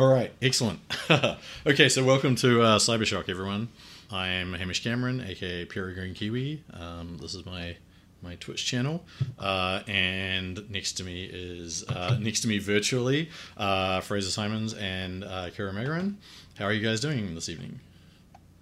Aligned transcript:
All 0.00 0.10
right, 0.10 0.32
excellent. 0.40 0.80
okay, 1.66 1.90
so 1.90 2.02
welcome 2.02 2.34
to 2.36 2.62
uh, 2.62 2.78
Cybershock, 2.78 3.28
everyone. 3.28 3.68
I'm 4.10 4.54
Hamish 4.54 4.82
Cameron, 4.82 5.20
aka 5.20 5.66
Peregrine 5.66 6.14
Kiwi. 6.14 6.64
Um, 6.72 7.18
this 7.20 7.34
is 7.34 7.44
my 7.44 7.76
my 8.22 8.36
Twitch 8.36 8.64
channel, 8.64 9.04
uh, 9.38 9.82
and 9.86 10.70
next 10.70 10.94
to 10.94 11.04
me 11.04 11.24
is 11.30 11.84
uh, 11.90 12.16
next 12.18 12.40
to 12.40 12.48
me 12.48 12.56
virtually 12.56 13.28
uh, 13.58 14.00
Fraser 14.00 14.30
Simons 14.30 14.72
and 14.72 15.22
uh, 15.22 15.50
Kira 15.50 15.74
Magrann. 15.74 16.14
How 16.58 16.64
are 16.64 16.72
you 16.72 16.80
guys 16.80 17.02
doing 17.02 17.34
this 17.34 17.50
evening? 17.50 17.78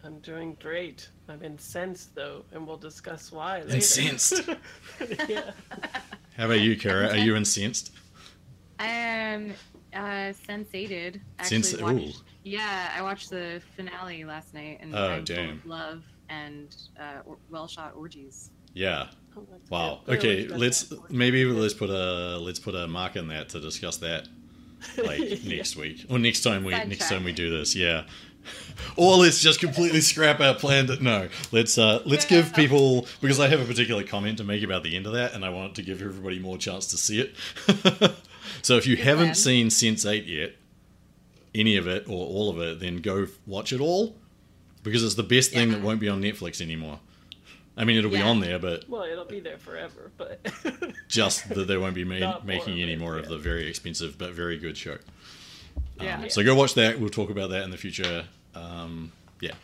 I'm 0.03 0.19
doing 0.19 0.57
great. 0.61 1.09
I'm 1.29 1.45
incensed 1.45 2.17
though, 2.17 2.47
and 2.51 2.67
we'll 2.67 2.79
discuss 2.79 3.31
why 3.31 3.61
later. 3.61 3.77
Incensed. 3.77 4.43
yeah. 5.29 5.53
How 6.37 6.47
about 6.47 6.59
you, 6.59 6.77
Kara? 6.77 7.11
Are 7.11 7.17
you 7.17 7.37
incensed? 7.37 7.93
I 8.81 8.89
am 8.89 9.55
uh, 9.99 10.33
sensated. 10.47 11.21
Actually 11.39 11.63
Sens- 11.63 11.83
watched, 11.83 12.23
yeah, 12.45 12.93
I 12.97 13.03
watched 13.03 13.31
the 13.31 13.61
finale 13.77 14.25
last 14.25 14.55
night, 14.55 14.79
and 14.81 14.95
Oh, 14.95 15.09
I'm 15.09 15.25
damn. 15.25 15.61
love 15.67 16.03
and 16.29 16.75
uh, 17.01 17.21
or- 17.27 17.39
well-shot 17.51 17.95
orgies. 17.97 18.51
Yeah. 18.75 19.09
Oh, 19.37 19.47
Wow. 19.71 20.01
good. 20.07 20.19
Okay, 20.19 20.47
let's 20.49 20.93
maybe 21.11 21.45
let's 21.45 21.75
put 21.75 21.91
a 21.91 22.39
let's 22.39 22.59
put 22.59 22.75
a 22.75 22.87
mark 22.87 23.17
in 23.17 23.29
that 23.29 23.49
to 23.51 23.61
discuss 23.61 23.97
that 23.99 24.29
like 25.05 25.21
Yeah. 25.45 25.57
next 25.57 25.77
week 25.77 26.05
or 26.11 26.19
next 26.19 26.43
time 26.43 26.65
we 26.65 26.73
Side 26.73 26.89
next 26.89 26.99
track. 26.99 27.11
time 27.11 27.25
we 27.25 27.33
do 27.33 27.51
this. 27.57 27.75
Yeah. 27.75 28.05
Or 28.97 29.17
let's 29.17 29.41
just 29.43 29.61
completely 29.61 30.01
scrap 30.01 30.41
our 30.41 30.55
plan. 30.55 30.87
To, 30.87 31.03
no, 31.03 31.29
let's 31.53 31.77
uh, 31.77 32.01
let's 32.07 32.25
give 32.25 32.55
people 32.55 33.07
because 33.21 33.39
I 33.41 33.49
have 33.49 33.61
a 33.61 33.65
particular 33.65 34.03
comment 34.05 34.39
to 34.39 34.45
make 34.45 34.63
about 34.63 34.83
the 34.85 34.97
end 34.97 35.07
of 35.07 35.13
that, 35.13 35.35
and 35.35 35.45
I 35.45 35.51
want 35.51 35.75
to 35.75 35.83
give 35.83 36.01
everybody 36.01 36.39
more 36.39 36.57
chance 36.57 36.87
to 36.89 36.97
see 36.97 37.21
it. 37.21 37.35
so 38.69 38.77
if 38.77 38.87
you 38.87 38.97
Good 38.97 39.05
haven't 39.07 39.25
plan. 39.29 39.35
seen 39.35 39.69
Sense8 39.69 40.27
yet, 40.27 40.53
any 41.55 41.79
of 41.79 41.87
it 41.87 42.07
or 42.07 42.27
all 42.27 42.51
of 42.51 42.61
it, 42.61 42.81
then 42.81 42.99
go 42.99 43.27
watch 43.47 43.73
it 43.73 43.81
all 43.81 44.15
because 44.83 45.03
it's 45.03 45.15
the 45.15 45.23
best 45.23 45.53
thing 45.53 45.71
that 45.71 45.81
won't 45.81 46.01
be 46.01 46.09
on 46.11 46.21
Netflix 46.21 46.61
anymore. 46.61 47.01
I 47.79 47.87
mean, 47.87 47.97
it'll 47.97 48.11
be 48.11 48.21
on 48.21 48.41
there, 48.41 48.59
but 48.59 48.87
Well, 48.87 49.05
it'll 49.05 49.25
be 49.25 49.41
there 49.41 49.57
forever, 49.57 50.13
but 50.19 50.47
just 51.09 51.49
that 51.49 51.67
they 51.67 51.79
won't 51.79 51.95
be 51.95 52.05
ma- 52.21 52.41
making 52.45 52.79
any 52.79 52.93
it, 52.93 52.99
more 52.99 53.17
of 53.17 53.27
the 53.31 53.39
very 53.39 53.67
expensive 53.67 54.19
but 54.19 54.33
very 54.33 54.59
good 54.59 54.77
show. 54.77 54.99
Um, 55.99 56.05
Yeah. 56.07 56.29
So 56.29 56.45
go 56.45 56.55
watch 56.55 56.75
that. 56.75 57.01
We'll 57.01 57.09
talk 57.09 57.31
about 57.31 57.49
that 57.49 57.63
in 57.63 57.71
the 57.71 57.79
future. 57.79 58.27
Um, 58.55 59.13
yeah. 59.41 59.55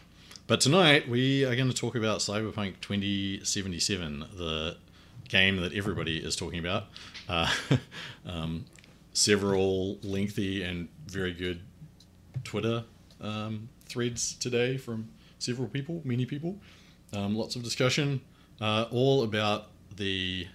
But 0.46 0.62
tonight 0.62 1.10
we 1.10 1.44
are 1.44 1.54
going 1.54 1.68
to 1.68 1.76
talk 1.76 1.94
about 1.94 2.20
Cyberpunk 2.20 2.80
2077, 2.80 4.20
the 4.38 4.78
game 5.28 5.56
that 5.56 5.74
everybody 5.74 6.24
is 6.24 6.36
talking 6.36 6.58
about. 6.58 6.84
Uh, 7.28 7.52
um, 8.26 8.64
several 9.14 9.98
lengthy 10.02 10.62
and 10.62 10.88
very 11.06 11.32
good 11.32 11.62
Twitter 12.42 12.84
um, 13.20 13.70
threads 13.86 14.34
today 14.34 14.76
from 14.76 15.08
several 15.38 15.68
people, 15.68 16.02
many 16.04 16.26
people. 16.26 16.58
Um, 17.14 17.34
lots 17.34 17.56
of 17.56 17.62
discussion, 17.62 18.20
uh, 18.60 18.86
all 18.90 19.22
about 19.22 19.70
the 19.96 20.48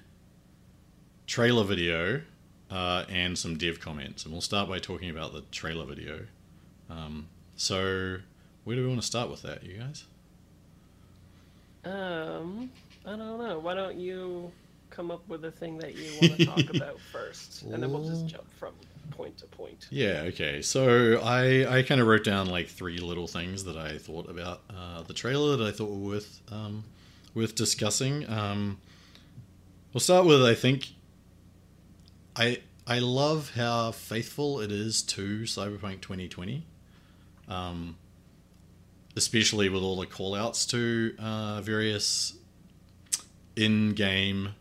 trailer 1.25 1.63
video 1.63 2.22
uh, 2.69 3.06
and 3.09 3.38
some 3.38 3.57
dev 3.57 3.79
comments. 3.79 4.25
And 4.25 4.33
we'll 4.33 4.41
start 4.41 4.69
by 4.69 4.78
talking 4.78 5.09
about 5.09 5.33
the 5.33 5.41
trailer 5.51 5.85
video. 5.85 6.25
Um, 6.89 7.28
so, 7.56 8.17
where 8.66 8.75
do 8.75 8.83
we 8.83 8.88
want 8.88 9.01
to 9.01 9.07
start 9.07 9.29
with 9.29 9.41
that, 9.44 9.63
you 9.63 9.78
guys? 9.78 10.06
um, 11.85 12.69
I 13.06 13.12
don't 13.12 13.39
know. 13.39 13.59
Why 13.59 13.73
don't 13.73 13.97
you 13.97 14.51
come 14.99 15.11
up 15.11 15.25
with 15.29 15.45
a 15.45 15.51
thing 15.51 15.77
that 15.77 15.95
you 15.95 16.11
want 16.21 16.37
to 16.37 16.45
talk 16.45 16.75
about 16.75 16.99
first, 16.99 17.61
and 17.61 17.81
then 17.81 17.89
we'll 17.89 18.03
just 18.03 18.27
jump 18.27 18.51
from 18.51 18.73
point 19.11 19.37
to 19.37 19.45
point. 19.45 19.87
Yeah, 19.89 20.23
okay. 20.27 20.61
So 20.61 21.21
I, 21.23 21.77
I 21.77 21.83
kind 21.83 22.01
of 22.01 22.07
wrote 22.07 22.25
down 22.25 22.47
like 22.47 22.67
three 22.67 22.97
little 22.97 23.25
things 23.25 23.63
that 23.63 23.77
I 23.77 23.97
thought 23.97 24.29
about 24.29 24.61
uh, 24.69 25.03
the 25.03 25.13
trailer 25.13 25.55
that 25.55 25.65
I 25.65 25.71
thought 25.71 25.89
were 25.89 26.09
worth 26.15 26.41
um, 26.51 26.83
worth 27.33 27.55
discussing. 27.55 28.29
Um, 28.29 28.79
we'll 29.93 30.01
start 30.01 30.25
with 30.25 30.43
I 30.43 30.53
think 30.53 30.89
I 32.35 32.57
I 32.85 32.99
love 32.99 33.53
how 33.55 33.91
faithful 33.91 34.59
it 34.59 34.69
is 34.69 35.01
to 35.03 35.43
Cyberpunk 35.43 36.01
2020, 36.01 36.65
um, 37.47 37.95
especially 39.15 39.69
with 39.69 39.81
all 39.81 39.95
the 39.95 40.07
callouts 40.07 40.69
to 40.71 41.15
uh, 41.23 41.61
various 41.61 42.33
in-game 43.55 44.55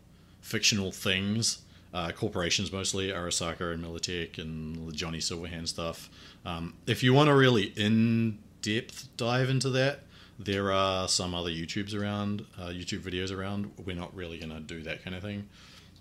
fictional 0.49 0.91
things 0.91 1.59
uh, 1.93 2.11
corporations 2.11 2.71
mostly, 2.71 3.07
Arasaka 3.07 3.73
and 3.73 3.83
Militech 3.83 4.37
and 4.37 4.87
the 4.87 4.91
Johnny 4.91 5.19
Silverhand 5.19 5.67
stuff. 5.67 6.09
Um, 6.45 6.75
if 6.85 7.03
you 7.03 7.13
want 7.13 7.29
to 7.29 7.35
really 7.35 7.73
in-depth 7.75 9.09
dive 9.17 9.49
into 9.49 9.69
that, 9.71 10.01
there 10.37 10.71
are 10.71 11.07
some 11.07 11.33
other 11.33 11.49
YouTubes 11.49 11.99
around, 11.99 12.45
uh, 12.57 12.67
YouTube 12.67 13.01
videos 13.01 13.35
around. 13.35 13.71
We're 13.85 13.95
not 13.95 14.15
really 14.15 14.37
going 14.37 14.53
to 14.53 14.59
do 14.59 14.81
that 14.83 15.03
kind 15.03 15.15
of 15.15 15.21
thing, 15.21 15.49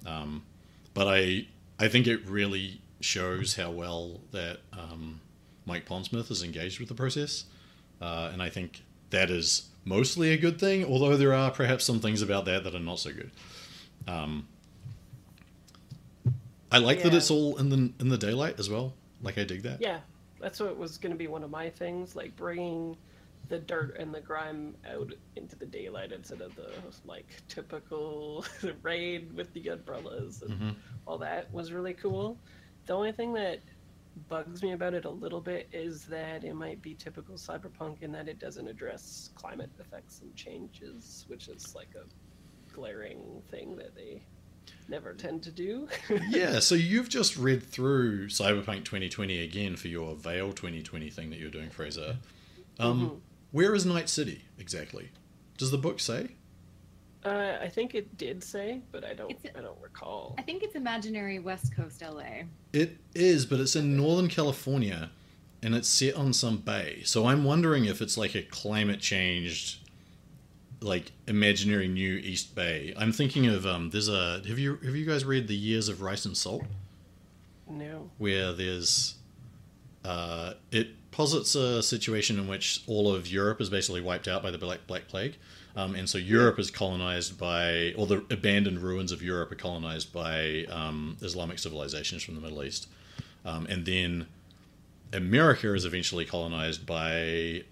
um, 0.07 0.43
but 0.95 1.09
I 1.09 1.47
I 1.81 1.89
think 1.89 2.07
it 2.07 2.27
really 2.27 2.81
shows 3.01 3.57
how 3.57 3.71
well 3.71 4.21
that 4.33 4.59
um, 4.73 5.21
Mike 5.65 5.87
Pondsmith 5.87 6.31
is 6.31 6.43
engaged 6.43 6.81
with 6.81 6.89
the 6.89 6.95
process, 6.95 7.45
uh, 8.01 8.31
and 8.33 8.43
I 8.43 8.49
think 8.49 8.83
that 9.11 9.31
is 9.31 9.69
mostly 9.85 10.33
a 10.33 10.37
good 10.37 10.61
thing. 10.61 10.85
Although 10.85 11.17
there 11.17 11.35
are 11.35 11.51
perhaps 11.51 11.85
some 11.85 11.99
things 11.99 12.23
about 12.23 12.45
that 12.45 12.63
that 12.65 12.75
are 12.75 12.81
not 12.81 13.01
so 13.01 13.13
good. 13.13 13.31
Um, 14.07 14.47
I 16.71 16.79
like 16.79 17.03
that 17.03 17.15
it's 17.15 17.31
all 17.31 17.57
in 17.57 17.71
the 17.71 17.93
in 18.01 18.09
the 18.09 18.19
daylight 18.19 18.59
as 18.61 18.69
well. 18.69 18.93
Like 19.23 19.39
I 19.39 19.45
dig 19.45 19.63
that. 19.63 19.81
Yeah, 19.81 20.01
that's 20.41 20.61
what 20.61 20.77
was 20.77 20.99
going 20.99 21.13
to 21.13 21.19
be 21.19 21.27
one 21.27 21.43
of 21.43 21.51
my 21.51 21.71
things, 21.71 22.15
like 22.15 22.37
bringing 22.37 22.97
the 23.49 23.59
dirt 23.59 23.97
and 23.99 24.15
the 24.15 24.21
grime 24.21 24.77
out 24.91 25.13
into 25.37 25.57
the 25.57 25.65
daylight 25.65 26.13
instead 26.13 26.43
of 26.43 26.55
the 26.55 26.69
like 27.07 27.27
typical 27.49 28.45
raid 28.83 29.33
with 29.35 29.51
the 29.55 29.69
umbrellas 29.69 30.43
and 30.43 30.53
Mhm. 30.61 30.75
all 31.07 31.17
that 31.19 31.51
was 31.53 31.73
really 31.73 31.95
cool. 31.95 32.37
The 32.87 32.93
only 32.93 33.13
thing 33.13 33.33
that 33.35 33.61
bugs 34.29 34.63
me 34.63 34.73
about 34.73 34.93
it 34.95 35.05
a 35.07 35.11
little 35.11 35.41
bit 35.41 35.69
is 35.73 36.05
that 36.07 36.45
it 36.45 36.55
might 36.55 36.83
be 36.83 36.95
typical 36.95 37.37
cyberpunk 37.37 38.03
in 38.03 38.13
that 38.13 38.29
it 38.29 38.39
doesn't 38.39 38.69
address 38.69 39.31
climate 39.35 39.71
effects 39.79 40.21
and 40.21 40.35
changes, 40.35 41.25
which 41.29 41.49
is 41.49 41.75
like 41.75 41.95
a 41.95 42.05
glaring 42.79 43.43
thing 43.51 43.77
that 43.77 43.95
they 43.97 44.23
never 44.89 45.13
tend 45.13 45.43
to 45.43 45.51
do. 45.51 45.89
yeah, 46.31 46.61
so 46.61 46.75
you've 46.75 47.09
just 47.09 47.37
read 47.37 47.63
through 47.63 48.29
Cyberpunk 48.29 48.85
2020 48.85 49.41
again 49.43 49.77
for 49.77 49.89
your 49.89 50.15
Veil 50.15 50.53
2020 50.53 51.11
thing 51.11 51.31
that 51.31 51.39
you're 51.39 51.51
doing, 51.51 51.71
Fraser. 51.71 52.17
Um, 52.79 53.01
Mhm. 53.11 53.21
Where 53.51 53.75
is 53.75 53.85
Night 53.87 54.09
City 54.11 54.43
exactly? 54.59 55.09
Does 55.57 55.71
the 55.71 55.79
book 55.79 55.99
say? 56.01 56.33
Uh, 57.25 57.57
I 57.61 57.69
think 57.69 57.95
it 57.95 58.17
did 58.17 58.45
say, 58.45 58.83
but 58.93 59.05
I 59.05 59.15
don't. 59.15 59.31
It's- 59.31 59.53
I 59.57 59.61
don't 59.63 59.81
recall. 59.81 60.35
I 60.39 60.43
think 60.43 60.63
it's 60.63 60.77
imaginary 60.77 61.39
West 61.41 61.75
Coast 61.75 62.01
LA. 62.03 62.45
It 62.73 62.99
is, 63.15 63.45
but 63.47 63.59
it's 63.59 63.75
in 63.75 63.97
Northern 63.97 64.29
California, 64.29 65.11
and 65.63 65.75
it's 65.75 65.89
set 65.89 66.15
on 66.15 66.33
some 66.33 66.59
bay. 66.59 67.03
So 67.05 67.27
I'm 67.27 67.43
wondering 67.43 67.87
if 67.87 68.01
it's 68.03 68.17
like 68.19 68.35
a 68.37 68.43
climate 68.43 69.01
changed, 69.01 69.79
like 70.81 71.13
imaginary 71.27 71.89
new 71.89 72.15
East 72.17 72.55
Bay. 72.55 72.95
I'm 72.97 73.13
thinking 73.13 73.47
of 73.47 73.67
um. 73.67 73.91
There's 73.91 74.09
a 74.09 74.43
have 74.47 74.59
you 74.59 74.77
have 74.85 74.95
you 74.95 75.07
guys 75.07 75.25
read 75.25 75.49
the 75.49 75.57
Years 75.57 75.89
of 75.89 76.03
Rice 76.03 76.25
and 76.25 76.37
Salt? 76.37 76.65
No. 77.71 78.11
where 78.17 78.53
there's 78.53 79.17
uh, 80.05 80.55
it 80.71 80.89
posits 81.11 81.55
a 81.55 81.83
situation 81.83 82.39
in 82.39 82.49
which 82.49 82.83
all 82.87 83.13
of 83.13 83.27
Europe 83.27 83.61
is 83.61 83.69
basically 83.69 84.01
wiped 84.01 84.27
out 84.27 84.43
by 84.43 84.51
the 84.51 84.59
Black 84.59 84.87
Black 84.87 85.07
Plague, 85.09 85.37
um, 85.77 85.95
and 85.95 86.09
so 86.09 86.17
Europe 86.17 86.59
is 86.59 86.71
colonized 86.71 87.39
by, 87.39 87.93
or 87.97 88.07
the 88.07 88.25
abandoned 88.31 88.79
ruins 88.79 89.13
of 89.13 89.23
Europe 89.23 89.53
are 89.53 89.57
colonized 89.57 90.13
by 90.13 90.65
um, 90.71 91.17
Islamic 91.21 91.59
civilizations 91.59 92.23
from 92.23 92.37
the 92.37 92.41
Middle 92.41 92.65
East, 92.65 92.89
um, 93.45 93.67
and 93.67 93.85
then 93.85 94.27
America 95.13 95.75
is 95.75 95.85
eventually 95.85 96.25
colonized 96.25 96.87
by 96.87 97.65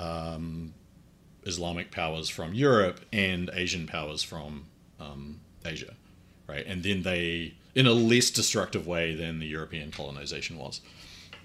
um, 0.00 0.74
Islamic 1.44 1.90
powers 1.90 2.28
from 2.28 2.54
Europe 2.54 3.00
and 3.12 3.50
Asian 3.52 3.86
powers 3.86 4.22
from 4.22 4.66
um, 5.00 5.40
Asia, 5.64 5.94
right? 6.48 6.66
And 6.66 6.82
then 6.82 7.02
they, 7.02 7.54
in 7.74 7.86
a 7.86 7.92
less 7.92 8.30
destructive 8.30 8.86
way 8.86 9.14
than 9.14 9.38
the 9.38 9.46
European 9.46 9.90
colonization 9.90 10.58
was, 10.58 10.80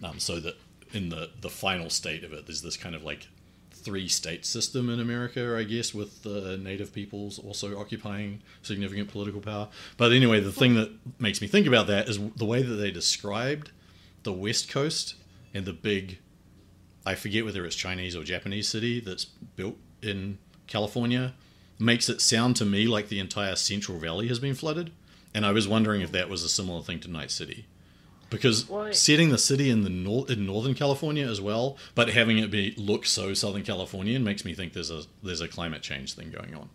um, 0.03 0.19
so 0.19 0.39
that 0.39 0.55
in 0.93 1.09
the 1.09 1.29
the 1.41 1.49
final 1.49 1.89
state 1.89 2.23
of 2.23 2.33
it, 2.33 2.45
there's 2.45 2.61
this 2.61 2.77
kind 2.77 2.95
of 2.95 3.03
like 3.03 3.27
three 3.71 4.07
state 4.07 4.45
system 4.45 4.89
in 4.89 4.99
America, 4.99 5.55
I 5.57 5.63
guess, 5.63 5.93
with 5.93 6.23
the 6.23 6.57
native 6.57 6.93
peoples 6.93 7.39
also 7.39 7.79
occupying 7.79 8.41
significant 8.61 9.09
political 9.09 9.41
power. 9.41 9.69
But 9.97 10.11
anyway, 10.11 10.41
the 10.41 10.51
thing 10.51 10.75
that 10.75 10.91
makes 11.19 11.41
me 11.41 11.47
think 11.47 11.65
about 11.65 11.87
that 11.87 12.09
is 12.09 12.19
the 12.35 12.45
way 12.45 12.61
that 12.61 12.75
they 12.75 12.91
described 12.91 13.71
the 14.23 14.33
West 14.33 14.69
Coast 14.69 15.15
and 15.53 15.65
the 15.65 15.73
big 15.73 16.19
I 17.05 17.15
forget 17.15 17.45
whether 17.45 17.65
it's 17.65 17.75
Chinese 17.75 18.15
or 18.15 18.23
Japanese 18.23 18.67
city 18.67 18.99
that's 18.99 19.25
built 19.25 19.77
in 20.01 20.37
California 20.67 21.33
makes 21.77 22.09
it 22.09 22.21
sound 22.21 22.55
to 22.57 22.65
me 22.65 22.87
like 22.87 23.09
the 23.09 23.19
entire 23.19 23.55
Central 23.55 23.97
Valley 23.99 24.27
has 24.27 24.39
been 24.39 24.55
flooded. 24.55 24.91
And 25.33 25.45
I 25.45 25.51
was 25.51 25.67
wondering 25.67 26.01
if 26.01 26.11
that 26.11 26.29
was 26.29 26.43
a 26.43 26.49
similar 26.49 26.81
thing 26.81 26.99
to 27.01 27.07
Night 27.09 27.31
City. 27.31 27.65
because 28.29 28.67
Why? 28.69 28.91
setting 28.91 29.29
the 29.29 29.37
city 29.37 29.69
in 29.69 29.83
the 29.83 29.89
nor- 29.89 30.29
in 30.29 30.45
Northern 30.45 30.73
California 30.73 31.27
as 31.27 31.39
well, 31.41 31.77
but 31.95 32.09
having 32.09 32.37
it 32.37 32.51
be 32.51 32.73
look 32.77 33.05
so 33.05 33.33
Southern 33.33 33.63
Californian 33.63 34.23
makes 34.23 34.43
me 34.45 34.53
think 34.53 34.73
there's 34.73 34.91
a 34.91 35.03
there's 35.23 35.41
a 35.41 35.47
climate 35.47 35.81
change 35.81 36.13
thing 36.13 36.29
going 36.31 36.53
on. 36.55 36.69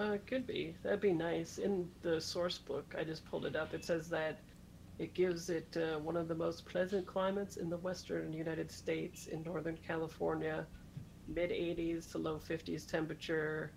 Uh, 0.00 0.16
could 0.26 0.46
be. 0.46 0.74
That'd 0.82 1.00
be 1.00 1.12
nice. 1.12 1.58
In 1.58 1.88
the 2.02 2.20
source 2.20 2.58
book, 2.58 2.94
I 2.98 3.04
just 3.04 3.24
pulled 3.26 3.46
it 3.46 3.54
up. 3.54 3.74
It 3.74 3.84
says 3.84 4.08
that 4.08 4.40
it 4.98 5.14
gives 5.14 5.50
it 5.50 5.76
uh, 5.76 5.98
one 5.98 6.16
of 6.16 6.26
the 6.28 6.34
most 6.34 6.66
pleasant 6.66 7.06
climates 7.06 7.56
in 7.56 7.68
the 7.70 7.76
western 7.78 8.32
United 8.32 8.70
States 8.70 9.26
in 9.26 9.42
Northern 9.44 9.78
California, 9.86 10.66
mid 11.28 11.50
80s 11.50 12.10
to 12.12 12.18
low 12.18 12.38
50s 12.38 12.86
temperature, 12.86 13.70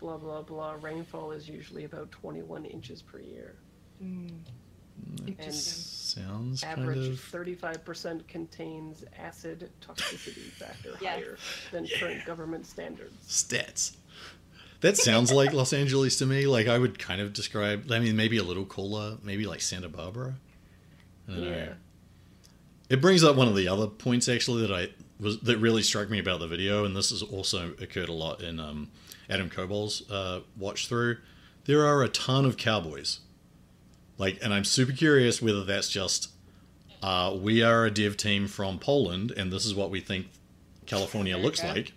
blah, 0.00 0.16
blah, 0.16 0.42
blah. 0.42 0.76
Rainfall 0.80 1.32
is 1.32 1.48
usually 1.48 1.84
about 1.84 2.10
21 2.10 2.64
inches 2.66 3.02
per 3.02 3.18
year. 3.20 3.56
Mm. 4.02 4.30
It 5.26 5.36
And 5.38 5.52
just 5.52 6.14
sounds 6.14 6.62
kind 6.62 6.80
Average 6.80 7.08
of 7.08 7.20
35% 7.20 8.26
contains 8.28 9.04
acid 9.18 9.70
toxicity 9.86 10.50
factor 10.52 10.92
Yes. 11.00 11.14
higher 11.14 11.36
than 11.70 11.86
current 11.98 12.24
government 12.24 12.64
standards. 12.66 13.14
stats. 13.28 13.96
That 14.80 14.96
sounds 14.96 15.32
like 15.32 15.52
Los 15.52 15.72
Angeles 15.72 16.18
to 16.18 16.26
me. 16.26 16.46
Like 16.46 16.66
I 16.66 16.78
would 16.78 16.98
kind 16.98 17.20
of 17.20 17.32
describe. 17.32 17.90
I 17.90 17.98
mean, 17.98 18.14
maybe 18.16 18.36
a 18.38 18.42
little 18.42 18.66
cooler, 18.66 19.16
maybe 19.22 19.46
like 19.46 19.60
Santa 19.62 19.88
Barbara. 19.88 20.34
I 21.28 21.32
don't 21.32 21.40
know. 21.44 21.50
Yeah. 21.50 21.72
It 22.88 23.00
brings 23.00 23.24
up 23.24 23.36
one 23.36 23.48
of 23.48 23.56
the 23.56 23.68
other 23.68 23.86
points 23.86 24.28
actually 24.28 24.66
that 24.66 24.72
I 24.72 24.88
was 25.18 25.40
that 25.40 25.58
really 25.58 25.82
struck 25.82 26.10
me 26.10 26.18
about 26.18 26.40
the 26.40 26.48
video, 26.48 26.84
and 26.84 26.94
this 26.94 27.10
has 27.10 27.22
also 27.22 27.72
occurred 27.80 28.08
a 28.08 28.12
lot 28.12 28.42
in 28.42 28.60
um, 28.60 28.88
Adam 29.30 29.48
Kobol's 29.48 30.08
uh, 30.10 30.40
watch 30.56 30.88
through. 30.88 31.18
There 31.64 31.84
are 31.86 32.02
a 32.02 32.08
ton 32.08 32.44
of 32.44 32.56
cowboys, 32.56 33.20
like, 34.18 34.38
and 34.42 34.52
I'm 34.52 34.64
super 34.64 34.92
curious 34.92 35.42
whether 35.42 35.64
that's 35.64 35.88
just 35.88 36.30
uh, 37.02 37.36
we 37.38 37.62
are 37.62 37.86
a 37.86 37.90
dev 37.90 38.16
team 38.16 38.46
from 38.46 38.78
Poland, 38.78 39.30
and 39.30 39.52
this 39.52 39.64
is 39.64 39.74
what 39.74 39.90
we 39.90 40.00
think 40.00 40.26
California 40.84 41.36
looks 41.36 41.64
like, 41.64 41.92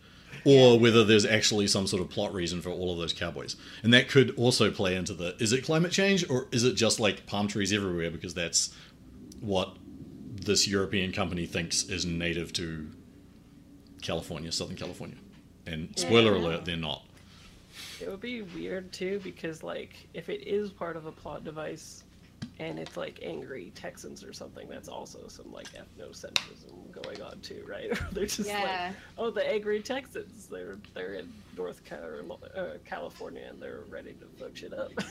or 0.46 0.80
whether 0.80 1.04
there's 1.04 1.26
actually 1.26 1.68
some 1.68 1.88
sort 1.88 2.02
of 2.02 2.10
plot 2.10 2.34
reason 2.34 2.62
for 2.62 2.70
all 2.70 2.92
of 2.94 3.00
those 3.00 3.14
cowboys, 3.14 3.56
and 3.84 3.94
that 3.94 4.08
could 4.08 4.34
also 4.38 4.72
play 4.72 4.96
into 4.96 5.14
the 5.14 5.36
is 5.40 5.52
it 5.52 5.64
climate 5.64 5.92
change 5.92 6.28
or 6.30 6.48
is 6.52 6.64
it 6.64 6.74
just 6.74 7.00
like 7.00 7.26
palm 7.26 7.48
trees 7.48 7.74
everywhere 7.74 8.10
because 8.10 8.34
that's 8.34 8.74
what 9.42 9.76
this 10.42 10.68
European 10.68 11.12
company 11.12 11.46
thinks 11.46 11.84
is 11.84 12.06
native 12.06 12.54
to 12.54 12.90
California, 14.02 14.52
Southern 14.52 14.76
California. 14.78 15.18
And 15.66 15.90
spoiler 15.98 16.36
Yeah. 16.36 16.42
alert, 16.44 16.66
they're 16.66 16.78
not. 16.78 17.04
It 18.02 18.10
would 18.10 18.22
be 18.22 18.42
weird 18.42 18.92
too 18.92 19.20
because 19.24 19.62
like 19.64 19.94
if 20.14 20.30
it 20.30 20.48
is 20.48 20.72
part 20.72 20.96
of 20.96 21.06
a 21.06 21.12
plot 21.12 21.44
device 21.44 22.04
and 22.58 22.80
it's 22.80 22.96
like 22.98 23.20
angry 23.22 23.72
Texans 23.76 24.24
or 24.24 24.34
something, 24.34 24.68
that's 24.70 24.88
also 24.90 25.28
some 25.28 25.52
like 25.52 25.68
ethnocentrism 25.74 26.92
going 26.92 27.22
on 27.22 27.40
too, 27.42 27.64
right? 27.68 27.92
they're 28.14 28.26
just 28.26 28.48
Yeah. 28.50 28.88
like, 28.88 28.96
oh, 29.18 29.30
the 29.32 29.46
angry 29.48 29.82
Texans, 29.82 30.48
they're 30.48 30.78
they're 30.94 31.16
in 31.16 31.32
North 31.58 31.82
uh, 31.92 32.78
California 32.86 33.46
and 33.50 33.62
they're 33.62 33.84
ready 33.90 34.14
to 34.14 34.26
fuck 34.38 34.56
shit 34.56 34.74
up. 34.74 34.92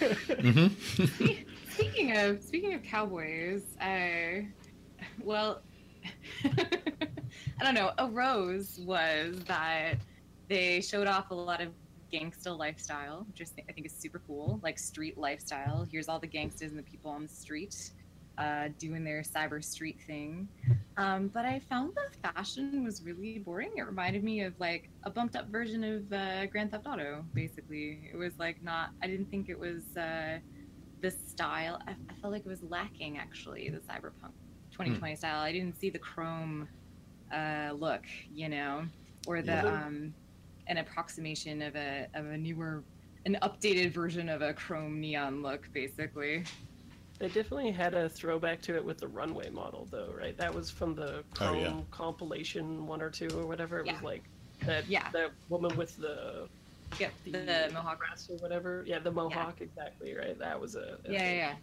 mm-hmm. 0.00 1.14
Speaking 1.72 2.16
of 2.16 2.42
speaking 2.42 2.74
of 2.74 2.82
cowboys, 2.82 3.62
uh, 3.80 4.42
well, 5.22 5.60
I 6.44 7.64
don't 7.64 7.74
know. 7.74 7.92
arose 7.98 8.80
was 8.84 9.38
that 9.46 9.94
they 10.48 10.80
showed 10.80 11.06
off 11.06 11.30
a 11.30 11.34
lot 11.34 11.60
of 11.60 11.68
gangsta 12.12 12.56
lifestyle, 12.56 13.26
which 13.26 13.48
I 13.68 13.72
think 13.72 13.86
is 13.86 13.92
super 13.92 14.20
cool, 14.26 14.60
like 14.62 14.78
street 14.78 15.18
lifestyle. 15.18 15.86
Here's 15.90 16.08
all 16.08 16.18
the 16.18 16.26
gangsters 16.26 16.70
and 16.70 16.78
the 16.78 16.84
people 16.84 17.10
on 17.10 17.22
the 17.22 17.28
street 17.28 17.90
uh, 18.38 18.68
doing 18.78 19.04
their 19.04 19.22
cyber 19.22 19.62
street 19.62 19.98
thing. 20.06 20.48
Um, 20.96 21.28
but 21.28 21.44
I 21.44 21.60
found 21.60 21.94
the 21.94 22.28
fashion 22.28 22.84
was 22.84 23.02
really 23.02 23.38
boring. 23.38 23.72
It 23.76 23.82
reminded 23.82 24.22
me 24.24 24.42
of 24.42 24.54
like 24.58 24.90
a 25.04 25.10
bumped 25.10 25.36
up 25.36 25.48
version 25.48 25.82
of 25.84 26.12
uh, 26.12 26.46
Grand 26.46 26.70
Theft 26.70 26.86
Auto. 26.86 27.24
Basically, 27.34 28.10
it 28.12 28.16
was 28.16 28.38
like 28.38 28.62
not. 28.62 28.90
I 29.02 29.06
didn't 29.06 29.30
think 29.30 29.48
it 29.48 29.58
was. 29.58 29.96
Uh, 29.96 30.38
the 31.00 31.10
style 31.10 31.78
I, 31.86 31.90
I 31.90 32.14
felt 32.22 32.32
like 32.32 32.46
it 32.46 32.48
was 32.48 32.62
lacking 32.62 33.18
actually 33.18 33.68
the 33.68 33.76
cyberpunk 33.76 34.32
2020 34.74 35.16
style 35.16 35.40
i 35.42 35.52
didn't 35.52 35.76
see 35.78 35.90
the 35.90 35.98
chrome 35.98 36.68
uh, 37.32 37.72
look 37.76 38.04
you 38.28 38.48
know 38.48 38.86
or 39.26 39.42
the 39.42 39.52
Yeah. 39.52 39.68
um 39.68 40.16
an 40.68 40.78
approximation 40.78 41.62
of 41.62 41.76
a 41.76 42.08
of 42.14 42.26
a 42.26 42.38
newer 42.38 42.84
an 43.26 43.38
updated 43.42 43.92
version 43.92 44.28
of 44.28 44.42
a 44.42 44.54
chrome 44.54 45.00
neon 45.00 45.42
look 45.42 45.68
basically 45.72 46.44
they 47.20 47.28
definitely 47.28 47.70
had 47.72 47.94
a 47.94 48.08
throwback 48.08 48.60
to 48.62 48.74
it 48.76 48.84
with 48.84 48.98
the 48.98 49.08
runway 49.08 49.48
model 49.48 49.88
though, 49.90 50.12
right? 50.12 50.36
That 50.36 50.52
was 50.52 50.70
from 50.70 50.94
the 50.94 51.24
Oh, 51.40 51.52
Chrome 51.52 51.54
yeah. 51.54 51.84
compilation 51.90 52.86
one 52.86 53.00
or 53.00 53.10
two 53.10 53.38
or 53.38 53.46
whatever. 53.46 53.78
It 53.78 53.86
Yeah. 53.86 53.92
was 53.92 54.02
like 54.02 54.30
that 54.66 54.84
Yeah. 54.88 55.10
that 55.12 55.32
woman 55.48 55.76
with 55.76 55.94
the 55.96 56.48
yep 56.98 57.14
the, 57.24 57.30
the 57.32 57.70
mohawk 57.72 57.98
grass 58.00 58.28
or 58.28 58.36
whatever. 58.38 58.84
Yeah, 58.86 58.98
the 58.98 59.12
mohawk 59.12 59.60
exactly, 59.60 60.14
right? 60.16 60.38
That 60.38 60.60
was 60.60 60.74
a 60.74 60.98
yeah 61.06 61.30
yeah, 61.30 61.34
yeah. 61.36 61.56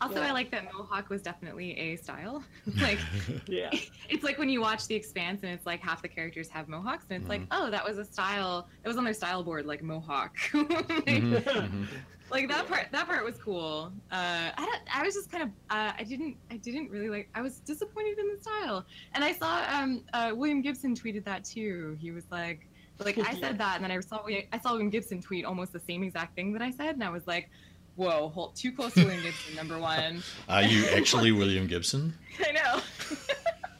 Also 0.00 0.16
Yeah. 0.20 0.28
i 0.28 0.32
like 0.32 0.50
that 0.50 0.64
mohawk 0.72 1.08
was 1.10 1.22
definitely 1.22 1.76
a 1.78 1.96
style 1.96 2.42
like 2.80 2.98
yeah. 3.46 3.70
it's 4.08 4.22
like 4.24 4.38
when 4.38 4.48
you 4.48 4.60
watch 4.60 4.86
The 4.86 4.94
Expanse 4.94 5.42
and 5.42 5.52
it's 5.52 5.66
like 5.66 5.80
half 5.80 6.02
the 6.02 6.08
characters 6.08 6.48
have 6.50 6.68
mohawks 6.68 7.04
and 7.10 7.20
it's 7.20 7.28
like, 7.28 7.42
Mm-hmm. 7.42 7.62
oh, 7.66 7.70
that 7.70 7.84
was 7.84 7.98
a 7.98 8.04
style. 8.04 8.68
It 8.84 8.88
was 8.88 8.96
on 8.96 9.04
their 9.04 9.14
style 9.14 9.42
board, 9.42 9.66
like 9.66 9.82
mohawk. 9.82 10.36
Like, 10.54 10.64
Mhm, 11.06 11.42
mhm. 11.44 11.86
like 12.30 12.48
that 12.48 12.66
part. 12.68 12.86
That 12.92 13.06
part 13.06 13.24
was 13.24 13.36
cool. 13.38 13.92
Uh, 14.12 14.50
I, 14.56 14.64
don't- 14.66 14.80
I 14.98 15.02
was 15.04 15.14
just 15.14 15.30
kind 15.32 15.44
of. 15.44 15.48
Uh, 15.70 15.92
I 15.98 16.04
didn't. 16.04 16.36
I 16.50 16.56
didn't 16.58 16.90
really 16.90 17.08
like. 17.08 17.28
I 17.34 17.40
was 17.42 17.58
disappointed 17.60 18.18
in 18.18 18.28
the 18.34 18.40
style. 18.40 18.84
And 19.14 19.24
I 19.24 19.32
saw 19.32 19.64
um, 19.70 20.02
uh, 20.12 20.32
William 20.34 20.60
Gibson 20.62 20.94
tweeted 20.94 21.24
that 21.24 21.44
too. 21.44 21.96
He 22.00 22.10
was 22.10 22.24
like, 22.30 22.68
like 23.04 23.18
I 23.18 23.32
Yeah. 23.32 23.40
said 23.40 23.58
that, 23.58 23.76
and 23.76 23.84
then 23.84 23.90
I 23.90 24.00
saw 24.00 24.24
I 24.52 24.58
saw 24.58 24.70
William 24.72 24.90
Gibson 24.90 25.20
tweet 25.20 25.44
almost 25.44 25.72
the 25.72 25.80
same 25.80 26.02
exact 26.02 26.34
thing 26.36 26.52
that 26.52 26.62
I 26.62 26.70
said, 26.70 26.94
and 26.94 27.02
I 27.04 27.10
was 27.10 27.26
like. 27.26 27.50
Whoa, 27.96 28.28
hold, 28.30 28.56
too 28.56 28.72
close 28.72 28.94
to 28.94 29.04
William 29.04 29.22
Gibson, 29.22 29.54
number 29.56 29.78
one. 29.94 30.22
Are 30.48 30.62
you 30.62 30.86
actually 30.86 31.32
William 31.32 31.66
Gibson? 31.66 32.14
I 32.46 32.52
know. 32.52 32.80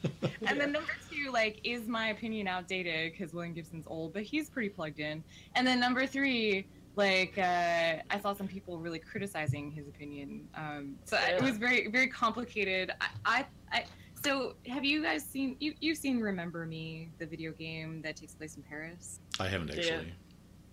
and 0.47 0.59
then 0.59 0.71
number 0.71 0.91
two, 1.09 1.31
like, 1.31 1.59
is 1.63 1.87
my 1.87 2.07
opinion 2.09 2.47
outdated 2.47 3.11
because 3.11 3.33
William 3.33 3.53
Gibson's 3.53 3.85
old, 3.87 4.13
but 4.13 4.23
he's 4.23 4.49
pretty 4.49 4.69
plugged 4.69 4.99
in. 4.99 5.23
And 5.55 5.65
then 5.65 5.79
number 5.79 6.05
three, 6.05 6.65
like, 6.95 7.37
uh, 7.37 7.97
I 8.09 8.19
saw 8.21 8.33
some 8.33 8.47
people 8.47 8.77
really 8.77 8.99
criticizing 8.99 9.71
his 9.71 9.87
opinion. 9.87 10.47
Um, 10.55 10.95
so 11.05 11.17
I- 11.17 11.31
it 11.31 11.41
was 11.41 11.57
very, 11.57 11.87
very 11.87 12.07
complicated. 12.07 12.91
I, 13.01 13.07
I, 13.25 13.45
I, 13.71 13.85
so 14.23 14.55
have 14.67 14.85
you 14.85 15.01
guys 15.01 15.23
seen? 15.23 15.55
You, 15.59 15.73
you've 15.79 15.97
seen 15.97 16.19
Remember 16.19 16.65
Me, 16.67 17.09
the 17.17 17.25
video 17.25 17.51
game 17.53 18.01
that 18.03 18.15
takes 18.17 18.35
place 18.35 18.55
in 18.55 18.61
Paris. 18.61 19.19
I 19.39 19.47
haven't 19.47 19.69
Yeah. 19.69 19.77
actually. 19.79 20.13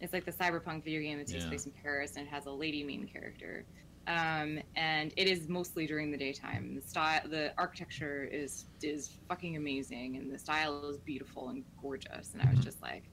It's 0.01 0.13
like 0.13 0.25
the 0.25 0.33
cyberpunk 0.33 0.85
video 0.85 1.01
game 1.01 1.19
that 1.19 1.27
takes 1.27 1.45
Yeah. 1.45 1.49
place 1.49 1.67
in 1.67 1.73
Paris 1.73 2.17
and 2.17 2.27
it 2.27 2.31
has 2.31 2.47
a 2.47 2.51
lady 2.51 2.85
main 2.85 3.07
character. 3.07 3.65
Um, 4.07 4.59
and 4.77 5.13
it 5.17 5.29
is 5.29 5.49
mostly 5.49 5.87
during 5.87 6.11
the 6.11 6.17
daytime. 6.17 6.75
The 6.75 6.81
style, 6.81 7.21
the 7.29 7.53
architecture 7.59 8.25
is 8.25 8.67
is 8.83 9.19
fucking 9.29 9.57
amazing, 9.57 10.17
and 10.17 10.33
the 10.33 10.39
style 10.39 10.89
is 10.89 10.97
beautiful 10.99 11.51
and 11.51 11.63
gorgeous. 11.83 12.33
And 12.33 12.41
I 12.43 12.49
was 12.51 12.61
Mhm. 12.61 12.65
just 12.65 12.81
like, 12.81 13.05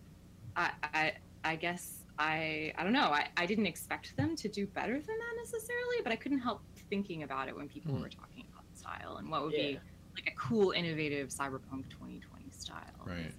I, 0.56 0.72
I, 0.84 1.14
I 1.44 1.56
guess 1.58 2.04
I, 2.18 2.72
I 2.78 2.84
don't 2.84 2.94
know. 2.94 3.10
I, 3.12 3.28
I 3.36 3.46
didn't 3.46 3.66
expect 3.66 4.16
them 4.16 4.38
to 4.38 4.48
do 4.48 4.68
better 4.68 4.94
than 4.94 5.04
that 5.04 5.34
necessarily, 5.38 5.98
but 6.04 6.14
I 6.14 6.16
couldn't 6.16 6.40
help 6.40 6.62
thinking 6.90 7.24
about 7.24 7.50
it 7.50 7.56
when 7.58 7.68
people 7.68 7.94
Hmm. 7.94 8.02
were 8.04 8.10
talking 8.10 8.46
about 8.54 8.64
the 8.72 8.78
style 8.78 9.18
and 9.18 9.30
what 9.30 9.44
would 9.44 9.54
Yeah. 9.54 9.64
be 9.72 9.80
like 10.16 10.28
a 10.28 10.36
cool, 10.38 10.72
innovative 10.72 11.28
cyberpunk 11.30 11.90
2020 11.90 12.50
style. 12.52 12.80
Right. 13.06 13.34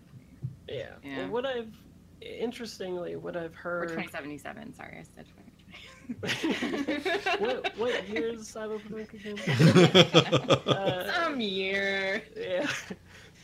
Yeah. 0.68 0.96
Yeah. 1.02 1.18
Well, 1.20 1.28
what 1.30 1.46
I've 1.46 1.72
interestingly, 2.20 3.16
what 3.16 3.36
I've 3.36 3.52
Or 3.64 3.86
heard. 3.86 3.88
2077. 3.90 4.74
Sorry, 4.74 4.98
I 4.98 5.02
said 5.02 5.26
2020. 5.26 5.52
what 7.38 7.72
what 7.76 8.08
year 8.08 8.28
is 8.34 8.48
Cyberpunk 8.48 9.12
again? 9.12 9.36
Uh, 10.66 11.12
Some 11.24 11.40
year. 11.40 12.22
yeah. 12.36 12.66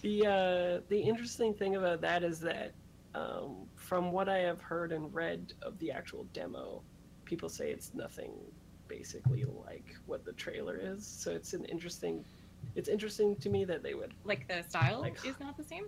The 0.02 0.26
uh, 0.26 0.80
the 0.88 1.00
interesting 1.00 1.54
thing 1.54 1.76
about 1.76 2.00
that 2.02 2.22
is 2.24 2.40
that 2.40 2.72
um, 3.14 3.66
from 3.74 4.10
what 4.12 4.28
I 4.28 4.38
have 4.38 4.60
heard 4.60 4.92
and 4.92 5.12
read 5.12 5.52
of 5.62 5.78
the 5.78 5.90
actual 5.90 6.24
demo, 6.32 6.82
people 7.24 7.48
say 7.48 7.70
it's 7.70 7.92
nothing 7.94 8.32
basically 8.88 9.44
like 9.66 9.94
what 10.06 10.24
the 10.24 10.32
trailer 10.32 10.76
is. 10.80 11.06
So 11.06 11.32
it's 11.32 11.52
an 11.54 11.64
interesting. 11.66 12.24
It's 12.76 12.88
interesting 12.88 13.34
to 13.36 13.48
me 13.50 13.64
that 13.64 13.82
they 13.82 13.94
would 13.94 14.14
Like 14.24 14.46
the 14.48 14.62
style 14.68 15.00
Like- 15.00 15.24
is 15.26 15.38
not 15.40 15.56
the 15.56 15.64
same. 15.64 15.86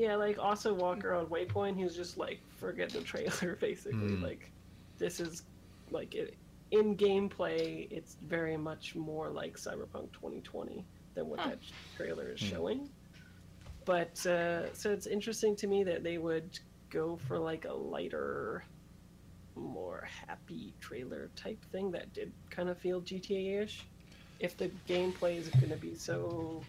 Yeah, 0.00 0.16
like 0.16 0.38
also 0.38 0.72
Walker 0.72 1.12
on 1.14 1.26
Waypoint, 1.26 1.76
he 1.76 1.84
was 1.84 1.94
just 1.94 2.16
like, 2.16 2.40
forget 2.56 2.90
the 2.92 3.02
trailer, 3.02 3.56
basically. 3.60 4.16
Hmm. 4.16 4.22
Like, 4.22 4.54
this 4.98 5.20
is 5.20 5.44
like 5.90 6.14
it, 6.14 6.40
in 6.70 6.96
gameplay, 6.96 7.86
it's 7.90 8.16
very 8.22 8.56
much 8.56 8.96
more 8.96 9.30
like 9.30 9.56
Cyberpunk 9.56 10.12
2020 10.14 10.88
than 11.14 11.26
what 11.28 11.40
Huh. 11.40 11.50
that 11.50 11.60
trailer 11.92 12.32
is 12.32 12.40
Hmm. 12.40 12.46
showing. 12.46 12.94
But 13.84 14.24
uh, 14.26 14.72
so 14.74 14.92
it's 14.92 15.06
interesting 15.06 15.56
to 15.56 15.66
me 15.66 15.84
that 15.84 16.02
they 16.02 16.18
would 16.18 16.58
go 16.90 17.18
for 17.18 17.38
like 17.38 17.66
a 17.66 17.72
lighter, 17.74 18.64
more 19.56 20.08
happy 20.28 20.76
trailer 20.80 21.32
type 21.36 21.64
thing 21.66 21.90
that 21.92 22.12
did 22.14 22.34
kind 22.50 22.70
of 22.70 22.80
feel 22.80 23.02
GTA 23.02 23.62
ish. 23.64 23.90
if 24.38 24.56
the 24.56 24.70
gameplay 24.70 25.38
is 25.38 25.50
going 25.50 25.70
to 25.70 25.76
be 25.78 25.94
so, 25.94 26.68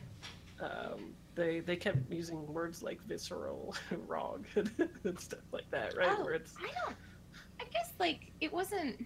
um, 0.60 1.21
they 1.36 1.60
they 1.60 1.76
kept 1.78 2.12
using 2.12 2.46
words 2.48 2.82
like 2.84 3.02
visceral, 3.04 3.76
raw, 3.92 4.38
and 4.56 5.20
stuff 5.20 5.40
like 5.52 5.70
that, 5.72 5.96
right? 5.96 6.18
Oh, 6.18 6.24
Where 6.26 6.34
it's 6.34 6.54
I 6.60 6.72
don't. 6.86 6.98
I 7.62 7.66
guess 7.66 7.94
like 8.00 8.34
it 8.40 8.52
wasn't. 8.52 9.02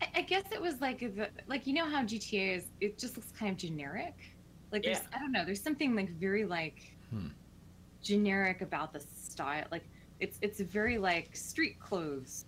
I, 0.00 0.08
I 0.16 0.22
guess 0.22 0.44
it 0.52 0.60
was 0.60 0.80
like 0.80 1.00
the 1.00 1.30
like 1.46 1.66
you 1.66 1.74
know 1.74 1.88
how 1.88 2.02
GTA 2.04 2.56
is. 2.56 2.72
It 2.80 2.98
just 2.98 3.16
looks 3.16 3.32
kind 3.32 3.50
of 3.52 3.56
generic. 3.58 4.14
Like 4.70 4.84
there's 4.84 5.00
Yeah. 5.00 5.06
I 5.12 5.18
don't 5.18 5.32
know. 5.32 5.44
There's 5.44 5.62
something 5.62 5.94
like 5.94 6.10
very 6.10 6.44
like 6.44 6.96
Hmm. 7.10 7.28
generic 8.02 8.60
about 8.62 8.92
the 8.92 9.00
style. 9.00 9.66
Like 9.70 9.88
it's 10.20 10.38
it's 10.42 10.60
very 10.60 10.98
like 10.98 11.34
street 11.36 11.78
clothes, 11.80 12.46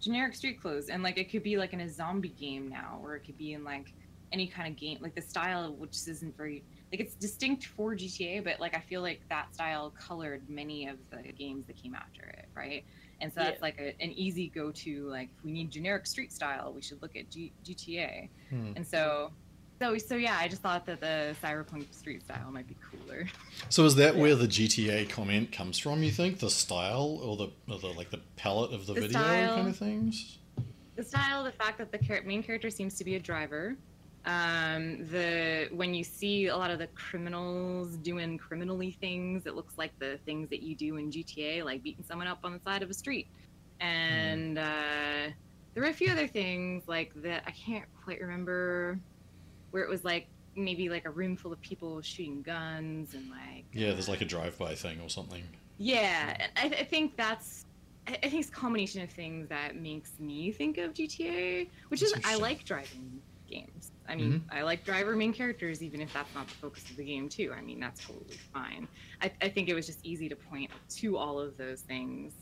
generic 0.00 0.34
street 0.34 0.60
clothes, 0.60 0.88
and 0.88 1.02
like 1.02 1.18
it 1.18 1.30
could 1.30 1.42
be 1.42 1.56
like 1.56 1.72
in 1.72 1.80
a 1.80 1.88
zombie 1.88 2.28
game 2.30 2.68
now, 2.68 3.00
or 3.02 3.16
it 3.16 3.20
could 3.24 3.36
be 3.38 3.52
in 3.54 3.64
like 3.64 3.94
any 4.32 4.46
kind 4.46 4.68
of 4.68 4.76
game. 4.78 4.98
Like 5.00 5.14
the 5.14 5.22
style, 5.22 5.74
which 5.74 5.96
isn't 6.06 6.36
very 6.36 6.64
like 6.92 7.00
it's 7.00 7.14
distinct 7.14 7.66
for 7.66 7.94
GTA, 7.94 8.42
but 8.42 8.60
like 8.60 8.74
I 8.76 8.80
feel 8.80 9.02
like 9.02 9.20
that 9.28 9.54
style 9.54 9.92
colored 9.98 10.42
many 10.48 10.86
of 10.88 10.96
the 11.10 11.32
games 11.32 11.66
that 11.66 11.76
came 11.76 11.94
after 11.94 12.22
it, 12.22 12.46
right? 12.54 12.84
And 13.20 13.32
so 13.32 13.40
that's 13.40 13.56
Yeah. 13.56 13.62
like 13.62 13.78
a, 13.80 14.00
an 14.02 14.12
easy 14.12 14.48
go 14.48 14.70
to. 14.70 15.08
Like 15.08 15.28
if 15.36 15.44
we 15.44 15.52
need 15.52 15.70
generic 15.70 16.06
street 16.06 16.32
style, 16.32 16.72
we 16.74 16.80
should 16.82 17.02
look 17.02 17.16
at 17.16 17.30
G- 17.30 17.52
GTA. 17.64 18.28
Hmm. 18.50 18.72
And 18.76 18.86
so, 18.86 19.32
so 19.80 19.98
so 19.98 20.14
yeah, 20.16 20.36
I 20.40 20.48
just 20.48 20.62
thought 20.62 20.86
that 20.86 21.00
the 21.00 21.34
cyberpunk 21.42 21.92
street 21.94 22.22
style 22.22 22.50
might 22.50 22.66
be 22.68 22.76
cooler. 22.90 23.26
So 23.68 23.84
is 23.84 23.94
that 23.96 24.14
Yeah. 24.16 24.20
where 24.22 24.34
the 24.34 24.46
GTA 24.48 25.10
comment 25.10 25.52
comes 25.52 25.78
from? 25.78 26.02
You 26.02 26.10
think 26.10 26.38
the 26.38 26.48
style 26.50 27.20
or 27.22 27.36
the, 27.36 27.48
or 27.70 27.78
the 27.80 27.88
like 27.88 28.10
the 28.10 28.20
palette 28.36 28.72
of 28.72 28.86
the, 28.86 28.94
The 28.94 29.00
video 29.02 29.18
style. 29.20 29.56
kind 29.56 29.68
of 29.68 29.76
things? 29.76 30.38
the 30.96 31.04
style, 31.04 31.44
the 31.44 31.52
fact 31.52 31.78
that 31.78 31.92
the 31.92 31.98
char- 31.98 32.22
main 32.24 32.42
character 32.42 32.70
seems 32.70 32.94
to 32.94 33.04
be 33.04 33.14
a 33.14 33.20
driver. 33.20 33.76
Um, 34.28 35.06
the 35.06 35.68
when 35.72 35.94
you 35.94 36.04
see 36.04 36.48
a 36.48 36.56
lot 36.56 36.70
of 36.70 36.78
the 36.78 36.88
criminals 36.88 37.96
doing 37.96 38.36
criminally 38.36 38.90
things, 39.00 39.46
it 39.46 39.54
looks 39.54 39.78
like 39.78 39.98
the 39.98 40.18
things 40.26 40.50
that 40.50 40.62
you 40.62 40.76
do 40.76 40.98
in 40.98 41.10
GTA, 41.10 41.64
like 41.64 41.82
beating 41.82 42.04
someone 42.04 42.26
up 42.28 42.40
on 42.44 42.52
the 42.52 42.60
side 42.60 42.82
of 42.82 42.90
a 42.90 42.94
street. 42.94 43.26
And 43.80 44.58
uh, 44.58 45.30
there 45.72 45.82
were 45.82 45.88
a 45.88 45.94
few 45.94 46.12
other 46.12 46.26
things 46.26 46.84
like 46.86 47.12
that 47.22 47.44
I 47.46 47.52
can't 47.52 47.86
quite 48.04 48.20
remember, 48.20 49.00
where 49.70 49.82
it 49.82 49.88
was 49.88 50.04
like 50.04 50.28
maybe 50.54 50.90
like 50.90 51.06
a 51.06 51.10
room 51.10 51.34
full 51.36 51.52
of 51.52 51.60
people 51.62 52.02
shooting 52.02 52.42
guns 52.42 53.14
and 53.14 53.30
like 53.30 53.64
Yeah, 53.72 53.92
there's 53.92 54.08
uh, 54.08 54.12
like 54.12 54.20
a 54.20 54.26
drive-by 54.26 54.74
thing 54.74 55.00
or 55.00 55.08
something. 55.08 55.44
yeah, 55.78 56.36
and 56.38 56.74
I, 56.74 56.80
I 56.80 56.84
think 56.84 57.16
that's. 57.16 57.64
I 58.06 58.18
I 58.22 58.28
think 58.28 58.42
it's 58.42 58.50
a 58.50 58.52
combination 58.52 59.02
of 59.02 59.10
things 59.10 59.48
that 59.48 59.76
makes 59.76 60.12
me 60.18 60.52
think 60.52 60.76
of 60.76 60.92
GTA, 60.92 61.70
which 61.88 62.00
That's 62.00 62.12
is 62.12 62.20
I 62.26 62.36
like 62.36 62.64
driving 62.64 63.22
games. 63.48 63.92
I 64.08 64.16
mean, 64.16 64.42
I 64.50 64.62
like 64.62 64.84
driver 64.84 65.14
main 65.14 65.32
characters, 65.32 65.82
even 65.82 66.00
if 66.00 66.12
that's 66.12 66.34
not 66.34 66.48
the 66.48 66.54
focus 66.54 66.88
of 66.90 66.96
the 66.96 67.04
game 67.04 67.28
too. 67.28 67.52
I 67.56 67.60
mean, 67.60 67.78
that's 67.78 68.04
totally 68.06 68.38
fine. 68.52 68.88
I, 69.20 69.30
I 69.42 69.48
think 69.48 69.68
it 69.68 69.74
was 69.74 69.86
just 69.86 70.04
easy 70.04 70.28
to 70.28 70.36
point 70.36 70.70
to 70.96 71.16
all 71.16 71.38
of 71.38 71.56
those 71.56 71.82
things, 71.82 72.32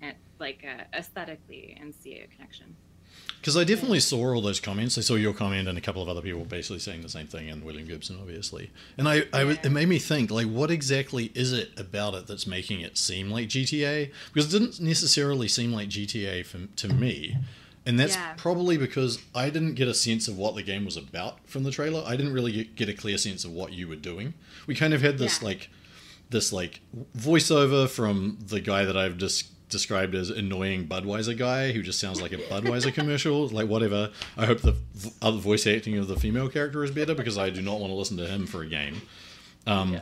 and 0.00 0.14
like 0.38 0.64
uh, 0.64 0.84
aesthetically, 0.94 1.76
and 1.80 1.94
see 1.94 2.20
a 2.20 2.26
connection. 2.26 2.76
Because 3.40 3.56
I 3.56 3.64
definitely 3.64 4.00
saw 4.00 4.34
all 4.34 4.42
those 4.42 4.60
comments. 4.60 4.98
I 4.98 5.00
saw 5.00 5.14
your 5.14 5.32
comment 5.32 5.68
and 5.68 5.78
a 5.78 5.80
couple 5.80 6.02
of 6.02 6.08
other 6.08 6.20
people 6.20 6.44
basically 6.44 6.80
saying 6.80 7.02
the 7.02 7.08
same 7.08 7.28
thing, 7.28 7.48
and 7.48 7.64
William 7.64 7.86
Gibson, 7.86 8.18
obviously. 8.20 8.70
And 8.98 9.08
I, 9.08 9.22
I 9.32 9.44
Yeah. 9.44 9.56
it 9.62 9.70
made 9.70 9.88
me 9.88 9.98
think, 9.98 10.30
like, 10.30 10.48
what 10.48 10.70
exactly 10.70 11.30
is 11.34 11.52
it 11.52 11.70
about 11.78 12.14
it 12.14 12.26
that's 12.26 12.46
making 12.46 12.80
it 12.80 12.98
seem 12.98 13.30
like 13.30 13.48
GTA? 13.48 14.10
Because 14.34 14.52
it 14.52 14.58
didn't 14.58 14.80
necessarily 14.80 15.48
seem 15.48 15.72
like 15.72 15.88
GTA 15.88 16.44
for, 16.44 16.66
to 16.66 16.88
me. 16.88 17.36
And 17.86 17.98
that's 18.00 18.16
Yeah. 18.16 18.34
probably 18.36 18.76
because 18.76 19.20
I 19.34 19.48
didn't 19.48 19.74
get 19.74 19.86
a 19.86 19.94
sense 19.94 20.26
of 20.28 20.36
what 20.36 20.56
the 20.56 20.62
game 20.62 20.84
was 20.84 20.96
about 20.96 21.38
from 21.48 21.62
the 21.62 21.70
trailer. 21.70 22.02
I 22.04 22.16
didn't 22.16 22.32
really 22.32 22.50
get, 22.52 22.74
get 22.76 22.88
a 22.88 22.92
clear 22.92 23.16
sense 23.16 23.44
of 23.44 23.52
what 23.52 23.72
you 23.72 23.86
were 23.88 23.94
doing. 23.96 24.34
We 24.66 24.74
kind 24.74 24.92
of 24.92 25.02
had 25.02 25.18
this, 25.18 25.38
Yeah. 25.40 25.46
like, 25.46 25.70
this 26.30 26.52
like 26.52 26.80
voiceover 27.16 27.88
from 27.88 28.38
the 28.44 28.60
guy 28.60 28.84
that 28.84 28.96
I've 28.96 29.16
just 29.18 29.52
described 29.68 30.14
as 30.14 30.30
annoying 30.30 30.86
Budweiser 30.86 31.36
guy 31.36 31.72
who 31.72 31.82
just 31.82 31.98
sounds 32.00 32.20
like 32.20 32.32
a 32.32 32.36
Budweiser 32.52 32.92
commercial. 32.92 33.48
Like 33.48 33.68
whatever. 33.68 34.10
I 34.36 34.46
hope 34.46 34.60
the 34.62 34.72
v- 34.94 35.10
other 35.22 35.38
voice 35.38 35.66
acting 35.66 35.96
of 35.96 36.08
the 36.08 36.16
female 36.18 36.48
character 36.48 36.82
is 36.84 36.90
better 36.90 37.14
because 37.14 37.38
I 37.38 37.50
do 37.50 37.62
not 37.62 37.78
want 37.80 37.90
to 37.92 37.94
listen 37.96 38.16
to 38.18 38.26
him 38.26 38.46
for 38.46 38.62
a 38.62 38.66
game. 38.66 39.02
Um, 39.66 39.94
Yeah. 39.94 40.00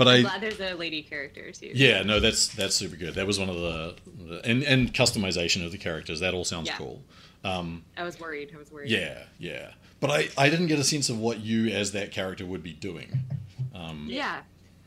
But 0.00 0.08
I'm 0.08 0.18
I 0.26 0.28
glad 0.28 0.40
there's 0.40 0.60
a 0.60 0.74
lady 0.74 1.02
character 1.02 1.52
too. 1.52 1.70
yeah 1.74 2.02
no 2.02 2.18
that's 2.20 2.48
that's 2.48 2.74
super 2.74 2.96
good. 2.96 3.14
That 3.14 3.26
was 3.26 3.38
one 3.38 3.48
of 3.48 3.56
the, 3.56 3.94
the 4.28 4.40
and 4.44 4.62
and 4.64 4.92
customization 4.92 5.64
of 5.64 5.70
the 5.72 5.78
characters. 5.78 6.18
That 6.20 6.34
all 6.34 6.44
sounds 6.44 6.66
Yeah. 6.68 6.76
cool. 6.76 7.02
Um, 7.44 7.84
I 7.96 8.02
was 8.02 8.18
worried. 8.20 8.50
I 8.54 8.58
was 8.58 8.70
worried. 8.72 8.90
yeah 8.90 9.22
yeah. 9.38 9.70
But 10.00 10.10
I 10.10 10.28
I 10.36 10.48
didn't 10.50 10.66
get 10.66 10.78
a 10.78 10.84
sense 10.84 11.08
of 11.08 11.18
what 11.18 11.40
you 11.40 11.68
as 11.68 11.92
that 11.92 12.10
character 12.10 12.44
would 12.46 12.62
be 12.62 12.72
doing. 12.72 13.10
Um, 13.74 14.06
Yeah, 14.10 14.40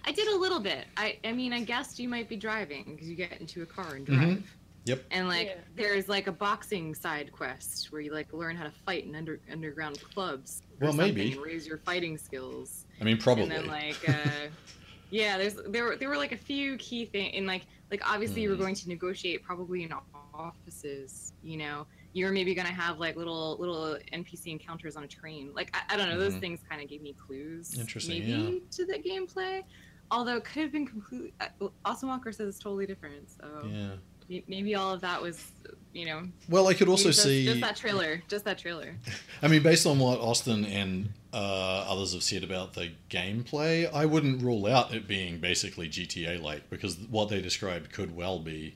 I 0.06 0.12
did 0.12 0.28
a 0.28 0.36
little 0.36 0.60
bit. 0.60 0.86
I, 0.98 1.18
I 1.24 1.32
mean, 1.32 1.54
I 1.54 1.62
guessed 1.64 1.98
you 2.00 2.10
might 2.10 2.28
be 2.28 2.36
driving 2.36 2.84
because 2.94 3.08
you 3.10 3.16
get 3.16 3.40
into 3.40 3.62
a 3.62 3.66
car 3.66 3.96
and 3.96 4.06
drive. 4.06 4.20
Mhm. 4.20 4.44
Yep. 4.86 5.04
And 5.12 5.28
like, 5.30 5.48
Yeah. 5.48 5.56
there's 5.78 6.10
like 6.10 6.28
a 6.28 6.32
boxing 6.34 6.94
side 6.94 7.32
quest 7.32 7.92
where 7.92 8.02
you 8.02 8.12
like 8.12 8.34
learn 8.34 8.56
how 8.58 8.66
to 8.66 8.72
fight 8.86 9.06
in 9.06 9.16
under 9.16 9.40
underground 9.52 10.02
clubs. 10.14 10.62
or 10.82 10.88
Well, 10.88 10.94
maybe. 10.94 11.38
raise 11.38 11.66
your 11.66 11.78
fighting 11.78 12.18
skills. 12.18 12.86
I 13.00 13.04
mean 13.06 13.18
probably. 13.18 13.44
And 13.44 13.52
then 13.52 13.68
like, 13.68 13.98
uh, 14.10 14.14
yeah, 15.14 15.38
there's 15.38 15.54
there 15.68 15.84
were 15.84 15.96
there 15.96 16.10
were 16.10 16.18
like 16.18 16.32
a 16.32 16.38
few 16.38 16.76
key 16.78 17.06
things. 17.06 17.34
And 17.38 17.46
like 17.46 17.68
like 17.92 18.02
obviously 18.04 18.42
you 18.42 18.50
were 18.50 18.56
Mhm. 18.56 18.60
going 18.66 18.76
to 18.76 18.90
negotiate 18.90 19.44
probably 19.44 19.84
in 19.84 19.94
offices. 20.34 21.34
You 21.44 21.58
know, 21.58 21.86
you 22.14 22.26
were 22.26 22.32
maybe 22.32 22.56
gonna 22.56 22.70
have 22.74 22.98
like 22.98 23.16
little 23.16 23.56
little 23.60 23.98
NPC 24.12 24.48
encounters 24.48 24.96
on 24.96 25.04
a 25.04 25.08
train. 25.08 25.52
Like 25.54 25.70
I, 25.78 25.94
I 25.94 25.98
don't 25.98 26.10
know, 26.10 26.20
those 26.20 26.34
Mhm. 26.34 26.40
things 26.40 26.60
kind 26.68 26.82
of 26.82 26.90
gave 26.90 27.04
me 27.04 27.14
clues. 27.14 27.78
Interesting, 27.80 28.20
Maybe 28.22 28.32
yeah. 28.32 28.60
to 28.72 28.86
the 28.88 28.98
gameplay. 29.08 29.62
Although 30.10 30.38
it 30.38 30.46
could 30.46 30.64
have 30.64 30.72
been 30.72 30.88
completely. 30.88 31.34
Uh, 31.40 31.68
Austin 31.86 32.10
Walker 32.10 32.32
says 32.32 32.48
it's 32.50 32.60
totally 32.60 32.86
different. 32.88 33.30
So 33.30 33.70
yeah. 33.72 33.96
May- 34.30 34.44
maybe 34.48 34.76
all 34.76 34.92
of 34.94 35.02
that 35.02 35.22
was, 35.22 35.52
you 35.94 36.06
know, 36.06 36.28
Well, 36.50 36.68
I 36.68 36.74
could 36.74 36.88
also 36.90 37.10
just, 37.10 37.24
see. 37.24 37.46
just 37.46 37.62
that 37.62 37.76
trailer, 37.76 38.22
just 38.28 38.46
that 38.46 38.58
trailer. 38.58 38.96
I 39.42 39.48
mean, 39.48 39.64
based 39.64 39.86
on 39.86 40.00
what 40.00 40.20
Austin 40.20 40.66
and 40.66 41.10
uh, 41.34 41.86
others 41.88 42.14
have 42.14 42.24
said 42.24 42.44
about 42.44 42.74
the 42.74 42.92
gameplay, 43.10 43.92
I 43.94 44.06
wouldn't 44.06 44.42
rule 44.44 44.66
out 44.68 44.94
it 44.94 45.08
being 45.08 45.40
basically 45.40 45.88
GTA 45.90 46.42
like 46.42 46.70
because 46.70 46.98
what 47.10 47.30
they 47.30 47.42
described 47.42 47.92
could 47.92 48.16
well 48.16 48.40
be 48.40 48.76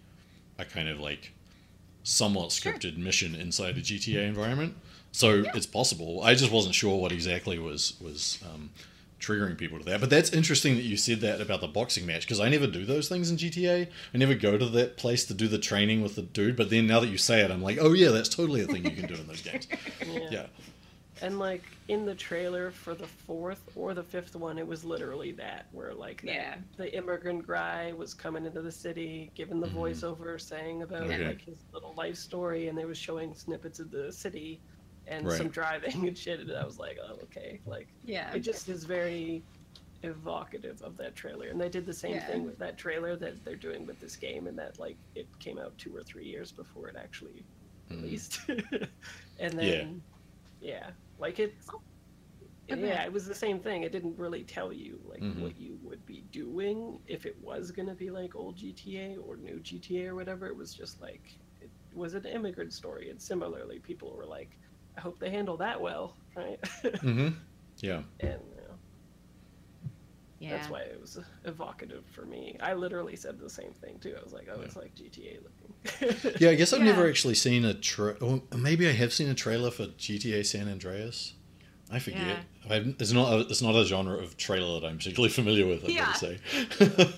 a 0.59 0.65
kind 0.65 0.89
of 0.89 0.99
like 0.99 1.33
somewhat 2.03 2.51
Sure. 2.51 2.73
scripted 2.73 2.97
mission 2.97 3.35
inside 3.35 3.77
a 3.77 3.81
GTA 3.81 4.27
environment. 4.27 4.75
So 5.11 5.43
it's 5.55 5.65
possible. 5.65 6.21
I 6.23 6.35
just 6.35 6.51
wasn't 6.51 6.75
sure 6.75 6.99
what 6.99 7.11
exactly 7.11 7.57
was 7.59 7.93
was 8.01 8.39
um, 8.45 8.69
triggering 9.19 9.57
people 9.57 9.79
to 9.79 9.86
that. 9.86 10.00
But 10.00 10.09
that's 10.09 10.31
interesting 10.31 10.75
that 10.75 10.83
you 10.83 10.97
said 10.97 11.21
that 11.21 11.41
about 11.41 11.62
the 11.62 11.67
boxing 11.67 12.05
match 12.05 12.21
because 12.21 12.39
I 12.39 12.50
never 12.50 12.67
do 12.67 12.86
those 12.86 13.09
things 13.09 13.29
in 13.31 13.38
GTA. 13.38 13.88
I 14.13 14.17
never 14.17 14.36
go 14.36 14.57
to 14.57 14.65
that 14.67 14.97
place 14.97 15.25
to 15.25 15.33
do 15.33 15.47
the 15.47 15.57
training 15.57 16.01
with 16.01 16.15
the 16.15 16.21
dude. 16.21 16.55
But 16.55 16.69
then 16.69 16.88
now 16.88 17.00
that 17.00 17.07
you 17.07 17.17
say 17.17 17.41
it, 17.41 17.51
I'm 17.51 17.62
like, 17.62 17.77
oh 17.81 17.93
yeah, 17.93 18.09
that's 18.09 18.29
totally 18.29 18.62
a 18.62 18.67
thing 18.67 18.86
you 18.86 18.91
can 18.91 19.07
do 19.07 19.15
in 19.15 19.27
those 19.27 19.41
games. 19.41 19.67
Yeah. 20.07 20.27
Yeah. 20.31 20.45
And 21.19 21.39
like 21.39 21.63
in 21.88 22.05
the 22.05 22.13
trailer 22.13 22.69
for 22.69 22.93
the 22.93 23.07
fourth 23.07 23.62
or 23.75 23.95
the 23.95 24.03
fifth 24.03 24.36
one, 24.36 24.59
it 24.59 24.67
was 24.67 24.86
literally 24.86 25.31
that, 25.33 25.65
where 25.71 25.93
like 25.95 26.21
that, 26.21 26.27
Yeah. 26.31 26.55
the 26.77 26.95
immigrant 26.95 27.47
guy 27.47 27.91
was 27.97 28.13
coming 28.13 28.45
into 28.45 28.62
the 28.62 28.71
city, 28.71 29.31
giving 29.33 29.59
the 29.59 29.67
Mhm. 29.67 29.74
voiceover, 29.74 30.39
saying 30.39 30.83
about 30.83 31.03
Okay. 31.03 31.25
like 31.27 31.41
his 31.41 31.57
little 31.74 31.95
life 31.97 32.17
story, 32.17 32.67
and 32.67 32.77
they 32.77 32.86
was 32.86 33.00
showing 33.00 33.33
snippets 33.33 33.79
of 33.79 33.89
the 33.89 34.12
city 34.12 34.59
and 35.07 35.25
Right. 35.25 35.37
some 35.37 35.49
driving 35.49 35.93
and 36.07 36.17
shit. 36.17 36.39
And 36.39 36.51
I 36.51 36.65
was 36.65 36.77
like, 36.77 36.97
oh 37.01 37.19
okay, 37.23 37.61
like 37.65 37.89
Yeah. 38.03 38.33
it 38.35 38.39
just 38.41 38.67
is 38.69 38.85
very 38.85 39.47
evocative 40.03 40.81
of 40.81 40.97
that 40.97 41.15
trailer. 41.15 41.47
And 41.49 41.59
they 41.59 41.69
did 41.69 41.85
the 41.85 41.93
same 41.93 42.15
Yeah. 42.15 42.25
thing 42.25 42.43
with 42.45 42.57
that 42.59 42.77
trailer 42.77 43.15
that 43.17 43.43
they're 43.43 43.55
doing 43.55 43.85
with 43.85 43.99
this 43.99 44.15
game, 44.17 44.47
and 44.47 44.57
that 44.59 44.79
like 44.79 44.99
it 45.15 45.29
came 45.39 45.57
out 45.59 45.77
two 45.77 45.95
or 45.95 46.03
three 46.03 46.25
years 46.27 46.51
before 46.51 46.89
it 46.89 46.95
actually 46.97 47.47
Mhm. 47.89 48.01
released. 48.03 48.39
and 49.39 49.59
then 49.59 50.03
yeah, 50.59 50.93
like 51.17 51.39
it's 51.39 51.67
Okay. 52.69 52.81
yeah, 52.87 53.03
it 53.05 53.13
was 53.13 53.25
the 53.25 53.35
same 53.35 53.61
thing. 53.61 53.83
It 53.83 53.91
didn't 53.93 54.17
really 54.17 54.43
tell 54.43 54.73
you 54.73 55.01
like 55.05 55.21
Mhm. 55.21 55.41
what 55.41 55.57
you 55.57 55.77
would 55.81 56.05
be 56.05 56.23
doing 56.23 56.99
if 57.05 57.25
it 57.25 57.39
was 57.41 57.71
gonna 57.71 57.95
be 57.95 58.09
like 58.09 58.35
old 58.35 58.57
GTA 58.57 59.17
or 59.17 59.37
new 59.37 59.59
GTA 59.61 60.07
or 60.07 60.15
whatever. 60.15 60.47
It 60.47 60.55
was 60.57 60.73
just 60.73 60.99
like 61.01 61.39
it 61.59 61.71
was 61.93 62.13
an 62.13 62.25
immigrant 62.25 62.73
story, 62.73 63.09
and 63.09 63.21
similarly, 63.21 63.79
people 63.79 64.15
were 64.15 64.25
like, 64.25 64.59
"I 64.97 65.01
hope 65.01 65.19
they 65.19 65.29
handle 65.29 65.57
that 65.57 65.79
well," 65.79 66.15
right? 66.35 66.59
Mm-hmm. 66.83 67.29
Yeah. 67.79 68.01
and 68.19 68.39
you 70.39 70.49
yeah. 70.49 70.57
that's 70.57 70.69
why 70.69 70.81
it 70.81 70.99
was 71.01 71.19
evocative 71.45 72.03
for 72.11 72.23
me. 72.25 72.57
I 72.61 72.73
literally 72.73 73.15
said 73.15 73.39
the 73.39 73.49
same 73.49 73.71
thing 73.71 73.97
too. 73.99 74.15
I 74.19 74.23
was 74.23 74.33
like, 74.33 74.47
"Oh, 74.51 74.61
it's 74.61 74.75
like 74.75 74.93
GTA 74.95 75.39
looking." 75.41 76.33
Yeah, 76.39 76.49
I 76.51 76.55
guess 76.55 76.73
I've 76.73 76.81
never 76.81 77.07
actually 77.07 77.33
seen 77.35 77.65
a 77.65 77.73
tra- 77.73 78.17
or 78.21 78.41
maybe 78.55 78.87
I 78.87 78.91
have 78.91 79.13
seen 79.13 79.29
a 79.29 79.33
trailer 79.33 79.71
for 79.71 79.87
GTA 79.87 80.45
San 80.45 80.67
Andreas. 80.67 81.33
I 81.89 81.99
forget. 81.99 82.39
I 82.69 82.75
it's 82.99 83.11
not 83.13 83.33
a, 83.33 83.39
it's 83.41 83.61
not 83.61 83.75
a 83.75 83.85
genre 83.85 84.17
of 84.17 84.37
trailer 84.37 84.79
that 84.79 84.87
I'm 84.87 84.97
particularly 84.97 85.31
familiar 85.31 85.65
with. 85.65 85.83
I've 85.85 85.89
Yeah. 85.89 86.05
got 86.05 86.17
say. 86.17 86.39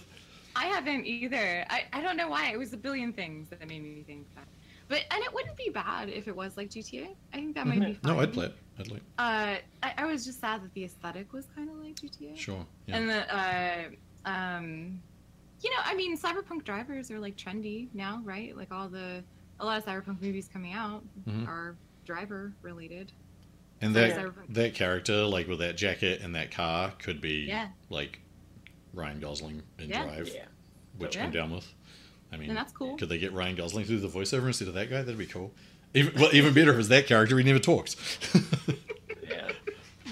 I 0.56 0.66
haven't 0.68 1.06
either. 1.06 1.66
I, 1.70 1.86
I 1.92 2.02
don't 2.02 2.18
know 2.18 2.30
why. 2.30 2.52
It 2.52 2.58
was 2.60 2.74
a 2.74 2.78
billion 2.78 3.12
things 3.14 3.50
that 3.50 3.68
made 3.68 3.82
me 3.84 4.04
think 4.06 4.28
that. 4.36 4.48
But 4.90 5.04
and 5.12 5.24
it 5.24 5.34
wouldn't 5.34 5.56
be 5.56 5.70
bad 5.70 6.10
if 6.10 6.28
it 6.28 6.36
was 6.36 6.58
like 6.58 6.70
GTA. 6.70 7.16
I 7.34 7.38
think 7.38 7.56
that 7.56 7.66
might 7.68 7.80
be 7.80 7.94
fun. 7.94 8.16
No, 8.16 8.20
I'd 8.20 8.34
play 8.34 8.48
it. 8.48 8.56
I'd 8.78 8.92
like. 8.92 9.02
Uh, 9.18 9.56
I, 9.84 9.94
I 10.00 10.06
was 10.06 10.26
just 10.26 10.42
sad 10.42 10.62
that 10.64 10.74
the 10.74 10.84
aesthetic 10.84 11.32
was 11.32 11.48
kind 11.56 11.70
of 11.70 11.76
like 11.78 11.96
GTA. 11.96 12.36
Sure. 12.38 12.66
Yeah. 12.88 12.98
And 12.98 13.10
the 13.10 13.36
uh, 13.36 14.30
um, 14.30 15.02
you 15.62 15.70
know, 15.70 15.78
I 15.84 15.96
mean, 15.96 16.18
cyberpunk 16.18 16.64
drivers 16.64 17.10
are 17.12 17.20
like 17.20 17.38
trendy 17.38 17.88
now, 17.94 18.22
right? 18.26 18.56
Like 18.58 18.72
all 18.72 18.90
the 18.90 19.24
a 19.62 19.66
lot 19.66 19.78
of 19.78 19.86
cyberpunk 19.86 20.22
movies 20.22 20.50
coming 20.52 20.74
out 20.74 21.04
Mhm. 21.28 21.48
are 21.48 21.76
driver 22.06 22.54
related. 22.62 23.12
And 23.82 23.94
So 23.94 24.00
that 24.02 24.18
cyberpunk- 24.18 24.54
that 24.54 24.74
character, 24.74 25.24
like 25.26 25.48
with 25.48 25.60
that 25.60 25.78
jacket 25.78 26.22
and 26.22 26.34
that 26.36 26.52
car, 26.52 26.94
could 27.00 27.22
be 27.22 27.46
Yeah, 27.48 27.68
like 27.90 28.20
Ryan 28.94 29.20
Gosling 29.20 29.62
in 29.78 29.90
Yeah. 29.90 30.04
Drive, 30.04 30.30
Yeah. 30.34 30.46
which 30.98 31.16
Yeah. 31.16 31.26
I'm 31.26 31.32
down 31.32 31.52
with. 31.52 31.74
I 32.32 32.38
mean, 32.38 32.50
and 32.50 32.58
that's 32.58 32.72
cool. 32.72 32.96
could 32.98 33.10
they 33.10 33.18
get 33.18 33.34
Ryan 33.34 33.56
Gosling 33.56 33.86
to 33.86 33.90
do 33.90 34.00
the 34.00 34.08
voiceover 34.08 34.48
instead 34.48 34.68
of 34.68 34.74
that 34.76 34.90
guy? 34.90 34.98
That'd 34.98 35.18
be 35.18 35.26
cool. 35.26 35.52
Even 35.94 36.20
well, 36.22 36.30
even 36.34 36.54
better 36.54 36.72
if 36.74 36.80
it's 36.80 36.88
that 36.90 37.08
character. 37.08 37.38
He 37.38 37.44
never 37.44 37.60
talks. 37.60 37.96
Yeah. 39.30 39.52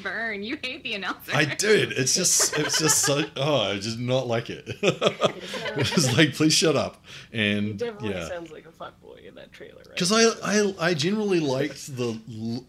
Burn, 0.04 0.44
you 0.44 0.60
hate 0.62 0.84
the 0.84 0.94
announcer. 0.94 1.32
I 1.34 1.46
did. 1.46 1.92
It's 1.92 2.14
just 2.14 2.56
it's 2.58 2.78
just 2.80 3.00
so 3.00 3.24
oh, 3.36 3.72
I 3.72 3.80
just 3.80 3.98
not 3.98 4.28
like 4.28 4.52
it. 4.52 4.64
it's 4.84 5.90
just 5.90 6.16
like 6.16 6.36
please 6.36 6.54
shut 6.54 6.76
up 6.76 7.04
He 7.32 7.40
and 7.40 7.80
definitely 7.80 8.12
yeah. 8.12 8.28
sounds 8.28 8.52
like 8.52 8.68
a 8.68 8.70
fuckboy 8.70 9.28
in 9.28 9.34
that 9.36 9.52
trailer, 9.52 9.78
right? 9.78 9.88
Because 9.90 10.12
I, 10.12 10.30
I 10.44 10.76
I 10.80 10.94
generally 10.94 11.40
liked 11.40 11.96
the 11.98 12.20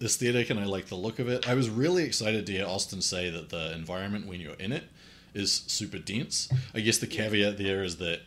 aesthetic 0.00 0.48
and 0.48 0.58
I 0.58 0.64
liked 0.64 0.88
the 0.88 0.94
look 0.96 1.18
of 1.18 1.28
it. 1.28 1.46
I 1.46 1.52
was 1.52 1.68
really 1.68 2.04
excited 2.04 2.46
to 2.46 2.52
hear 2.52 2.66
Austin 2.66 3.02
say 3.02 3.28
that 3.28 3.50
the 3.50 3.74
environment 3.74 4.26
when 4.26 4.40
you're 4.40 4.54
in 4.54 4.72
it 4.72 4.84
is 5.34 5.64
super 5.66 5.98
dense. 5.98 6.48
I 6.74 6.80
guess 6.80 6.96
the 6.96 7.06
caveat 7.06 7.58
there 7.58 7.82
is 7.82 7.98
that 7.98 8.22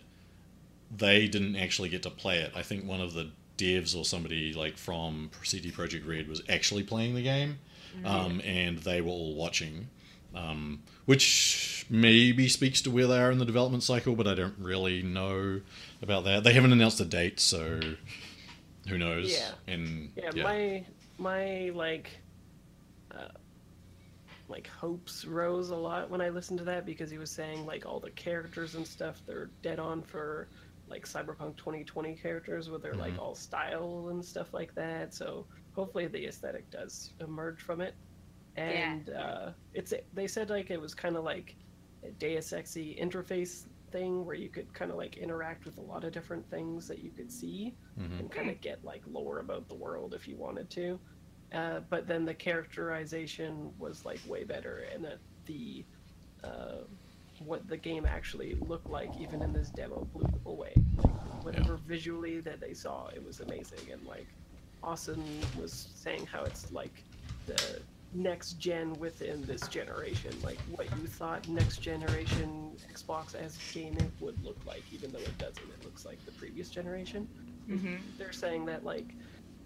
they 0.95 1.27
didn't 1.27 1.55
actually 1.55 1.89
get 1.89 2.03
to 2.03 2.10
play 2.10 2.39
it. 2.39 2.51
I 2.55 2.62
think 2.62 2.86
one 2.86 3.01
of 3.01 3.13
the 3.13 3.31
devs 3.57 3.95
or 3.95 4.03
somebody 4.05 4.53
like 4.53 4.77
from 4.77 5.29
CD 5.43 5.71
Projekt 5.71 6.07
Red 6.07 6.27
was 6.27 6.41
actually 6.50 6.83
playing 6.83 7.15
the 7.15 7.21
game, 7.21 7.60
um, 8.05 8.41
and 8.43 8.79
they 8.79 9.01
were 9.01 9.10
all 9.10 9.36
watching, 9.36 9.88
um, 10.36 10.81
which 11.05 11.86
maybe 11.89 12.48
speaks 12.48 12.81
to 12.81 12.91
where 12.91 13.07
they 13.07 13.19
are 13.19 13.31
in 13.31 13.38
the 13.38 13.45
development 13.45 13.83
cycle, 13.83 14.15
but 14.15 14.27
I 14.27 14.33
don't 14.33 14.55
really 14.60 15.01
know 15.01 15.62
about 16.01 16.24
that. 16.25 16.43
They 16.43 16.53
haven't 16.53 16.71
announced 16.71 17.00
a 17.00 17.05
date, 17.05 17.39
so 17.39 17.79
who 18.88 18.98
knows? 18.98 19.31
Yeah. 19.31 19.51
And 19.67 20.12
yeah, 20.15 20.43
my 20.43 20.86
my 21.17 21.71
like 21.75 22.10
uh, 23.12 23.27
like 24.50 24.67
hopes 24.67 25.25
rose 25.25 25.69
a 25.69 25.75
lot 25.75 26.10
when 26.10 26.21
I 26.21 26.29
listened 26.29 26.60
to 26.60 26.65
that 26.65 26.86
because 26.86 27.10
he 27.10 27.17
was 27.17 27.31
saying 27.31 27.65
like 27.65 27.86
all 27.86 28.00
the 28.00 28.10
characters 28.12 28.75
and 28.75 28.86
stuff 28.86 29.21
they're 29.25 29.50
dead 29.62 29.79
on 29.79 30.01
for 30.01 30.48
like 30.91 31.05
Cyberpunk 31.05 31.57
2020 31.57 32.15
characters 32.17 32.69
where 32.69 32.79
they're 32.79 32.95
like 32.98 33.17
Mhm. 33.17 33.19
all 33.19 33.36
style 33.36 34.10
and 34.12 34.25
stuff 34.25 34.53
like 34.53 34.74
that. 34.75 35.15
So 35.15 35.48
hopefully 35.74 36.07
the 36.07 36.27
aesthetic 36.27 36.69
does 36.71 37.13
emerge 37.21 37.62
from 37.62 37.81
it. 37.81 37.95
And 38.55 39.10
uh, 39.10 39.53
it's 39.74 39.93
they 40.13 40.27
said 40.27 40.50
like 40.50 40.71
it 40.71 40.81
was 40.81 40.93
kind 40.95 41.15
of 41.17 41.24
like 41.24 41.55
a 42.03 42.12
Deus 42.12 42.51
Exy 42.51 43.00
interface 43.01 43.67
thing 43.91 44.25
where 44.25 44.36
you 44.36 44.49
could 44.49 44.73
kind 44.73 44.91
of 44.91 44.97
like 44.97 45.17
interact 45.17 45.65
with 45.65 45.77
a 45.77 45.82
lot 45.82 46.04
of 46.04 46.12
different 46.13 46.49
things 46.49 46.88
that 46.88 46.99
you 46.99 47.13
could 47.13 47.32
see 47.32 47.77
Mhm. 47.97 48.19
and 48.19 48.32
kind 48.32 48.49
of 48.49 48.62
get 48.62 48.84
like 48.84 49.06
lore 49.08 49.39
about 49.39 49.67
the 49.69 49.75
world 49.75 50.13
if 50.13 50.27
you 50.27 50.38
wanted 50.38 50.69
to. 50.71 51.01
Uh, 51.54 51.82
but 51.89 52.08
then 52.08 52.25
the 52.25 52.36
characterization 52.36 53.73
was 53.77 54.06
like 54.06 54.21
way 54.25 54.43
better, 54.45 54.80
and 54.80 55.04
that 55.06 55.19
the 55.45 55.86
uh, 56.43 56.84
what 57.45 57.67
the 57.67 57.77
game 57.77 58.06
actually 58.06 58.56
looked 58.60 58.89
like, 58.89 59.15
even 59.17 59.41
in 59.41 59.54
this 59.54 59.69
demo, 59.69 60.06
blew 60.13 60.27
them 60.32 60.41
away. 60.45 60.73
Like 60.95 61.15
whatever 61.41 61.77
visually 61.77 62.39
that 62.41 62.60
they 62.60 62.73
saw, 62.73 63.08
it 63.08 63.23
was 63.23 63.39
amazing. 63.39 63.91
And 63.91 64.04
like 64.06 64.27
Austin 64.84 65.49
was 65.54 65.89
saying, 65.95 66.27
how 66.27 66.43
it's 66.43 66.71
like 66.71 67.06
the 67.45 67.82
next 68.13 68.54
gen 68.54 68.97
within 68.99 69.45
this 69.45 69.67
generation, 69.67 70.34
like 70.41 70.60
what 70.67 70.91
you 70.95 71.08
thought 71.08 71.47
next 71.47 71.80
generation 71.80 72.77
Xbox 72.93 73.36
as 73.36 73.60
gaming 73.71 74.12
would 74.19 74.41
look 74.43 74.60
like, 74.65 74.84
even 74.91 75.12
though 75.12 75.25
it 75.27 75.38
doesn't. 75.38 75.69
It 75.69 75.84
looks 75.84 76.06
like 76.06 76.23
the 76.25 76.32
previous 76.32 76.69
generation 76.69 77.27
hmm 77.67 77.95
they're 78.17 78.32
saying 78.32 78.65
that 78.65 78.84
like 78.84 79.15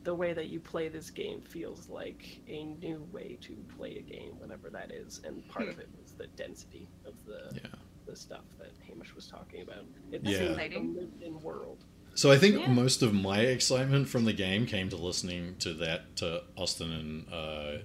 the 0.03 0.13
way 0.13 0.33
that 0.33 0.47
you 0.49 0.59
play 0.59 0.88
this 0.88 1.09
game 1.09 1.41
feels 1.41 1.89
like 1.89 2.41
a 2.47 2.65
new 2.65 3.07
way 3.11 3.38
to 3.41 3.55
play 3.75 3.97
a 3.97 4.01
game 4.01 4.33
whenever 4.39 4.69
that 4.69 4.91
is 4.91 5.19
and 5.23 5.47
part 5.47 5.67
of 5.67 5.79
it 5.79 5.89
was 5.99 6.04
the 6.17 6.28
density 6.28 6.88
of 7.06 7.13
the 7.25 7.51
Yeah. 7.63 7.69
the 8.06 8.15
stuff 8.15 8.43
that 8.60 8.71
hamish 8.88 9.13
was 9.15 9.28
talking 9.28 9.62
about 9.62 9.86
it 10.12 10.21
Yeah. 10.23 10.38
seems 10.39 10.49
Exciting. 10.51 10.95
a 10.95 10.99
lived-in 10.99 11.41
world 11.41 11.78
So 12.17 12.32
I 12.32 12.38
think 12.38 12.60
Yeah. 12.60 12.67
most 12.71 13.01
of 13.01 13.13
my 13.13 13.41
excitement 13.41 14.08
from 14.08 14.23
the 14.25 14.32
game 14.34 14.65
came 14.65 14.88
to 14.89 14.95
listening 14.95 15.56
to 15.60 15.73
that 15.75 16.15
to 16.17 16.43
Austin 16.56 16.91
and 16.91 17.34
uh, 17.34 17.78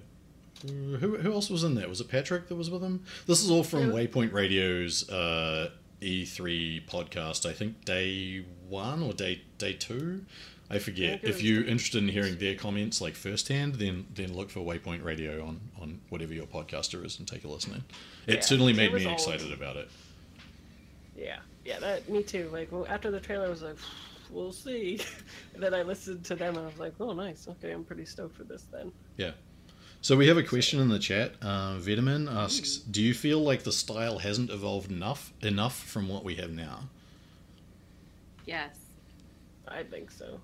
who 0.65 1.17
who 1.17 1.33
else 1.33 1.49
was 1.49 1.63
in 1.63 1.75
there? 1.75 1.89
Was 1.89 1.99
it 2.01 2.07
Patrick 2.07 2.47
that 2.47 2.55
was 2.55 2.69
with 2.69 2.81
him? 2.83 3.03
This 3.25 3.43
is 3.43 3.49
all 3.49 3.63
from 3.63 3.87
Yeah. 3.89 3.95
Waypoint 4.07 4.31
Radio's 4.31 5.09
uh, 5.09 5.71
E3 6.01 6.85
podcast. 6.87 7.45
I 7.49 7.53
think 7.53 7.83
day 7.85 8.45
one 8.69 9.01
or 9.03 9.11
day 9.13 9.41
day 9.57 9.73
two. 9.73 10.25
I 10.71 10.79
forget. 10.79 11.21
think 11.21 11.33
If 11.35 11.43
you're 11.43 11.63
interested 11.63 12.01
in 12.01 12.09
hearing 12.09 12.37
their 12.37 12.55
comments 12.55 13.01
like 13.01 13.15
firsthand, 13.15 13.75
then 13.75 14.05
then 14.13 14.33
look 14.33 14.49
for 14.49 14.61
Waypoint 14.61 15.03
Radio 15.03 15.45
on 15.45 15.59
on 15.81 15.99
whatever 16.09 16.33
your 16.33 16.45
podcaster 16.47 17.05
is 17.05 17.19
and 17.19 17.27
take 17.27 17.43
a 17.43 17.47
listen. 17.47 17.73
in. 17.73 17.83
It 18.27 18.35
Yeah, 18.35 18.39
certainly 18.41 18.73
made 18.73 18.93
me 18.93 19.05
all- 19.05 19.13
excited 19.13 19.51
about 19.51 19.75
it. 19.77 19.89
yeah 21.17 21.39
yeah 21.65 21.77
that 21.79 22.09
me 22.09 22.23
too 22.23 22.49
like 22.51 22.71
well, 22.71 22.87
after 22.89 23.11
the 23.11 23.19
trailer 23.19 23.45
i 23.45 23.49
was 23.49 23.61
like 23.61 23.75
we'll 24.31 24.51
see 24.53 24.99
and 25.53 25.61
then 25.61 25.73
i 25.75 25.83
listened 25.83 26.23
to 26.25 26.35
them 26.35 26.55
and 26.57 26.63
i 26.65 26.69
was 26.69 26.79
like 26.79 26.93
oh 26.99 27.11
nice 27.13 27.47
okay 27.47 27.71
i'm 27.71 27.83
pretty 27.83 28.05
stoked 28.05 28.35
for 28.35 28.43
this 28.45 28.63
then 28.71 28.91
Yeah. 29.17 29.31
So 30.03 30.17
we 30.17 30.25
have 30.29 30.37
a 30.37 30.41
question 30.43 30.79
in 30.79 30.89
the 30.89 30.97
chat. 30.97 31.33
Uh, 31.43 31.77
Vitamin 31.77 32.27
asks, 32.27 32.77
"Do 32.77 33.03
you 33.03 33.13
feel 33.13 33.39
like 33.43 33.61
the 33.61 33.71
style 33.71 34.17
hasn't 34.17 34.49
evolved 34.49 34.89
enough 34.89 35.31
enough 35.43 35.77
from 35.93 36.07
what 36.09 36.23
we 36.23 36.33
have 36.41 36.49
now?" 36.51 36.89
Yes. 38.45 38.75
i 39.67 39.83
think 39.83 40.09
so 40.11 40.25
you 40.25 40.39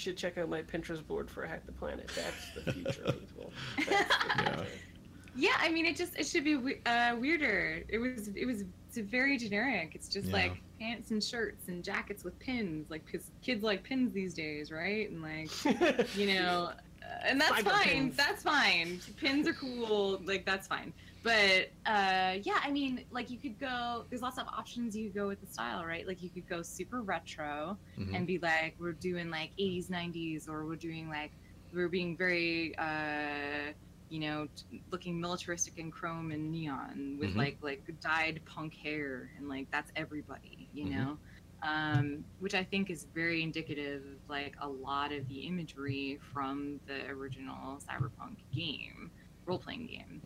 should 0.00 0.16
check 0.16 0.38
out 0.38 0.48
my 0.48 0.62
pinterest 0.62 1.06
board 1.06 1.30
for 1.30 1.46
hack 1.46 1.64
the 1.66 1.72
planet 1.72 2.10
that's 2.16 2.50
the 2.64 2.72
future 2.72 3.12
people 3.12 3.52
the 3.76 3.84
Yeah. 3.90 4.04
future. 4.56 4.66
Yeah, 5.36 5.52
I 5.60 5.68
mean, 5.70 5.86
it 5.86 5.96
just 5.96 6.18
it 6.18 6.26
should 6.26 6.42
be 6.42 6.56
uh, 6.86 7.14
weirder. 7.18 7.84
It 7.88 7.98
was 7.98 8.28
it 8.34 8.44
was 8.46 8.64
it's 8.88 8.98
very 8.98 9.36
generic. 9.38 9.92
It's 9.94 10.08
just 10.08 10.26
Yeah. 10.28 10.32
like 10.32 10.52
pants 10.80 11.12
and 11.12 11.22
shirts 11.22 11.68
and 11.68 11.84
jackets 11.84 12.24
with 12.24 12.36
pins. 12.40 12.90
Like 12.90 13.04
'cause 13.10 13.30
kids 13.40 13.62
like 13.62 13.84
pins 13.84 14.12
these 14.12 14.34
days, 14.34 14.72
right? 14.72 15.08
And 15.08 15.22
like 15.22 15.50
you 16.16 16.34
know, 16.34 16.70
uh, 16.72 17.06
and 17.24 17.40
that's 17.40 17.52
Cyber 17.62 17.70
fine. 17.70 17.88
pins. 17.88 18.16
That's 18.16 18.42
fine. 18.42 19.00
Pins 19.18 19.46
are 19.46 19.52
cool. 19.52 20.20
Like 20.24 20.44
that's 20.44 20.66
fine. 20.66 20.92
But 21.22 21.70
uh, 21.86 22.38
yeah, 22.42 22.58
I 22.64 22.70
mean, 22.70 23.04
like 23.10 23.30
you 23.30 23.38
could 23.38 23.58
go. 23.60 24.04
There's 24.08 24.22
lots 24.22 24.38
of 24.38 24.46
options 24.48 24.96
you 24.96 25.06
could 25.10 25.14
go 25.16 25.28
with 25.28 25.40
the 25.40 25.46
style, 25.46 25.84
right? 25.84 26.06
Like 26.06 26.22
you 26.22 26.30
could 26.30 26.48
go 26.48 26.62
super 26.62 27.02
retro 27.02 27.76
Mhm. 27.98 28.14
and 28.16 28.26
be 28.26 28.38
like, 28.38 28.74
we're 28.78 28.92
doing 28.92 29.30
like 29.30 29.50
80s, 29.58 29.88
90s, 29.90 30.48
or 30.48 30.64
we're 30.64 30.76
doing 30.76 31.08
like 31.08 31.32
we're 31.74 31.88
being 31.88 32.16
very, 32.16 32.74
uh, 32.78 33.72
you 34.08 34.18
know, 34.20 34.48
t- 34.56 34.82
looking 34.90 35.20
militaristic 35.20 35.78
and 35.78 35.92
chrome 35.92 36.32
and 36.32 36.50
neon 36.50 37.16
with 37.20 37.30
Mhm. 37.30 37.36
like 37.36 37.58
like 37.60 37.82
dyed 38.00 38.40
punk 38.46 38.74
hair 38.74 39.30
and 39.36 39.48
like 39.48 39.70
that's 39.70 39.92
everybody, 39.96 40.68
you 40.72 40.86
Mhm. 40.86 40.90
know. 40.90 41.18
Um, 41.62 42.24
which 42.38 42.54
I 42.54 42.64
think 42.64 42.88
is 42.88 43.04
very 43.14 43.42
indicative 43.42 44.02
of 44.06 44.30
like 44.30 44.56
a 44.62 44.68
lot 44.68 45.12
of 45.12 45.28
the 45.28 45.40
imagery 45.40 46.18
from 46.32 46.80
the 46.86 47.06
original 47.08 47.78
Cyberpunk 47.86 48.36
game, 48.54 49.10
role 49.44 49.58
playing 49.58 49.86
game. 49.86 50.22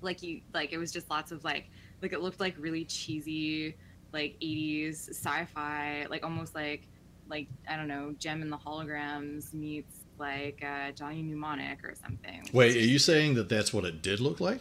Like 0.00 0.22
you, 0.22 0.40
like 0.54 0.72
it 0.72 0.78
was 0.78 0.92
just 0.92 1.10
lots 1.10 1.32
of 1.32 1.44
like, 1.44 1.70
like 2.02 2.12
it 2.12 2.20
looked 2.20 2.40
like 2.40 2.54
really 2.58 2.84
cheesy, 2.84 3.76
like 4.12 4.36
80s 4.40 5.10
sci-fi, 5.10 6.06
like 6.08 6.24
almost 6.24 6.54
like, 6.54 6.86
like 7.28 7.48
I 7.68 7.76
don't 7.76 7.88
know, 7.88 8.14
Jem 8.18 8.42
and 8.42 8.50
the 8.52 8.56
Holograms 8.56 9.52
meets 9.52 10.00
like 10.18 10.64
uh, 10.64 10.92
Johnny 10.92 11.22
Mnemonic 11.22 11.84
or 11.84 11.94
something. 12.00 12.48
Wait, 12.52 12.76
are 12.76 12.80
you 12.80 12.98
saying 12.98 13.34
that 13.34 13.48
that's 13.48 13.72
what 13.72 13.84
it 13.84 14.02
did 14.02 14.20
look 14.20 14.40
like? 14.40 14.60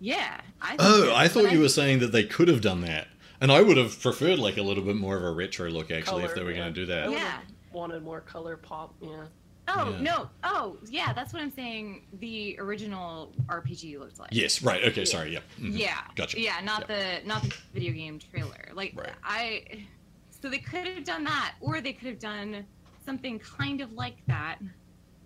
Yeah. 0.00 0.40
I 0.62 0.76
Oh, 0.78 1.04
it- 1.04 1.12
I 1.12 1.28
thought 1.28 1.44
but 1.44 1.52
you 1.52 1.60
were 1.60 1.68
saying 1.68 1.98
that 2.00 2.12
they 2.12 2.24
could 2.24 2.48
have 2.48 2.60
done 2.60 2.82
that, 2.82 3.08
and 3.40 3.50
I 3.50 3.62
would 3.62 3.76
have 3.76 4.00
preferred 4.00 4.38
like 4.38 4.56
a 4.56 4.62
little 4.62 4.84
bit 4.84 4.96
more 4.96 5.16
of 5.16 5.24
a 5.24 5.32
retro 5.32 5.68
look 5.70 5.90
actually 5.90 6.24
if 6.24 6.34
they 6.34 6.42
were 6.42 6.50
yeah. 6.52 6.56
going 6.58 6.74
to 6.74 6.80
do 6.80 6.86
that. 6.86 7.06
would've 7.08 7.20
Yeah. 7.22 7.38
wanted 7.72 8.02
more 8.02 8.20
color 8.20 8.56
pop 8.56 8.94
yeah 9.00 9.24
Oh 9.68 9.90
Yeah. 9.90 10.00
no! 10.00 10.30
Oh 10.44 10.76
yeah, 10.88 11.12
that's 11.12 11.32
what 11.32 11.42
I'm 11.42 11.50
saying. 11.52 12.06
The 12.20 12.56
original 12.58 13.32
RPG 13.46 13.98
looked 13.98 14.18
like. 14.18 14.30
Yes, 14.32 14.62
right. 14.62 14.82
Okay, 14.84 15.02
Yeah. 15.02 15.04
sorry. 15.06 15.32
Yeah. 15.34 15.40
mhm. 15.60 15.78
Yeah. 15.78 16.00
Gotcha. 16.16 16.40
Yeah, 16.40 16.60
not 16.64 16.88
the 16.88 17.20
not 17.24 17.42
the 17.42 17.52
video 17.74 17.92
game 17.92 18.18
trailer. 18.18 18.70
Like 18.72 18.94
Right. 18.96 19.12
I 19.22 19.84
so 20.30 20.48
they 20.48 20.58
could 20.58 20.86
have 20.86 21.04
done 21.04 21.24
that 21.24 21.54
or 21.60 21.80
they 21.80 21.92
could 21.92 22.08
have 22.08 22.18
done 22.20 22.64
something 23.04 23.38
kind 23.40 23.80
of 23.80 23.92
like 23.92 24.16
that 24.26 24.58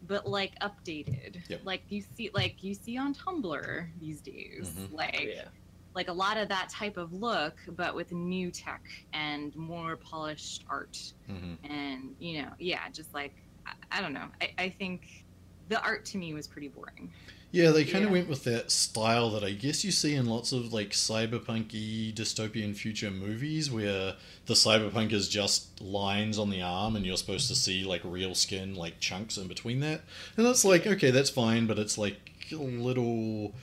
but 0.09 0.26
like 0.26 0.59
updated. 0.61 1.37
Yep. 1.48 1.61
Like 1.64 1.83
you 1.88 2.02
see 2.16 2.31
like 2.35 2.62
you 2.64 2.74
see 2.74 2.96
on 2.98 3.14
Tumblr 3.14 3.87
these 4.00 4.20
days. 4.20 4.70
Mm-hmm. 4.76 4.94
Like 4.94 5.20
yeah 5.35 5.44
like 5.94 6.09
a 6.09 6.12
lot 6.12 6.38
of 6.38 6.48
that 6.48 6.70
type 6.70 6.96
of 6.96 7.12
look 7.12 7.55
but 7.76 7.94
with 7.94 8.11
new 8.12 8.50
tech 8.50 8.83
and 9.12 9.55
more 9.55 9.94
polished 9.96 10.64
art 10.70 10.98
Mhm. 11.31 11.59
and 11.64 12.16
you 12.18 12.40
know, 12.42 12.48
yeah, 12.59 12.88
just 12.90 13.12
like 13.12 13.35
I, 13.66 13.72
I 13.90 14.01
don't 14.01 14.12
know. 14.12 14.27
I, 14.40 14.51
I 14.59 14.68
think 14.68 15.25
the 15.68 15.81
art 15.83 16.05
to 16.07 16.18
me 16.18 16.35
was 16.35 16.46
pretty 16.46 16.68
boring. 16.68 17.12
Yeah, 17.51 17.70
they 17.70 17.85
kind 17.85 18.03
of 18.05 18.11
Yeah. 18.11 18.16
went 18.16 18.29
with 18.31 18.44
that 18.44 18.70
style 18.70 19.29
that 19.31 19.44
I 19.44 19.53
guess 19.53 19.85
you 19.85 19.90
see 19.90 20.14
in 20.14 20.25
lots 20.27 20.53
of 20.53 20.72
like 20.72 20.90
cyberpunky 20.90 22.12
dystopian 22.14 22.75
future 22.75 23.11
movies 23.11 23.70
where 23.70 24.14
the 24.46 24.55
cyberpunk 24.55 25.12
is 25.12 25.29
just 25.29 25.81
lines 25.81 26.38
on 26.38 26.48
the 26.51 26.62
arm 26.62 26.96
and 26.96 27.05
you're 27.05 27.16
supposed 27.16 27.48
to 27.48 27.55
see 27.55 27.85
like 27.85 28.01
real 28.05 28.35
skin 28.35 28.75
like 28.75 29.01
chunks 29.01 29.37
in 29.37 29.48
between 29.48 29.81
that. 29.81 30.01
And 30.37 30.46
that's 30.46 30.64
like 30.64 30.87
okay, 30.87 31.11
that's 31.11 31.31
fine, 31.31 31.66
but 31.66 31.79
it's 31.79 31.98
like 31.98 32.31
a 32.53 32.57
little 32.57 33.55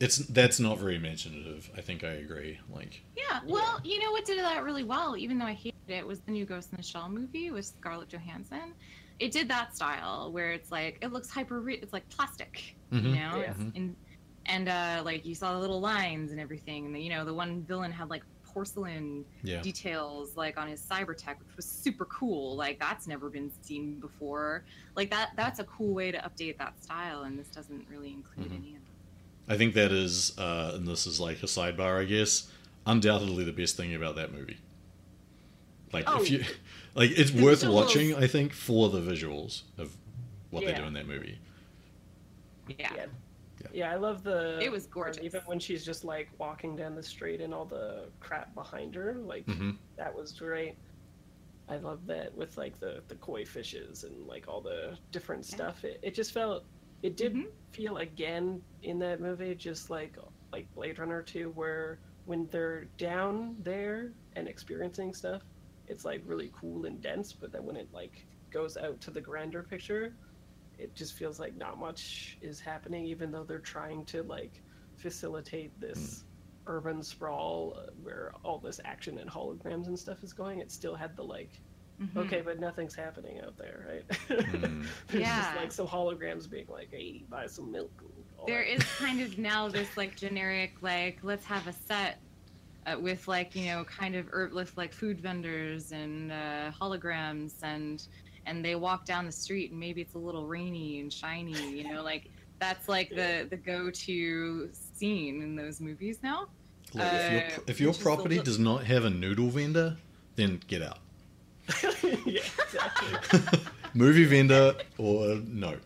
it's 0.00 0.16
that's 0.16 0.58
not 0.58 0.78
very 0.78 0.96
imaginative. 0.96 1.70
I 1.76 1.80
think 1.82 2.02
I 2.02 2.12
agree. 2.12 2.58
Like 2.74 3.02
Yeah, 3.16 3.40
well, 3.46 3.78
you 3.84 4.00
know 4.02 4.10
what 4.10 4.24
did 4.24 4.38
that 4.38 4.64
really 4.64 4.84
well, 4.84 5.16
even 5.18 5.38
though 5.38 5.44
I 5.46 5.52
hated 5.52 5.74
it, 5.88 6.06
was 6.06 6.20
the 6.20 6.32
new 6.32 6.46
Ghost 6.46 6.70
in 6.72 6.76
the 6.78 6.82
Shell 6.82 7.10
movie 7.10 7.50
with 7.50 7.66
Scarlett 7.66 8.08
Johansson. 8.08 8.72
It 9.20 9.30
did 9.32 9.48
that 9.48 9.74
style 9.76 10.32
where 10.32 10.50
it's 10.52 10.70
like 10.72 10.98
it 11.02 11.12
looks 11.12 11.30
hyper, 11.30 11.60
re- 11.60 11.78
it's 11.80 11.92
like 11.92 12.08
plastic, 12.08 12.76
Mhm. 12.92 13.02
you 13.04 13.10
know, 13.10 13.36
Yeah. 13.40 13.50
It's 13.50 13.76
in, 13.76 13.96
and 14.46 14.68
uh, 14.68 15.02
like 15.04 15.24
you 15.24 15.34
saw 15.34 15.54
the 15.54 15.58
little 15.60 15.80
lines 15.80 16.30
and 16.32 16.40
everything, 16.40 16.84
and 16.86 16.94
the, 16.94 17.00
you 17.00 17.10
know 17.10 17.24
the 17.24 17.32
one 17.34 17.62
villain 17.62 17.90
had 17.92 18.10
like 18.10 18.22
porcelain 18.44 19.24
yeah. 19.42 19.60
details 19.62 20.36
like 20.36 20.56
on 20.58 20.68
his 20.68 20.80
cyber 20.80 21.16
tech, 21.16 21.38
which 21.46 21.56
was 21.56 21.64
super 21.64 22.04
cool. 22.06 22.54
Like 22.56 22.78
that's 22.78 23.06
never 23.06 23.30
been 23.30 23.50
seen 23.62 23.98
before. 24.00 24.64
Like 24.96 25.10
that, 25.10 25.30
that's 25.36 25.58
a 25.60 25.64
cool 25.64 25.94
way 25.94 26.10
to 26.12 26.18
update 26.18 26.58
that 26.58 26.82
style, 26.82 27.22
and 27.22 27.38
this 27.38 27.48
doesn't 27.48 27.86
really 27.88 28.12
include 28.12 28.50
Mhm. 28.50 28.56
any 28.56 28.76
of 28.76 28.82
that. 29.46 29.54
I 29.54 29.56
think 29.56 29.74
that 29.74 29.92
is 29.92 30.36
uh 30.38 30.72
and 30.74 30.86
this 30.86 31.06
is 31.06 31.20
like 31.20 31.42
a 31.42 31.46
sidebar, 31.46 32.00
I 32.00 32.04
guess, 32.04 32.50
undoubtedly 32.86 33.44
the 33.44 33.52
best 33.52 33.76
thing 33.76 33.94
about 33.94 34.16
that 34.16 34.32
movie. 34.32 34.58
Like 35.92 36.04
Oh. 36.06 36.20
if 36.20 36.30
you 36.30 36.44
like 36.94 37.10
it's 37.16 37.30
The 37.30 37.42
worth 37.44 37.62
visuals. 37.62 37.72
watching, 37.74 38.14
I 38.14 38.26
think, 38.26 38.52
for 38.52 38.88
the 38.88 39.00
visuals 39.00 39.62
of 39.78 39.96
what 40.50 40.64
they 40.64 40.74
do 40.74 40.84
in 40.84 40.92
that 40.94 41.06
movie. 41.08 41.38
Yeah. 42.68 42.92
Yeah. 42.94 43.06
Yeah, 43.72 43.90
I 43.92 43.96
love 43.96 44.22
the. 44.22 44.60
It 44.62 44.70
was 44.70 44.86
gorgeous. 44.86 45.22
Even 45.24 45.40
when 45.46 45.58
she's 45.58 45.84
just 45.84 46.04
like 46.04 46.28
walking 46.38 46.76
down 46.76 46.94
the 46.94 47.02
street 47.02 47.40
and 47.40 47.52
all 47.54 47.64
the 47.64 48.10
crap 48.20 48.54
behind 48.54 48.94
her, 48.94 49.14
like 49.14 49.44
hmm 49.46 49.70
that 49.96 50.14
was 50.14 50.32
great. 50.32 50.76
I 51.68 51.76
love 51.78 52.04
that 52.06 52.34
with 52.36 52.56
like 52.58 52.78
the 52.78 53.02
the 53.08 53.14
koi 53.16 53.44
fishes 53.44 54.04
and 54.04 54.26
like 54.26 54.48
all 54.48 54.60
the 54.60 54.98
different 55.12 55.46
Yeah. 55.48 55.54
stuff. 55.56 55.84
It 55.84 55.98
it 56.02 56.14
just 56.14 56.32
felt. 56.32 56.64
It 57.02 57.16
did 57.16 57.34
Mhm. 57.34 57.44
feel 57.72 57.98
again 57.98 58.62
in 58.82 58.98
that 59.00 59.20
movie, 59.20 59.54
just 59.54 59.88
like 59.90 60.16
like 60.52 60.72
Blade 60.74 60.98
Runner 60.98 61.22
2, 61.22 61.50
where 61.50 62.00
when 62.26 62.46
they're 62.48 62.84
down 62.98 63.56
there 63.60 64.12
and 64.36 64.46
experiencing 64.48 65.12
stuff, 65.14 65.42
it's 65.88 66.04
like 66.04 66.22
really 66.24 66.50
cool 66.58 66.86
and 66.86 67.00
dense. 67.00 67.32
But 67.32 67.52
then 67.52 67.64
when 67.64 67.76
it 67.76 67.88
like 67.92 68.26
goes 68.50 68.76
out 68.76 69.00
to 69.02 69.10
the 69.10 69.20
grander 69.20 69.62
picture, 69.62 70.14
it 70.78 70.94
just 70.94 71.14
feels 71.14 71.38
like 71.38 71.56
not 71.56 71.78
much 71.78 72.38
is 72.40 72.60
happening, 72.60 73.04
even 73.04 73.30
though 73.30 73.44
they're 73.44 73.58
trying 73.58 74.04
to 74.06 74.22
like 74.22 74.62
facilitate 74.96 75.78
this 75.80 76.24
urban 76.66 77.02
sprawl 77.02 77.76
uh, 77.78 77.90
where 78.02 78.32
all 78.42 78.58
this 78.58 78.80
action 78.84 79.18
and 79.18 79.30
holograms 79.30 79.86
and 79.86 79.98
stuff 79.98 80.22
is 80.24 80.32
going. 80.32 80.60
It 80.60 80.72
still 80.72 80.94
had 80.94 81.14
the 81.16 81.22
like, 81.22 81.60
Mhm. 82.00 82.16
okay, 82.24 82.40
but 82.40 82.58
nothing's 82.58 82.94
happening 82.94 83.40
out 83.40 83.56
there, 83.56 83.86
right? 83.88 84.08
Mm. 84.30 84.86
There's 85.08 85.22
Yeah. 85.22 85.36
just 85.42 85.56
like 85.56 85.70
some 85.72 85.86
holograms 85.86 86.48
being 86.50 86.66
like, 86.68 86.88
hey, 86.90 87.24
buy 87.28 87.46
some 87.46 87.70
milk. 87.70 87.92
and 88.02 88.24
all 88.38 88.46
there 88.46 88.64
that. 88.64 88.72
is 88.72 88.82
kind 88.98 89.20
of 89.20 89.38
now 89.52 89.68
this 89.68 89.96
like 89.96 90.16
generic 90.16 90.72
like 90.80 91.18
let's 91.22 91.44
have 91.44 91.66
a 91.68 91.72
set 91.72 92.18
uh, 92.86 92.98
with 92.98 93.26
like 93.28 93.54
you 93.54 93.66
know 93.66 93.84
kind 93.84 94.14
of 94.14 94.26
herb 94.32 94.52
with 94.52 94.76
like 94.76 94.92
food 94.92 95.20
vendors 95.20 95.92
and 95.92 96.32
uh, 96.32 96.70
holograms 96.80 97.54
and 97.62 98.06
and 98.46 98.64
they 98.64 98.74
walk 98.74 99.04
down 99.06 99.24
the 99.26 99.32
street 99.32 99.70
and 99.70 99.80
maybe 99.80 100.00
it's 100.00 100.14
a 100.14 100.18
little 100.18 100.46
rainy 100.46 101.00
and 101.00 101.12
shiny 101.12 101.70
you 101.70 101.84
know 101.90 102.02
like 102.12 102.30
that's 102.58 102.88
like 102.88 103.10
the 103.10 103.46
the 103.50 103.56
go-to 103.56 104.68
scene 104.72 105.42
in 105.42 105.56
those 105.56 105.80
movies 105.80 106.18
now 106.22 106.46
Look, 106.94 107.02
if 107.04 107.32
your, 107.32 107.40
Uh, 107.40 107.60
if 107.66 107.80
your 107.80 107.88
which 107.90 107.96
is 107.96 108.00
a 108.02 108.04
property 108.04 108.36
li- 108.38 108.44
does 108.44 108.58
not 108.58 108.84
have 108.84 109.04
a 109.04 109.10
noodle 109.10 109.48
vendor, 109.48 109.96
then 110.36 110.60
get 110.68 110.80
out. 110.80 110.98
yeah. 112.24 112.42
Movie 113.94 114.24
vendor 114.26 114.76
or 114.98 115.36
no. 115.46 115.76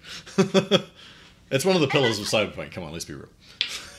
it's 1.50 1.64
one 1.64 1.76
of 1.76 1.80
the 1.80 1.88
pillars 1.88 2.18
of 2.18 2.26
cyberpunk. 2.26 2.72
Come 2.72 2.84
on, 2.84 2.92
let's 2.92 3.04
be 3.06 3.14
real. 3.14 3.28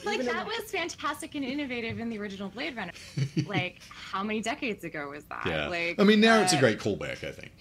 Like 0.06 0.22
that 0.24 0.46
was 0.46 0.72
fantastic 0.72 1.36
and 1.36 1.44
innovative 1.46 2.00
in 2.00 2.10
the 2.10 2.18
original 2.20 2.50
blade 2.50 2.76
runner 2.76 2.94
like 3.48 3.80
how 3.90 4.24
many 4.24 4.42
decades 4.42 4.84
ago 4.84 5.10
was 5.10 5.24
that 5.26 5.46
Yeah. 5.46 5.68
like 5.68 6.00
I 6.00 6.04
mean, 6.04 6.20
now 6.22 6.42
it's 6.42 6.54
a 6.54 6.58
uh, 6.58 6.60
great 6.60 6.80
callback. 6.80 7.24
I 7.24 7.32
think. 7.32 7.52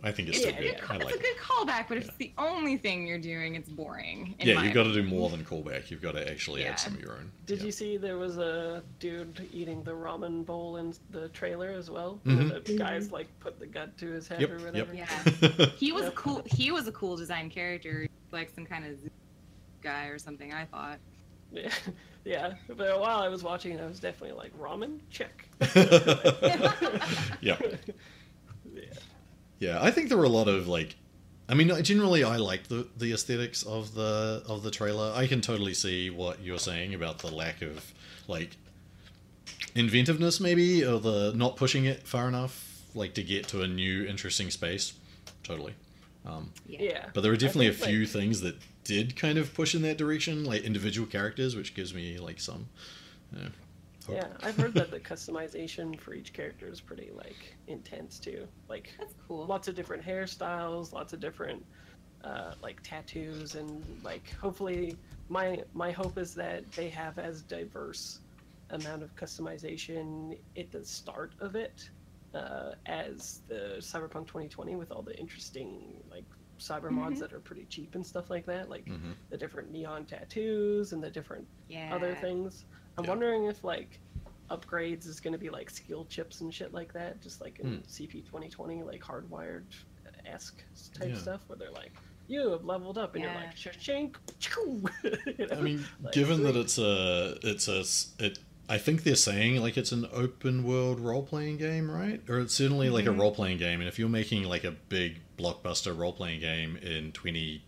I 0.00 0.12
think 0.12 0.28
it's 0.28 0.38
still 0.38 0.50
It's, 0.50 0.58
good. 0.58 0.74
a, 0.88 0.92
I 0.92 0.98
good, 0.98 1.04
like 1.06 1.14
it's 1.16 1.24
a 1.24 1.28
it. 1.28 1.36
good 1.36 1.36
callback, 1.42 1.86
but 1.88 1.98
if 1.98 2.06
it's 2.06 2.16
the 2.18 2.32
only 2.38 2.76
thing 2.76 3.04
you're 3.04 3.18
doing, 3.18 3.56
it's 3.56 3.68
boring. 3.68 4.36
in 4.38 4.46
Yeah, 4.46 4.54
my 4.54 4.64
you've 4.64 4.72
got 4.74 4.84
to 4.84 4.92
do 4.94 5.02
more 5.02 5.28
than 5.28 5.44
callback. 5.44 5.90
You've 5.90 6.00
got 6.02 6.12
to 6.12 6.30
actually 6.30 6.62
Yeah. 6.62 6.68
add 6.70 6.78
some 6.78 6.94
of 6.94 7.00
your 7.00 7.14
own. 7.14 7.32
Did 7.46 7.58
Yeah. 7.58 7.64
you 7.66 7.72
see 7.72 7.96
there 7.96 8.16
was 8.16 8.38
a 8.38 8.84
dude 9.00 9.48
eating 9.52 9.82
the 9.82 9.90
ramen 9.90 10.46
bowl 10.46 10.76
in 10.76 10.94
the 11.10 11.28
trailer 11.30 11.70
as 11.70 11.90
well? 11.90 12.20
Mhm. 12.24 12.64
The 12.64 12.76
guys 12.78 13.10
like 13.10 13.26
put 13.40 13.58
the 13.58 13.66
gut 13.66 13.98
to 13.98 14.06
his 14.06 14.28
head 14.28 14.40
Yep, 14.40 14.50
or 14.50 14.58
yep. 14.58 14.64
whatever. 14.88 14.94
Yeah. 14.94 15.66
He 15.76 15.90
was 15.90 16.04
a 16.04 16.12
cool. 16.12 16.42
He 16.46 16.70
was 16.70 16.86
a 16.86 16.92
cool 16.92 17.16
design 17.16 17.50
character, 17.50 18.06
like 18.30 18.50
some 18.54 18.66
kind 18.66 18.84
of 18.86 18.98
guy 19.82 20.04
or 20.06 20.18
something. 20.20 20.52
I 20.54 20.64
thought. 20.66 21.00
Yeah, 21.52 21.70
yeah. 22.24 22.54
But 22.68 23.00
while 23.00 23.18
I 23.20 23.28
was 23.28 23.42
watching 23.42 23.72
it, 23.72 23.80
I 23.80 23.86
was 23.86 24.00
definitely 24.00 24.36
like, 24.36 24.56
ramen? 24.58 24.98
Check. 25.10 25.48
Yep. 27.40 27.62
Yeah. 28.74 28.82
Yeah, 29.60 29.82
I 29.82 29.90
think 29.90 30.08
there 30.08 30.18
were 30.18 30.24
a 30.24 30.28
lot 30.28 30.48
of 30.48 30.68
like, 30.68 30.96
I 31.48 31.54
mean, 31.54 31.68
generally 31.82 32.22
I 32.24 32.36
like 32.36 32.68
the 32.68 32.86
the 32.96 33.12
aesthetics 33.12 33.62
of 33.64 33.94
the 33.94 34.42
of 34.46 34.62
the 34.62 34.70
trailer. 34.70 35.12
I 35.14 35.26
can 35.26 35.40
totally 35.40 35.74
see 35.74 36.10
what 36.10 36.40
you're 36.42 36.58
saying 36.58 36.94
about 36.94 37.18
the 37.20 37.28
lack 37.34 37.62
of 37.62 37.92
like 38.28 38.56
inventiveness, 39.74 40.40
maybe, 40.40 40.84
or 40.84 41.00
the 41.00 41.32
not 41.34 41.56
pushing 41.56 41.86
it 41.86 42.06
far 42.06 42.28
enough, 42.28 42.82
like 42.94 43.14
to 43.14 43.22
get 43.22 43.48
to 43.48 43.62
a 43.62 43.66
new 43.68 44.04
interesting 44.04 44.50
space. 44.50 44.92
Totally. 45.42 45.74
Um, 46.26 46.52
Yeah. 46.66 47.06
but 47.14 47.22
there 47.22 47.30
were 47.32 47.36
definitely 47.36 47.68
a 47.68 47.72
think, 47.72 47.82
like- 47.82 47.90
few 47.90 48.06
things 48.06 48.40
that 48.42 48.56
did 48.88 49.14
kind 49.14 49.36
of 49.36 49.52
push 49.52 49.74
in 49.74 49.82
that 49.82 49.98
direction, 49.98 50.44
like 50.44 50.62
individual 50.62 51.06
characters, 51.06 51.54
which 51.54 51.74
gives 51.74 51.94
me 51.94 52.18
like 52.18 52.40
some. 52.40 52.66
Uh. 53.36 53.50
Yeah, 54.10 54.28
I've 54.42 54.56
heard 54.56 54.72
that 54.72 54.90
the 54.90 54.98
customization 54.98 56.00
for 56.00 56.14
each 56.14 56.32
character 56.32 56.66
is 56.66 56.80
pretty 56.80 57.10
like 57.14 57.54
intense 57.66 58.18
too. 58.18 58.48
Like 58.66 58.94
That's 58.98 59.12
cool. 59.28 59.44
lots 59.44 59.68
of 59.68 59.74
different 59.74 60.02
hairstyles, 60.02 60.94
lots 60.94 61.12
of 61.12 61.20
different 61.20 61.62
uh, 62.24 62.54
like 62.62 62.82
tattoos, 62.82 63.54
and 63.54 63.84
like 64.02 64.32
hopefully 64.40 64.96
my 65.28 65.62
my 65.74 65.90
hope 65.90 66.16
is 66.16 66.34
that 66.36 66.70
they 66.72 66.88
have 66.88 67.18
as 67.18 67.42
diverse 67.42 68.20
amount 68.70 69.02
of 69.02 69.14
customization 69.14 70.38
at 70.56 70.72
the 70.72 70.82
start 70.82 71.32
of 71.40 71.54
it 71.54 71.90
uh, 72.34 72.72
as 72.86 73.42
the 73.48 73.76
Cyberpunk 73.80 74.26
2020 74.26 74.76
with 74.76 74.90
all 74.90 75.02
the 75.02 75.16
interesting 75.18 76.02
like 76.10 76.24
cyber 76.58 76.90
mods 76.90 77.16
Mhm. 77.16 77.20
that 77.20 77.32
are 77.32 77.40
pretty 77.40 77.64
cheap 77.66 77.94
and 77.94 78.06
stuff 78.06 78.30
like 78.30 78.46
that, 78.46 78.68
like 78.68 78.84
Mhm. 78.86 79.14
the 79.30 79.36
different 79.38 79.70
neon 79.70 80.04
tattoos 80.06 80.92
and 80.92 81.02
the 81.02 81.10
different 81.10 81.46
yeah. 81.68 81.94
other 81.94 82.14
things. 82.16 82.64
I'm 82.96 83.04
Yeah. 83.04 83.10
wondering 83.10 83.44
if 83.44 83.64
like 83.64 84.00
upgrades 84.50 85.06
is 85.06 85.20
going 85.20 85.32
to 85.32 85.38
be 85.38 85.50
like 85.50 85.68
skill 85.70 86.04
chips 86.06 86.40
and 86.40 86.52
shit 86.52 86.72
like 86.72 86.92
that, 86.94 87.20
just 87.20 87.40
like 87.40 87.58
in 87.60 87.76
Hmm. 87.78 87.82
CP 87.86 88.22
2020, 88.22 88.82
like 88.82 89.02
hardwired 89.02 89.64
esque 90.24 90.62
type 90.94 91.10
Yeah. 91.10 91.16
stuff, 91.16 91.42
where 91.48 91.56
they're 91.56 91.70
like, 91.70 91.92
you 92.26 92.50
have 92.50 92.64
leveled 92.64 92.98
up, 92.98 93.14
and 93.14 93.24
Yeah. 93.24 93.32
you're 93.32 93.40
like, 93.40 93.54
shink. 93.54 94.16
you 95.38 95.46
know? 95.46 95.56
I 95.56 95.60
mean, 95.62 95.84
Like, 96.02 96.12
given 96.12 96.42
that 96.42 96.56
it's 96.56 96.78
a, 96.78 97.38
it's 97.42 97.68
a 97.68 97.84
it. 98.24 98.38
I 98.68 98.76
think 98.78 99.02
they're 99.02 99.14
saying 99.16 99.60
like 99.62 99.76
it's 99.78 99.92
an 99.92 100.06
open 100.12 100.62
world 100.64 101.00
role 101.00 101.22
playing 101.22 101.56
game, 101.56 101.90
right? 101.90 102.20
Or 102.28 102.38
it's 102.40 102.54
certainly 102.54 102.90
like 102.90 103.06
a 103.06 103.10
Mhm. 103.10 103.18
role 103.20 103.32
playing 103.34 103.58
game. 103.58 103.80
And 103.80 103.88
if 103.88 103.98
you're 103.98 104.08
making 104.08 104.44
like 104.44 104.64
a 104.64 104.72
big 104.72 105.20
blockbuster 105.38 105.96
role 105.96 106.12
playing 106.12 106.40
game 106.40 106.76
in 106.78 107.12
twenty, 107.12 107.62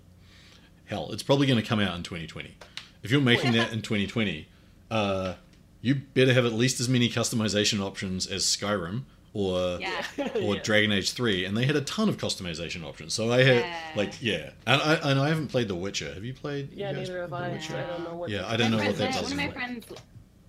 hell, 0.87 1.11
it's 1.13 1.23
probably 1.23 1.47
going 1.47 1.61
to 1.61 1.67
come 1.67 1.81
out 1.81 1.97
in 1.97 2.03
twenty 2.03 2.27
twenty. 2.27 2.55
If 3.03 3.11
you're 3.11 3.21
making 3.21 3.53
that 3.53 3.73
in 3.73 3.81
twenty 3.83 4.07
twenty, 4.07 4.49
uh, 4.91 5.35
you 5.81 5.95
better 5.95 6.35
have 6.35 6.45
at 6.45 6.53
least 6.53 6.81
as 6.81 6.89
many 6.89 7.09
customization 7.09 7.81
options 7.81 8.27
as 8.27 8.45
Skyrim 8.45 9.05
or 9.33 9.79
Yeah. 9.81 10.05
or 10.43 10.57
Yeah. 10.57 10.63
Dragon 10.63 10.93
Age 10.93 11.13
Three, 11.13 11.47
and 11.47 11.57
they 11.57 11.65
had 11.65 11.77
a 11.77 11.81
ton 11.81 12.11
of 12.11 12.19
customization 12.19 12.85
options. 12.85 13.15
So 13.15 13.33
I 13.33 13.43
had 13.45 13.57
Yeah. 13.65 13.77
like 13.97 14.13
yeah, 14.21 14.51
and 14.67 14.83
I 14.83 14.95
and 14.97 15.19
I 15.19 15.29
haven't 15.29 15.49
played 15.49 15.69
The 15.69 15.77
Witcher. 15.77 16.13
Have 16.13 16.25
you 16.25 16.35
played? 16.35 16.71
Yeah, 16.75 16.91
you 16.91 16.97
guys 16.97 17.09
neither 17.09 17.21
have 17.23 17.31
The 17.31 17.37
I. 17.37 17.49
Witcher? 17.53 17.77
I 17.79 17.87
don't 17.87 18.05
know 18.05 18.15
what. 18.17 18.29
Yeah, 18.29 18.47
I 18.47 18.57
don't 18.59 18.71
know 18.71 18.77
what 18.77 18.97
that 18.99 19.15
does. 19.15 19.23
One 19.23 19.33
of 19.33 19.39
my 19.39 19.51
friends, 19.51 19.87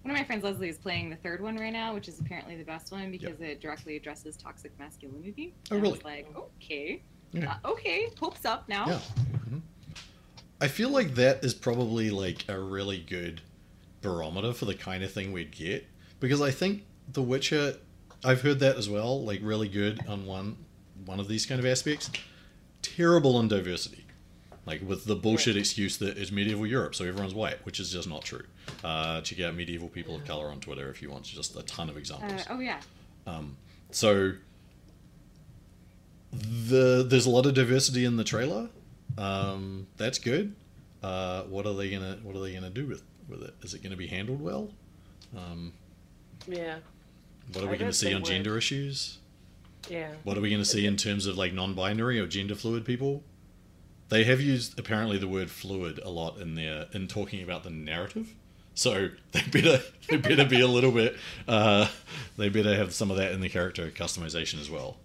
one 0.04 0.12
of 0.12 0.18
my 0.18 0.24
friends, 0.24 0.44
Leslie, 0.44 0.70
is 0.70 0.78
playing 0.78 1.10
the 1.10 1.16
third 1.18 1.42
one 1.42 1.56
right 1.58 1.72
now, 1.74 1.94
which 1.94 2.08
is 2.08 2.20
apparently 2.20 2.56
the 2.56 2.64
best 2.64 2.92
one 2.92 3.12
because 3.12 3.40
it 3.40 3.62
directly 3.62 3.96
addresses 3.98 4.36
toxic 4.36 4.78
masculinity. 4.80 5.54
Oh, 5.70 5.76
And 5.76 5.84
really? 5.84 6.00
like, 6.04 6.28
okay, 6.36 7.02
Yeah. 7.34 7.58
uh, 7.64 7.70
okay, 7.72 8.10
hopes 8.20 8.46
up 8.46 8.68
now. 8.68 8.88
Yeah. 8.88 9.00
Mhm. 9.50 9.62
I 10.60 10.68
feel 10.68 10.90
like 10.90 11.16
that 11.16 11.44
is 11.44 11.54
probably 11.54 12.10
like 12.10 12.48
a 12.50 12.60
really 12.60 12.98
good 13.00 13.42
barometer 14.02 14.54
for 14.54 14.66
the 14.66 14.74
kind 14.76 15.04
of 15.04 15.12
thing 15.12 15.32
we'd 15.32 15.52
get 15.52 15.86
because 16.20 16.42
I 16.42 16.52
think 16.52 16.86
The 17.14 17.22
Witcher, 17.22 17.78
I've 18.24 18.42
heard 18.42 18.60
that 18.60 18.78
as 18.78 18.90
well, 18.90 19.24
like 19.24 19.40
really 19.44 19.68
good 19.68 20.06
on 20.08 20.26
one 20.26 20.58
one 21.06 21.20
of 21.20 21.28
these 21.28 21.46
kind 21.48 21.60
of 21.60 21.66
aspects. 21.66 22.10
terrible 22.84 23.36
on 23.36 23.48
diversity. 23.48 24.06
Like 24.66 24.82
with 24.88 25.06
the 25.06 25.16
bullshit 25.16 25.58
excuse 25.58 25.98
that 25.98 26.18
it's 26.18 26.32
medieval 26.32 26.66
Europe, 26.68 26.94
so 26.96 27.06
everyone's 27.06 27.34
white, 27.34 27.64
which 27.66 27.80
is 27.80 27.92
just 27.92 28.08
not 28.08 28.24
true. 28.24 28.46
Uh, 28.84 29.22
check 29.22 29.40
out 29.42 29.56
medieval 29.56 29.88
people 29.90 30.16
of 30.16 30.26
color 30.26 30.50
on 30.50 30.60
Twitter 30.60 30.90
if 30.90 31.02
you 31.02 31.10
want 31.12 31.24
just 31.24 31.56
a 31.56 31.64
ton 31.64 31.90
of 31.90 31.98
examples. 31.98 32.42
Uh, 32.48 32.54
oh 32.54 32.60
yeah. 32.60 32.80
So 33.92 34.34
the 36.34 37.06
there's 37.08 37.26
a 37.26 37.30
lot 37.30 37.46
of 37.46 37.54
diversity 37.54 38.06
in 38.06 38.18
the 38.18 38.24
trailer. 38.24 38.70
Um, 39.18 39.88
that's 39.98 40.18
good. 40.20 40.56
Uh, 41.04 41.44
what 41.44 41.66
are 41.66 41.74
they 41.74 41.90
gonna 41.90 42.18
What 42.24 42.36
are 42.36 42.40
they 42.40 42.54
gonna 42.54 42.70
do 42.70 42.88
with 42.88 43.04
with 43.28 43.44
it? 43.44 43.54
Is 43.62 43.74
it 43.74 43.84
gonna 43.84 43.98
be 43.98 44.08
handled 44.08 44.42
well? 44.42 44.70
Um, 45.36 45.74
Yeah, 46.48 46.78
what 47.54 47.64
are 47.64 47.68
I 47.68 47.72
we 47.72 47.78
gonna 47.78 47.94
see 47.94 48.08
they 48.10 48.14
on 48.14 48.22
would. 48.22 48.28
gender 48.30 48.58
issues? 48.58 49.18
yeah. 49.90 50.12
What 50.24 50.38
are 50.38 50.42
we 50.42 50.50
gonna 50.52 50.64
see 50.66 50.86
in 50.86 50.96
terms 50.96 51.26
of 51.26 51.38
like 51.38 51.54
non-binary 51.54 52.20
or 52.20 52.28
gender 52.28 52.56
fluid 52.56 52.86
people? 52.86 53.24
They 54.10 54.24
have 54.26 54.42
used 54.42 54.78
apparently 54.80 55.18
the 55.18 55.28
word 55.28 55.50
fluid 55.50 56.00
a 56.04 56.10
lot 56.10 56.38
in 56.40 56.56
there 56.56 56.88
in 56.94 57.08
talking 57.08 57.42
about 57.42 57.64
the 57.64 57.70
narrative. 57.70 58.36
So 58.74 59.10
they 59.32 59.42
better 59.52 59.84
they 60.10 60.18
better 60.18 60.46
be 60.46 60.62
a 60.62 60.68
little 60.68 60.92
bit. 60.92 61.18
Uh, 61.48 61.88
they 62.38 62.50
better 62.50 62.76
have 62.76 62.94
some 62.94 63.12
of 63.12 63.18
that 63.18 63.32
in 63.32 63.42
the 63.42 63.50
character 63.50 63.90
customization 63.92 64.60
as 64.60 64.70
well. 64.70 64.98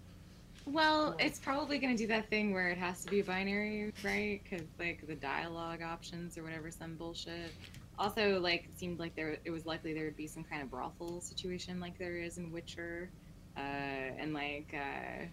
Well, 0.65 1.15
it's 1.17 1.39
probably 1.39 1.77
going 1.77 1.95
to 1.95 1.97
do 1.97 2.07
that 2.07 2.29
thing 2.29 2.53
where 2.53 2.67
it 2.69 2.77
has 2.77 3.05
to 3.05 3.09
be 3.09 3.21
binary, 3.21 3.93
right? 4.03 4.41
Because 4.43 4.67
like 4.77 5.05
the 5.07 5.15
dialogue 5.15 5.81
options 5.81 6.37
or 6.37 6.43
whatever, 6.43 6.71
some 6.71 6.95
bullshit. 6.95 7.53
Also, 7.97 8.39
like 8.39 8.65
it 8.65 8.77
seemed 8.77 8.99
like 8.99 9.15
there 9.15 9.37
it 9.45 9.49
was 9.49 9.65
likely 9.65 9.93
there 9.93 10.05
would 10.05 10.17
be 10.17 10.27
some 10.27 10.43
kind 10.43 10.61
of 10.61 10.69
brothel 10.69 11.21
situation 11.21 11.79
like 11.79 11.97
there 11.97 12.17
is 12.17 12.37
in 12.37 12.51
Witcher, 12.51 13.09
uh, 13.55 13.59
and 13.59 14.33
like 14.33 14.73
uh, 14.73 15.23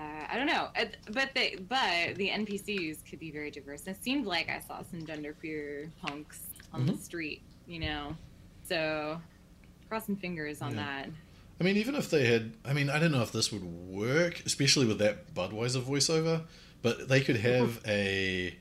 uh, 0.00 0.26
I 0.30 0.36
don't 0.36 0.46
know, 0.46 0.68
Uh, 0.78 0.86
but 1.10 1.30
they 1.34 1.56
but 1.68 2.14
the 2.16 2.28
NPCs 2.28 3.04
could 3.08 3.18
be 3.18 3.30
very 3.30 3.50
diverse. 3.50 3.86
It 3.86 4.02
seemed 4.02 4.26
like 4.26 4.48
I 4.48 4.60
saw 4.60 4.82
some 4.90 5.02
genderqueer 5.02 5.90
punks 6.00 6.40
on 6.74 6.86
the 6.86 6.92
Mhm. 6.92 6.98
street, 7.00 7.42
you 7.66 7.78
know. 7.80 8.16
So 8.68 9.20
crossing 9.88 10.16
fingers 10.16 10.60
on 10.60 10.72
Yeah. 10.74 10.84
that. 11.04 11.10
I 11.60 11.64
mean, 11.64 11.76
even 11.76 11.94
if 11.94 12.10
they 12.10 12.26
had, 12.26 12.52
I 12.64 12.72
mean, 12.72 12.90
I 12.90 12.98
don't 12.98 13.12
know 13.12 13.22
if 13.22 13.30
this 13.32 13.52
would 13.52 13.62
work, 13.62 14.42
especially 14.44 14.86
with 14.86 14.98
that 14.98 15.32
Budweiser 15.34 15.82
voiceover, 15.82 16.42
but 16.82 17.08
they 17.08 17.20
could 17.20 17.36
have 17.36 17.80
a, 17.86 18.56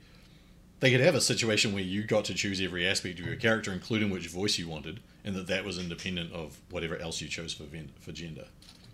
they 0.79 0.91
could 0.91 0.99
have 0.99 1.15
a 1.15 1.21
situation 1.21 1.73
where 1.73 1.81
you 1.83 2.03
got 2.03 2.25
to 2.25 2.33
choose 2.35 2.61
every 2.61 2.85
aspect 2.87 3.19
of 3.19 3.25
your 3.25 3.35
character, 3.35 3.71
including 3.73 4.09
which 4.11 4.27
voice 4.27 4.59
you 4.59 4.67
wanted, 4.67 4.99
and 5.23 5.35
that 5.35 5.47
that 5.47 5.65
was 5.65 5.79
independent 5.79 6.31
of 6.33 6.59
whatever 6.69 6.97
else 6.97 7.19
you 7.21 7.27
chose 7.27 7.53
for 7.53 7.63
for 7.99 8.11
gender. 8.11 8.45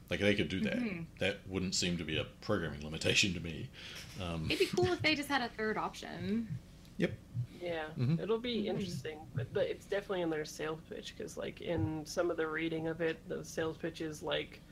Like 0.10 0.22
they 0.22 0.34
could 0.34 0.50
do 0.50 0.60
that. 0.62 0.80
Mhm. 0.80 1.06
That 1.20 1.42
wouldn't 1.48 1.76
seem 1.76 1.98
to 1.98 2.04
be 2.04 2.18
a 2.18 2.24
programming 2.42 2.84
limitation 2.84 3.34
to 3.34 3.40
me. 3.40 3.68
Um, 4.22 4.46
It'd 4.50 4.60
be 4.60 4.66
cool 4.68 4.92
if 4.94 5.02
they 5.04 5.14
just 5.14 5.30
had 5.30 5.42
a 5.42 5.50
third 5.50 5.78
option. 5.78 6.48
Yeah, 7.62 7.90
Mhm. 7.98 8.20
it'll 8.22 8.40
be 8.40 8.68
interesting, 8.68 9.20
but, 9.36 9.52
but 9.54 9.68
it's 9.68 9.86
definitely 9.86 10.22
in 10.22 10.30
their 10.30 10.46
sales 10.46 10.82
pitch 10.90 11.16
because, 11.18 11.38
like, 11.38 11.62
in 11.62 12.06
some 12.06 12.32
of 12.32 12.38
the 12.38 12.48
reading 12.48 12.88
of 12.88 13.02
it, 13.02 13.28
the 13.28 13.44
sales 13.44 13.78
pitch 13.78 14.02
is 14.02 14.22
like, 14.24 14.64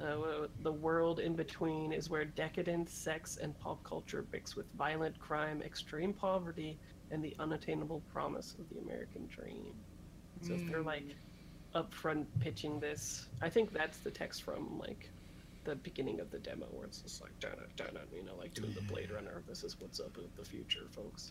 uh, 0.00 0.48
the 0.60 0.72
world 0.72 1.20
in 1.20 1.34
between 1.36 1.92
is 1.92 2.10
where 2.10 2.24
decadence, 2.24 2.92
sex, 2.92 3.36
and 3.38 3.58
pop 3.58 3.82
culture 3.84 4.26
mix 4.32 4.56
with 4.56 4.70
violent 4.72 5.18
crime, 5.18 5.62
extreme 5.62 6.12
poverty, 6.14 6.78
and 7.10 7.24
the 7.24 7.34
unattainable 7.38 8.02
promise 8.02 8.54
of 8.58 8.68
the 8.68 8.78
American 8.78 9.26
dream. 9.26 9.74
So 10.42 10.54
if 10.54 10.66
they're 10.66 10.82
like 10.82 11.16
upfront 11.74 12.26
pitching 12.40 12.80
this, 12.80 13.28
I 13.42 13.50
think 13.50 13.72
that's 13.72 14.00
the 14.00 14.10
text 14.10 14.42
from 14.42 14.78
like 14.78 15.12
the 15.64 15.76
beginning 15.76 16.20
of 16.20 16.30
the 16.30 16.38
demo 16.38 16.66
where 16.70 16.86
it's 16.86 17.02
just 17.02 17.20
like, 17.20 17.38
dun 17.40 17.56
dun 17.76 17.94
dun, 17.94 18.06
you 18.12 18.24
know, 18.24 18.36
like 18.36 18.54
doing 18.54 18.72
the 18.74 18.82
Blade 18.82 19.10
Runner. 19.10 19.42
This 19.48 19.64
is 19.64 19.76
what's 19.80 20.00
up 20.00 20.16
with 20.16 20.34
the 20.36 20.44
future, 20.44 20.88
folks. 20.90 21.28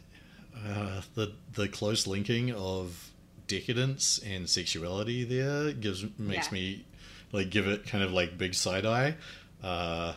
Uh, 0.67 1.01
the 1.15 1.33
the 1.53 1.67
close 1.67 2.07
linking 2.07 2.51
of 2.53 3.11
decadence 3.47 4.19
and 4.25 4.49
sexuality 4.49 5.23
there 5.23 5.71
gives 5.73 6.05
makes 6.17 6.47
Yeah. 6.47 6.53
me 6.53 6.85
like 7.31 7.49
give 7.49 7.67
it 7.67 7.85
kind 7.85 8.03
of 8.03 8.11
like 8.11 8.37
big 8.37 8.53
side 8.53 8.85
eye. 8.85 9.15
Uh, 9.63 10.13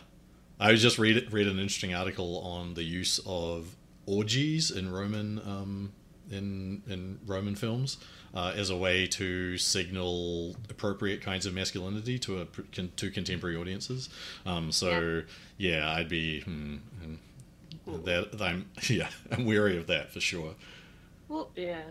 I 0.59 0.75
just 0.75 0.99
read 0.99 1.33
read 1.33 1.47
an 1.47 1.59
interesting 1.59 1.95
article 1.95 2.39
on 2.41 2.75
the 2.75 2.83
use 2.85 3.21
of 3.27 3.75
orgies 4.07 4.71
in 4.71 4.91
Roman 4.93 5.39
um, 5.39 5.93
in 6.31 6.83
in 6.89 7.19
Roman 7.27 7.55
films 7.55 7.97
uh, 8.35 8.53
as 8.55 8.71
a 8.71 8.77
way 8.77 9.07
to 9.07 9.57
signal 9.59 10.57
appropriate 10.69 11.23
kinds 11.23 11.47
of 11.47 11.55
masculinity 11.55 12.19
to 12.21 12.43
a 12.43 12.45
to 12.97 13.11
contemporary 13.11 13.57
audiences. 13.57 14.09
Um, 14.47 14.71
so 14.73 15.23
yeah. 15.57 15.93
I'd 15.93 16.09
be 16.09 16.41
hmm, 16.41 16.77
hmm, 17.03 17.15
that 17.87 18.41
I'm 18.41 18.67
yeah 18.89 19.09
I'm 19.31 19.45
weary 19.47 19.77
of 19.77 19.87
that 19.89 20.13
for 20.13 20.21
sure. 20.21 20.55
Well, 21.29 21.51
Yeah. 21.57 21.83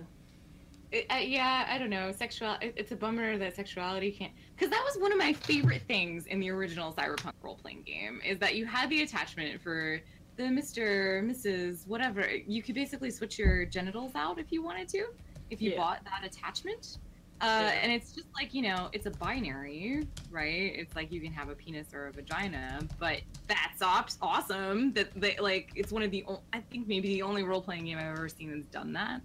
it, 0.91 1.06
uh, 1.10 1.15
yeah, 1.15 1.65
I 1.69 1.78
don't 1.78 1.89
know. 1.89 2.12
Sexual. 2.12 2.58
It, 2.62 2.73
it's 2.75 2.91
a 2.91 2.95
bummer 2.95 3.38
that 3.38 3.56
sexuality 3.56 4.12
can't. 4.12 4.34
Because 4.56 4.69
that 4.69 4.84
was 4.86 5.02
one 5.02 5.12
of 5.13 5.17
my 5.17 5.32
favorite 5.34 5.84
things 5.88 6.25
in 6.28 6.39
the 6.41 6.49
original 6.49 6.91
Cyberpunk 6.93 7.32
role 7.41 7.56
playing 7.56 7.84
game 7.84 8.19
is 8.25 8.38
that 8.39 8.56
you 8.56 8.65
had 8.65 8.89
the 8.89 9.02
attachment 9.04 9.62
for 9.62 10.02
the 10.36 10.49
Mister, 10.49 11.23
Mrs. 11.25 11.88
Whatever. 11.88 12.25
You 12.47 12.62
could 12.62 12.75
basically 12.75 13.12
switch 13.12 13.38
your 13.39 13.65
genitals 13.65 14.12
out 14.15 14.39
if 14.39 14.52
you 14.52 14.62
wanted 14.62 14.88
to, 14.89 15.06
if 15.49 15.62
you 15.62 15.71
Yeah. 15.71 15.78
bought 15.78 16.04
that 16.06 16.25
attachment. 16.25 16.97
Uh. 17.41 17.71
And 17.82 17.91
it's 17.91 18.12
just 18.12 18.28
like 18.36 18.54
you 18.54 18.62
know, 18.62 18.89
it's 18.91 19.06
a 19.06 19.12
binary, 19.12 20.06
right? 20.30 20.73
It's 20.75 20.95
like 20.95 21.12
you 21.12 21.21
can 21.21 21.32
have 21.34 21.49
a 21.49 21.56
penis 21.56 21.93
or 21.93 22.08
a 22.08 22.12
vagina, 22.12 22.80
but 22.99 23.21
that's 23.47 23.82
op- 23.82 24.10
awesome. 24.21 24.91
That 24.93 25.10
they 25.15 25.38
like, 25.39 25.71
it's 25.75 25.91
one 25.91 26.04
of 26.04 26.12
the. 26.12 26.23
O- 26.28 26.41
I 26.54 26.60
think 26.60 26.88
maybe 26.88 27.08
the 27.10 27.21
only 27.21 27.43
role 27.43 27.62
playing 27.62 27.86
game 27.86 27.97
I've 27.97 28.17
ever 28.17 28.30
seen 28.30 28.52
that's 28.52 28.67
done 28.67 28.91
that. 28.93 29.21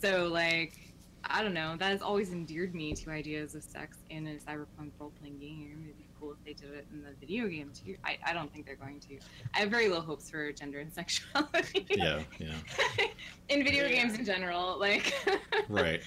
So 0.00 0.28
like, 0.28 0.78
I 1.24 1.42
don't 1.42 1.54
know. 1.54 1.76
That 1.76 1.90
has 1.90 2.00
always 2.02 2.32
endeared 2.32 2.74
me 2.74 2.92
to 2.94 3.10
ideas 3.10 3.54
of 3.56 3.62
sex 3.64 3.98
in 4.10 4.26
a 4.28 4.34
cyberpunk 4.36 4.92
role 5.00 5.12
playing 5.20 5.38
game. 5.38 5.80
It'd 5.84 5.98
be 5.98 6.04
cool 6.20 6.32
if 6.32 6.44
they 6.44 6.52
did 6.52 6.72
it 6.74 6.86
in 6.92 7.02
the 7.02 7.10
video 7.20 7.48
game 7.48 7.72
too. 7.74 7.96
I, 8.04 8.18
I 8.24 8.32
don't 8.32 8.52
think 8.52 8.66
they're 8.66 8.76
going 8.76 9.00
to. 9.00 9.18
I 9.54 9.58
have 9.60 9.70
very 9.70 9.88
low 9.88 10.00
hopes 10.00 10.30
for 10.30 10.52
gender 10.52 10.78
and 10.78 10.92
sexuality. 10.94 11.86
Yeah, 11.90 12.20
yeah, 12.38 12.54
in 13.48 13.64
video 13.64 13.86
Yeah. 13.86 13.96
games 14.02 14.16
in 14.18 14.24
general, 14.24 14.78
like. 14.78 15.12
right. 15.68 16.00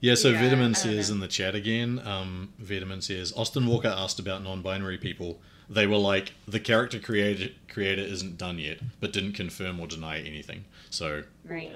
Yeah, 0.00 0.14
so 0.14 0.28
Yeah, 0.28 0.42
Vitamin 0.42 0.60
I 0.60 0.64
don't 0.66 0.74
says 0.76 1.10
know. 1.10 1.14
in 1.14 1.20
the 1.20 1.28
chat 1.28 1.54
again, 1.54 2.00
um, 2.04 2.52
Vitamin 2.58 3.00
says, 3.00 3.32
Austin 3.36 3.66
Walker 3.66 3.88
asked 3.88 4.18
about 4.18 4.42
non 4.42 4.62
binary 4.62 4.98
people. 4.98 5.40
They 5.70 5.86
were 5.86 5.96
like, 5.96 6.32
the 6.46 6.60
character 6.60 6.98
creator, 6.98 7.52
creator 7.68 8.02
isn't 8.02 8.38
done 8.38 8.58
yet, 8.58 8.78
but 9.00 9.12
didn't 9.12 9.32
confirm 9.34 9.80
or 9.80 9.86
deny 9.86 10.18
anything. 10.20 10.64
So, 10.88 11.24
right. 11.44 11.70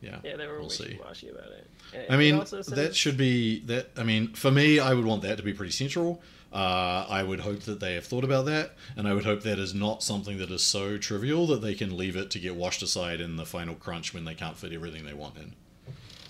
yeah. 0.00 0.18
Yeah, 0.22 0.36
they 0.36 0.46
were 0.46 0.60
We'll 0.60 0.70
see. 0.70 0.84
wishy-washy 0.84 1.28
about 1.30 1.50
it. 1.50 1.68
And 1.94 2.04
I 2.10 2.16
mean, 2.16 2.44
says- 2.46 2.66
that 2.66 2.94
should 2.94 3.16
be 3.16 3.60
that. 3.60 3.90
I 3.96 4.02
mean, 4.04 4.34
for 4.34 4.50
me, 4.50 4.78
I 4.78 4.94
would 4.94 5.04
want 5.04 5.22
that 5.22 5.36
to 5.38 5.42
be 5.42 5.52
pretty 5.52 5.72
central. 5.72 6.22
Uh, 6.52 7.04
I 7.08 7.24
would 7.24 7.40
hope 7.40 7.60
that 7.62 7.80
they 7.80 7.94
have 7.94 8.04
thought 8.04 8.22
about 8.22 8.46
that, 8.46 8.76
and 8.96 9.08
I 9.08 9.14
would 9.14 9.24
hope 9.24 9.42
that 9.42 9.58
is 9.58 9.74
not 9.74 10.04
something 10.04 10.38
that 10.38 10.50
is 10.52 10.62
so 10.62 10.98
trivial 10.98 11.48
that 11.48 11.60
they 11.62 11.74
can 11.74 11.96
leave 11.96 12.14
it 12.14 12.30
to 12.30 12.38
get 12.38 12.54
washed 12.54 12.80
aside 12.82 13.20
in 13.20 13.34
the 13.36 13.44
final 13.46 13.74
crunch 13.74 14.14
when 14.14 14.24
they 14.24 14.34
can't 14.34 14.56
fit 14.56 14.72
everything 14.72 15.04
they 15.04 15.14
want 15.14 15.36
in. 15.36 15.54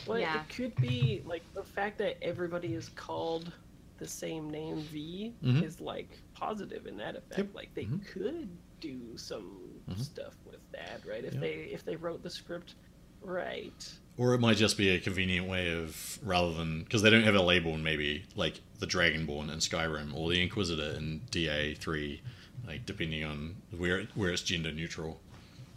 Well, 0.06 0.18
Yeah. 0.18 0.40
it 0.42 0.48
could 0.48 0.74
be 0.76 1.22
like 1.24 1.42
the 1.54 1.62
fact 1.64 1.98
that 1.98 2.16
everybody 2.22 2.74
is 2.74 2.88
called 2.90 3.52
the 3.98 4.06
same 4.08 4.50
name 4.50 4.80
V 4.80 5.34
Mhm. 5.42 5.62
is 5.62 5.80
like 5.80 6.18
positive 6.34 6.86
in 6.86 6.96
that 6.98 7.16
effect. 7.16 7.38
Yep. 7.38 7.54
Like 7.54 7.74
they 7.74 7.84
Mhm. 7.84 8.04
could 8.06 8.48
do 8.80 9.16
some 9.16 9.60
Mhm. 9.88 10.00
stuff 10.00 10.34
with 10.44 10.60
that, 10.72 11.00
right? 11.06 11.24
If 11.24 11.34
Yep. 11.34 11.42
they 11.42 11.54
if 11.72 11.84
they 11.84 11.96
wrote 11.96 12.22
the 12.22 12.30
script 12.30 12.74
right. 13.22 13.92
Or 14.16 14.34
it 14.34 14.38
might 14.40 14.56
just 14.58 14.76
be 14.76 14.90
a 14.90 15.00
convenient 15.00 15.48
way 15.48 15.70
of 15.72 16.18
rather 16.22 16.52
than 16.54 16.82
because 16.84 17.02
they 17.02 17.10
don't 17.10 17.22
have 17.24 17.34
a 17.34 17.42
label 17.42 17.74
in 17.74 17.82
maybe 17.82 18.24
like 18.36 18.60
the 18.78 18.86
Dragonborn 18.86 19.50
in 19.50 19.58
Skyrim 19.58 20.14
or 20.14 20.30
the 20.30 20.40
Inquisitor 20.42 20.96
in 20.96 21.20
DA 21.30 21.74
three, 21.74 22.20
like 22.66 22.84
depending 22.86 23.24
on 23.24 23.56
where 23.70 24.04
where 24.14 24.30
it's 24.30 24.42
gender 24.42 24.72
neutral. 24.72 25.20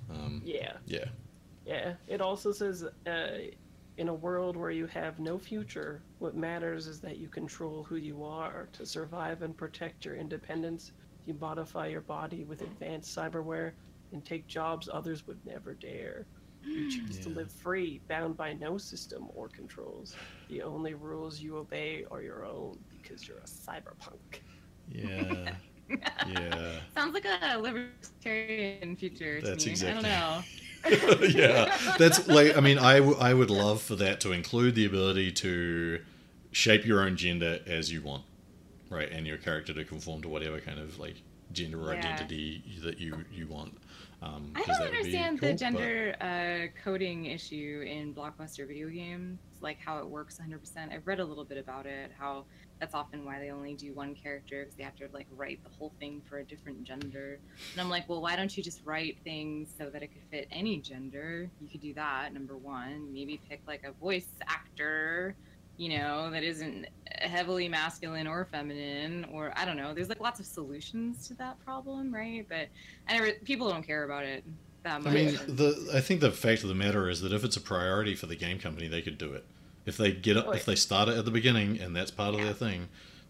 Um, 0.10 0.42
Yeah. 0.46 0.78
yeah, 0.86 1.06
Yeah. 1.66 1.96
It 2.08 2.22
also 2.22 2.52
says 2.52 2.84
uh, 2.84 3.38
in 3.98 4.10
a 4.10 4.14
world 4.16 4.58
where 4.58 4.72
you 4.72 4.88
have 4.88 5.20
no 5.20 5.40
future, 5.40 6.06
what 6.20 6.36
matters 6.36 6.88
is 6.88 7.02
that 7.02 7.18
you 7.18 7.30
control 7.30 7.84
who 7.86 7.96
you 7.96 8.24
are. 8.24 8.70
To 8.74 8.86
survive 8.86 9.42
and 9.42 9.58
protect 9.58 10.06
your 10.06 10.16
independence, 10.16 10.92
you 11.26 11.34
modify 11.36 11.88
your 11.88 12.02
body 12.02 12.44
with 12.46 12.62
advanced 12.62 13.16
cyberware 13.16 13.74
and 14.12 14.26
take 14.26 14.48
jobs 14.48 14.90
others 14.92 15.28
would 15.28 15.40
never 15.46 15.76
dare. 15.76 16.28
You 16.74 16.86
hmm. 16.86 16.88
choose 16.88 17.20
to 17.20 17.30
live 17.30 17.52
free, 17.52 18.04
bound 18.10 18.38
by 18.38 18.54
no 18.54 18.78
system 18.78 19.28
or 19.34 19.50
controls. 19.50 20.18
The 20.50 20.62
only 20.64 20.94
rules 20.96 21.40
you 21.42 21.58
obey 21.58 22.06
are 22.12 22.22
your 22.22 22.46
own 22.46 22.86
because 22.90 23.28
you're 23.28 23.40
a 23.40 23.48
cyberpunk. 23.72 24.42
yeah, 24.88 25.56
yeah. 26.24 26.80
Sounds 26.96 27.14
like 27.14 27.26
a 27.26 27.58
libertarian 27.58 28.96
future 28.96 29.42
to 29.42 29.42
That's 29.42 29.66
me. 29.66 29.68
exactly- 29.68 29.88
I 29.88 29.94
don't 29.94 30.04
know. 30.04 30.46
yeah, 31.30 31.76
that's 31.98 32.28
like 32.28 32.56
I 32.58 32.62
mean, 32.62 32.78
I, 32.78 33.00
w- 33.00 33.18
I 33.20 33.34
would 33.34 33.50
love 33.50 33.82
for 33.82 33.96
that 33.96 34.20
to 34.22 34.32
include 34.32 34.76
the 34.76 34.86
ability 34.86 35.32
to 35.34 36.00
shape 36.52 36.86
your 36.86 37.02
own 37.02 37.18
gender 37.18 37.60
as 37.66 37.92
you 37.92 38.02
want, 38.02 38.24
right, 38.90 39.10
and 39.12 39.28
your 39.28 39.38
character 39.38 39.74
to 39.74 39.84
conform 39.84 40.22
to 40.22 40.30
whatever 40.30 40.60
kind 40.60 40.80
of 40.80 41.00
like 41.00 41.16
gender 41.52 41.78
Yeah. 41.86 42.00
identity 42.00 42.64
that 42.84 43.00
you 43.00 43.26
you 43.34 43.48
want. 43.48 43.78
Um, 44.22 44.52
I 44.56 44.64
don't 44.64 44.82
understand 44.82 45.40
cool, 45.40 45.50
the 45.50 45.54
but- 45.54 45.60
gender 45.60 46.16
uh, 46.20 46.82
coding 46.84 47.26
issue 47.26 47.86
in 47.88 48.14
blockbuster 48.16 48.68
video 48.68 48.90
games, 48.90 49.40
like 49.62 49.78
how 49.80 50.00
it 50.00 50.08
works 50.08 50.40
100%. 50.40 50.92
I've 50.92 51.06
read 51.06 51.20
a 51.20 51.26
little 51.26 51.46
bit 51.46 51.58
about 51.60 51.86
it, 51.86 52.12
how 52.18 52.46
that's 52.80 52.94
often 52.96 53.26
why 53.26 53.40
they 53.40 53.50
only 53.52 53.74
do 53.74 53.94
one 53.94 54.14
character 54.16 54.62
because 54.64 54.76
they 54.76 54.84
have 54.84 54.96
to 54.96 55.08
like 55.14 55.28
write 55.36 55.64
the 55.64 55.70
whole 55.78 55.94
thing 56.00 56.22
for 56.30 56.40
a 56.40 56.44
different 56.44 56.84
gender. 56.84 57.40
And 57.74 57.82
I'm 57.82 57.90
like, 57.90 58.08
well, 58.10 58.22
why 58.22 58.36
don't 58.36 58.56
you 58.56 58.64
just 58.64 58.82
write 58.86 59.18
things 59.24 59.70
so 59.78 59.90
that 59.90 60.02
it 60.04 60.08
could 60.08 60.24
fit 60.30 60.48
any 60.52 60.78
gender? 60.80 61.50
You 61.62 61.68
could 61.70 61.82
do 61.82 61.94
that. 61.96 62.34
Number 62.34 62.56
one, 62.58 63.12
maybe 63.14 63.40
pick 63.50 63.62
like 63.68 63.84
a 63.84 63.92
voice 63.94 64.28
actor, 64.48 65.36
you 65.78 65.90
know, 65.98 66.30
that 66.32 66.44
isn't 66.44 66.88
heavily 67.22 67.68
masculine 67.70 68.28
or 68.28 68.46
feminine, 68.46 69.26
or 69.32 69.54
I 69.56 69.66
don't 69.66 69.78
know. 69.78 69.94
There's 69.94 70.10
like 70.10 70.20
lots 70.20 70.40
of 70.40 70.46
solutions 70.46 71.28
to 71.28 71.34
that 71.36 71.64
problem, 71.64 72.14
right? 72.14 72.46
But 72.50 72.68
I 73.08 73.14
never 73.14 73.32
people 73.44 73.70
don't 73.70 73.86
care 73.86 74.04
about 74.04 74.24
it 74.24 74.44
that 74.84 75.02
much. 75.04 75.12
I 75.12 75.16
mean, 75.16 75.34
the 75.48 75.92
I 75.94 76.02
think 76.02 76.22
the 76.22 76.32
fact 76.32 76.64
of 76.64 76.70
the 76.70 76.76
matter 76.76 77.10
is 77.10 77.22
that 77.22 77.32
if 77.32 77.44
it's 77.44 77.58
a 77.58 77.62
priority 77.62 78.16
for 78.16 78.26
the 78.26 78.36
game 78.36 78.60
company, 78.60 78.88
they 78.88 79.02
could 79.02 79.18
do 79.18 79.34
it. 79.34 79.46
If 79.86 79.98
they 79.98 80.12
get 80.12 80.36
Oh, 80.38 80.52
if 80.52 80.66
they 80.66 80.76
start 80.76 81.10
it 81.10 81.18
at 81.18 81.26
the 81.26 81.32
beginning 81.32 81.80
and 81.80 81.96
that's 81.96 82.12
part 82.12 82.34
of 82.34 82.40
Yeah. 82.40 82.46
their 82.48 82.54
thing, 82.54 82.90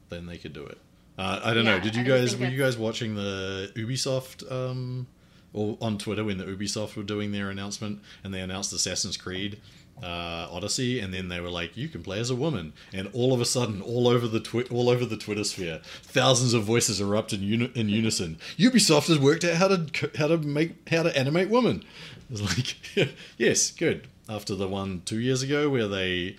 then 0.10 0.26
they 0.26 0.38
could 0.38 0.54
do 0.54 0.66
it. 0.66 0.78
Uh, 1.18 1.40
I 1.44 1.54
don't 1.54 1.66
know. 1.66 1.80
Did 1.80 1.96
you 1.96 2.04
guys 2.04 2.36
were 2.36 2.48
you 2.48 2.58
guys 2.58 2.78
watching 2.78 3.16
the 3.16 3.72
Ubisoft 3.76 4.50
um, 4.52 5.08
or 5.54 5.78
on 5.82 5.98
Twitter 5.98 6.24
when 6.24 6.38
the 6.38 6.46
Ubisoft 6.46 6.96
were 6.96 7.04
doing 7.04 7.32
their 7.32 7.50
announcement 7.50 8.00
and 8.24 8.34
they 8.34 8.40
announced 8.42 8.72
Assassin's 8.74 9.18
Creed 9.18 9.60
uh, 10.04 10.48
Odyssey 10.52 11.00
and 11.00 11.14
then 11.14 11.28
they 11.30 11.40
were 11.40 11.50
like, 11.50 11.76
you 11.76 11.88
can 11.88 12.04
play 12.04 12.20
as 12.20 12.30
a 12.30 12.36
woman, 12.36 12.74
and 12.94 13.10
all 13.14 13.34
of 13.34 13.42
a 13.42 13.46
sudden, 13.46 13.82
all 13.82 14.08
over 14.08 14.28
the 14.28 14.40
twi- 14.40 14.68
all 14.70 14.90
over 14.90 15.06
the 15.06 15.18
Twitter 15.18 15.44
sphere, 15.44 15.82
thousands 16.04 16.54
of 16.54 16.64
voices 16.64 17.02
erupt 17.02 17.34
in, 17.34 17.42
uni- 17.42 17.72
in 17.74 17.90
unison. 17.90 18.38
Ubisoft 18.58 19.08
has 19.08 19.18
worked 19.20 19.44
out 19.44 19.56
how 19.56 19.68
to 19.68 20.12
how 20.18 20.28
to 20.28 20.38
make 20.38 20.88
how 20.90 21.04
to 21.04 21.18
animate 21.18 21.50
women. 21.50 21.84
It's 22.30 22.42
like, 22.42 23.10
yes, 23.38 23.72
good. 23.72 24.06
After 24.28 24.54
the 24.54 24.68
one 24.68 25.02
two 25.06 25.22
years 25.22 25.42
ago 25.42 25.70
where 25.70 25.88
they 25.88 26.36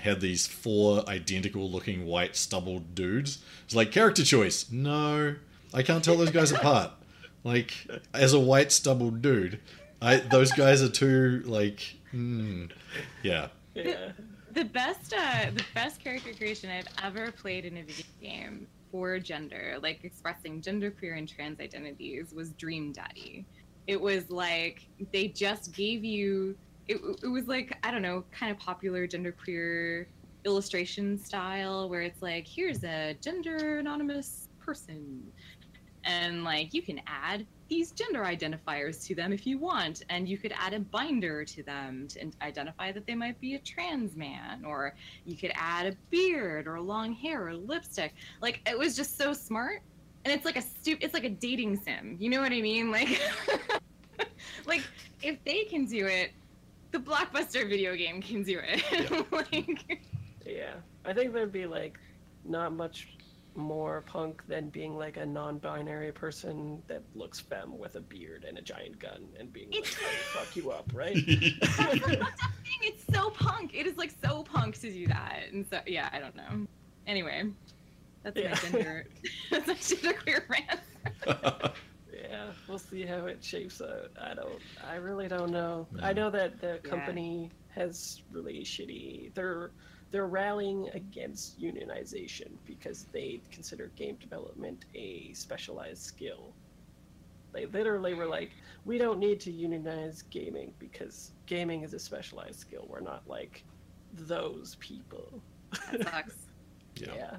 had 0.00 0.20
these 0.20 0.46
four 0.46 1.08
identical 1.08 1.70
looking 1.70 2.04
white 2.04 2.36
stubbled 2.36 2.94
dudes. 2.94 3.38
It's 3.64 3.74
like 3.74 3.92
character 3.92 4.22
choice. 4.24 4.70
No, 4.70 5.36
I 5.72 5.82
can't 5.82 6.04
tell 6.04 6.16
those 6.16 6.30
guys 6.30 6.52
apart. 6.52 6.90
Like 7.44 7.72
as 8.12 8.34
a 8.34 8.40
white 8.40 8.72
stubbled 8.72 9.22
dude, 9.22 9.60
I 10.02 10.16
those 10.16 10.52
guys 10.52 10.82
are 10.82 10.90
too 10.90 11.42
like 11.46 11.96
mm, 12.14 12.70
yeah. 13.22 13.48
Yeah. 13.74 14.12
the 14.52 14.64
best 14.64 15.12
uh 15.12 15.50
the 15.50 15.64
best 15.74 16.02
character 16.02 16.32
creation 16.32 16.70
I've 16.70 16.86
ever 17.02 17.32
played 17.32 17.64
in 17.64 17.76
a 17.78 17.82
video 17.82 18.04
game 18.20 18.68
for 18.92 19.18
gender, 19.18 19.76
like 19.82 20.04
expressing 20.04 20.62
genderqueer 20.62 21.18
and 21.18 21.28
trans 21.28 21.58
identities, 21.58 22.32
was 22.34 22.52
Dream 22.52 22.92
Daddy. 22.92 23.46
It 23.88 24.00
was 24.00 24.30
like 24.30 24.80
they 25.12 25.28
just 25.28 25.74
gave 25.74 26.04
you 26.04 26.56
it, 26.86 27.00
it 27.22 27.26
was 27.28 27.46
like 27.46 27.76
I 27.82 27.90
don't 27.90 28.02
know, 28.02 28.24
kind 28.30 28.52
of 28.52 28.58
popular 28.58 29.08
genderqueer 29.08 30.06
illustration 30.44 31.18
style 31.18 31.88
where 31.88 32.02
it's 32.02 32.22
like 32.22 32.46
here's 32.46 32.84
a 32.84 33.16
gender 33.22 33.78
anonymous 33.78 34.48
person 34.60 35.32
and 36.04 36.44
like 36.44 36.72
you 36.74 36.82
can 36.82 37.00
add 37.06 37.46
these 37.68 37.92
gender 37.92 38.22
identifiers 38.22 39.04
to 39.06 39.14
them 39.14 39.32
if 39.32 39.46
you 39.46 39.58
want 39.58 40.02
and 40.10 40.28
you 40.28 40.36
could 40.38 40.52
add 40.56 40.74
a 40.74 40.80
binder 40.80 41.44
to 41.44 41.62
them 41.62 42.06
to 42.08 42.30
identify 42.42 42.92
that 42.92 43.06
they 43.06 43.14
might 43.14 43.40
be 43.40 43.54
a 43.54 43.58
trans 43.60 44.16
man 44.16 44.64
or 44.64 44.94
you 45.24 45.36
could 45.36 45.52
add 45.54 45.86
a 45.86 45.96
beard 46.10 46.66
or 46.66 46.80
long 46.80 47.12
hair 47.12 47.48
or 47.48 47.54
lipstick. 47.54 48.14
Like 48.40 48.60
it 48.66 48.78
was 48.78 48.94
just 48.96 49.16
so 49.16 49.32
smart 49.32 49.82
and 50.24 50.32
it's 50.32 50.44
like 50.44 50.56
a 50.56 50.62
stu- 50.62 50.98
it's 51.00 51.14
like 51.14 51.24
a 51.24 51.30
dating 51.30 51.76
sim 51.76 52.16
you 52.18 52.30
know 52.30 52.40
what 52.40 52.52
i 52.52 52.60
mean? 52.60 52.90
Like 52.90 53.20
like 54.66 54.82
if 55.22 55.42
they 55.44 55.64
can 55.64 55.86
do 55.86 56.06
it 56.06 56.32
the 56.92 56.98
blockbuster 56.98 57.68
video 57.68 57.96
game 57.96 58.22
can 58.22 58.42
do 58.42 58.60
it. 58.62 59.26
Like 59.32 60.00
Yeah. 60.46 60.74
I 61.04 61.12
think 61.12 61.32
there'd 61.32 61.52
be 61.52 61.66
like 61.66 61.98
not 62.44 62.72
much 62.72 63.08
more 63.56 64.02
punk 64.06 64.42
than 64.48 64.68
being 64.70 64.96
like 64.96 65.16
a 65.16 65.24
non-binary 65.26 66.12
person 66.12 66.82
that 66.88 67.02
looks 67.14 67.40
femme 67.40 67.78
with 67.78 67.94
a 67.96 68.00
beard 68.00 68.44
and 68.48 68.58
a 68.58 68.62
giant 68.62 68.98
gun 68.98 69.24
and 69.38 69.52
being 69.52 69.70
like, 69.70 69.78
It's- 69.80 69.94
"Hey, 69.98 70.16
fuck 70.38 70.56
you 70.56 70.70
up, 70.70 70.90
right? 70.94 71.14
That's 71.60 71.78
what 71.78 71.90
I'm 71.90 72.00
saying. 72.00 72.26
It's 72.82 73.04
so 73.14 73.30
punk. 73.30 73.72
It 73.74 73.86
is 73.86 73.96
like 73.96 74.12
so 74.24 74.42
punk 74.42 74.80
to 74.80 74.90
do 74.90 75.06
that. 75.08 75.44
And 75.52 75.66
so 75.70 75.80
yeah, 75.86 76.08
I 76.12 76.18
don't 76.18 76.34
know. 76.36 76.66
Anyway, 77.06 77.44
that's 78.22 78.36
Yeah. 78.38 78.50
my 78.50 78.56
gender. 78.56 79.06
that's 79.50 79.66
my 79.66 79.74
gender 79.74 80.18
queer 80.20 80.44
rant. 80.48 80.80
Yeah, 82.12 82.46
we'll 82.66 82.78
see 82.78 83.02
how 83.04 83.26
it 83.26 83.44
shapes 83.44 83.80
out. 83.82 84.10
I 84.20 84.34
don't. 84.34 84.58
I 84.88 84.96
really 84.96 85.28
don't 85.28 85.50
know. 85.50 85.86
I 86.02 86.12
know 86.12 86.30
that 86.30 86.60
the 86.60 86.80
company 86.82 87.50
has 87.74 88.22
really 88.32 88.60
shitty. 88.64 89.34
They're 89.34 89.70
they're 90.14 90.28
rallying 90.28 90.88
against 90.94 91.60
unionization 91.60 92.60
because 92.64 93.06
they 93.12 93.42
consider 93.50 93.88
game 93.96 94.14
development 94.20 94.84
a 94.94 95.32
specialized 95.34 96.02
skill. 96.02 96.54
They 97.52 97.66
literally 97.66 98.14
were 98.14 98.26
like, 98.28 98.52
we 98.84 98.96
don't 98.96 99.18
need 99.18 99.40
to 99.40 99.50
unionize 99.50 100.22
gaming 100.22 100.72
because 100.78 101.32
gaming 101.46 101.82
is 101.82 101.94
a 101.94 101.98
specialized 101.98 102.60
skill. 102.60 102.86
We're 102.88 103.00
not 103.00 103.26
like 103.26 103.64
those 104.12 104.76
people. 104.78 105.42
That 105.90 106.04
sucks. 106.04 106.46
yeah. 106.94 107.38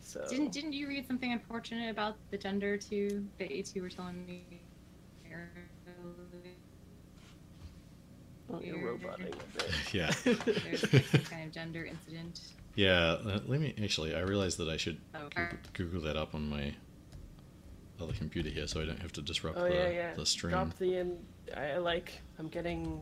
So 0.00 0.24
Didn't 0.26 0.52
didn't 0.52 0.72
you 0.72 0.88
read 0.88 1.06
something 1.06 1.32
unfortunate 1.32 1.90
about 1.90 2.16
the 2.30 2.38
gender 2.38 2.78
too 2.78 3.28
that 3.38 3.50
you 3.50 3.62
two 3.62 3.82
were 3.82 3.90
telling 3.90 4.24
me? 4.24 4.62
You're 8.62 8.92
a 8.92 8.98
bit. 8.98 9.34
Yeah. 9.92 10.10
There's 10.24 10.90
some 11.10 11.20
kind 11.22 11.46
of 11.46 11.52
gender 11.52 11.84
incident. 11.84 12.40
Yeah, 12.74 13.16
let 13.24 13.48
me 13.60 13.74
actually. 13.82 14.14
I 14.14 14.20
realized 14.20 14.58
that 14.58 14.68
I 14.68 14.76
should 14.76 14.98
Oh, 15.14 15.28
Google, 15.34 15.58
Google 15.72 16.00
that 16.02 16.16
up 16.16 16.34
on 16.34 16.48
my 16.48 16.74
other 18.00 18.12
computer 18.12 18.50
here, 18.50 18.66
so 18.66 18.82
I 18.82 18.84
don't 18.84 19.00
have 19.00 19.12
to 19.14 19.22
disrupt 19.22 19.56
Oh 19.58 19.64
the, 19.64 19.74
yeah, 19.74 19.88
yeah. 19.88 20.14
the 20.14 20.26
stream. 20.26 20.50
Drop 20.52 20.76
the 20.78 20.98
in. 20.98 21.16
I 21.56 21.78
like. 21.78 22.20
I'm 22.38 22.48
getting. 22.48 23.00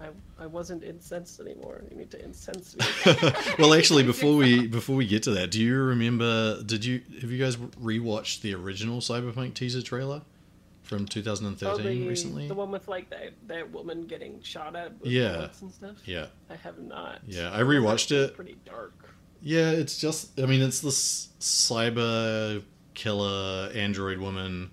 I 0.00 0.10
I 0.38 0.46
wasn't 0.46 0.84
incensed 0.84 1.40
anymore. 1.40 1.82
You 1.90 1.96
need 1.96 2.10
to 2.12 2.24
incense 2.24 2.76
me. 2.76 2.86
well, 3.58 3.74
actually, 3.74 4.04
before 4.04 4.36
we 4.36 4.68
before 4.68 4.94
we 4.94 5.06
get 5.06 5.24
to 5.24 5.32
that, 5.32 5.50
do 5.50 5.60
you 5.60 5.76
remember? 5.82 6.62
Did 6.62 6.84
you 6.84 7.02
have 7.20 7.30
you 7.32 7.38
guys 7.44 7.56
rewatched 7.56 8.42
the 8.42 8.54
original 8.54 9.00
Cyberpunk 9.00 9.54
teaser 9.54 9.82
trailer 9.82 10.22
from 10.88 11.06
2013 11.06 11.68
oh, 11.68 11.76
the, 11.88 12.08
recently? 12.08 12.48
the 12.48 12.54
one 12.54 12.70
with 12.70 12.88
like 12.88 13.10
that 13.10 13.32
that 13.46 13.70
woman 13.70 14.06
getting 14.06 14.40
shot 14.42 14.74
at 14.74 14.98
with 15.00 15.10
Yeah. 15.10 15.32
bullets 15.34 15.62
and 15.62 15.72
stuff. 15.72 15.96
Yeah, 16.06 16.26
I 16.50 16.56
have 16.56 16.78
not. 16.78 17.20
Yeah, 17.26 17.52
I 17.52 17.60
rewatched 17.60 18.10
it. 18.10 18.34
Pretty 18.34 18.56
dark. 18.64 18.94
yeah. 19.42 19.70
It's 19.70 19.98
just, 19.98 20.40
I 20.40 20.46
mean, 20.46 20.62
it's 20.62 20.80
this 20.80 21.28
cyber 21.40 22.62
killer 22.94 23.70
android 23.74 24.18
woman, 24.18 24.70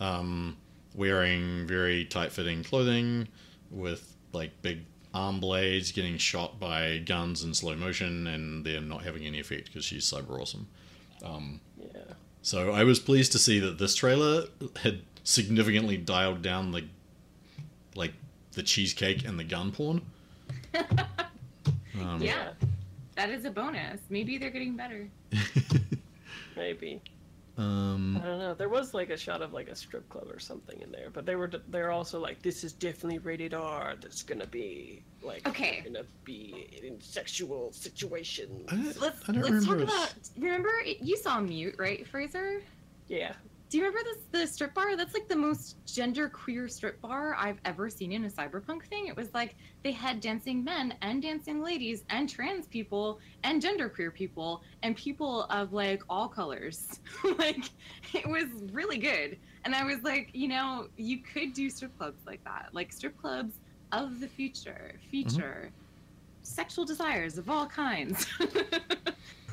um, 0.00 0.56
wearing 0.94 1.66
very 1.66 2.04
tight 2.04 2.30
fitting 2.32 2.62
clothing 2.62 3.26
with 3.70 4.14
like 4.32 4.60
big 4.62 4.84
arm 5.12 5.40
blades, 5.40 5.92
getting 5.92 6.18
shot 6.18 6.60
by 6.60 6.98
guns 6.98 7.42
in 7.42 7.54
slow 7.54 7.74
motion, 7.76 8.26
and 8.26 8.64
they're 8.66 8.80
not 8.80 9.02
having 9.02 9.24
any 9.24 9.40
effect 9.40 9.66
because 9.66 9.84
she's 9.84 10.04
cyber 10.04 10.40
awesome. 10.40 10.68
Um, 11.24 11.60
Yeah. 11.80 12.14
So 12.42 12.72
I 12.72 12.84
was 12.84 12.98
pleased 13.00 13.32
to 13.32 13.38
see 13.38 13.58
that 13.60 13.78
this 13.78 13.94
trailer 13.94 14.44
had 14.82 15.00
significantly 15.24 15.96
dialed 15.96 16.42
down 16.42 16.70
the 16.70 16.84
like 17.96 18.12
the 18.52 18.62
cheesecake 18.62 19.26
and 19.26 19.38
the 19.38 19.44
gun 19.44 19.72
porn. 19.72 20.00
Um, 22.00 22.20
Yeah. 22.20 22.50
That 23.14 23.30
is 23.30 23.44
a 23.44 23.50
bonus. 23.50 24.00
Maybe 24.10 24.36
they're 24.36 24.50
getting 24.50 24.76
better. 24.76 25.08
Maybe. 26.56 27.00
um, 27.56 28.16
I 28.20 28.26
don't 28.26 28.38
know. 28.40 28.54
There 28.54 28.68
was 28.68 28.92
like 28.94 29.10
a 29.10 29.16
shot 29.16 29.40
of 29.42 29.52
like 29.52 29.68
a 29.68 29.76
strip 29.76 30.08
club 30.08 30.26
or 30.28 30.40
something 30.40 30.80
in 30.80 30.90
there, 30.90 31.10
but 31.12 31.24
they 31.24 31.36
were 31.36 31.48
they're 31.68 31.92
also 31.92 32.18
like, 32.18 32.42
this 32.42 32.64
is 32.64 32.72
definitely 32.72 33.18
rated 33.18 33.54
R. 33.54 33.94
That's 34.00 34.22
gonna 34.24 34.46
be 34.48 35.04
like 35.22 35.46
Okay. 35.48 35.82
we're 35.84 35.92
gonna 35.92 36.06
be 36.24 36.80
in 36.82 37.00
sexual 37.00 37.72
situations. 37.72 38.68
I, 38.68 38.92
Let's 39.00 39.28
I 39.28 39.32
don't 39.32 39.48
let's 39.48 39.64
talk 39.66 39.78
about. 39.78 40.12
Remember, 40.36 40.72
you 41.00 41.16
saw 41.16 41.40
Mute, 41.40 41.76
right, 41.78 42.04
Fraser? 42.08 42.60
Yeah. 43.06 43.34
Do 43.74 43.78
you 43.80 43.86
remember 43.86 44.08
this 44.08 44.22
the 44.30 44.46
strip 44.46 44.72
bar? 44.72 44.96
That's 44.96 45.14
like 45.14 45.26
the 45.26 45.34
most 45.34 45.84
gender 45.84 46.28
queer 46.28 46.68
strip 46.68 47.00
bar 47.00 47.34
I've 47.36 47.58
ever 47.64 47.90
seen 47.90 48.12
in 48.12 48.24
a 48.24 48.28
cyberpunk 48.28 48.84
thing. 48.84 49.08
It 49.08 49.16
was 49.16 49.34
like 49.34 49.56
they 49.82 49.90
had 49.90 50.20
dancing 50.20 50.62
men 50.62 50.94
and 51.02 51.20
dancing 51.20 51.60
ladies 51.60 52.04
and 52.08 52.28
trans 52.28 52.68
people 52.68 53.18
and 53.42 53.60
gender 53.60 53.88
queer 53.88 54.12
people 54.12 54.62
and 54.84 54.94
people 54.94 55.46
of 55.50 55.72
like 55.72 56.04
all 56.08 56.28
colors. 56.28 57.00
like 57.36 57.68
it 58.12 58.28
was 58.28 58.44
really 58.70 58.98
good. 58.98 59.36
And 59.64 59.74
I 59.74 59.82
was 59.82 60.04
like, 60.04 60.30
you 60.34 60.46
know, 60.46 60.86
you 60.96 61.18
could 61.18 61.52
do 61.52 61.68
strip 61.68 61.98
clubs 61.98 62.24
like 62.28 62.44
that. 62.44 62.68
Like 62.70 62.92
strip 62.92 63.20
clubs 63.20 63.54
of 63.90 64.20
the 64.20 64.28
future 64.28 64.92
mm-hmm. 64.94 65.10
feature 65.10 65.72
sexual 66.42 66.84
desires 66.84 67.38
of 67.38 67.50
all 67.50 67.66
kinds. 67.66 68.24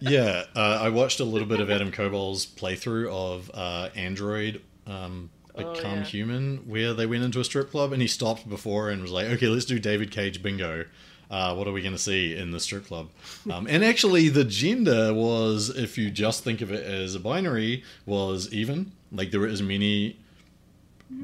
yeah, 0.00 0.44
uh, 0.54 0.78
I 0.82 0.88
watched 0.90 1.20
a 1.20 1.24
little 1.24 1.48
bit 1.48 1.60
of 1.60 1.70
Adam 1.70 1.90
Koebel's 1.90 2.46
playthrough 2.46 3.10
of 3.10 3.50
uh, 3.54 3.88
Android 3.94 4.62
um, 4.86 5.30
Become 5.56 5.98
yeah. 5.98 6.04
Human, 6.04 6.56
where 6.68 6.92
they 6.92 7.06
went 7.06 7.24
into 7.24 7.40
a 7.40 7.44
strip 7.44 7.70
club 7.70 7.92
and 7.92 8.02
he 8.02 8.08
stopped 8.08 8.46
before 8.46 8.90
and 8.90 9.00
was 9.00 9.10
like, 9.10 9.26
"Okay, 9.28 9.48
let's 9.48 9.64
do 9.64 9.78
David 9.78 10.10
Cage 10.10 10.42
bingo." 10.42 10.84
Uh, 11.30 11.54
what 11.54 11.66
are 11.66 11.72
we 11.72 11.80
going 11.80 11.94
to 11.94 11.98
see 11.98 12.36
in 12.36 12.50
the 12.50 12.60
strip 12.60 12.86
club? 12.86 13.08
Um, 13.50 13.66
and 13.70 13.84
actually, 13.84 14.28
the 14.28 14.44
gender 14.44 15.14
was, 15.14 15.68
if 15.70 15.96
you 15.96 16.10
just 16.10 16.42
think 16.42 16.60
of 16.60 16.72
it 16.72 16.84
as 16.84 17.14
a 17.14 17.20
binary, 17.20 17.84
was 18.04 18.52
even. 18.52 18.90
Like 19.12 19.30
there 19.30 19.38
were 19.38 19.46
as 19.46 19.62
many, 19.62 20.18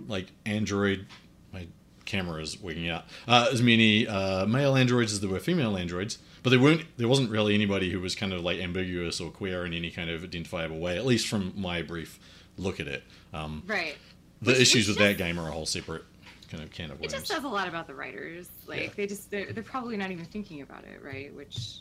like 0.07 0.29
android. 0.47 1.07
My 1.53 1.67
camera 2.05 2.41
is 2.41 2.61
wigging 2.61 2.89
out. 2.89 3.05
Uh, 3.27 3.49
as 3.53 3.61
many 3.61 4.07
uh, 4.07 4.47
male 4.47 4.77
androids 4.77 5.13
as 5.13 5.21
there 5.21 5.29
were 5.29 5.41
female 5.41 5.77
androids, 5.77 6.19
but 6.43 6.51
there 6.51 6.61
weren't. 6.61 6.85
There 6.97 7.09
wasn't 7.09 7.31
really 7.31 7.55
anybody 7.55 7.91
who 7.91 8.01
was 8.01 8.15
kind 8.15 8.33
of 8.33 8.43
like 8.43 8.61
ambiguous 8.61 9.21
or 9.21 9.31
queer 9.31 9.65
in 9.67 9.73
any 9.73 9.91
kind 9.91 10.11
of 10.11 10.23
identifiable 10.25 10.79
way. 10.79 10.97
At 10.97 11.07
least 11.07 11.29
from 11.29 11.53
my 11.57 11.83
brief 11.83 12.19
look 12.59 12.81
at 12.81 12.87
it. 12.89 13.03
Um, 13.33 13.63
Right. 13.67 13.97
the 14.41 14.53
Which- 14.53 14.61
issues 14.61 14.89
which 14.89 14.99
with 14.99 15.07
that 15.07 15.17
game 15.19 15.39
are 15.39 15.49
a 15.49 15.53
whole 15.53 15.67
separate 15.67 16.05
kind 16.51 16.63
of 16.63 16.71
can 16.71 16.91
of 16.91 17.01
worms. 17.01 17.13
It 17.13 17.17
just 17.17 17.29
says 17.29 17.45
a 17.45 17.49
lot 17.49 17.67
about 17.69 17.87
the 17.87 17.95
writers. 17.95 18.49
Like 18.67 18.81
Yeah. 18.83 18.89
they 18.97 19.07
just 19.07 19.31
they're, 19.31 19.53
they're 19.53 19.63
probably 19.63 19.97
not 19.97 20.11
even 20.11 20.25
thinking 20.27 20.61
about 20.63 20.85
it, 20.85 21.03
right? 21.03 21.33
Which 21.35 21.77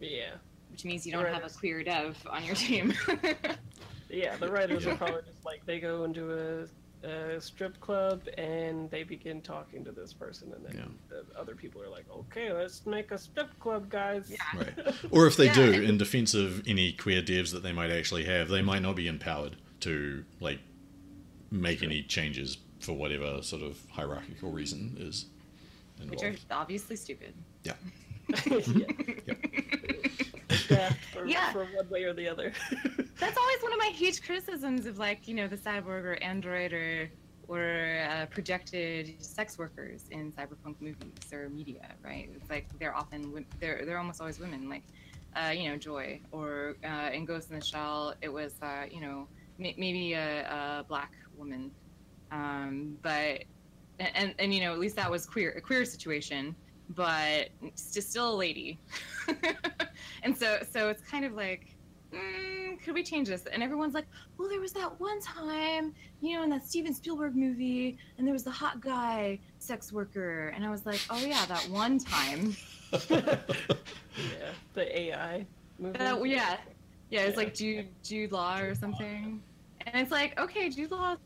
Yeah. 0.00 0.30
which 0.70 0.84
means 0.84 1.04
you 1.06 1.12
don't 1.12 1.26
have 1.26 1.44
a 1.44 1.50
queer 1.50 1.82
dev 1.84 2.16
on 2.30 2.44
your 2.44 2.54
team. 2.54 2.94
Yeah, 4.08 4.36
the 4.36 4.50
writers 4.52 4.84
Yeah. 4.84 4.92
are 4.92 4.96
probably 4.98 5.22
just 5.22 5.42
like 5.44 5.64
they 5.64 5.80
go 5.80 6.04
into 6.04 6.32
a, 6.32 6.66
a 7.04 7.40
strip 7.40 7.78
club 7.80 8.22
and 8.38 8.90
they 8.90 9.02
begin 9.02 9.40
talking 9.40 9.84
to 9.84 9.92
this 9.92 10.12
person, 10.12 10.52
and 10.54 10.64
then 10.64 10.76
Yeah. 10.76 10.84
the 11.32 11.38
other 11.40 11.54
people 11.54 11.82
are 11.82 11.88
like, 11.88 12.04
"Okay, 12.10 12.52
let's 12.52 12.86
make 12.86 13.10
a 13.10 13.18
strip 13.18 13.58
club, 13.58 13.88
guys." 13.90 14.30
Yeah. 14.30 14.36
Right. 14.58 14.94
Or 15.10 15.26
if 15.26 15.36
they 15.36 15.46
Yeah, 15.46 15.54
do, 15.54 15.72
in 15.82 15.98
defense 15.98 16.34
of 16.34 16.66
any 16.66 16.92
queer 16.92 17.22
devs 17.22 17.50
that 17.52 17.62
they 17.62 17.72
might 17.72 17.90
actually 17.90 18.24
have, 18.24 18.48
they 18.48 18.62
might 18.62 18.82
not 18.82 18.96
be 18.96 19.08
empowered 19.08 19.56
to 19.80 20.24
like 20.40 20.60
make 21.50 21.82
any 21.82 22.02
changes 22.02 22.56
for 22.80 22.92
whatever 22.94 23.42
sort 23.42 23.62
of 23.62 23.78
hierarchical 23.90 24.50
reason 24.50 24.96
is 24.98 25.26
involved. 26.00 26.22
which 26.22 26.34
are 26.50 26.54
obviously 26.56 26.96
stupid. 26.96 27.34
yeah. 27.64 27.74
Yep. 28.46 29.38
Yeah, 30.70 30.92
for, 31.12 31.26
Yeah. 31.26 31.52
for 31.52 31.64
one 31.66 31.88
way 31.90 32.04
or 32.04 32.12
the 32.14 32.28
other. 32.28 32.52
That's 33.18 33.36
always 33.38 33.62
one 33.62 33.72
of 33.72 33.78
my 33.78 33.90
huge 33.94 34.22
criticisms 34.22 34.86
of 34.86 34.98
like 34.98 35.28
you 35.28 35.34
know 35.34 35.46
the 35.48 35.56
cyborg 35.56 36.04
or 36.04 36.18
android 36.22 36.72
or 36.72 37.10
or 37.48 38.06
uh, 38.08 38.26
projected 38.26 39.22
sex 39.22 39.58
workers 39.58 40.04
in 40.10 40.32
cyberpunk 40.32 40.80
movies 40.80 41.32
or 41.32 41.48
media, 41.50 41.88
right? 42.02 42.30
It's 42.34 42.48
like 42.48 42.66
they're 42.78 42.94
often 42.96 43.44
they're 43.60 43.84
they're 43.84 43.98
almost 43.98 44.20
always 44.20 44.38
women, 44.38 44.68
like 44.68 44.84
uh, 45.36 45.50
you 45.50 45.68
know 45.68 45.76
Joi 45.76 46.20
or 46.30 46.76
uh, 46.84 47.10
in 47.12 47.24
Ghost 47.24 47.50
in 47.50 47.58
the 47.58 47.64
Shell 47.64 48.14
it 48.22 48.28
was 48.32 48.54
uh, 48.62 48.84
you 48.90 49.00
know 49.00 49.28
may- 49.58 49.74
maybe 49.76 50.14
a, 50.14 50.44
a 50.80 50.84
black 50.88 51.12
woman, 51.36 51.70
um, 52.30 52.96
but 53.02 53.44
and, 53.98 54.10
and 54.14 54.34
and 54.38 54.54
you 54.54 54.60
know 54.60 54.72
at 54.72 54.78
least 54.78 54.96
that 54.96 55.10
was 55.10 55.26
queer 55.26 55.52
a 55.52 55.60
queer 55.60 55.84
situation, 55.84 56.54
but 56.94 57.48
st- 57.74 58.04
still 58.04 58.34
a 58.34 58.36
lady, 58.36 58.78
and 60.22 60.36
so 60.36 60.58
so 60.70 60.88
it's 60.88 61.02
kind 61.02 61.24
of 61.24 61.32
like 61.34 61.76
mm, 62.12 62.82
could 62.82 62.94
we 62.94 63.02
change 63.02 63.28
this? 63.28 63.46
And 63.46 63.62
everyone's 63.62 63.94
like, 63.94 64.06
well, 64.36 64.48
there 64.48 64.60
was 64.60 64.72
that 64.72 65.00
one 65.00 65.20
time, 65.20 65.94
you 66.20 66.36
know, 66.36 66.42
in 66.42 66.50
that 66.50 66.66
Steven 66.66 66.92
Spielberg 66.94 67.34
movie, 67.34 67.96
and 68.18 68.26
there 68.26 68.32
was 68.32 68.42
the 68.44 68.50
hot 68.50 68.80
guy 68.80 69.38
sex 69.58 69.92
worker. 69.92 70.48
And 70.54 70.64
I 70.64 70.70
was 70.70 70.84
like, 70.84 71.00
oh, 71.10 71.18
yeah, 71.24 71.44
that 71.46 71.66
one 71.70 71.98
time. 71.98 72.54
yeah, 73.08 73.36
the 74.74 74.98
AI 75.00 75.46
movie. 75.78 75.98
Uh, 75.98 76.22
yeah. 76.24 76.56
Yeah, 77.10 77.20
it's 77.22 77.32
Yeah. 77.32 77.36
like 77.36 77.54
Jude, 77.54 77.88
Jude 78.02 78.32
Law 78.32 78.58
or 78.58 78.74
something. 78.74 79.42
And 79.86 80.00
it's 80.00 80.10
like, 80.10 80.38
okay, 80.38 80.68
Jude 80.68 80.90
Law 80.90 81.16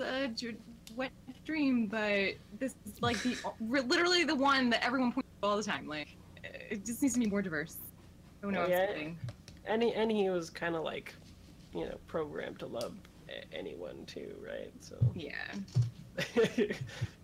a 0.00 0.28
Jude, 0.28 0.58
wet 0.96 1.12
dream, 1.44 1.86
but 1.86 2.34
this 2.58 2.74
is 2.86 3.00
like 3.00 3.20
the 3.22 3.36
literally 3.60 4.24
the 4.24 4.34
one 4.34 4.70
that 4.70 4.84
everyone 4.84 5.12
points 5.12 5.28
to 5.42 5.48
all 5.48 5.56
the 5.56 5.62
time. 5.62 5.86
Like, 5.86 6.16
it 6.70 6.84
just 6.84 7.02
needs 7.02 7.14
to 7.14 7.20
be 7.20 7.26
more 7.26 7.42
diverse. 7.42 7.76
Oh 8.42 8.50
no, 8.50 8.66
Yeah. 8.66 8.90
I'm 8.94 9.18
and 9.66 9.82
he, 9.82 9.92
and 9.94 10.10
he 10.10 10.28
was 10.28 10.50
kind 10.50 10.76
of 10.76 10.82
like, 10.84 11.14
you 11.74 11.86
know, 11.86 11.96
programmed 12.06 12.58
to 12.60 12.66
love 12.66 12.94
anyone 13.52 14.04
too, 14.06 14.34
right? 14.46 14.72
So. 14.80 14.96
Yeah. 15.14 15.32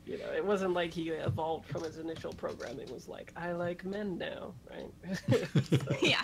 you 0.06 0.18
know, 0.18 0.32
it 0.34 0.44
wasn't 0.44 0.72
like 0.72 0.92
he 0.92 1.10
evolved 1.10 1.68
from 1.68 1.84
his 1.84 1.98
initial 1.98 2.32
programming. 2.32 2.92
Was 2.92 3.08
like, 3.08 3.32
I 3.36 3.52
like 3.52 3.84
men 3.84 4.18
now, 4.18 4.54
right? 4.70 4.90
So 5.70 5.96
Yeah. 6.02 6.22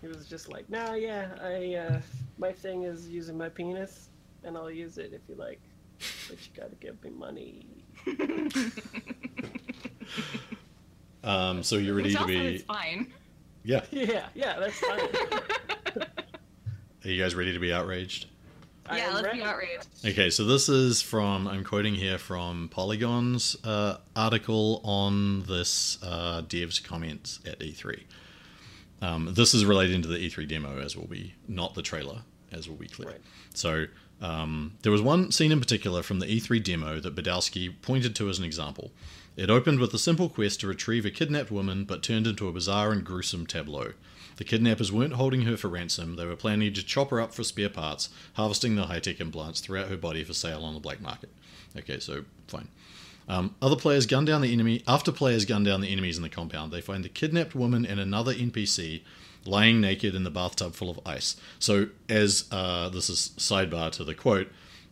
he 0.00 0.06
was 0.08 0.26
just 0.26 0.48
like, 0.48 0.68
no, 0.70 0.94
yeah, 0.94 1.30
I, 1.42 1.74
uh, 1.74 2.00
my 2.38 2.52
thing 2.52 2.84
is 2.84 3.08
using 3.08 3.36
my 3.36 3.48
penis, 3.48 4.10
and 4.44 4.56
I'll 4.56 4.70
use 4.70 4.98
it 4.98 5.12
if 5.12 5.20
you 5.28 5.34
like, 5.36 5.60
but 6.28 6.38
you 6.38 6.52
gotta 6.60 6.74
give 6.76 7.02
me 7.02 7.10
money. 7.10 7.66
Um, 11.22 11.62
so 11.62 11.76
you're 11.76 11.94
ready 11.94 12.10
Which 12.10 12.18
to 12.18 12.26
be? 12.26 12.54
is 12.56 12.62
fine. 12.62 13.12
Yeah. 13.64 13.80
Yeah, 13.90 14.26
yeah, 14.34 14.58
that's 14.60 14.78
fine. 14.78 15.00
Are 17.04 17.08
you 17.08 17.22
guys 17.22 17.34
ready 17.34 17.52
to 17.54 17.58
be 17.58 17.72
outraged? 17.72 18.26
yeah, 18.92 19.10
let's 19.10 19.24
ready. 19.24 19.38
be 19.38 19.44
outraged. 19.44 19.88
Okay, 20.04 20.28
so 20.28 20.44
this 20.44 20.68
is 20.68 21.00
from 21.00 21.48
I'm 21.48 21.64
quoting 21.64 21.94
here 21.94 22.18
from 22.18 22.68
Polygon's 22.70 23.56
uh, 23.64 23.98
article 24.14 24.82
on 24.84 25.44
this 25.44 25.96
uh, 26.02 26.42
dev's 26.46 26.78
comments 26.78 27.40
at 27.46 27.58
E3. 27.60 28.02
Um, 29.00 29.30
this 29.32 29.54
is 29.54 29.64
relating 29.64 30.02
to 30.02 30.08
the 30.08 30.18
E3 30.18 30.46
demo, 30.46 30.78
as 30.78 30.94
will 30.96 31.06
be 31.06 31.34
not 31.48 31.74
the 31.74 31.82
trailer, 31.82 32.20
as 32.52 32.68
will 32.68 32.76
be 32.76 32.88
clear. 32.88 33.08
Right. 33.08 33.20
So 33.54 33.86
um, 34.24 34.72
there 34.80 34.90
was 34.90 35.02
one 35.02 35.30
scene 35.30 35.52
in 35.52 35.60
particular 35.60 36.02
from 36.02 36.18
the 36.18 36.26
E3 36.26 36.64
demo 36.64 36.98
that 36.98 37.14
Badowski 37.14 37.74
pointed 37.82 38.16
to 38.16 38.30
as 38.30 38.38
an 38.38 38.44
example. 38.44 38.90
It 39.36 39.50
opened 39.50 39.80
with 39.80 39.92
a 39.92 39.98
simple 39.98 40.30
quest 40.30 40.60
to 40.60 40.66
retrieve 40.66 41.04
a 41.04 41.10
kidnapped 41.10 41.50
woman, 41.50 41.84
but 41.84 42.02
turned 42.02 42.26
into 42.26 42.48
a 42.48 42.52
bizarre 42.52 42.90
and 42.90 43.04
gruesome 43.04 43.46
tableau. 43.46 43.92
The 44.36 44.44
kidnappers 44.44 44.90
weren't 44.90 45.12
holding 45.12 45.42
her 45.42 45.58
for 45.58 45.68
ransom, 45.68 46.16
they 46.16 46.24
were 46.24 46.36
planning 46.36 46.72
to 46.72 46.82
chop 46.82 47.10
her 47.10 47.20
up 47.20 47.34
for 47.34 47.44
spare 47.44 47.68
parts, 47.68 48.08
harvesting 48.32 48.76
the 48.76 48.86
high 48.86 48.98
tech 48.98 49.20
implants 49.20 49.60
throughout 49.60 49.88
her 49.88 49.96
body 49.98 50.24
for 50.24 50.32
sale 50.32 50.64
on 50.64 50.72
the 50.72 50.80
black 50.80 51.02
market. 51.02 51.28
Okay, 51.76 52.00
so 52.00 52.24
fine. 52.48 52.68
Um, 53.28 53.54
other 53.60 53.76
players 53.76 54.06
gun 54.06 54.24
down 54.24 54.40
the 54.40 54.52
enemy. 54.54 54.82
After 54.88 55.12
players 55.12 55.44
gun 55.44 55.64
down 55.64 55.82
the 55.82 55.92
enemies 55.92 56.16
in 56.16 56.22
the 56.22 56.30
compound, 56.30 56.72
they 56.72 56.80
find 56.80 57.04
the 57.04 57.10
kidnapped 57.10 57.54
woman 57.54 57.84
and 57.84 58.00
another 58.00 58.32
NPC 58.32 59.02
lying 59.46 59.80
naked 59.80 60.14
in 60.14 60.24
the 60.24 60.30
bathtub 60.30 60.74
full 60.74 60.90
of 60.90 61.00
ice. 61.06 61.36
So, 61.58 61.88
as 62.08 62.46
uh, 62.50 62.88
this 62.88 63.10
is 63.10 63.32
sidebar 63.36 63.90
to 63.92 64.04
the 64.04 64.14
quote, 64.14 64.48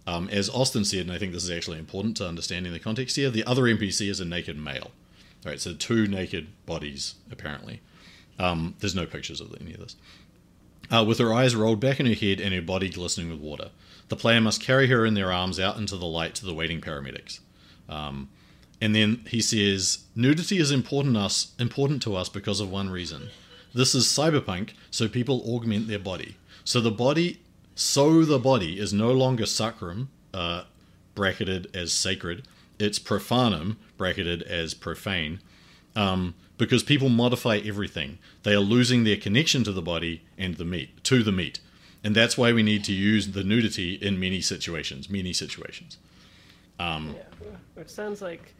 um, 0.06 0.28
as 0.30 0.50
Austin 0.50 0.84
said, 0.84 1.00
and 1.00 1.12
I 1.12 1.18
think 1.18 1.32
this 1.32 1.44
is 1.44 1.50
actually 1.50 1.78
important 1.78 2.16
to 2.18 2.26
understanding 2.26 2.72
the 2.72 2.78
context 2.78 3.16
here, 3.16 3.30
the 3.30 3.44
other 3.44 3.62
NPC 3.62 4.08
is 4.08 4.20
a 4.20 4.24
naked 4.24 4.56
male. 4.56 4.90
All 5.44 5.50
right, 5.50 5.60
so 5.60 5.74
two 5.74 6.06
naked 6.06 6.48
bodies 6.66 7.14
apparently. 7.30 7.80
Um, 8.38 8.74
there's 8.80 8.94
no 8.94 9.06
pictures 9.06 9.40
of 9.40 9.54
any 9.60 9.74
of 9.74 9.80
this. 9.80 9.96
Uh, 10.90 11.04
with 11.04 11.18
her 11.18 11.32
eyes 11.32 11.54
rolled 11.54 11.80
back 11.80 12.00
in 12.00 12.06
her 12.06 12.14
head 12.14 12.40
and 12.40 12.52
her 12.52 12.60
body 12.60 12.88
glistening 12.88 13.30
with 13.30 13.40
water, 13.40 13.70
the 14.08 14.16
player 14.16 14.40
must 14.40 14.60
carry 14.60 14.88
her 14.88 15.06
in 15.06 15.14
their 15.14 15.32
arms 15.32 15.58
out 15.58 15.76
into 15.76 15.96
the 15.96 16.06
light 16.06 16.34
to 16.34 16.46
the 16.46 16.54
waiting 16.54 16.80
paramedics. 16.80 17.40
Um, 17.88 18.28
and 18.80 18.94
then 18.94 19.24
he 19.28 19.40
says, 19.40 20.04
nudity 20.16 20.58
is 20.58 20.70
important 20.70 21.16
us 21.16 21.52
important 21.58 22.02
to 22.02 22.16
us 22.16 22.28
because 22.28 22.60
of 22.60 22.70
one 22.70 22.90
reason. 22.90 23.30
This 23.74 23.94
is 23.94 24.04
cyberpunk, 24.04 24.70
so 24.90 25.08
people 25.08 25.42
augment 25.46 25.88
their 25.88 25.98
body. 25.98 26.36
So 26.64 26.80
the 26.80 26.90
body, 26.90 27.40
so 27.74 28.24
the 28.24 28.38
body 28.38 28.78
is 28.78 28.92
no 28.92 29.12
longer 29.12 29.46
sacrum, 29.46 30.10
uh, 30.34 30.64
bracketed 31.14 31.74
as 31.74 31.92
sacred. 31.92 32.46
It's 32.78 32.98
profanum, 32.98 33.76
bracketed 33.96 34.42
as 34.42 34.74
profane. 34.74 35.40
Um, 35.94 36.34
because 36.58 36.82
people 36.82 37.08
modify 37.08 37.56
everything, 37.64 38.18
they 38.44 38.54
are 38.54 38.60
losing 38.60 39.04
their 39.04 39.16
connection 39.16 39.64
to 39.64 39.72
the 39.72 39.82
body 39.82 40.22
and 40.38 40.56
the 40.56 40.64
meat, 40.64 41.02
to 41.04 41.22
the 41.22 41.32
meat, 41.32 41.60
and 42.04 42.14
that's 42.14 42.38
why 42.38 42.52
we 42.52 42.62
need 42.62 42.84
to 42.84 42.92
use 42.92 43.32
the 43.32 43.44
nudity 43.44 43.94
in 43.94 44.18
many 44.18 44.40
situations. 44.40 45.10
Many 45.10 45.32
situations. 45.32 45.98
Um, 46.78 47.16
Yeah, 47.16 47.80
it 47.82 47.90
sounds 47.90 48.22
like 48.22 48.54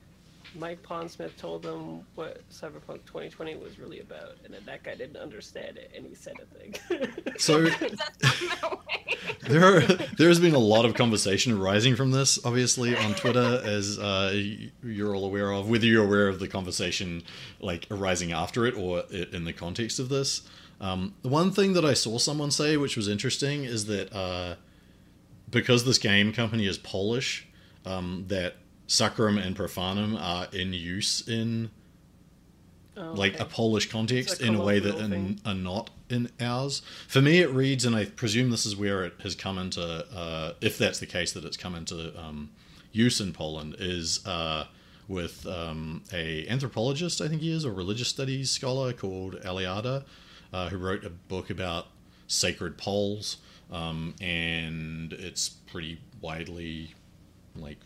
Mike 0.54 0.82
Pondsmith 0.82 1.36
told 1.36 1.62
them 1.62 2.00
what 2.14 2.48
Cyberpunk 2.50 3.04
2020 3.06 3.56
was 3.56 3.78
really 3.78 4.00
about, 4.00 4.36
and 4.44 4.52
then 4.52 4.60
that 4.66 4.82
guy 4.82 4.94
didn't 4.94 5.16
understand 5.16 5.76
it, 5.76 5.90
and 5.96 6.06
he 6.06 6.14
said 6.14 6.34
a 6.40 6.46
thing. 6.58 6.74
So 7.38 7.62
That's 7.62 7.80
not 7.80 8.18
that 8.20 8.70
way. 8.70 9.16
there 9.48 9.76
are 9.76 9.80
there 9.80 10.28
has 10.28 10.38
been 10.38 10.54
a 10.54 10.58
lot 10.58 10.84
of 10.84 10.94
conversation 10.94 11.58
arising 11.58 11.96
from 11.96 12.10
this, 12.10 12.38
obviously 12.44 12.96
on 12.96 13.14
Twitter, 13.14 13.60
as 13.64 13.98
uh, 13.98 14.32
you're 14.82 15.14
all 15.14 15.24
aware 15.24 15.50
of. 15.52 15.68
Whether 15.68 15.86
you're 15.86 16.04
aware 16.04 16.28
of 16.28 16.38
the 16.38 16.48
conversation 16.48 17.22
like 17.60 17.86
arising 17.90 18.32
after 18.32 18.66
it 18.66 18.74
or 18.76 19.04
in 19.10 19.44
the 19.44 19.52
context 19.52 19.98
of 19.98 20.08
this. 20.08 20.42
Um, 20.80 21.14
the 21.22 21.28
one 21.28 21.52
thing 21.52 21.74
that 21.74 21.84
I 21.84 21.94
saw 21.94 22.18
someone 22.18 22.50
say, 22.50 22.76
which 22.76 22.96
was 22.96 23.08
interesting, 23.08 23.64
is 23.64 23.86
that 23.86 24.12
uh, 24.12 24.56
because 25.50 25.84
this 25.84 25.98
game 25.98 26.32
company 26.32 26.66
is 26.66 26.76
Polish, 26.76 27.46
um, 27.86 28.24
that 28.28 28.56
sacrum 28.92 29.38
and 29.38 29.56
profanum 29.56 30.20
are 30.20 30.46
in 30.52 30.72
use 30.72 31.26
in 31.26 31.70
Oh, 32.94 33.12
like 33.12 33.40
a. 33.40 33.46
Polish 33.46 33.88
context 33.88 34.42
a 34.42 34.44
in 34.44 34.54
a 34.54 34.62
way 34.62 34.78
that 34.78 34.98
in, 34.98 35.40
are 35.46 35.54
not 35.54 35.88
in 36.10 36.30
ours. 36.38 36.82
For 37.08 37.22
me, 37.22 37.38
it 37.38 37.50
reads, 37.50 37.86
and 37.86 37.96
I 37.96 38.04
presume 38.04 38.50
this 38.50 38.66
is 38.66 38.76
where 38.76 39.02
it 39.06 39.14
has 39.22 39.34
come 39.34 39.56
into, 39.56 39.82
uh, 39.82 40.52
if 40.60 40.76
that's 40.76 40.98
the 40.98 41.06
case, 41.06 41.32
that 41.32 41.42
it's 41.46 41.56
come 41.56 41.74
into 41.74 42.12
um, 42.20 42.50
use 42.92 43.18
in 43.18 43.32
Poland, 43.32 43.76
is 43.78 44.20
uh, 44.26 44.66
with 45.08 45.46
um, 45.46 46.02
a 46.12 46.46
anthropologist, 46.48 47.22
I 47.22 47.28
think 47.28 47.40
he 47.40 47.50
is, 47.50 47.64
or 47.64 47.72
religious 47.72 48.08
studies 48.08 48.50
scholar 48.50 48.92
called 48.92 49.40
Eliade, 49.40 50.04
uh, 50.52 50.68
who 50.68 50.76
wrote 50.76 51.02
a 51.02 51.10
book 51.10 51.48
about 51.48 51.86
sacred 52.26 52.76
poles, 52.76 53.38
um, 53.70 54.14
and 54.20 55.14
it's 55.14 55.48
pretty 55.48 55.98
widely 56.20 56.94
like 57.56 57.78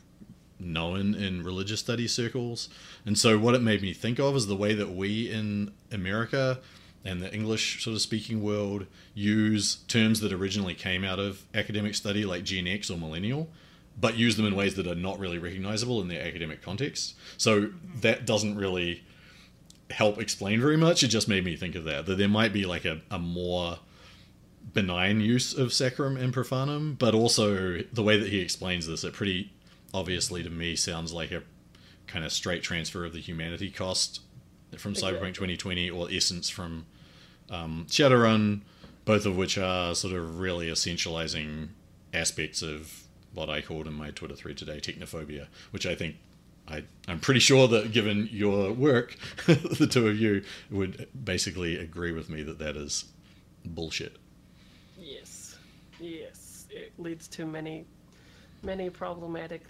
known 0.59 1.15
in 1.15 1.43
religious 1.43 1.81
studies 1.81 2.13
circles. 2.13 2.69
And 3.05 3.19
so 3.19 3.39
what 3.39 3.55
it 3.55 3.63
made 3.63 3.83
me 3.83 3.93
think 3.93 4.19
of 4.19 4.35
is 4.37 4.47
the 4.47 4.57
way 4.57 4.75
that 4.75 4.95
we 4.95 5.31
in 5.31 5.73
America 5.93 6.59
and 7.05 7.23
the 7.23 7.33
English 7.33 7.85
sort 7.85 7.95
of 7.95 8.03
speaking 8.03 8.43
world 8.43 8.87
use 9.15 9.77
terms 9.89 10.21
that 10.21 10.33
originally 10.33 10.75
came 10.75 11.05
out 11.05 11.19
of 11.19 11.45
academic 11.55 11.95
study 11.95 12.25
like 12.25 12.45
Gen 12.45 12.67
X 12.67 12.91
or 12.91 12.99
millennial, 12.99 13.49
but 13.99 14.17
use 14.17 14.37
them 14.37 14.47
in 14.47 14.57
ways 14.57 14.75
that 14.75 14.87
are 14.87 14.95
not 14.95 15.19
really 15.19 15.39
recognizable 15.39 16.01
in 16.01 16.09
their 16.09 16.23
academic 16.23 16.63
context. 16.63 17.15
So 17.39 17.71
that 18.01 18.27
doesn't 18.27 18.57
really 18.57 19.05
help 19.91 20.21
explain 20.21 20.61
very 20.61 20.77
much. 20.77 21.05
It 21.05 21.09
just 21.09 21.29
made 21.29 21.45
me 21.45 21.55
think 21.55 21.77
of 21.77 21.85
that. 21.85 22.07
That 22.07 22.19
there 22.19 22.29
might 22.29 22.53
be 22.53 22.65
like 22.65 22.85
a, 22.85 23.01
a 23.11 23.19
more 23.19 23.79
benign 24.75 25.21
use 25.21 25.57
of 25.57 25.73
sacrum 25.73 26.17
and 26.17 26.35
profanum, 26.35 26.99
but 26.99 27.15
also 27.15 27.83
the 27.93 28.03
way 28.03 28.19
that 28.19 28.29
he 28.29 28.41
explains 28.41 28.87
this, 28.87 29.05
it 29.05 29.13
pretty 29.13 29.53
obviously 29.97 30.43
to 30.43 30.51
me 30.51 30.77
sounds 30.77 31.13
like 31.13 31.33
a 31.33 31.43
kind 32.07 32.25
of 32.25 32.31
straight 32.31 32.63
transfer 32.63 33.05
of 33.05 33.15
the 33.15 33.19
humanity 33.19 33.71
cost 33.71 34.21
from 34.77 34.93
Exactly. 34.93 35.19
Cyberpunk 35.19 35.35
2020 35.35 35.91
or 35.91 36.11
Essence 36.11 36.51
from 36.51 36.85
um, 37.51 37.87
Shadowrun, 37.89 38.61
both 39.07 39.25
of 39.25 39.37
which 39.37 39.57
are 39.57 39.95
sort 39.95 40.15
of 40.15 40.39
really 40.39 40.67
essentializing 40.69 41.69
aspects 42.13 42.61
of 42.61 43.05
what 43.33 43.49
I 43.49 43.63
called 43.63 43.87
in 43.87 43.95
my 43.95 44.11
Twitter 44.11 44.35
thread 44.35 44.59
today 44.59 44.81
technophobia, 44.81 45.47
which 45.71 45.87
I 45.87 45.95
think 45.95 46.17
I, 46.69 46.85
I'm 47.09 47.21
pretty 47.21 47.41
sure 47.41 47.67
that 47.69 47.93
given 47.93 48.29
your 48.31 48.73
work, 48.73 49.17
the 49.47 49.89
two 49.91 50.09
of 50.09 50.19
you 50.19 50.43
would 50.71 51.09
basically 51.25 51.79
agree 51.79 52.13
with 52.13 52.29
me 52.29 52.43
that 52.43 52.59
that 52.59 52.77
is 52.77 53.07
bullshit. 53.65 54.17
Yes, 54.99 55.57
yes, 55.99 56.67
it 56.71 56.93
leads 56.99 57.29
to 57.29 57.47
many, 57.47 57.87
many 58.63 58.91
problematic 58.91 59.63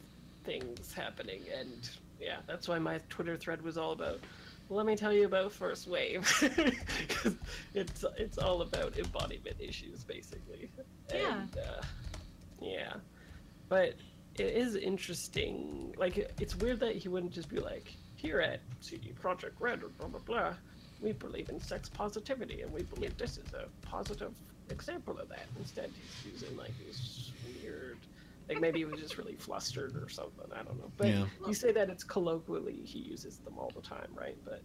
things 0.47 0.93
happening, 0.93 1.43
and 1.59 1.91
yeah, 2.21 2.39
that's 2.47 2.69
why 2.69 2.79
my 2.79 3.01
Twitter 3.09 3.37
thread 3.37 3.61
was 3.63 3.77
all 3.77 3.93
about. 3.93 4.21
Let 4.69 4.87
me 4.87 4.97
tell 4.97 5.13
you 5.13 5.27
about 5.27 5.53
First 5.53 5.87
Wave, 5.87 6.27
it's 7.75 8.05
it's 8.17 8.39
all 8.39 8.63
about 8.63 8.97
embodiment 8.99 9.57
issues, 9.61 10.03
basically. 10.05 10.71
Yeah. 11.13 11.39
And, 11.41 11.57
uh, 11.59 11.83
yeah, 12.61 12.95
but 13.69 13.95
it 14.35 14.55
is 14.57 14.75
interesting. 14.75 15.95
Like, 15.97 16.17
it's 16.41 16.57
weird 16.57 16.81
that 16.81 16.97
he 16.97 17.09
wouldn't 17.09 17.33
just 17.33 17.49
be 17.49 17.61
like, 17.61 17.93
here 18.17 18.41
at 18.41 18.61
CD 18.81 19.13
Projekt 19.23 19.61
Red 19.61 19.83
or 19.83 19.89
blah 19.89 20.09
blah 20.09 20.21
blah, 20.21 20.55
we 21.01 21.13
believe 21.13 21.49
in 21.49 21.61
sex 21.61 21.89
positivity 21.89 22.63
and 22.63 22.73
we 22.73 22.83
believe 22.83 23.17
this 23.17 23.39
is 23.39 23.53
a 23.55 23.67
positive 23.87 24.33
example 24.71 25.19
of 25.19 25.29
that. 25.29 25.47
Instead, 25.59 25.91
he's 26.25 26.33
using 26.33 26.57
like 26.57 26.73
these 26.85 27.31
like 28.49 28.61
maybe 28.61 28.79
he 28.81 28.85
was 28.85 29.01
just 29.01 29.19
really 29.19 29.37
flustered 29.37 29.97
or 29.97 30.09
something. 30.09 30.47
I 30.53 30.63
don't 30.63 30.79
know. 30.79 30.93
But 30.97 31.09
Yeah. 31.09 31.27
you 31.47 31.55
say 31.55 31.73
that 31.73 31.91
it's 31.91 32.05
colloquially 32.05 32.83
he 32.85 33.01
uses 33.01 33.39
them 33.39 33.59
all 33.59 33.73
the 33.75 33.83
time, 33.83 34.09
right? 34.15 34.37
But 34.45 34.63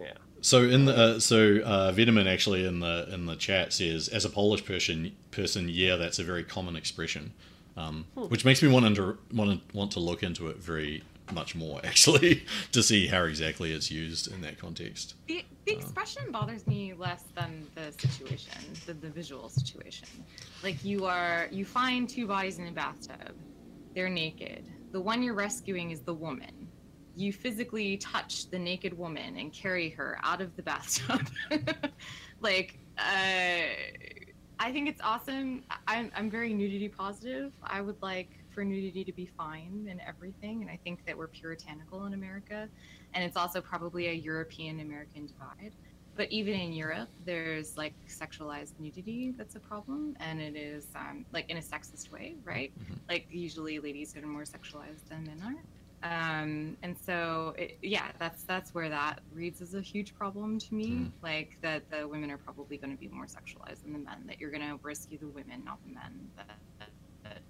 yeah, 0.00 0.14
So 0.40 0.62
in 0.62 0.84
the 0.84 0.94
uh, 0.94 1.20
so 1.20 1.60
uh, 1.64 1.92
Vitamin 1.92 2.26
actually 2.28 2.64
in 2.64 2.80
the 2.80 3.08
in 3.12 3.26
the 3.26 3.34
chat 3.36 3.72
says 3.72 4.08
as 4.08 4.24
a 4.24 4.30
Polish 4.30 4.64
person 4.64 5.12
person 5.32 5.68
yeah 5.68 5.96
that's 5.96 6.18
a 6.18 6.22
very 6.24 6.44
common 6.44 6.76
expression, 6.76 7.32
um, 7.76 8.06
which 8.14 8.44
makes 8.44 8.62
me 8.62 8.68
want 8.68 8.94
to 8.96 9.18
want 9.32 9.50
to 9.70 9.76
want 9.76 9.90
to 9.92 10.00
look 10.00 10.22
into 10.22 10.48
it 10.48 10.58
very 10.58 11.02
much 11.34 11.54
more 11.54 11.80
actually 11.84 12.44
to 12.72 12.82
see 12.82 13.06
how 13.06 13.24
exactly 13.24 13.72
it's 13.72 13.90
used 13.90 14.32
in 14.32 14.40
that 14.42 14.58
context. 14.58 15.14
The, 15.26 15.44
the 15.66 15.72
expression 15.72 16.30
bothers 16.30 16.66
me 16.66 16.94
less 16.94 17.24
than 17.34 17.66
the 17.74 17.92
situation, 17.92 18.52
the, 18.86 18.94
the 18.94 19.10
visual 19.10 19.48
situation. 19.48 20.08
Like 20.62 20.84
you 20.84 21.06
are, 21.06 21.48
you 21.50 21.64
find 21.64 22.08
two 22.08 22.26
bodies 22.26 22.58
in 22.58 22.66
a 22.66 22.72
bathtub. 22.72 23.34
They're 23.94 24.08
naked. 24.08 24.68
The 24.92 25.00
one 25.00 25.22
you're 25.22 25.34
rescuing 25.34 25.90
is 25.90 26.00
the 26.00 26.14
woman. 26.14 26.68
You 27.16 27.32
physically 27.32 27.96
touch 27.96 28.48
the 28.48 28.58
naked 28.58 28.96
woman 28.96 29.36
and 29.36 29.52
carry 29.52 29.90
her 29.90 30.18
out 30.22 30.40
of 30.40 30.54
the 30.56 30.62
bathtub. 30.62 31.28
like, 32.40 32.78
uh, 32.96 34.17
I 34.60 34.72
think 34.72 34.88
it's 34.88 35.00
awesome. 35.02 35.62
I'm, 35.86 36.10
I'm 36.16 36.30
very 36.30 36.52
nudity 36.52 36.88
positive. 36.88 37.52
I 37.62 37.80
would 37.80 38.00
like 38.02 38.30
for 38.50 38.64
nudity 38.64 39.04
to 39.04 39.12
be 39.12 39.26
fine 39.26 39.86
and 39.88 40.00
everything. 40.06 40.62
And 40.62 40.70
I 40.70 40.78
think 40.82 41.06
that 41.06 41.16
we're 41.16 41.28
puritanical 41.28 42.06
in 42.06 42.14
America 42.14 42.68
and 43.14 43.24
it's 43.24 43.36
also 43.36 43.60
probably 43.60 44.08
a 44.08 44.12
European 44.12 44.80
American 44.80 45.26
divide. 45.26 45.72
But 46.16 46.30
even 46.32 46.54
in 46.54 46.72
Europe, 46.72 47.08
there's 47.24 47.76
like 47.76 47.94
sexualized 48.08 48.72
nudity 48.80 49.32
that's 49.38 49.54
a 49.54 49.60
problem, 49.60 50.16
and 50.18 50.40
it 50.40 50.56
is 50.56 50.88
um, 50.96 51.24
like 51.32 51.48
in 51.48 51.58
a 51.58 51.60
sexist 51.60 52.10
way, 52.10 52.34
right? 52.44 52.72
Mhm. 52.76 52.98
Like 53.08 53.28
usually 53.30 53.78
ladies 53.78 54.16
are 54.16 54.26
more 54.26 54.42
sexualized 54.42 55.08
than 55.08 55.24
men 55.24 55.40
are. 55.44 55.62
Um, 56.02 56.76
and 56.82 56.96
so, 56.96 57.54
it, 57.58 57.78
yeah, 57.82 58.08
that's 58.18 58.44
that's 58.44 58.72
where 58.74 58.88
that 58.88 59.20
reads 59.32 59.60
as 59.60 59.74
a 59.74 59.80
huge 59.80 60.14
problem 60.14 60.58
to 60.60 60.74
me. 60.74 60.86
Mhm. 60.90 61.10
Like 61.22 61.58
that 61.62 61.90
the 61.90 62.06
women 62.06 62.30
are 62.30 62.38
probably 62.38 62.76
going 62.76 62.92
to 62.92 63.00
be 63.00 63.08
more 63.08 63.26
sexualized 63.26 63.82
than 63.82 63.92
the 63.92 63.98
men. 63.98 64.24
That 64.26 64.38
you're 64.40 64.50
going 64.50 64.68
to 64.68 64.78
rescue 64.82 65.18
the 65.18 65.26
women, 65.28 65.62
not 65.64 65.78
the 65.86 65.94
men. 65.94 66.28
That, 66.36 66.58
that, 67.24 67.40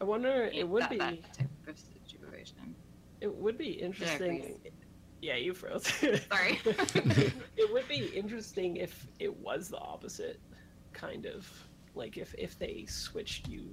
I 0.00 0.04
wonder. 0.04 0.48
It 0.54 0.68
would 0.68 0.84
that, 0.84 0.90
be. 0.90 0.98
that 0.98 1.34
type 1.34 1.48
of 1.66 1.76
situation. 1.78 2.74
It 3.20 3.34
would 3.34 3.58
be 3.58 3.70
interesting. 3.70 4.58
Yeah, 5.20 5.34
you 5.34 5.52
froze. 5.52 5.88
Sorry. 6.30 6.60
it 6.64 7.72
would 7.72 7.88
be 7.88 8.06
interesting 8.14 8.76
if 8.76 9.08
it 9.18 9.36
was 9.36 9.68
the 9.68 9.78
opposite, 9.78 10.38
kind 10.92 11.26
of 11.26 11.48
like 11.96 12.16
if 12.16 12.32
if 12.38 12.56
they 12.58 12.86
switched 12.88 13.48
you. 13.48 13.68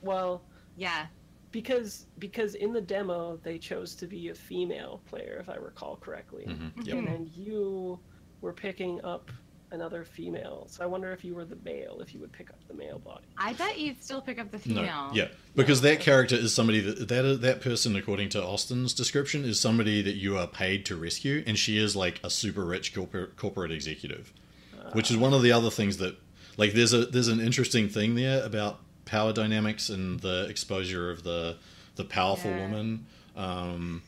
Well, 0.00 0.42
Yeah. 0.76 1.06
Because 1.52 2.06
because 2.18 2.54
in 2.54 2.72
the 2.72 2.80
demo 2.80 3.38
they 3.42 3.58
chose 3.58 3.94
to 3.96 4.06
be 4.06 4.28
a 4.28 4.34
female 4.34 5.00
player, 5.08 5.38
if 5.40 5.48
I 5.48 5.56
recall 5.56 5.96
correctly, 5.96 6.44
Mhm. 6.46 6.72
Mhm. 6.74 6.86
Yep. 6.86 6.96
and 6.96 7.06
then 7.06 7.30
you 7.36 7.98
were 8.40 8.52
picking 8.52 9.02
up 9.04 9.30
another 9.70 10.02
female. 10.02 10.66
So 10.70 10.82
I 10.82 10.86
wonder 10.86 11.12
if 11.12 11.22
you 11.24 11.34
were 11.34 11.44
the 11.44 11.58
male, 11.62 12.00
if 12.00 12.14
you 12.14 12.20
would 12.20 12.32
pick 12.32 12.48
up 12.48 12.56
the 12.68 12.74
male 12.74 12.98
body. 13.00 13.26
I 13.36 13.52
bet 13.52 13.78
you'd 13.78 14.02
still 14.02 14.22
pick 14.22 14.38
up 14.38 14.50
the 14.50 14.58
female. 14.58 14.82
No, 14.84 15.10
yeah, 15.12 15.28
because 15.54 15.82
that 15.82 16.00
character 16.00 16.36
is 16.36 16.54
somebody 16.54 16.80
that 16.80 17.08
that 17.08 17.40
that 17.42 17.60
person, 17.60 17.94
according 17.96 18.30
to 18.30 18.42
Austin's 18.42 18.94
description, 18.94 19.44
is 19.44 19.60
somebody 19.60 20.00
that 20.02 20.14
you 20.16 20.38
are 20.38 20.46
paid 20.46 20.86
to 20.86 20.96
rescue, 20.96 21.42
and 21.46 21.58
she 21.58 21.76
is 21.76 21.94
like 21.94 22.18
a 22.24 22.30
super 22.30 22.64
rich 22.64 22.94
corporate 22.94 23.36
corporate 23.36 23.70
executive, 23.70 24.32
which 24.92 25.10
is 25.10 25.16
one 25.18 25.34
of 25.34 25.42
the 25.42 25.52
other 25.52 25.70
things 25.70 25.98
that 25.98 26.16
like 26.56 26.72
there's 26.72 26.94
a 26.94 27.04
there's 27.06 27.28
an 27.28 27.40
interesting 27.40 27.88
thing 27.90 28.14
there 28.14 28.42
about 28.44 28.80
power 29.08 29.32
dynamics 29.32 29.88
and 29.88 30.20
the 30.20 30.46
exposure 30.48 31.10
of 31.10 31.24
the 31.24 31.56
the 31.96 32.04
powerful 32.04 32.50
Yeah. 32.52 32.62
woman. 32.62 33.06
Um, 33.36 34.02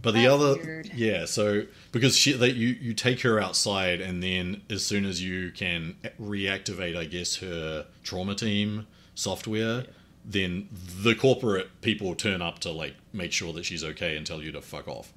but 0.00 0.12
the 0.12 0.22
That's 0.24 0.34
other, 0.34 0.54
weird. 0.62 0.90
yeah, 0.94 1.24
so 1.24 1.64
because 1.92 2.14
she, 2.16 2.32
that 2.32 2.54
you 2.54 2.68
you 2.68 2.92
take 2.94 3.20
her 3.22 3.40
outside, 3.40 4.00
and 4.00 4.22
then 4.22 4.60
as 4.70 4.84
soon 4.84 5.04
as 5.06 5.22
you 5.22 5.50
can 5.50 5.96
reactivate, 6.20 6.94
I 6.96 7.04
guess 7.06 7.36
her 7.36 7.86
trauma 8.02 8.34
team 8.34 8.86
software, 9.14 9.84
then 10.24 10.68
the 10.72 11.14
corporate 11.14 11.80
people 11.80 12.14
turn 12.14 12.42
up 12.42 12.58
to 12.60 12.70
like 12.70 12.94
make 13.14 13.32
sure 13.32 13.52
that 13.54 13.64
she's 13.64 13.82
okay 13.82 14.16
and 14.16 14.26
tell 14.26 14.42
you 14.42 14.52
to 14.52 14.60
fuck 14.60 14.88
off. 14.88 15.12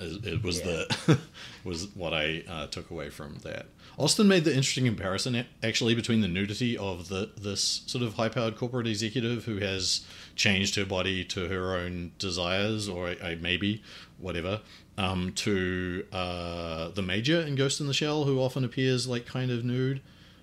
It, 0.00 0.24
it 0.24 0.42
was 0.42 0.62
the 0.62 1.18
was 1.64 1.88
what 1.94 2.12
I 2.12 2.42
uh, 2.48 2.66
took 2.68 2.90
away 2.90 3.10
from 3.10 3.38
that. 3.44 3.66
Austin 3.98 4.28
made 4.28 4.44
the 4.44 4.50
interesting 4.54 4.84
comparison 4.84 5.44
actually 5.60 5.94
between 5.94 6.20
the 6.20 6.28
nudity 6.28 6.78
of 6.78 7.08
the 7.08 7.30
this 7.36 7.82
sort 7.86 8.04
of 8.04 8.14
high 8.14 8.28
powered 8.28 8.56
corporate 8.56 8.86
executive 8.86 9.44
who 9.44 9.58
has 9.58 10.06
changed 10.36 10.76
her 10.76 10.84
body 10.84 11.24
to 11.24 11.48
her 11.48 11.74
own 11.74 12.12
desires 12.18 12.88
or 12.88 13.08
a, 13.10 13.32
a 13.32 13.36
maybe 13.36 13.82
whatever 14.18 14.60
um, 14.96 15.32
to 15.32 16.06
uh, 16.12 16.88
the 16.90 17.02
major 17.02 17.40
in 17.40 17.56
Ghost 17.56 17.80
in 17.80 17.88
the 17.88 17.94
Shell 17.94 18.24
who 18.24 18.40
often 18.40 18.64
appears 18.64 19.08
like 19.08 19.26
kind 19.26 19.50
of 19.50 19.64
nude 19.64 20.00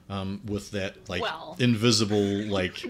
um, 0.10 0.42
with 0.46 0.72
that 0.72 1.08
like 1.08 1.22
Well. 1.22 1.56
invisible 1.58 2.46
like 2.48 2.84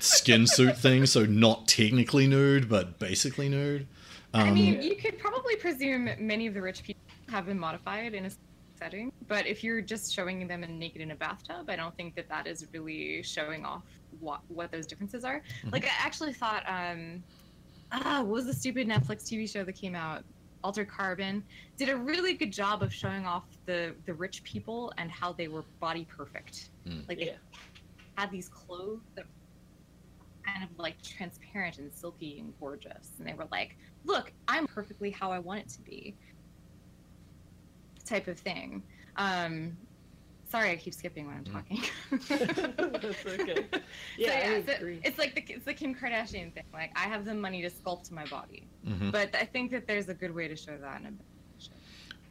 skin 0.00 0.48
suit 0.48 0.76
thing 0.76 1.06
so 1.06 1.24
not 1.24 1.68
technically 1.68 2.26
nude 2.26 2.68
but 2.68 2.98
basically 2.98 3.48
nude 3.48 3.86
um, 4.34 4.48
I 4.48 4.50
mean, 4.50 4.82
you 4.82 4.96
could 4.96 5.18
probably 5.18 5.56
presume 5.56 6.10
many 6.18 6.46
of 6.46 6.52
the 6.52 6.60
rich 6.60 6.82
people 6.82 7.00
have 7.30 7.46
been 7.46 7.58
modified 7.58 8.12
in 8.12 8.26
a 8.26 8.30
setting, 8.76 9.12
but 9.28 9.46
if 9.46 9.64
you're 9.64 9.80
just 9.80 10.14
showing 10.14 10.46
them 10.46 10.62
in 10.64 10.78
naked 10.78 11.00
in 11.00 11.10
a 11.10 11.16
bathtub, 11.16 11.68
I 11.68 11.76
don't 11.76 11.96
think 11.96 12.14
that 12.16 12.28
that 12.28 12.46
is 12.46 12.66
really 12.72 13.22
showing 13.22 13.64
off 13.64 13.82
what 14.20 14.40
what 14.48 14.70
those 14.72 14.86
differences 14.86 15.24
are. 15.24 15.42
Mm-hmm. 15.60 15.70
Like, 15.70 15.84
I 15.84 15.90
actually 15.98 16.32
thought, 16.32 16.62
um, 16.66 17.22
ah, 17.92 18.18
what 18.22 18.32
was 18.32 18.46
the 18.46 18.54
stupid 18.54 18.88
Netflix 18.88 19.24
TV 19.24 19.50
show 19.50 19.64
that 19.64 19.74
came 19.74 19.94
out 19.94 20.24
Altered 20.64 20.88
Carbon 20.88 21.44
did 21.76 21.88
a 21.90 21.96
really 21.96 22.34
good 22.34 22.52
job 22.52 22.82
of 22.82 22.92
showing 22.92 23.24
off 23.24 23.44
the 23.66 23.94
the 24.04 24.14
rich 24.14 24.42
people 24.42 24.92
and 24.98 25.10
how 25.10 25.32
they 25.32 25.48
were 25.48 25.62
body 25.80 26.04
perfect. 26.08 26.70
Mm. 26.86 27.08
Like 27.08 27.18
they 27.18 27.26
Yeah. 27.26 27.36
had 28.16 28.30
these 28.32 28.48
clothes 28.48 29.02
that 29.14 29.26
were 29.26 30.26
kind 30.52 30.64
of 30.64 30.70
like 30.78 31.00
transparent 31.02 31.78
and 31.78 31.92
silky 31.92 32.40
and 32.40 32.52
gorgeous, 32.58 33.12
and 33.18 33.28
they 33.28 33.34
were 33.34 33.46
like, 33.52 33.76
"Look, 34.04 34.32
I'm 34.48 34.66
perfectly 34.66 35.10
how 35.10 35.30
I 35.30 35.38
want 35.38 35.60
it 35.60 35.68
to 35.68 35.80
be." 35.82 36.16
Type 38.06 38.28
of 38.28 38.38
thing. 38.38 38.82
Um, 39.16 39.76
sorry, 40.48 40.70
I 40.70 40.76
keep 40.76 40.94
skipping 40.94 41.26
when 41.26 41.36
I'm 41.36 41.44
Mm. 41.44 41.52
talking. 41.52 41.82
That's 43.02 43.26
okay. 43.26 43.66
So, 43.72 43.80
Yeah, 44.16 44.52
I 44.56 44.62
so 44.64 44.72
agree. 44.76 45.00
it's 45.04 45.18
like 45.18 45.34
the 45.34 45.44
it's 45.52 45.64
the 45.64 45.74
Kim 45.74 45.94
Kardashian 45.94 46.52
thing. 46.54 46.64
Like 46.72 46.92
I 46.94 47.04
have 47.08 47.24
the 47.24 47.34
money 47.34 47.62
to 47.62 47.70
sculpt 47.70 48.10
my 48.12 48.24
body, 48.26 48.62
Mhm. 48.86 49.10
but 49.12 49.34
I 49.34 49.44
think 49.44 49.70
that 49.72 49.86
there's 49.86 50.08
a 50.08 50.14
good 50.14 50.34
way 50.34 50.46
to 50.48 50.56
show 50.56 50.76
that 50.78 51.00
in 51.00 51.06
a. 51.06 51.10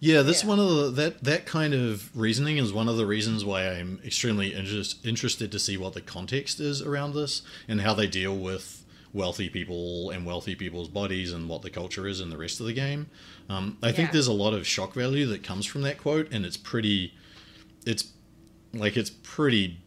Yeah, 0.02 0.22
that's 0.24 0.44
Yeah. 0.44 0.50
one 0.50 0.60
of 0.60 0.68
the 0.70 0.92
that 0.92 1.24
that 1.24 1.46
kind 1.46 1.74
of 1.74 2.16
reasoning 2.16 2.58
is 2.58 2.72
one 2.72 2.88
of 2.90 2.98
the 2.98 3.06
reasons 3.06 3.44
why 3.44 3.68
I'm 3.70 4.00
extremely 4.06 4.54
interest, 4.54 5.06
interested 5.06 5.52
to 5.52 5.60
see 5.60 5.78
what 5.78 5.94
the 5.94 6.02
context 6.02 6.60
is 6.60 6.82
around 6.82 7.16
this 7.16 7.42
and 7.68 7.82
how 7.82 7.94
they 7.94 8.06
deal 8.08 8.38
with 8.38 8.85
wealthy 9.16 9.48
people 9.50 10.10
and 10.12 10.26
wealthy 10.26 10.54
people's 10.56 10.90
bodies 10.90 11.32
and 11.32 11.48
what 11.48 11.62
the 11.62 11.70
culture 11.70 12.06
is 12.06 12.20
in 12.20 12.30
the 12.30 12.38
rest 12.38 12.60
of 12.60 12.66
the 12.66 12.74
game. 12.74 13.08
Um, 13.50 13.78
I 13.82 13.92
think 13.94 14.12
there's 14.12 14.28
a 14.28 14.34
lot 14.34 14.54
of 14.54 14.68
shock 14.68 14.94
value 14.94 15.26
that 15.28 15.42
comes 15.42 15.66
from 15.66 15.84
that 15.84 15.98
quote, 15.98 16.32
and 16.34 16.46
it's 16.46 16.58
pretty, 16.58 17.14
it's 17.86 18.12
like 18.74 18.98
it's 18.98 19.10
pretty 19.10 19.80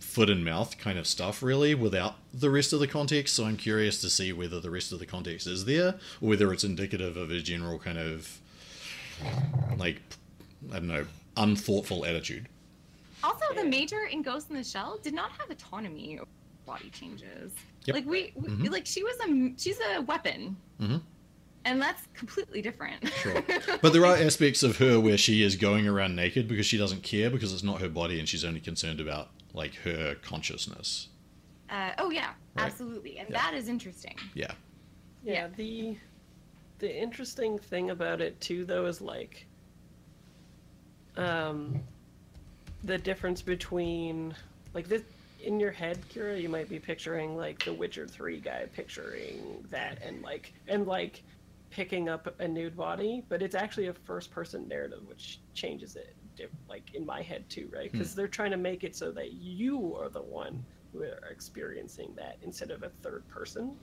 foot 0.00 0.28
and 0.28 0.44
mouth 0.44 0.76
kind 0.78 0.98
of 0.98 1.06
stuff 1.06 1.42
really 1.42 1.74
without 1.74 2.16
the 2.34 2.50
rest 2.50 2.74
of 2.74 2.80
the 2.80 2.86
context 2.86 3.34
so 3.34 3.46
i'm 3.46 3.56
curious 3.56 3.98
to 3.98 4.10
see 4.10 4.30
whether 4.30 4.60
the 4.60 4.68
rest 4.70 4.92
of 4.92 4.98
the 4.98 5.06
context 5.06 5.46
is 5.46 5.64
there 5.64 5.94
or 6.20 6.28
whether 6.28 6.52
it's 6.52 6.64
indicative 6.64 7.16
of 7.16 7.30
a 7.30 7.40
general 7.40 7.78
kind 7.78 7.96
of 7.96 8.38
like 9.78 10.02
i 10.70 10.74
don't 10.74 10.88
know 10.88 11.06
unthoughtful 11.38 12.04
attitude 12.04 12.46
Also, 13.24 13.38
Yeah. 13.54 13.62
the 13.62 13.68
major 13.68 14.04
in 14.04 14.20
Ghost 14.20 14.50
in 14.50 14.56
the 14.56 14.64
Shell 14.64 14.98
did 15.02 15.14
not 15.14 15.30
have 15.38 15.48
autonomy 15.50 16.18
over 16.18 16.26
body 16.64 16.90
changes. 16.90 17.52
Yep. 17.84 17.94
Like 17.96 18.06
we, 18.06 18.32
we 18.36 18.48
Mhm. 18.48 18.70
like 18.70 18.86
she 18.86 19.02
was 19.02 19.16
a 19.26 19.52
she's 19.58 19.78
a 19.96 20.00
weapon, 20.02 20.56
Mhm. 20.80 21.02
and 21.64 21.80
that's 21.82 22.06
completely 22.14 22.62
different. 22.62 23.06
Sure. 23.22 23.42
but 23.82 23.92
there 23.92 24.04
are 24.06 24.16
aspects 24.16 24.62
of 24.62 24.76
her 24.78 24.98
where 25.00 25.18
she 25.18 25.42
is 25.42 25.56
going 25.56 25.86
around 25.88 26.14
naked 26.16 26.46
because 26.48 26.66
she 26.66 26.78
doesn't 26.78 27.02
care 27.02 27.30
because 27.30 27.52
it's 27.52 27.62
not 27.64 27.80
her 27.80 27.88
body 27.88 28.18
and 28.20 28.28
she's 28.28 28.44
only 28.44 28.60
concerned 28.60 29.00
about 29.00 29.30
like 29.54 29.74
her 29.76 30.14
consciousness 30.22 31.08
uh, 31.70 31.92
oh 31.98 32.10
yeah, 32.10 32.32
Right. 32.54 32.66
absolutely, 32.66 33.18
and 33.18 33.28
Yeah. 33.30 33.38
that 33.42 33.54
is 33.54 33.68
interesting. 33.68 34.16
yeah 34.34 34.52
Yeah, 35.24 35.32
Yeah. 35.32 35.48
the 35.56 35.96
the 36.78 37.02
interesting 37.02 37.58
thing 37.58 37.90
about 37.90 38.20
it 38.20 38.40
too 38.40 38.64
though 38.64 38.86
is 38.86 39.00
like 39.00 39.46
um 41.16 41.80
the 42.84 42.98
difference 42.98 43.42
between 43.42 44.34
like 44.74 44.88
this 44.88 45.02
in 45.42 45.60
your 45.60 45.70
head, 45.70 45.98
Kira, 46.08 46.40
you 46.40 46.48
might 46.48 46.68
be 46.68 46.78
picturing 46.78 47.36
like 47.36 47.64
the 47.64 47.72
Witcher 47.72 48.06
3 48.06 48.40
guy 48.40 48.66
picturing 48.72 49.66
that 49.70 50.02
and 50.02 50.22
like 50.22 50.52
and 50.68 50.86
like 50.86 51.22
picking 51.70 52.08
up 52.08 52.34
a 52.40 52.46
nude 52.46 52.76
body, 52.76 53.24
but 53.28 53.42
it's 53.42 53.54
actually 53.54 53.88
a 53.88 53.94
first 53.94 54.30
person 54.30 54.68
narrative 54.68 55.00
which 55.06 55.40
changes 55.54 55.96
it 55.96 56.14
like 56.68 56.94
in 56.94 57.04
my 57.06 57.22
head 57.22 57.48
too, 57.48 57.68
right? 57.72 57.92
Cuz 57.92 58.14
they're 58.14 58.28
trying 58.28 58.50
to 58.50 58.56
make 58.56 58.84
it 58.84 58.96
so 58.96 59.12
that 59.12 59.32
you 59.32 59.94
are 59.96 60.08
the 60.08 60.22
one 60.22 60.64
who 60.92 61.02
are 61.02 61.28
experiencing 61.30 62.12
that 62.16 62.38
instead 62.42 62.70
of 62.70 62.82
a 62.82 62.90
third 63.02 63.26
person. 63.28 63.76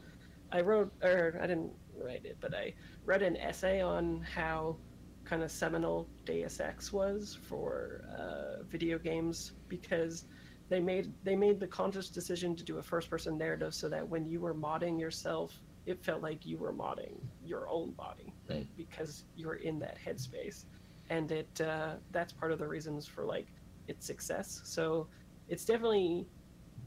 I 0.52 0.62
wrote, 0.62 0.92
or 1.04 1.40
I 1.42 1.48
didn't 1.48 1.74
write 1.96 2.26
it, 2.26 2.38
but 2.40 2.56
I 2.56 2.74
read 3.06 3.22
an 3.22 3.38
essay 3.38 3.82
on 3.82 4.22
how 4.22 4.78
kind 5.26 5.44
of 5.44 5.52
seminal 5.52 6.08
Deus 6.26 6.60
Ex 6.60 6.92
was 6.92 7.38
for 7.44 8.04
uh, 8.18 8.64
video 8.64 8.98
games 8.98 9.54
because 9.68 10.26
they 10.70 10.80
made 10.80 11.12
they 11.24 11.36
made 11.36 11.60
the 11.60 11.68
conscious 11.68 12.10
decision 12.10 12.56
to 12.56 12.64
do 12.64 12.78
a 12.78 12.84
first-person 12.84 13.38
narrative 13.38 13.74
so 13.74 13.90
that 13.90 14.08
when 14.08 14.26
you 14.28 14.40
were 14.40 14.54
modding 14.54 15.00
yourself, 15.00 15.60
it 15.86 16.04
felt 16.04 16.22
like 16.22 16.46
you 16.46 16.58
were 16.58 16.72
modding 16.72 17.18
your 17.44 17.68
own 17.68 17.92
body, 17.92 18.34
right? 18.48 18.68
Because 18.78 19.26
you're 19.36 19.56
in 19.56 19.80
that 19.80 19.98
headspace, 19.98 20.66
and 21.10 21.32
it 21.32 21.62
uh, 21.62 21.96
that's 22.12 22.32
part 22.32 22.52
of 22.52 22.60
the 22.60 22.68
reasons 22.68 23.08
for 23.08 23.26
like 23.26 23.48
its 23.88 24.06
success. 24.06 24.62
So 24.64 25.08
it's 25.48 25.66
definitely 25.66 26.28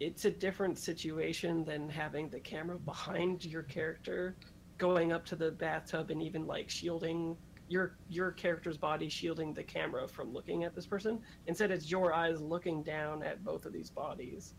it's 0.00 0.24
a 0.24 0.30
different 0.30 0.78
situation 0.78 1.64
than 1.64 1.88
having 1.88 2.28
the 2.28 2.40
camera 2.40 2.78
behind 2.84 3.44
your 3.44 3.62
character 3.64 4.36
going 4.78 5.12
up 5.12 5.24
to 5.26 5.36
the 5.36 5.50
bathtub 5.50 6.10
and 6.10 6.22
even 6.22 6.46
like 6.46 6.68
shielding 6.70 7.36
your 7.72 7.96
your 8.08 8.32
character's 8.32 8.76
body 8.76 9.08
shielding 9.08 9.54
the 9.54 9.62
camera 9.62 10.06
from 10.06 10.32
looking 10.32 10.64
at 10.64 10.74
this 10.74 10.86
person 10.86 11.18
instead 11.46 11.70
it's 11.70 11.90
your 11.90 12.12
eyes 12.12 12.40
looking 12.40 12.82
down 12.82 13.22
at 13.22 13.42
both 13.44 13.64
of 13.64 13.72
these 13.72 13.90
bodies 13.90 14.54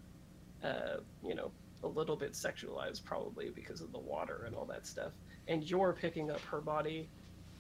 uh, 0.64 0.98
you 1.24 1.36
know 1.36 1.52
a 1.84 1.88
little 1.88 2.16
bit 2.16 2.34
sexualized 2.34 3.04
probably 3.04 3.50
because 3.50 3.82
of 3.82 3.92
the 3.92 4.00
water 4.00 4.46
and 4.48 4.56
all 4.56 4.66
that 4.66 4.88
stuff 4.88 5.12
and 5.48 5.70
you're 5.70 5.94
picking 5.94 6.32
up 6.32 6.40
her 6.42 6.62
body 6.62 7.10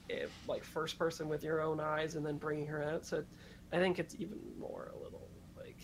eh, 0.09 0.25
like 0.47 0.63
first 0.63 0.97
person 0.97 1.29
with 1.29 1.43
your 1.43 1.61
own 1.61 1.79
eyes 1.79 2.15
and 2.15 2.25
then 2.25 2.37
bringing 2.37 2.65
her 2.65 2.83
out 2.83 3.05
so 3.05 3.23
i 3.73 3.77
think 3.77 3.99
it's 3.99 4.15
even 4.17 4.39
more 4.59 4.91
a 4.95 5.03
little 5.03 5.27
like 5.57 5.77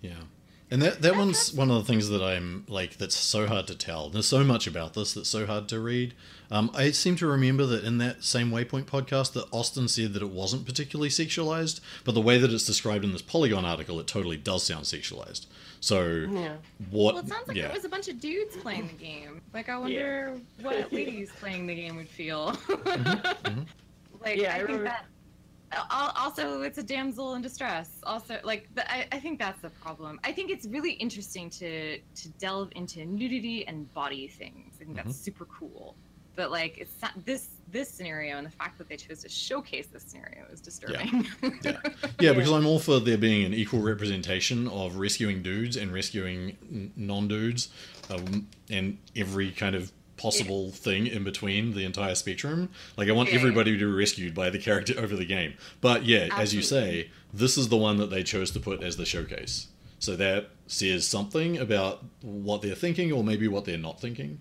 Yeah. 0.00 0.22
And 0.70 0.82
that, 0.82 1.00
that 1.02 1.16
one's 1.16 1.52
one 1.52 1.70
of 1.70 1.76
the 1.76 1.84
things 1.84 2.08
that 2.08 2.22
I'm 2.22 2.64
like 2.68 2.98
that's 2.98 3.14
so 3.16 3.46
hard 3.46 3.68
to 3.68 3.76
tell. 3.76 4.10
There's 4.10 4.26
so 4.26 4.42
much 4.42 4.66
about 4.66 4.94
this 4.94 5.14
that's 5.14 5.28
so 5.28 5.46
hard 5.46 5.68
to 5.68 5.78
read. 5.78 6.14
Um, 6.50 6.70
I 6.74 6.90
seem 6.92 7.16
to 7.16 7.26
remember 7.26 7.66
that 7.66 7.84
in 7.84 7.98
that 7.98 8.22
same 8.24 8.50
Waypoint 8.50 8.84
podcast 8.84 9.32
that 9.32 9.46
Austin 9.52 9.88
said 9.88 10.12
that 10.14 10.22
it 10.22 10.30
wasn't 10.30 10.64
particularly 10.66 11.08
sexualized, 11.08 11.80
but 12.04 12.12
the 12.14 12.20
way 12.20 12.38
that 12.38 12.52
it's 12.52 12.64
described 12.64 13.04
in 13.04 13.12
this 13.12 13.22
Polygon 13.22 13.64
article, 13.64 13.98
it 14.00 14.06
totally 14.06 14.36
does 14.36 14.62
sound 14.62 14.84
sexualized. 14.84 15.46
So 15.80 16.26
yeah 16.30 16.56
what? 16.90 17.14
Well, 17.14 17.24
it 17.24 17.28
sounds 17.28 17.48
like 17.48 17.56
yeah. 17.56 17.66
it 17.66 17.74
was 17.74 17.84
a 17.84 17.88
bunch 17.88 18.08
of 18.08 18.18
dudes 18.20 18.56
playing 18.56 18.86
the 18.88 18.94
game. 18.94 19.40
Like, 19.52 19.68
I 19.68 19.76
wonder 19.78 20.38
what 20.62 20.92
ladies 20.92 21.30
playing 21.38 21.66
the 21.66 21.74
game 21.74 21.96
would 21.96 22.08
feel. 22.08 22.52
mhm. 22.52 23.66
Like, 24.24 24.38
Yeah, 24.38 24.54
I 24.56 24.60
I, 24.62 24.66
think 24.66 24.82
that. 24.84 25.04
Also, 25.90 26.62
it's 26.62 26.78
a 26.78 26.82
damsel 26.82 27.34
in 27.34 27.42
distress. 27.42 27.90
Also, 28.04 28.38
like, 28.44 28.68
the, 28.74 28.90
I, 28.90 29.06
I 29.12 29.18
think 29.18 29.38
that's 29.38 29.60
the 29.60 29.70
problem. 29.70 30.18
I 30.24 30.32
think 30.32 30.50
it's 30.50 30.66
really 30.66 30.92
interesting 30.92 31.50
to 31.50 31.98
to 31.98 32.28
delve 32.38 32.70
into 32.76 33.04
nudity 33.04 33.66
and 33.66 33.92
body 33.92 34.28
things. 34.28 34.74
I 34.80 34.84
think 34.84 34.96
Mm-hmm. 34.96 35.08
that's 35.08 35.18
super 35.18 35.44
cool. 35.46 35.96
But 36.36 36.50
like, 36.50 36.78
it's 36.78 37.00
not 37.02 37.12
this 37.24 37.48
this 37.72 37.88
scenario 37.88 38.36
and 38.36 38.46
the 38.46 38.50
fact 38.50 38.78
that 38.78 38.88
they 38.88 38.96
chose 38.96 39.22
to 39.22 39.28
showcase 39.28 39.88
this 39.88 40.04
scenario 40.04 40.44
is 40.52 40.60
disturbing. 40.60 41.26
Yeah. 41.64 41.76
Yeah, 42.20 42.32
because 42.32 42.52
I'm 42.52 42.64
all 42.66 42.78
for 42.78 43.00
there 43.00 43.18
being 43.18 43.44
an 43.44 43.52
equal 43.52 43.80
representation 43.80 44.68
of 44.68 44.96
rescuing 44.96 45.42
dudes 45.42 45.76
and 45.76 45.92
rescuing 45.92 46.92
non-dudes, 46.96 47.68
um, 48.10 48.46
and 48.70 48.98
every 49.16 49.50
kind 49.50 49.74
of 49.74 49.90
possible 50.16 50.70
thing 50.70 51.06
in 51.08 51.24
between 51.24 51.74
the 51.74 51.84
entire 51.84 52.14
spectrum. 52.14 52.70
Like 52.96 53.08
I 53.08 53.12
want 53.12 53.30
Yeah. 53.30 53.34
everybody 53.36 53.72
to 53.72 53.78
be 53.78 53.84
rescued 53.84 54.34
by 54.34 54.48
the 54.50 54.58
character 54.58 54.94
over 54.98 55.16
the 55.16 55.26
game. 55.26 55.54
But 55.80 56.04
yeah, 56.04 56.28
as 56.36 56.54
you 56.54 56.62
say, 56.62 57.10
this 57.34 57.58
is 57.58 57.68
the 57.68 57.76
one 57.76 57.96
that 57.98 58.10
they 58.10 58.22
chose 58.22 58.50
to 58.52 58.60
put 58.60 58.82
as 58.82 58.96
the 58.96 59.04
showcase. 59.04 59.66
So 59.98 60.14
that 60.16 60.50
says 60.68 61.06
something 61.06 61.58
about 61.58 62.04
what 62.22 62.62
they're 62.62 62.74
thinking, 62.74 63.12
or 63.12 63.24
maybe 63.24 63.48
what 63.48 63.64
they're 63.64 63.76
not 63.76 64.00
thinking. 64.00 64.38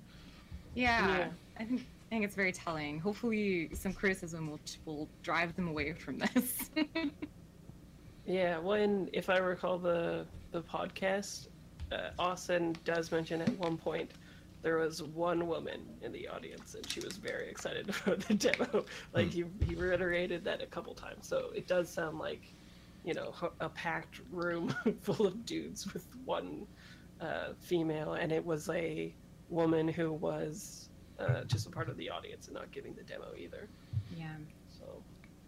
Yeah, 0.76 1.18
Yeah. 1.18 1.28
I 1.58 1.64
think 1.64 1.82
I 1.82 2.10
think 2.10 2.26
it's 2.26 2.36
very 2.36 2.52
telling. 2.52 3.00
Hopefully, 3.00 3.70
some 3.74 3.94
criticism 3.94 4.50
will 4.50 4.60
will 4.86 5.10
drive 5.24 5.56
them 5.56 5.68
away 5.68 5.94
from 5.94 6.20
this. 6.20 6.70
Yeah, 8.26 8.58
well, 8.58 8.82
and 8.82 9.10
if 9.14 9.30
I 9.30 9.38
recall 9.38 9.78
the 9.78 10.26
the 10.52 10.62
podcast, 10.62 11.48
uh, 11.92 12.10
Austin 12.18 12.76
does 12.84 13.12
mention 13.12 13.42
at 13.42 13.58
one 13.60 13.78
point 13.78 14.12
there 14.64 14.78
was 14.78 15.04
one 15.04 15.48
woman 15.48 15.82
in 16.02 16.12
the 16.12 16.28
audience, 16.28 16.74
and 16.74 16.90
she 16.90 17.00
was 17.02 17.18
very 17.18 17.48
excited 17.50 17.88
about 18.06 18.22
the 18.22 18.34
demo. 18.34 18.86
Like 19.14 19.32
he 19.32 19.46
he 19.68 19.76
reiterated 19.76 20.44
that 20.46 20.62
a 20.62 20.66
couple 20.66 20.96
times, 20.96 21.28
so 21.28 21.52
it 21.54 21.68
does 21.68 21.88
sound 21.88 22.18
like, 22.18 22.52
you 23.04 23.14
know, 23.14 23.34
a 23.60 23.70
packed 23.70 24.22
room 24.32 24.74
full 25.02 25.28
of 25.28 25.46
dudes 25.46 25.94
with 25.94 26.08
one 26.26 26.66
uh, 27.22 27.50
female, 27.60 28.14
and 28.14 28.32
it 28.32 28.44
was 28.44 28.70
a 28.70 29.14
woman 29.50 29.88
who 29.88 30.12
was 30.12 30.90
uh, 31.20 31.44
just 31.46 31.68
a 31.68 31.70
part 31.70 31.90
of 31.90 31.98
the 31.98 32.10
audience 32.10 32.48
and 32.48 32.56
not 32.56 32.72
giving 32.72 32.94
the 32.96 33.04
demo 33.04 33.28
either. 33.38 33.70
yeah. 34.10 34.36
So, 34.68 35.04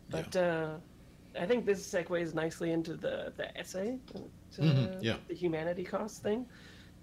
but 0.09 0.35
uh, 0.35 0.77
I 1.39 1.45
think 1.45 1.65
this 1.65 1.89
segues 1.91 2.33
nicely 2.33 2.71
into 2.71 2.95
the 2.95 3.33
the 3.35 3.55
essay, 3.57 3.99
to 4.55 4.61
Mhm, 4.61 5.03
yeah. 5.03 5.17
the 5.27 5.35
humanity 5.35 5.83
cost 5.83 6.21
thing, 6.21 6.45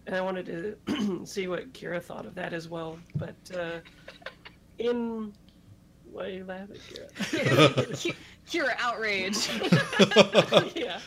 and 0.07 0.17
I 0.17 0.21
wanted 0.23 0.47
to 0.47 1.25
see 1.27 1.47
what 1.49 1.73
Kira 1.73 2.03
thought 2.03 2.27
of 2.27 2.35
that 2.35 2.53
as 2.53 2.69
well. 2.69 2.99
But 3.17 3.37
uh, 3.55 3.81
in 4.79 5.33
why 6.05 6.25
are 6.27 6.29
you 6.29 6.45
laughing, 6.45 6.81
Kira? 6.87 7.09
Cu- 8.47 8.51
Cure 8.51 8.73
outrage. 8.79 9.49
yeah. 10.77 11.01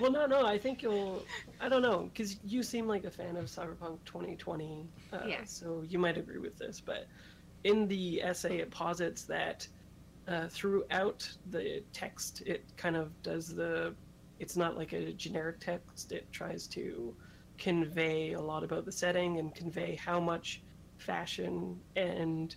Well, 0.00 0.10
no, 0.10 0.26
no. 0.26 0.46
I 0.46 0.58
think 0.58 0.82
you'll. 0.82 1.24
I 1.60 1.68
don't 1.68 1.82
know, 1.82 2.10
because 2.12 2.38
you 2.42 2.62
seem 2.62 2.86
like 2.86 3.04
a 3.04 3.10
fan 3.10 3.36
of 3.36 3.46
Cyberpunk 3.46 4.04
2020. 4.04 4.88
Uh, 5.12 5.20
Yeah. 5.26 5.44
So 5.44 5.82
you 5.86 5.98
might 5.98 6.16
agree 6.18 6.38
with 6.38 6.56
this, 6.58 6.80
but 6.80 7.06
in 7.64 7.86
the 7.88 8.22
essay, 8.22 8.58
it 8.58 8.70
posits 8.70 9.24
that 9.24 9.66
uh, 10.28 10.48
throughout 10.48 11.28
the 11.50 11.82
text, 11.92 12.42
it 12.46 12.64
kind 12.76 12.96
of 12.96 13.20
does 13.22 13.48
the. 13.48 13.94
It's 14.38 14.56
not 14.56 14.76
like 14.76 14.92
a 14.92 15.12
generic 15.12 15.60
text. 15.60 16.10
It 16.12 16.30
tries 16.32 16.66
to 16.68 17.14
convey 17.58 18.32
a 18.32 18.40
lot 18.40 18.64
about 18.64 18.84
the 18.84 18.92
setting 18.92 19.38
and 19.38 19.54
convey 19.54 19.94
how 19.94 20.18
much 20.18 20.62
fashion 20.96 21.80
and 21.96 22.56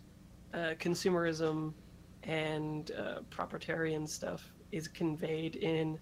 uh, 0.53 0.73
consumerism 0.79 1.73
and 2.25 2.91
uh, 2.91 3.19
proprietarian 3.29 4.07
stuff 4.07 4.53
is 4.71 4.87
conveyed 4.87 5.55
in 5.57 5.99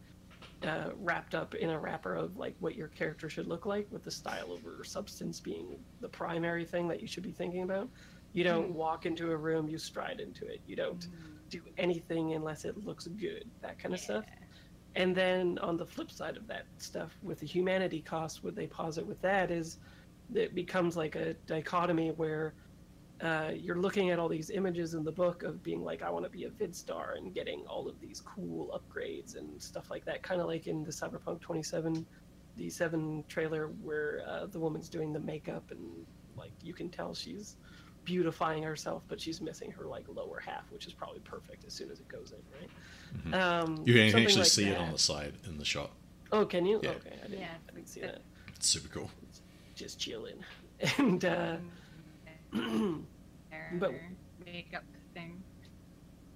uh, 0.64 0.92
wrapped 0.98 1.36
up 1.36 1.56
in 1.56 1.72
a 1.72 1.80
wrapper 1.80 2.16
of 2.16 2.38
like 2.38 2.56
what 2.60 2.76
your 2.76 2.88
character 2.88 3.30
should 3.30 3.48
look 3.48 3.66
like 3.66 3.88
with 3.92 4.04
the 4.04 4.12
style 4.12 4.52
over 4.52 4.84
substance 4.84 5.42
being 5.42 5.78
the 6.00 6.10
primary 6.10 6.66
thing 6.66 6.88
that 6.88 7.02
you 7.02 7.08
should 7.08 7.24
be 7.24 7.34
thinking 7.34 7.64
about. 7.64 7.90
You 8.34 8.44
don't 8.46 8.72
Mm. 8.72 8.74
walk 8.74 9.06
into 9.06 9.32
a 9.32 9.38
room 9.38 9.68
you 9.70 9.78
stride 9.78 10.22
into 10.22 10.48
it. 10.48 10.62
You 10.66 10.76
don't 10.78 11.08
do 11.50 11.62
anything 11.78 12.34
unless 12.34 12.66
it 12.66 12.78
looks 12.78 13.08
good 13.08 13.52
that 13.62 13.78
kind 13.78 13.94
of 13.94 14.00
stuff. 14.00 14.26
And 14.96 15.16
then 15.16 15.58
on 15.60 15.78
the 15.78 15.86
flip 15.86 16.12
side 16.12 16.38
of 16.38 16.48
that 16.48 16.68
stuff 16.78 17.18
with 17.22 17.40
the 17.40 17.48
humanity 17.48 18.02
cost 18.02 18.44
what 18.44 18.56
they 18.56 18.68
posit 18.68 19.06
with 19.06 19.22
that 19.22 19.52
is 19.52 19.80
it 20.34 20.56
becomes 20.56 20.96
like 20.96 21.16
a 21.16 21.34
dichotomy 21.46 22.12
where 22.12 22.56
uh, 23.24 23.52
you're 23.56 23.78
looking 23.80 24.10
at 24.12 24.20
all 24.20 24.28
these 24.28 24.50
images 24.50 24.94
in 24.94 25.04
the 25.04 25.12
book 25.12 25.44
of 25.44 25.64
being 25.64 25.82
like 25.84 26.02
i 26.02 26.10
want 26.10 26.24
to 26.26 26.30
be 26.30 26.44
a 26.44 26.50
vid 26.50 26.76
star 26.76 27.14
and 27.18 27.34
getting 27.34 27.62
all 27.68 27.88
of 27.88 28.00
these 28.00 28.22
cool 28.22 28.78
upgrades 28.78 29.36
and 29.38 29.62
stuff 29.62 29.90
like 29.90 30.04
that 30.06 30.22
kind 30.22 30.42
of 30.42 30.48
like 30.48 30.68
in 30.68 30.84
the 30.84 30.92
cyberpunk 30.92 31.40
27 31.40 32.06
the 32.58 32.70
7 32.70 33.24
trailer 33.30 33.68
where 33.82 34.22
uh, 34.28 34.46
the 34.48 34.60
woman's 34.60 34.90
doing 34.90 35.14
the 35.14 35.20
makeup 35.20 35.64
and 35.72 35.80
like 36.38 36.52
you 36.64 36.74
can 36.74 36.90
tell 36.90 37.14
she's 37.16 37.56
beautifying 38.06 38.62
herself 38.62 39.02
but 39.08 39.20
she's 39.22 39.40
missing 39.42 39.72
her 39.72 39.86
like 39.86 40.06
lower 40.10 40.40
half 40.46 40.70
which 40.72 40.86
is 40.86 40.94
probably 40.94 41.22
perfect 41.22 41.64
as 41.66 41.74
soon 41.74 41.90
as 41.90 42.00
it 42.00 42.08
goes 42.08 42.32
in 42.34 42.60
right 42.60 42.70
Mhm. 43.28 43.34
um, 43.36 43.84
You 43.86 43.94
can 43.94 44.20
actually 44.22 44.42
like 44.42 44.46
see 44.48 44.68
it 44.68 44.78
on 44.78 44.92
the 44.92 44.98
side 44.98 45.36
in 45.46 45.60
the 45.60 45.64
shot. 45.66 45.92
Oh, 46.32 46.48
can 46.48 46.66
you? 46.66 46.80
Yeah. 46.82 46.90
Okay, 46.92 47.12
I 47.24 47.28
didn't, 47.28 47.40
Yeah. 47.42 47.52
I 47.70 47.72
didn't 47.76 47.88
see 47.88 48.02
that. 48.02 48.22
It's 48.56 48.68
super 48.68 48.88
cool. 48.90 49.12
Just 49.76 50.00
chilling. 50.00 50.38
And 50.98 51.24
uh, 51.24 51.58
Their 52.52 52.62
But- 53.80 53.92
makeup 54.46 54.84
thing. 55.14 55.42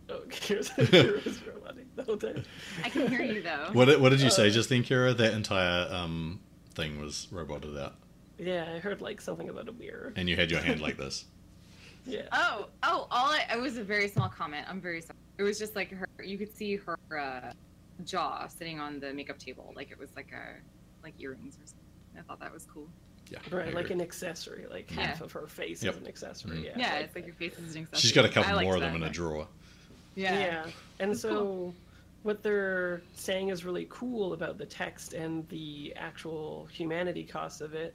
oh, 0.10 0.22
here's, 0.32 0.70
here's 0.70 1.40
Rolandi 1.42 1.86
the 1.96 2.04
whole 2.04 2.18
time. 2.18 2.44
I 2.84 2.90
can 2.90 3.08
hear 3.08 3.22
you 3.22 3.42
though. 3.42 3.70
What 3.74 3.86
did, 3.86 4.00
what 4.02 4.10
did 4.10 4.22
you 4.22 4.30
say 4.30 4.48
Uh, 4.48 4.52
just 4.52 4.70
then, 4.70 4.84
Kira? 4.84 5.16
That 5.18 5.34
entire 5.34 5.88
um, 5.94 6.40
thing 6.76 7.00
was 7.02 7.28
roboted 7.32 7.78
out, 7.78 7.96
Yeah, 8.38 8.66
I 8.74 8.80
heard 8.80 9.02
like 9.02 9.20
something 9.22 9.50
about 9.50 9.68
a 9.68 9.74
mirror. 9.74 10.14
and 10.16 10.30
you 10.30 10.36
had 10.36 10.50
your 10.52 10.62
hand 10.62 10.82
like 10.82 10.98
this. 10.98 11.26
Yeah. 12.10 12.22
Oh, 12.32 12.68
oh, 12.84 13.08
all 13.12 13.32
I, 13.34 13.46
it 13.54 13.60
was 13.60 13.76
a 13.78 13.84
very 13.84 14.08
small 14.08 14.30
comment. 14.30 14.66
I'm 14.70 14.80
very 14.80 15.02
sorry. 15.02 15.18
It 15.38 15.44
was 15.44 15.60
just 15.60 15.76
like 15.76 15.92
her. 15.92 16.08
You 16.24 16.38
could 16.38 16.56
see 16.56 16.78
her 16.78 16.98
uh, 17.20 17.52
jaw 18.06 18.48
sitting 18.48 18.80
on 18.80 19.02
the 19.02 19.12
makeup 19.14 19.38
table, 19.38 19.74
like 19.76 19.92
it 19.92 20.00
was 20.00 20.08
like 20.16 20.32
a 20.32 20.56
like 21.04 21.16
earrings 21.20 21.56
or 21.58 21.68
something. 21.68 21.84
I 22.18 22.22
thought 22.22 22.40
that 22.40 22.54
was 22.54 22.64
cool. 22.74 22.88
Yeah, 23.30 23.40
Right, 23.52 23.74
like 23.74 23.90
an 23.90 24.02
accessory. 24.02 24.66
Like 24.70 24.90
Yeah. 24.92 25.08
half 25.08 25.22
of 25.22 25.32
her 25.34 25.48
face 25.48 25.84
Yep. 25.84 25.96
is 25.96 26.02
an 26.02 26.08
accessory. 26.08 26.58
Mhm. 26.60 26.64
Yeah, 26.64 26.78
Yeah, 26.78 26.94
like 26.96 27.06
it's 27.06 27.16
like 27.16 27.26
your 27.26 27.36
face 27.36 27.54
is 27.60 27.76
an 27.76 27.82
accessory. 27.84 28.00
She's 28.02 28.12
got 28.14 28.26
a 28.26 28.30
couple 28.30 28.56
liked 28.56 28.66
more 28.66 28.76
of 28.76 28.82
them 28.82 28.96
in 28.96 29.04
a 29.04 29.10
drawer. 29.10 29.48
Yeah. 30.16 30.40
Yeah. 30.40 30.72
And 31.00 31.12
Cool. 31.12 31.16
so 31.20 31.74
what 32.24 32.42
they're 32.44 33.02
saying 33.16 33.50
is 33.50 33.64
really 33.66 33.88
cool 33.90 34.34
about 34.34 34.58
the 34.58 34.66
text 34.66 35.14
and 35.14 35.48
the 35.50 35.94
actual 35.96 36.66
humanity 36.68 37.24
cost 37.24 37.62
of 37.62 37.74
it 37.74 37.94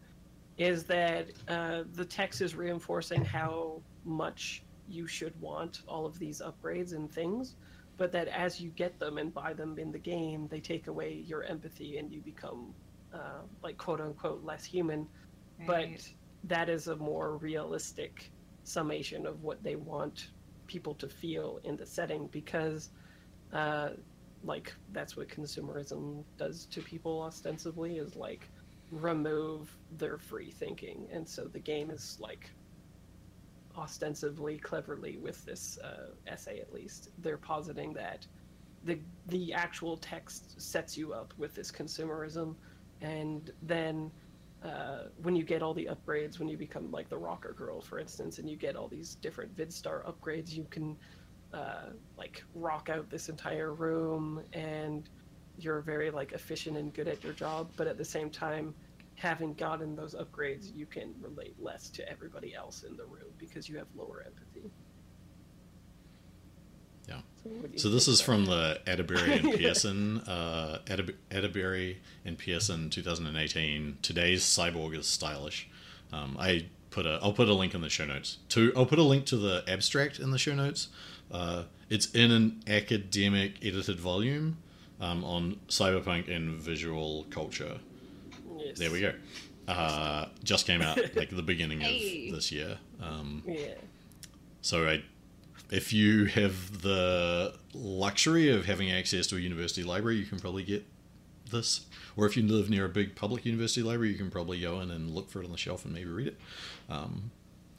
is 0.59 0.85
that 0.85 1.29
uh, 1.49 1.85
the 1.95 2.05
text 2.05 2.41
is 2.41 2.55
reinforcing 2.55 3.25
how 3.25 3.81
much 4.05 4.63
you 4.89 5.07
should 5.07 5.39
want 5.41 5.81
all 5.89 6.05
of 6.05 6.19
these 6.19 6.41
upgrades 6.43 6.93
and 6.95 7.11
things, 7.11 7.57
but 7.97 8.13
that 8.13 8.29
as 8.29 8.61
you 8.61 8.69
get 8.71 8.99
them 8.99 9.17
and 9.19 9.33
buy 9.33 9.53
them 9.55 9.79
in 9.79 9.91
the 9.91 9.99
game, 9.99 10.47
they 10.49 10.61
take 10.61 10.87
away 10.89 11.25
your 11.27 11.43
empathy 11.45 11.97
and 11.99 12.13
you 12.13 12.21
become 12.21 12.75
uh, 13.15 13.41
like 13.63 13.77
quote 13.77 14.01
unquote 14.01 14.43
less 14.45 14.65
human 14.65 15.07
Right. 15.67 15.93
but 15.95 16.09
that 16.45 16.69
is 16.69 16.89
a 16.89 16.97
more 16.97 17.37
realistic 17.37 18.31
summation 18.65 19.27
of 19.27 19.43
what 19.43 19.63
they 19.63 19.77
want 19.77 20.31
people 20.67 20.95
to 20.95 21.09
feel 21.09 21.61
in 21.65 21.77
the 21.77 21.87
setting 21.87 22.29
because 22.29 22.91
uh, 23.53 23.91
like 24.45 24.73
that's 24.93 25.17
what 25.17 25.29
consumerism 25.29 26.25
does 26.37 26.67
to 26.67 26.81
people 26.81 27.21
ostensibly 27.23 27.99
is 27.99 28.17
like 28.17 28.49
remove 28.91 29.77
their 29.99 30.19
free 30.19 30.51
thinking 30.51 31.07
and 31.13 31.29
so 31.29 31.45
the 31.45 31.59
game 31.59 31.91
is 31.91 32.19
like 32.21 32.51
ostensibly 33.77 34.59
cleverly 34.59 35.17
with 35.17 35.45
this 35.45 35.79
uh, 35.79 36.11
essay 36.27 36.61
at 36.61 36.73
least 36.73 37.11
they're 37.19 37.39
positing 37.39 37.93
that 37.93 38.27
the 38.85 38.99
the 39.29 39.53
actual 39.53 39.97
text 39.97 40.61
sets 40.61 40.97
you 40.97 41.13
up 41.13 41.33
with 41.39 41.55
this 41.55 41.71
consumerism 41.71 42.55
and 43.01 43.51
then 43.63 44.11
uh, 44.65 45.09
when 45.23 45.35
you 45.35 45.43
get 45.43 45.63
all 45.63 45.75
the 45.75 45.89
upgrades, 45.91 46.39
when 46.39 46.49
you 46.49 46.57
become 46.57 46.91
like 46.91 47.09
the 47.09 47.19
rocker 47.19 47.53
girl, 47.53 47.81
for 47.81 47.99
instance, 47.99 48.39
and 48.39 48.49
you 48.49 48.57
get 48.57 48.77
all 48.77 48.89
these 48.89 49.17
different 49.17 49.55
VidStar 49.57 50.05
upgrades, 50.05 50.53
you 50.53 50.67
can 50.71 50.97
uh, 51.53 51.91
like 52.17 52.45
rock 52.55 52.89
out 52.89 53.11
this 53.11 53.29
entire 53.29 53.75
room, 53.75 54.43
and 54.53 55.09
you're 55.59 55.81
very 55.81 56.11
like 56.11 56.33
efficient 56.33 56.77
and 56.77 56.95
good 56.95 57.09
at 57.09 57.23
your 57.25 57.33
job. 57.33 57.71
But 57.77 57.87
at 57.87 57.99
the 57.99 58.05
same 58.05 58.31
time, 58.31 58.75
having 59.17 59.55
gotten 59.55 59.95
those 59.97 60.15
upgrades, 60.15 60.75
you 60.75 60.87
can 60.87 61.15
relate 61.21 61.55
less 61.61 61.91
to 61.91 62.09
everybody 62.09 62.55
else 62.55 62.85
in 62.85 62.97
the 62.97 63.05
room 63.05 63.33
because 63.39 63.69
you 63.69 63.77
have 63.79 63.89
lower 63.95 64.25
empathy. 64.27 64.71
Yeah. 67.09 67.17
So, 67.43 67.51
what 67.51 67.67
do 67.69 67.73
you 67.73 67.79
So 67.79 67.89
this 67.89 68.09
is 68.09 68.21
from 68.21 68.45
the 68.47 68.81
Atterbury 68.87 69.33
and 69.39 69.53
Pearson, 69.59 70.19
uh, 70.21 70.79
Atterb- 70.87 71.15
Atterbury 71.31 72.01
and 72.25 72.39
Pearson 72.39 72.91
2018. 72.91 73.99
Today's 74.03 74.43
cyborg 74.45 74.97
is 74.97 75.07
stylish. 75.07 75.69
Um, 76.13 76.37
I 76.39 76.67
put 76.91 77.07
a, 77.07 77.19
I'll 77.23 77.33
put 77.33 77.49
a 77.49 77.55
link 77.55 77.75
in 77.75 77.81
the 77.81 77.89
show 77.91 78.05
notes. 78.05 78.39
To 78.51 78.73
I'll 78.77 78.87
put 78.87 78.99
a 78.99 79.03
link 79.03 79.25
to 79.27 79.37
the 79.37 79.65
abstract 79.67 80.19
in 80.19 80.31
the 80.31 80.39
show 80.39 80.55
notes. 80.55 80.89
Uh, 81.31 81.65
it's 81.89 82.11
in 82.13 82.31
an 82.31 82.63
academic 82.67 83.57
edited 83.65 83.99
volume 83.99 84.59
um, 85.01 85.25
on 85.25 85.59
cyberpunk 85.69 86.35
and 86.35 86.61
visual 86.61 87.25
culture. 87.31 87.79
Yes. 88.59 88.79
There 88.79 88.91
we 88.91 89.01
go. 89.01 89.15
Uh, 89.67 90.27
just 90.45 90.67
came 90.67 90.83
out 90.83 90.99
like 91.17 91.31
the 91.31 91.43
beginning 91.43 91.81
Hey. 91.81 92.29
of 92.29 92.35
this 92.35 92.53
year. 92.53 92.79
Um, 93.01 93.43
Yeah. 93.47 93.75
so 94.61 94.87
I, 94.89 95.03
if 95.73 95.93
you 95.93 96.27
have 96.27 96.83
the 96.83 97.55
luxury 97.73 98.51
of 98.51 98.67
having 98.67 98.93
access 98.93 99.27
to 99.29 99.37
a 99.37 99.41
university 99.41 99.83
library, 99.83 100.19
you 100.19 100.27
can 100.27 100.39
probably 100.39 100.63
get 100.63 100.85
this. 101.51 101.87
Or 102.15 102.27
if 102.27 102.37
you 102.37 102.43
live 102.47 102.69
near 102.69 102.85
a 102.85 102.91
big 102.91 103.17
public 103.17 103.47
university 103.47 103.83
library, 103.83 104.11
you 104.13 104.19
can 104.19 104.31
probably 104.31 104.61
go 104.61 104.81
in 104.81 104.91
and 104.91 105.11
look 105.11 105.31
for 105.31 105.41
it 105.41 105.47
on 105.47 105.51
the 105.51 105.57
shelf 105.57 105.87
and 105.87 105.95
maybe 105.95 106.11
read 106.11 106.27
it. 106.29 106.39
Um, 106.91 107.31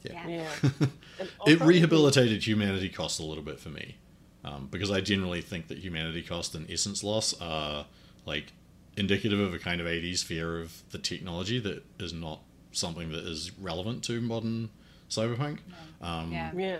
yeah. 0.02 0.26
Yeah. 0.28 0.50
It 1.46 1.60
rehabilitated 1.60 2.44
humanity 2.44 2.88
cost 2.88 3.20
a 3.20 3.22
little 3.22 3.44
bit 3.44 3.60
for 3.60 3.68
me, 3.68 3.96
um, 4.44 4.66
because 4.70 4.90
I 4.90 5.00
generally 5.00 5.40
think 5.40 5.68
that 5.68 5.78
humanity 5.78 6.22
cost 6.22 6.56
and 6.56 6.68
essence 6.68 7.04
loss 7.04 7.32
are 7.40 7.86
like 8.26 8.52
indicative 8.96 9.38
of 9.38 9.54
a 9.54 9.58
kind 9.60 9.80
of 9.80 9.86
80s 9.86 10.24
fear 10.24 10.60
of 10.60 10.82
the 10.90 10.98
technology 10.98 11.60
that 11.60 11.84
is 12.00 12.12
not 12.12 12.40
something 12.72 13.12
that 13.12 13.24
is 13.24 13.52
relevant 13.56 14.02
to 14.04 14.20
modern 14.20 14.70
cyberpunk. 15.08 15.58
Um, 16.02 16.32
Yeah. 16.32 16.50
Yeah. 16.56 16.78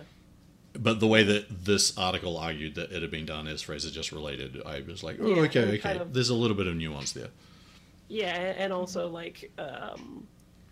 But 0.78 1.00
the 1.00 1.06
way 1.06 1.22
that 1.22 1.64
this 1.64 1.96
article 1.96 2.36
argued 2.36 2.74
that 2.74 2.90
it 2.92 3.00
had 3.02 3.10
been 3.10 3.26
done 3.26 3.46
as 3.46 3.62
Fraser 3.62 3.90
just 3.90 4.12
related, 4.12 4.60
I 4.66 4.82
was 4.86 5.02
like, 5.02 5.18
oh, 5.20 5.26
Yeah, 5.26 5.42
okay, 5.42 5.78
okay. 5.78 5.98
of- 5.98 6.12
There's 6.12 6.30
a 6.30 6.34
little 6.34 6.56
bit 6.56 6.66
of 6.66 6.76
nuance 6.76 7.12
there. 7.12 7.28
Yeah, 8.08 8.54
and 8.58 8.72
also 8.72 9.08
like, 9.08 9.50
um, 9.58 10.26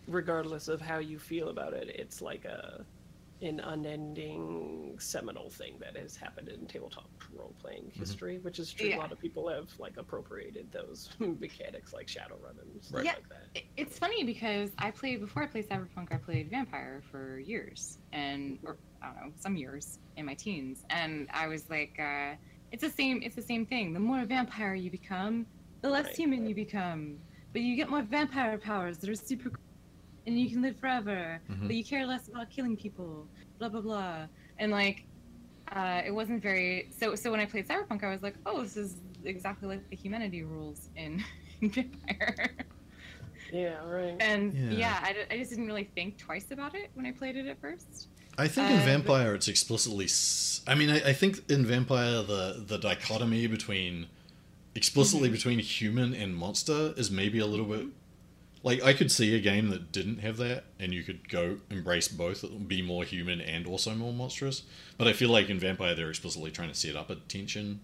regardless 0.09 0.69
of 0.69 0.81
how 0.81 0.99
you 0.99 1.19
feel 1.19 1.49
about 1.49 1.73
it, 1.73 1.89
it's 1.99 2.21
like 2.21 2.45
a 2.45 2.85
an 3.43 3.61
unending 3.61 4.97
seminal 4.99 5.51
thing 5.51 5.75
that 5.81 5.97
has 5.97 6.17
happened 6.17 6.49
in 6.49 6.67
tabletop 6.67 7.11
role 7.35 7.55
playing 7.61 7.91
history, 7.93 8.39
which 8.39 8.59
is 8.59 8.73
true. 8.73 8.89
Yeah. 8.89 8.97
A 8.97 8.99
lot 8.99 9.13
of 9.13 9.19
people 9.19 9.49
have 9.49 9.69
like 9.79 9.97
appropriated 9.97 10.71
those 10.73 11.11
mechanics 11.19 11.93
like 11.93 12.07
Shadowrun 12.07 12.61
and 12.63 12.83
stuff 12.83 12.99
Right. 12.99 13.05
Yeah. 13.07 13.13
like 13.13 13.29
that. 13.29 13.63
It's 13.77 13.99
funny 13.99 14.25
because 14.25 14.71
I 14.79 14.91
played 14.91 15.21
before 15.21 15.43
I 15.43 15.47
played 15.47 15.69
Cyberpunk. 15.69 16.13
I 16.13 16.17
played 16.17 16.51
Vampire 16.51 17.03
for 17.11 17.39
years, 17.39 17.99
and 18.13 18.59
or 18.65 18.77
I 19.03 19.07
don't 19.07 19.17
know, 19.17 19.33
some 19.39 19.57
years 19.57 19.99
in 20.17 20.27
my 20.27 20.35
teens, 20.35 20.85
and 20.91 21.29
I 21.33 21.49
was 21.49 21.69
like, 21.69 21.99
uh, 21.99 22.35
it's 22.71 22.83
the 22.83 22.91
same. 22.91 23.21
It's 23.23 23.35
the 23.37 23.43
same 23.43 23.67
thing. 23.67 23.93
The 23.93 24.01
more 24.01 24.25
vampire 24.25 24.75
you 24.75 24.91
become, 24.91 25.47
the 25.83 25.89
less 25.91 26.07
Right. 26.07 26.17
human 26.17 26.47
you 26.47 26.55
become. 26.55 27.19
But 27.53 27.61
you 27.63 27.77
get 27.77 27.91
more 27.91 28.01
vampire 28.03 28.57
powers 28.57 28.97
that 28.99 29.11
are 29.11 29.15
super, 29.15 29.51
cool, 29.51 29.59
and 30.27 30.39
you 30.39 30.49
can 30.51 30.63
live 30.63 30.77
forever. 30.79 31.41
Mhm. 31.51 31.67
But 31.67 31.77
you 31.77 31.85
care 31.85 32.07
less 32.07 32.29
about 32.29 32.51
killing 32.51 32.77
people. 32.77 33.27
Blah 33.59 33.69
blah 33.71 33.81
blah. 33.81 34.27
And 34.59 34.71
like, 34.73 35.05
uh, 35.73 36.03
it 36.05 36.11
wasn't 36.11 36.43
very. 36.43 36.89
So 36.91 37.15
so 37.15 37.31
when 37.31 37.41
I 37.41 37.47
played 37.47 37.67
Cyberpunk, 37.69 38.03
I 38.05 38.11
was 38.11 38.23
like, 38.23 38.37
oh, 38.47 38.63
this 38.63 38.77
is 38.77 38.97
exactly 39.25 39.69
like 39.69 39.89
the 39.91 39.97
humanity 39.97 40.43
rules 40.43 40.89
in, 40.97 41.23
in 41.61 41.71
Vampire. 41.71 42.57
Yeah, 43.53 43.85
right. 43.85 44.17
And 44.21 44.55
Yeah. 44.55 44.71
yeah, 44.79 45.01
I, 45.03 45.13
d- 45.13 45.19
I 45.31 45.37
just 45.39 45.51
didn't 45.51 45.67
really 45.67 45.89
think 45.95 46.17
twice 46.19 46.51
about 46.51 46.75
it 46.75 46.91
when 46.95 47.05
I 47.07 47.13
played 47.13 47.37
it 47.37 47.47
at 47.47 47.61
first. 47.61 48.09
I 48.39 48.49
think 48.49 48.71
in 48.71 48.79
Uh, 48.79 48.85
Vampire 48.85 49.35
it's 49.35 49.47
explicitly. 49.49 50.07
s- 50.07 50.63
I 50.67 50.75
mean, 50.75 50.89
I, 50.91 51.11
I 51.11 51.13
think 51.13 51.51
in 51.51 51.67
Vampire 51.67 52.23
the 52.23 52.65
the 52.67 52.79
dichotomy 52.79 53.47
between 53.47 54.07
explicitly 54.75 55.29
Mm-hmm. 55.29 55.35
between 55.35 55.59
human 55.59 56.15
and 56.15 56.35
monster 56.35 56.95
is 56.97 57.11
maybe 57.11 57.39
a 57.41 57.47
little 57.47 57.67
bit. 57.67 57.87
Like 58.65 58.83
I 58.85 58.93
could 58.93 59.11
see 59.11 59.35
a 59.35 59.41
game 59.41 59.71
that 59.71 59.91
didn't 59.91 60.19
have 60.19 60.37
that, 60.37 60.65
and 60.79 60.93
you 60.95 61.03
could 61.03 61.29
go 61.29 61.59
embrace 61.71 62.07
both, 62.09 62.45
be 62.69 62.81
more 62.81 63.03
human 63.05 63.41
and 63.41 63.67
also 63.67 63.93
more 63.95 64.13
monstrous. 64.13 64.63
But 64.99 65.09
I 65.09 65.13
feel 65.13 65.31
like 65.31 65.51
in 65.51 65.59
Vampire 65.59 65.95
they're 65.97 66.11
explicitly 66.11 66.51
trying 66.53 66.69
to 66.69 66.75
set 66.75 66.95
up 66.95 67.11
a 67.11 67.17
tension. 67.17 67.81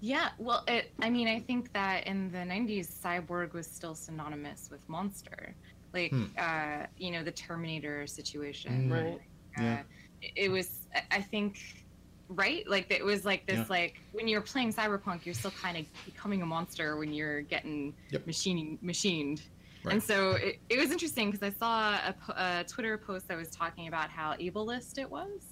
Yeah, 0.00 0.28
well, 0.38 0.64
it, 0.68 0.92
I 1.00 1.08
mean, 1.08 1.28
I 1.28 1.40
think 1.40 1.72
that 1.72 2.06
in 2.06 2.30
the 2.30 2.38
90s, 2.38 2.88
cyborg 3.02 3.54
was 3.54 3.66
still 3.66 3.94
synonymous 3.94 4.68
with 4.70 4.86
monster. 4.88 5.54
Like, 5.94 6.10
Hmm. 6.10 6.24
uh, 6.36 6.86
you 6.98 7.10
know, 7.10 7.24
the 7.24 7.30
Terminator 7.32 8.06
situation. 8.06 8.90
Mm. 8.90 8.92
Right. 8.92 9.20
Uh, 9.58 9.62
Yeah. 9.62 9.82
it, 10.20 10.32
it 10.36 10.48
was, 10.50 10.86
I- 10.94 11.04
I 11.18 11.22
think, 11.22 11.83
right? 12.28 12.68
Like, 12.68 12.90
it 12.90 13.04
was 13.04 13.24
like 13.24 13.46
this, 13.46 13.56
Yeah. 13.58 13.64
like, 13.68 14.00
when 14.12 14.26
you're 14.28 14.40
playing 14.40 14.72
Cyberpunk, 14.72 15.24
you're 15.26 15.34
still 15.34 15.50
kind 15.52 15.76
of 15.76 15.86
becoming 16.04 16.42
a 16.42 16.46
monster 16.46 16.96
when 16.96 17.12
you're 17.12 17.42
getting 17.42 17.94
Yep. 18.10 18.26
machining, 18.26 18.78
machined. 18.82 19.42
Right. 19.84 19.94
And 19.94 20.02
so 20.02 20.32
it, 20.32 20.60
it 20.70 20.78
was 20.78 20.90
interesting 20.90 21.30
because 21.30 21.46
I 21.46 21.56
saw 21.58 21.92
a, 21.94 22.14
a 22.60 22.64
Twitter 22.64 22.96
post 22.96 23.28
that 23.28 23.36
was 23.36 23.50
talking 23.50 23.86
about 23.88 24.08
how 24.08 24.34
ableist 24.34 24.98
it 24.98 25.10
was. 25.10 25.42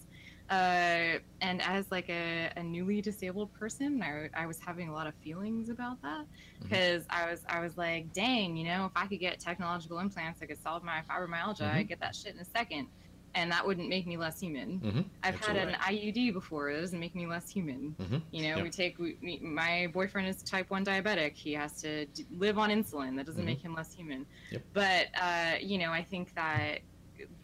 Uh, 0.50 1.18
and 1.40 1.62
as 1.62 1.90
like 1.90 2.10
a, 2.10 2.50
a 2.56 2.62
newly 2.62 3.00
disabled 3.00 3.52
person, 3.54 4.02
I, 4.02 4.28
I 4.34 4.46
was 4.46 4.58
having 4.58 4.88
a 4.88 4.92
lot 4.92 5.06
of 5.06 5.14
feelings 5.22 5.70
about 5.70 6.02
that 6.02 6.26
because 6.62 7.04
I 7.08 7.30
was 7.30 7.40
I 7.48 7.60
was 7.60 7.78
like, 7.78 8.12
dang, 8.12 8.56
you 8.56 8.64
know, 8.64 8.84
if 8.86 8.92
I 8.94 9.06
could 9.06 9.20
get 9.20 9.38
technological 9.40 9.98
implants 9.98 10.40
that 10.40 10.48
could 10.48 10.62
solve 10.62 10.82
my 10.82 11.00
fibromyalgia, 11.08 11.60
Mhm. 11.60 11.74
I'd 11.74 11.88
get 11.88 12.00
that 12.00 12.14
shit 12.14 12.34
in 12.34 12.40
a 12.40 12.44
second, 12.44 12.88
and 13.34 13.50
that 13.50 13.66
wouldn't 13.66 13.88
make 13.88 14.06
me 14.06 14.16
less 14.16 14.38
human. 14.40 14.80
Mm-hmm. 14.80 15.00
I've 15.22 15.40
had 15.44 15.56
an 15.56 15.74
IUD 15.74 16.32
before; 16.32 16.70
it 16.70 16.80
doesn't 16.80 16.98
make 17.00 17.14
me 17.14 17.26
less 17.26 17.50
human. 17.50 17.94
Mm-hmm. 18.00 18.16
You 18.30 18.42
know, 18.50 18.56
Yeah. 18.58 18.62
we 18.62 18.70
take 18.70 18.98
we, 18.98 19.16
we, 19.22 19.38
my 19.40 19.88
boyfriend 19.92 20.28
is 20.28 20.42
type 20.42 20.70
one 20.70 20.84
diabetic. 20.84 21.34
He 21.34 21.52
has 21.54 21.80
to 21.82 22.06
d- 22.06 22.26
live 22.36 22.58
on 22.58 22.70
insulin. 22.70 23.16
That 23.16 23.26
doesn't 23.26 23.42
Mhm. 23.42 23.46
make 23.46 23.60
him 23.60 23.74
less 23.74 23.94
human. 23.94 24.26
Yep. 24.50 24.62
But 24.72 25.06
uh, 25.20 25.52
you 25.60 25.78
know, 25.78 25.90
I 25.92 26.02
think 26.02 26.34
that 26.34 26.80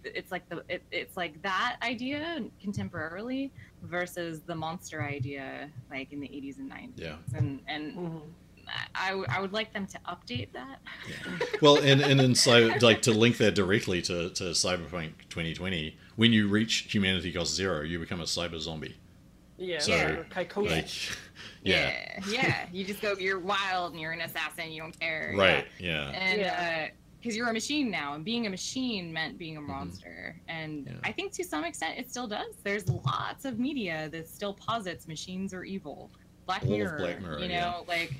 it's 0.05 0.32
like 0.32 0.49
the 0.49 0.64
it, 0.68 0.82
it's 0.91 1.16
like 1.16 1.41
that 1.43 1.76
idea 1.82 2.45
contemporarily 2.64 3.51
versus 3.82 4.41
the 4.43 4.55
monster 4.55 5.03
idea 5.03 5.70
like 5.91 6.12
in 6.12 6.20
the 6.20 6.28
80s 6.28 6.59
and 6.59 6.70
90s. 6.70 6.93
Yeah. 6.97 7.16
And 7.34 7.61
and 7.68 7.95
Mhm. 7.97 8.20
I, 8.94 9.08
w- 9.10 9.26
I 9.28 9.40
would 9.40 9.52
like 9.52 9.72
them 9.72 9.86
to 9.86 9.98
update 10.08 10.52
that. 10.52 10.80
Well, 11.60 11.76
and 11.78 12.00
and 12.00 12.20
in 12.20 12.34
cy- 12.34 12.76
like 12.78 13.02
to 13.02 13.12
link 13.12 13.36
that 13.38 13.54
directly 13.54 14.02
to, 14.02 14.30
to 14.30 14.44
Cyberpunk 14.44 15.12
2020, 15.30 15.96
when 16.16 16.32
you 16.32 16.48
reach 16.48 16.86
humanity 16.92 17.32
cost 17.32 17.54
zero, 17.54 17.82
you 17.82 17.98
become 17.98 18.20
a 18.20 18.24
cyber 18.24 18.58
zombie. 18.60 18.96
Yeah. 19.56 19.80
So, 19.80 19.92
or 19.94 20.26
Kaikoshi. 20.30 20.70
Like, 20.70 20.88
yeah, 21.64 22.20
yeah. 22.28 22.30
yeah. 22.30 22.66
You 22.72 22.84
just 22.84 23.00
go, 23.02 23.14
you're 23.18 23.40
wild 23.40 23.92
and 23.92 24.00
you're 24.00 24.12
an 24.12 24.20
assassin. 24.20 24.70
You 24.70 24.82
don't 24.82 24.98
care. 24.98 25.34
right, 25.36 25.66
yeah, 25.78 26.10
and 26.10 26.40
Yeah. 26.40 26.88
because 27.20 27.36
you're 27.36 27.48
a 27.48 27.52
machine 27.52 27.90
now 27.90 28.14
and 28.14 28.24
being 28.24 28.46
a 28.46 28.50
machine 28.50 29.12
meant 29.12 29.36
being 29.38 29.56
a 29.56 29.60
monster 29.60 30.36
and 30.46 30.86
Mm-hmm. 30.86 30.94
Yeah. 30.94 31.00
i 31.02 31.10
think 31.10 31.32
to 31.32 31.42
some 31.44 31.64
extent 31.64 31.98
it 31.98 32.08
still 32.08 32.28
does 32.28 32.54
there's 32.62 32.88
lots 32.88 33.44
of 33.44 33.58
media 33.58 34.08
that 34.12 34.28
still 34.28 34.54
posits 34.54 35.08
machines 35.08 35.52
are 35.52 35.64
evil 35.64 36.10
black 36.46 36.62
All 36.62 36.70
mirror, 36.70 36.96
Black 36.98 37.20
Mirror, 37.20 37.40
you 37.40 37.48
know 37.48 37.54
yeah. 37.54 37.82
like 37.88 38.14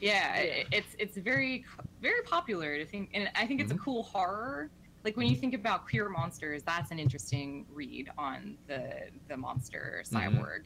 yeah, 0.00 0.34
Yeah. 0.36 0.42
it- 0.42 0.66
it's 0.72 0.96
it's 0.98 1.16
very 1.16 1.64
very 2.00 2.22
popular 2.22 2.78
to 2.78 2.86
think 2.86 3.10
and 3.14 3.30
i 3.34 3.46
think 3.46 3.60
it's 3.60 3.72
Mhm. 3.72 3.76
a 3.76 3.78
cool 3.78 4.02
horror 4.02 4.70
like 5.04 5.16
when 5.16 5.26
you 5.28 5.36
think 5.36 5.54
about 5.54 5.86
queer 5.88 6.08
monsters 6.08 6.62
that's 6.62 6.90
an 6.90 6.98
interesting 6.98 7.66
read 7.72 8.10
on 8.18 8.56
the 8.66 8.82
the 9.28 9.36
monster 9.36 10.02
Mhm. 10.06 10.12
cyborg 10.34 10.62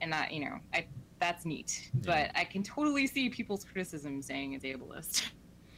and 0.00 0.12
that 0.12 0.32
you 0.32 0.40
know 0.44 0.58
i 0.74 0.86
that's 1.18 1.44
neat 1.44 1.90
Yeah. 1.94 2.00
but 2.30 2.30
i 2.40 2.44
can 2.44 2.62
totally 2.62 3.06
see 3.06 3.28
people's 3.28 3.64
criticism 3.64 4.22
saying 4.22 4.52
it's 4.54 4.64
ableist 4.64 5.28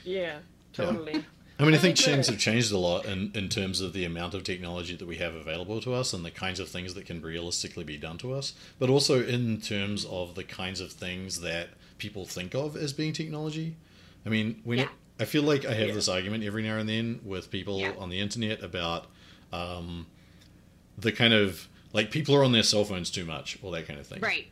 Yeah. 0.04 0.38
Totally. 0.72 1.12
I 1.58 1.64
mean, 1.64 1.74
I 1.74 1.76
I 1.76 1.80
think 1.80 1.98
think 1.98 1.98
things 1.98 2.26
have 2.28 2.38
changed 2.38 2.72
a 2.72 2.78
lot 2.78 3.04
in, 3.04 3.32
in 3.34 3.50
terms 3.50 3.82
of 3.82 3.92
the 3.92 4.06
amount 4.06 4.32
of 4.32 4.44
technology 4.44 4.96
that 4.96 5.04
we 5.06 5.16
have 5.16 5.34
available 5.34 5.78
to 5.82 5.92
us 5.92 6.14
and 6.14 6.24
the 6.24 6.30
kinds 6.30 6.58
of 6.58 6.70
things 6.70 6.94
that 6.94 7.04
can 7.04 7.20
realistically 7.20 7.84
be 7.84 7.98
done 7.98 8.16
to 8.18 8.32
us, 8.32 8.54
but 8.78 8.88
also 8.88 9.22
in 9.22 9.60
terms 9.60 10.06
of 10.06 10.36
the 10.36 10.44
kinds 10.44 10.80
of 10.80 10.90
things 10.90 11.40
that 11.42 11.68
people 12.00 12.24
think 12.26 12.54
of 12.54 12.76
as 12.76 12.92
being 12.92 13.12
technology. 13.12 13.76
I 14.26 14.28
mean, 14.30 14.60
when 14.64 14.78
Yeah. 14.78 14.88
I 15.20 15.24
feel 15.26 15.42
like 15.44 15.64
I 15.64 15.74
have 15.74 15.88
Yeah. 15.88 15.94
this 15.94 16.08
argument 16.08 16.42
every 16.42 16.62
now 16.64 16.78
and 16.78 16.88
then 16.88 17.20
with 17.24 17.50
people 17.50 17.78
Yeah. 17.78 17.92
on 17.98 18.08
the 18.10 18.18
internet 18.18 18.62
about 18.64 19.06
um, 19.52 20.06
the 20.96 21.10
kind 21.12 21.32
of 21.34 21.68
like 21.92 22.10
people 22.12 22.34
are 22.36 22.44
on 22.44 22.52
their 22.52 22.62
cell 22.62 22.84
phones 22.84 23.10
too 23.10 23.24
much, 23.24 23.58
all 23.62 23.70
that 23.72 23.86
kind 23.86 23.98
of 24.00 24.06
thing. 24.06 24.20
right 24.20 24.46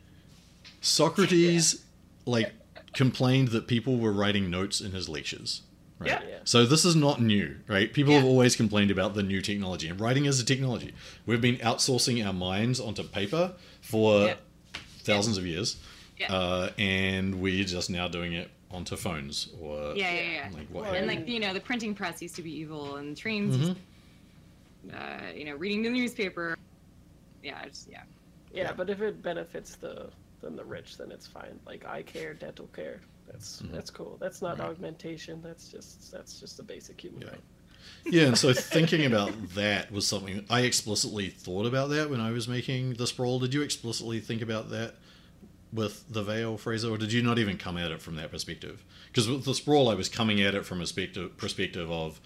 Socrates, 0.81 1.83
like, 2.25 2.53
complained 2.93 3.49
that 3.49 3.67
people 3.67 3.97
were 3.97 4.11
writing 4.13 4.49
notes 4.49 4.81
in 4.81 4.91
his 4.91 5.07
lectures. 5.09 5.61
Right? 5.99 6.09
Yeah. 6.11 6.39
So 6.45 6.65
this 6.65 6.85
is 6.85 6.95
not 6.95 7.21
new, 7.21 7.57
right? 7.67 7.91
People 7.93 8.13
have 8.13 8.23
always 8.23 8.55
complained 8.55 8.89
about 8.89 9.15
the 9.15 9.23
new 9.23 9.41
technology, 9.41 9.89
and 9.89 9.99
writing 9.99 10.25
is 10.25 10.39
a 10.39 10.45
technology. 10.45 10.93
We've 11.25 11.41
been 11.41 11.57
outsourcing 11.57 12.25
our 12.25 12.31
minds 12.31 12.79
onto 12.79 13.03
paper 13.03 13.53
for 13.81 14.27
Yeah. 14.27 14.35
thousands 15.03 15.37
of 15.37 15.45
years, 15.45 15.75
Yeah. 16.19 16.33
uh, 16.33 16.71
and 16.77 17.41
we're 17.41 17.63
just 17.63 17.89
now 17.89 18.07
doing 18.07 18.33
it 18.33 18.49
onto 18.71 18.95
phones 18.97 19.49
or 19.61 19.93
yeah 19.95 20.11
yeah 20.13 20.21
yeah 20.21 20.49
like 20.53 20.67
what 20.69 20.83
Well, 20.83 20.93
and 20.93 21.07
like 21.07 21.27
you 21.27 21.39
know 21.39 21.53
the 21.53 21.59
printing 21.61 21.95
press 21.95 22.21
used 22.21 22.35
to 22.35 22.41
be 22.43 22.51
evil 22.53 22.97
and 22.97 23.15
trains 23.17 23.55
Mhm. 23.55 23.59
used 23.59 23.77
uh, 24.93 25.19
you 25.35 25.45
know 25.45 25.55
reading 25.55 25.81
the 25.81 25.89
newspaper 25.89 26.57
yeah 27.43 27.61
it's, 27.63 27.87
yeah 27.89 28.03
Yeah, 28.53 28.63
Yeah. 28.63 28.71
but 28.73 28.89
if 28.89 29.01
it 29.01 29.21
benefits 29.21 29.75
the 29.75 30.09
then 30.41 30.55
the 30.55 30.63
rich, 30.63 30.97
then 30.97 31.11
it's 31.11 31.27
fine. 31.27 31.59
Like 31.65 31.83
eye 31.85 32.01
care, 32.01 32.33
dental 32.33 32.67
care. 32.67 33.01
That's 33.27 33.61
Mhm. 33.61 33.71
that's 33.73 33.89
cool. 33.91 34.15
That's 34.21 34.41
not 34.41 34.57
Right. 34.59 34.69
augmentation. 34.69 35.41
That's 35.41 35.67
just 35.69 36.11
that's 36.11 36.39
just 36.39 36.59
a 36.59 36.63
basic 36.63 36.99
human 37.01 37.21
Yeah. 37.21 37.29
right. 37.29 37.41
yeah, 38.05 38.23
and 38.27 38.37
so 38.37 38.53
thinking 38.77 39.05
about 39.05 39.31
that 39.55 39.91
was 39.91 40.07
something 40.07 40.45
I 40.49 40.61
explicitly 40.61 41.29
thought 41.29 41.65
about 41.65 41.89
that 41.89 42.09
when 42.09 42.21
I 42.21 42.31
was 42.31 42.47
making 42.47 42.93
the 42.95 43.05
sprawl. 43.07 43.39
Did 43.39 43.53
you 43.53 43.61
explicitly 43.61 44.19
think 44.21 44.41
about 44.41 44.69
that 44.71 44.95
with 45.71 46.05
the 46.11 46.23
veil, 46.23 46.57
Fraser, 46.57 46.89
or 46.89 46.97
did 46.97 47.13
you 47.13 47.21
not 47.21 47.39
even 47.39 47.57
come 47.57 47.77
at 47.77 47.91
it 47.91 48.01
from 48.01 48.15
that 48.15 48.31
perspective? 48.31 48.83
Because 49.07 49.29
with 49.29 49.45
the 49.45 49.53
sprawl, 49.53 49.89
I 49.89 49.95
was 49.95 50.09
coming 50.09 50.41
at 50.41 50.55
it 50.55 50.65
from 50.65 50.79
a 50.79 50.81
perspective 50.81 51.37
perspective 51.37 51.91
of 51.91 52.19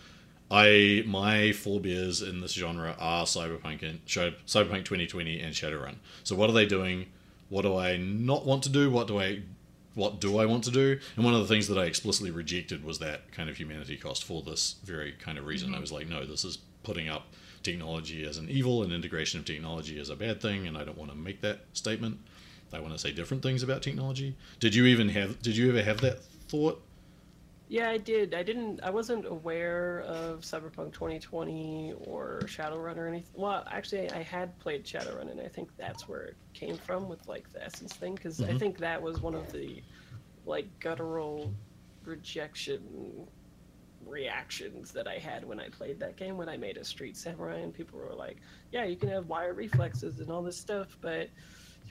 I 0.50 1.04
my 1.06 1.52
forebears 1.52 2.22
in 2.22 2.42
this 2.42 2.54
genre 2.54 2.96
are 3.00 3.26
Cyberpunk 3.26 3.82
and 3.82 4.06
Cyberpunk 4.06 4.86
2020 4.86 5.40
and 5.40 5.54
Shadowrun. 5.54 5.96
So 6.24 6.36
what 6.36 6.50
are 6.50 6.54
they 6.54 6.66
doing? 6.66 7.08
What 7.50 7.64
do 7.64 7.78
I 7.78 7.98
not 7.98 8.46
want 8.46 8.64
to 8.64 8.70
do? 8.70 8.90
What 8.90 9.08
do 9.08 9.20
I 9.20 9.42
what 9.96 10.20
do 10.20 10.40
I 10.40 10.46
want 10.46 10.64
to 10.66 10.72
do? 10.72 11.00
And 11.16 11.24
one 11.24 11.34
of 11.34 11.42
the 11.42 11.48
things 11.48 11.68
that 11.68 11.78
I 11.78 11.86
explicitly 11.86 12.32
rejected 12.32 12.84
was 12.84 13.00
that 13.00 13.32
kind 13.32 13.50
of 13.50 13.58
humanity 13.58 13.98
cost 13.98 14.24
for 14.24 14.42
this 14.42 14.76
very 14.84 15.12
kind 15.14 15.38
of 15.38 15.46
reason. 15.46 15.70
I 15.70 15.74
mm-hmm. 15.74 15.82
was 15.82 15.92
like, 15.92 16.10
no, 16.10 16.26
this 16.26 16.44
is 16.44 16.58
putting 16.84 17.10
up 17.10 17.28
technology 17.62 18.26
as 18.26 18.38
an 18.38 18.50
evil 18.50 18.84
and 18.84 18.92
integration 18.92 19.40
of 19.40 19.46
technology 19.46 20.00
as 20.00 20.10
a 20.10 20.16
bad 20.16 20.42
thing, 20.42 20.68
and 20.68 20.78
I 20.78 20.84
don't 20.84 20.98
want 20.98 21.12
to 21.12 21.18
make 21.18 21.42
that 21.42 21.62
statement. 21.74 22.20
I 22.74 22.80
want 22.80 22.94
to 22.94 23.00
say 23.00 23.12
different 23.12 23.44
things 23.44 23.64
about 23.64 23.82
technology. 23.82 24.36
Did 24.60 24.74
you 24.76 24.86
even 24.86 25.10
have? 25.10 25.42
Did 25.42 25.56
you 25.56 25.70
ever 25.70 25.84
have 25.84 26.02
that 26.02 26.24
thought? 26.24 26.82
Yeah, 27.70 27.90
I 27.90 27.98
did. 27.98 28.34
I 28.34 28.44
didn't. 28.44 28.82
I 28.84 28.90
wasn't 28.90 29.26
aware 29.26 30.02
of 30.02 30.42
Cyberpunk 30.42 30.94
2020 30.94 31.94
or 32.06 32.42
Shadowrun 32.46 32.98
or 32.98 33.08
anything. 33.08 33.32
Well, 33.42 33.64
actually, 33.72 34.10
I 34.10 34.22
had 34.22 34.58
played 34.60 34.86
Shadowrun, 34.86 35.32
and 35.32 35.40
I 35.40 35.48
think 35.48 35.70
that's 35.78 36.08
where 36.08 36.24
it 36.24 36.38
came 36.54 36.78
from 36.78 37.08
with 37.08 37.26
like 37.28 37.52
the 37.52 37.64
essence 37.64 37.94
thing, 37.96 38.16
because 38.16 38.42
I 38.42 38.52
Mhm. 38.54 38.60
think 38.60 38.78
that 38.80 39.02
was 39.02 39.22
one 39.22 39.36
of 39.36 39.52
the 39.52 39.82
like 40.46 40.68
guttural 40.80 41.54
rejection 42.04 43.28
reactions 44.06 44.92
that 44.92 45.08
I 45.08 45.18
had 45.18 45.46
when 45.46 45.62
I 45.62 45.70
played 45.70 46.00
that 46.02 46.18
game 46.18 46.36
when 46.36 46.50
I 46.50 46.58
made 46.58 46.78
a 46.78 46.84
Street 46.84 47.16
Samurai, 47.16 47.60
and 47.60 47.74
people 47.74 47.98
were 47.98 48.14
like, 48.14 48.42
"Yeah, 48.72 48.84
you 48.84 48.98
can 48.98 49.08
have 49.10 49.28
wire 49.28 49.54
reflexes 49.54 50.20
and 50.20 50.30
all 50.30 50.44
this 50.44 50.60
stuff, 50.60 50.98
but." 51.02 51.30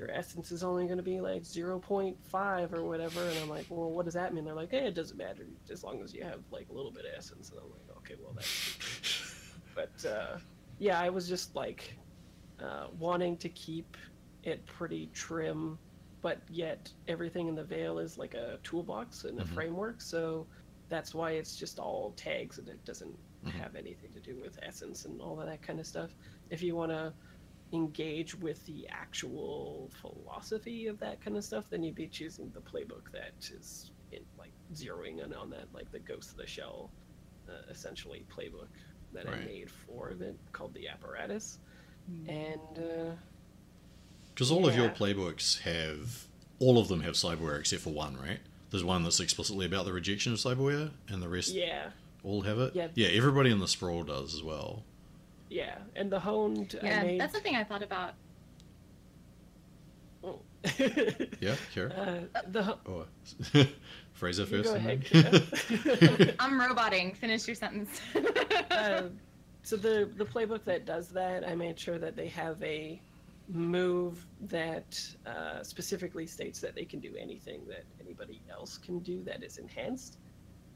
Your 0.02 0.10
essence 0.10 0.50
is 0.50 0.64
only 0.64 0.86
going 0.86 0.96
to 0.96 1.02
be 1.04 1.20
like 1.20 1.42
0.5 1.44 2.72
or 2.72 2.82
whatever. 2.82 3.20
And 3.22 3.38
I'm 3.38 3.48
like, 3.48 3.66
well, 3.68 3.92
what 3.92 4.04
does 4.04 4.14
that 4.14 4.34
mean? 4.34 4.44
They're 4.44 4.52
like, 4.52 4.72
hey, 4.72 4.86
it 4.86 4.96
doesn't 4.96 5.16
matter 5.16 5.46
as 5.70 5.84
long 5.84 6.02
as 6.02 6.12
you 6.12 6.24
have 6.24 6.40
like 6.50 6.68
a 6.70 6.72
little 6.72 6.90
bit 6.92 7.04
of 7.04 7.12
essence. 7.16 7.52
And 7.52 7.60
I'm 7.62 7.70
like, 7.70 7.96
okay, 7.98 8.14
well, 8.20 8.34
that's. 8.34 9.60
but 9.76 10.10
uh, 10.10 10.38
yeah, 10.80 10.98
I 11.00 11.08
was 11.08 11.28
just 11.28 11.54
like 11.54 11.96
uh, 12.60 12.86
wanting 12.98 13.36
to 13.38 13.48
keep 13.48 13.96
it 14.42 14.66
pretty 14.66 15.06
trim, 15.14 15.78
but 16.20 16.42
yet 16.50 16.90
everything 17.06 17.46
in 17.46 17.54
the 17.54 17.62
veil 17.62 18.00
is 18.00 18.18
like 18.18 18.34
a 18.34 18.58
toolbox 18.64 19.22
and 19.22 19.38
a 19.38 19.44
Mhm. 19.44 19.54
framework. 19.54 20.00
So 20.02 20.48
that's 20.88 21.14
why 21.14 21.32
it's 21.32 21.54
just 21.56 21.78
all 21.78 22.12
tags 22.14 22.58
and 22.58 22.68
it 22.68 22.84
doesn't 22.84 23.16
Mhm. 23.44 23.52
have 23.52 23.76
anything 23.76 24.10
to 24.14 24.20
do 24.20 24.40
with 24.40 24.58
essence 24.62 25.04
and 25.04 25.20
all 25.20 25.40
of 25.40 25.46
that 25.46 25.62
kind 25.62 25.78
of 25.78 25.86
stuff. 25.86 26.16
If 26.50 26.60
you 26.60 26.74
want 26.74 26.90
to 26.90 27.14
engage 27.72 28.34
with 28.34 28.64
the 28.66 28.86
actual 28.90 29.90
philosophy 30.00 30.86
of 30.86 30.98
that 31.00 31.20
kind 31.24 31.36
of 31.36 31.44
stuff, 31.44 31.64
then 31.70 31.82
you'd 31.82 31.94
be 31.94 32.06
choosing 32.08 32.50
the 32.54 32.60
playbook 32.60 33.10
that 33.12 33.32
is 33.38 33.90
in, 34.12 34.20
like 34.38 34.52
zeroing 34.74 35.24
in 35.24 35.32
on 35.34 35.48
that, 35.50 35.66
like 35.72 35.90
the 35.90 35.98
Ghost 35.98 36.30
of 36.32 36.36
the 36.36 36.46
Shell, 36.46 36.90
uh, 37.48 37.52
essentially 37.70 38.24
playbook. 38.34 38.68
that 39.14 39.28
I 39.28 39.36
made 39.44 39.70
for 39.70 40.08
it 40.10 40.36
called 40.52 40.72
the 40.74 40.88
apparatus, 40.88 41.58
Hmm. 42.10 42.30
and 42.30 42.78
uh, 42.78 43.12
Because 44.34 44.50
all 44.50 44.66
of 44.66 44.74
your 44.74 44.88
playbooks 44.88 45.60
have, 45.60 46.26
all 46.58 46.78
of 46.78 46.88
them 46.88 47.02
have 47.02 47.14
cyberware 47.14 47.60
except 47.60 47.82
for 47.82 47.90
one, 47.90 48.16
right? 48.16 48.40
There's 48.70 48.82
one 48.84 49.02
that's 49.02 49.20
explicitly 49.20 49.66
about 49.66 49.84
the 49.84 49.92
rejection 49.92 50.32
of 50.32 50.38
cyberware, 50.38 50.90
and 51.08 51.22
the 51.22 51.28
rest 51.28 51.52
yeah, 51.52 51.90
all 52.24 52.40
have 52.42 52.58
it. 52.58 52.74
Yeah. 52.74 52.88
yeah. 52.94 53.08
Everybody 53.08 53.50
in 53.50 53.58
the 53.58 53.68
sprawl 53.68 54.02
does 54.02 54.34
as 54.34 54.42
well. 54.42 54.82
Yeah, 55.52 55.78
and 55.96 56.10
the 56.10 56.18
honed 56.18 56.78
I 56.82 56.86
Yeah, 56.86 57.02
made. 57.02 57.20
that's 57.20 57.32
something 57.32 57.54
I 57.54 57.64
thought 57.64 57.82
about. 57.82 58.14
Oh. 60.24 60.40
Yeah, 61.40 61.56
sure. 61.74 61.92
uh, 61.92 62.40
the 62.48 62.62
ho- 62.62 62.78
Oh, 62.86 63.06
Fraser 64.12 64.46
first. 64.46 64.64
go 64.64 64.74
and 64.74 64.86
ahead. 64.86 66.34
I'm 66.40 66.58
roboting. 66.60 67.14
Finish 67.14 67.46
your 67.46 67.56
sentence. 67.56 68.00
uh, 68.70 69.08
so 69.64 69.76
the 69.76 70.10
the 70.16 70.24
playbook 70.24 70.64
that 70.64 70.86
does 70.86 71.08
that, 71.10 71.46
I 71.48 71.54
made 71.54 71.78
sure 71.78 71.98
that 71.98 72.16
they 72.16 72.28
have 72.28 72.62
a 72.62 73.00
move 73.48 74.24
that 74.42 74.98
uh, 75.26 75.62
specifically 75.62 76.26
states 76.26 76.60
that 76.60 76.74
they 76.74 76.84
can 76.84 77.00
do 77.00 77.12
anything 77.20 77.60
that 77.68 77.84
anybody 78.00 78.40
else 78.50 78.78
can 78.78 79.00
do 79.00 79.22
that 79.24 79.42
is 79.42 79.58
enhanced, 79.58 80.18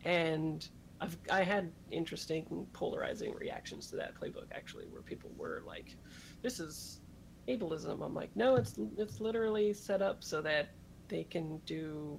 and 0.04 0.68
I've 1.00 1.16
I 1.30 1.42
had 1.42 1.70
interesting 1.90 2.66
polarizing 2.72 3.34
reactions 3.34 3.88
to 3.88 3.96
that 3.96 4.14
playbook 4.14 4.46
actually, 4.52 4.86
where 4.86 5.02
people 5.02 5.30
were 5.36 5.62
like, 5.66 5.96
"This 6.42 6.60
is 6.60 7.00
ableism." 7.48 8.04
I'm 8.04 8.14
like, 8.14 8.34
"No, 8.34 8.56
it's 8.56 8.78
it's 8.96 9.20
literally 9.20 9.72
set 9.72 10.02
up 10.02 10.24
so 10.24 10.40
that 10.42 10.68
they 11.08 11.24
can 11.24 11.58
do." 11.66 12.18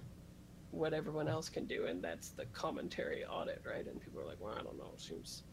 what 0.71 0.93
everyone 0.93 1.29
else 1.29 1.47
can 1.47 1.65
do 1.65 1.85
and 1.85 2.03
that's 2.03 2.31
the 2.31 2.45
commentary 2.47 3.23
on 3.23 3.47
it 3.47 3.61
right? 3.65 3.87
And 3.87 4.01
people 4.01 4.19
are 4.19 4.25
like 4.25 4.39
well 4.39 4.53
i 4.53 4.61
don't 4.61 4.77
know. 4.77 4.91
Seems 4.97 5.43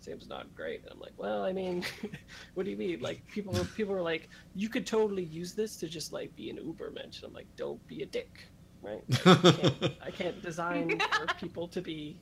seems 0.00 0.28
not 0.28 0.52
great. 0.54 0.82
And 0.82 0.90
i'm 0.90 0.98
like 0.98 1.12
well 1.16 1.44
i 1.44 1.52
mean 1.52 1.84
what 2.54 2.64
do 2.64 2.70
you 2.70 2.76
mean? 2.76 3.00
Like 3.00 3.24
people 3.28 3.52
were 3.52 3.64
people 3.64 3.94
were 3.94 4.02
like 4.02 4.28
you 4.54 4.68
could 4.68 4.84
totally 4.84 5.24
use 5.24 5.52
this 5.54 5.76
to 5.76 5.88
just 5.88 6.12
like 6.12 6.34
be 6.34 6.50
an 6.50 6.56
uber 6.56 6.90
mensch. 6.90 7.22
I'm 7.22 7.32
like 7.32 7.46
don't 7.56 7.84
be 7.86 8.02
a 8.02 8.06
dick 8.06 8.48
right? 8.84 9.02
Like, 9.08 9.26
I, 9.26 9.52
can't, 9.52 9.92
I 10.06 10.10
can't 10.10 10.42
design 10.50 11.00
for 11.12 11.26
people 11.38 11.68
to 11.68 11.80
be 11.80 12.20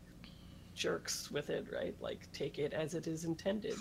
jerks 0.75 1.31
with 1.31 1.51
it 1.51 1.67
right 1.73 1.95
like 2.01 2.31
take 2.33 2.59
it 2.59 2.73
as 2.73 2.95
it 2.95 3.07
is 3.07 3.25
intended 3.25 3.77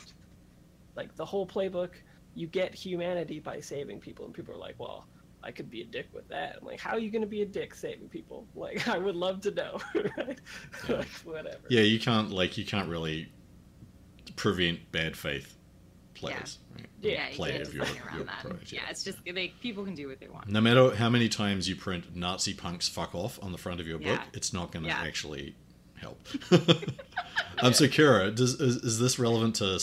like 0.95 1.15
the 1.15 1.25
whole 1.25 1.45
playbook 1.47 1.91
you 2.35 2.47
get 2.47 2.73
humanity 2.73 3.39
by 3.39 3.59
saving 3.59 3.99
people 3.99 4.25
and 4.25 4.33
people 4.33 4.53
are 4.53 4.57
like 4.57 4.75
well 4.77 5.07
I 5.43 5.49
could 5.49 5.71
be 5.71 5.81
a 5.81 5.85
dick 5.85 6.07
with 6.13 6.27
that. 6.27 6.57
I'm 6.61 6.67
like, 6.67 6.79
how 6.79 6.91
are 6.91 6.99
you 6.99 7.09
going 7.09 7.23
to 7.23 7.27
be 7.27 7.41
a 7.41 7.45
dick 7.47 7.73
saving 7.73 8.09
people? 8.09 8.45
Like, 8.55 8.87
I 8.87 8.99
would 8.99 9.15
love 9.15 9.41
to 9.41 9.49
know, 9.49 9.79
right? 9.95 10.39
Yeah. 10.87 10.97
like, 10.97 11.07
whatever. 11.23 11.57
yeah, 11.67 11.81
you 11.81 11.99
can't 11.99 12.29
like 12.29 12.59
you 12.59 12.63
can't 12.63 12.87
really 12.87 13.31
prevent 14.35 14.91
bad 14.91 15.17
faith 15.17 15.57
plays. 16.13 16.59
Right? 16.75 16.85
Yeah, 17.01 17.11
yeah, 17.11 17.29
you 17.29 17.35
play 17.35 17.51
can't 17.53 17.67
of 17.67 17.73
your, 17.73 17.85
your 18.15 18.23
that. 18.25 18.39
product, 18.41 18.71
Yeah, 18.71 18.81
it's 18.89 19.03
just 19.03 19.17
like 19.33 19.53
people 19.61 19.83
can 19.83 19.95
do 19.95 20.07
what 20.07 20.19
they 20.19 20.27
want. 20.27 20.47
No 20.47 20.61
matter 20.61 20.95
how 20.95 21.09
many 21.09 21.27
times 21.27 21.67
you 21.67 21.75
print 21.75 22.15
Nazi 22.15 22.53
punks 22.53 22.87
fuck 22.87 23.15
off 23.15 23.39
on 23.41 23.51
the 23.51 23.57
front 23.57 23.79
of 23.79 23.87
your 23.87 23.97
book, 23.97 24.07
Yeah. 24.07 24.23
it's 24.33 24.53
not 24.53 24.71
going 24.71 24.83
to 24.83 24.89
Yeah. 24.89 25.01
actually 25.01 25.55
help. 26.02 26.20
um, 27.62 27.74
so 27.74 27.86
Kira, 27.86 28.34
does, 28.36 28.60
is, 28.60 28.78
is 28.78 28.99
this 28.99 29.20
relevant 29.20 29.56
to 29.58 29.80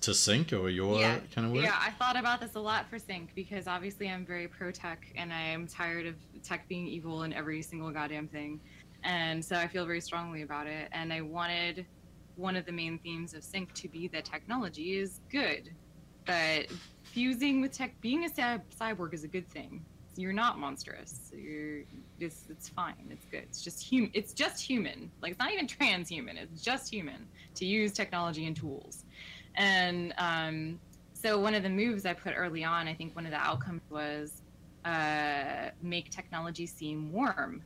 to 0.00 0.14
sync 0.14 0.52
or 0.52 0.68
your 0.68 0.98
Yeah. 1.00 1.18
kind 1.34 1.46
of 1.46 1.52
work? 1.52 1.64
Yeah, 1.64 1.76
I 1.78 1.90
thought 1.92 2.16
about 2.16 2.40
this 2.40 2.54
a 2.54 2.60
lot 2.60 2.88
for 2.90 2.98
Sync 2.98 3.34
because 3.34 3.66
obviously 3.66 4.08
I'm 4.10 4.24
very 4.26 4.48
pro 4.48 4.70
tech 4.70 5.06
and 5.16 5.32
I'm 5.32 5.66
tired 5.66 6.06
of 6.06 6.14
tech 6.42 6.68
being 6.68 6.86
evil 6.86 7.22
in 7.22 7.32
every 7.32 7.62
single 7.62 7.90
goddamn 7.90 8.28
thing. 8.28 8.60
And 9.04 9.44
so 9.44 9.56
I 9.56 9.66
feel 9.66 9.84
very 9.86 10.00
strongly 10.00 10.42
about 10.42 10.66
it. 10.66 10.88
And 10.92 11.12
I 11.12 11.20
wanted 11.22 11.86
one 12.36 12.56
of 12.56 12.66
the 12.66 12.72
main 12.72 12.98
themes 12.98 13.34
of 13.34 13.42
Sync 13.44 13.72
to 13.74 13.88
be 13.88 14.08
that 14.08 14.24
technology 14.24 14.98
is 14.98 15.20
good. 15.30 15.70
That 16.26 16.66
fusing 17.02 17.60
with 17.60 17.72
tech, 17.72 18.00
being 18.00 18.24
a 18.24 18.28
cyborg 18.28 19.12
is 19.14 19.24
a 19.24 19.28
good 19.28 19.48
thing. 19.48 19.84
You're 20.16 20.32
not 20.32 20.58
monstrous. 20.58 21.32
You're 21.34 21.82
it's, 22.22 22.44
it's 22.48 22.68
fine. 22.68 23.08
It's 23.10 23.26
good. 23.26 23.42
It's 23.42 23.62
just 23.62 23.88
hum. 23.90 24.10
It's 24.14 24.32
just 24.32 24.62
human. 24.62 25.10
Like 25.20 25.32
it's 25.32 25.38
not 25.38 25.52
even 25.52 25.66
transhuman. 25.66 26.36
It's 26.36 26.62
just 26.62 26.92
human 26.92 27.26
to 27.54 27.64
use 27.64 27.92
technology 27.92 28.46
and 28.46 28.56
tools. 28.56 29.04
And 29.56 30.14
um, 30.18 30.80
so 31.12 31.38
one 31.38 31.54
of 31.54 31.62
the 31.62 31.68
moves 31.68 32.06
I 32.06 32.14
put 32.14 32.34
early 32.36 32.64
on, 32.64 32.88
I 32.88 32.94
think 32.94 33.14
one 33.14 33.26
of 33.26 33.32
the 33.32 33.38
outcomes 33.38 33.82
was 33.90 34.42
uh, 34.84 35.70
make 35.82 36.10
technology 36.10 36.66
seem 36.66 37.12
warm. 37.12 37.62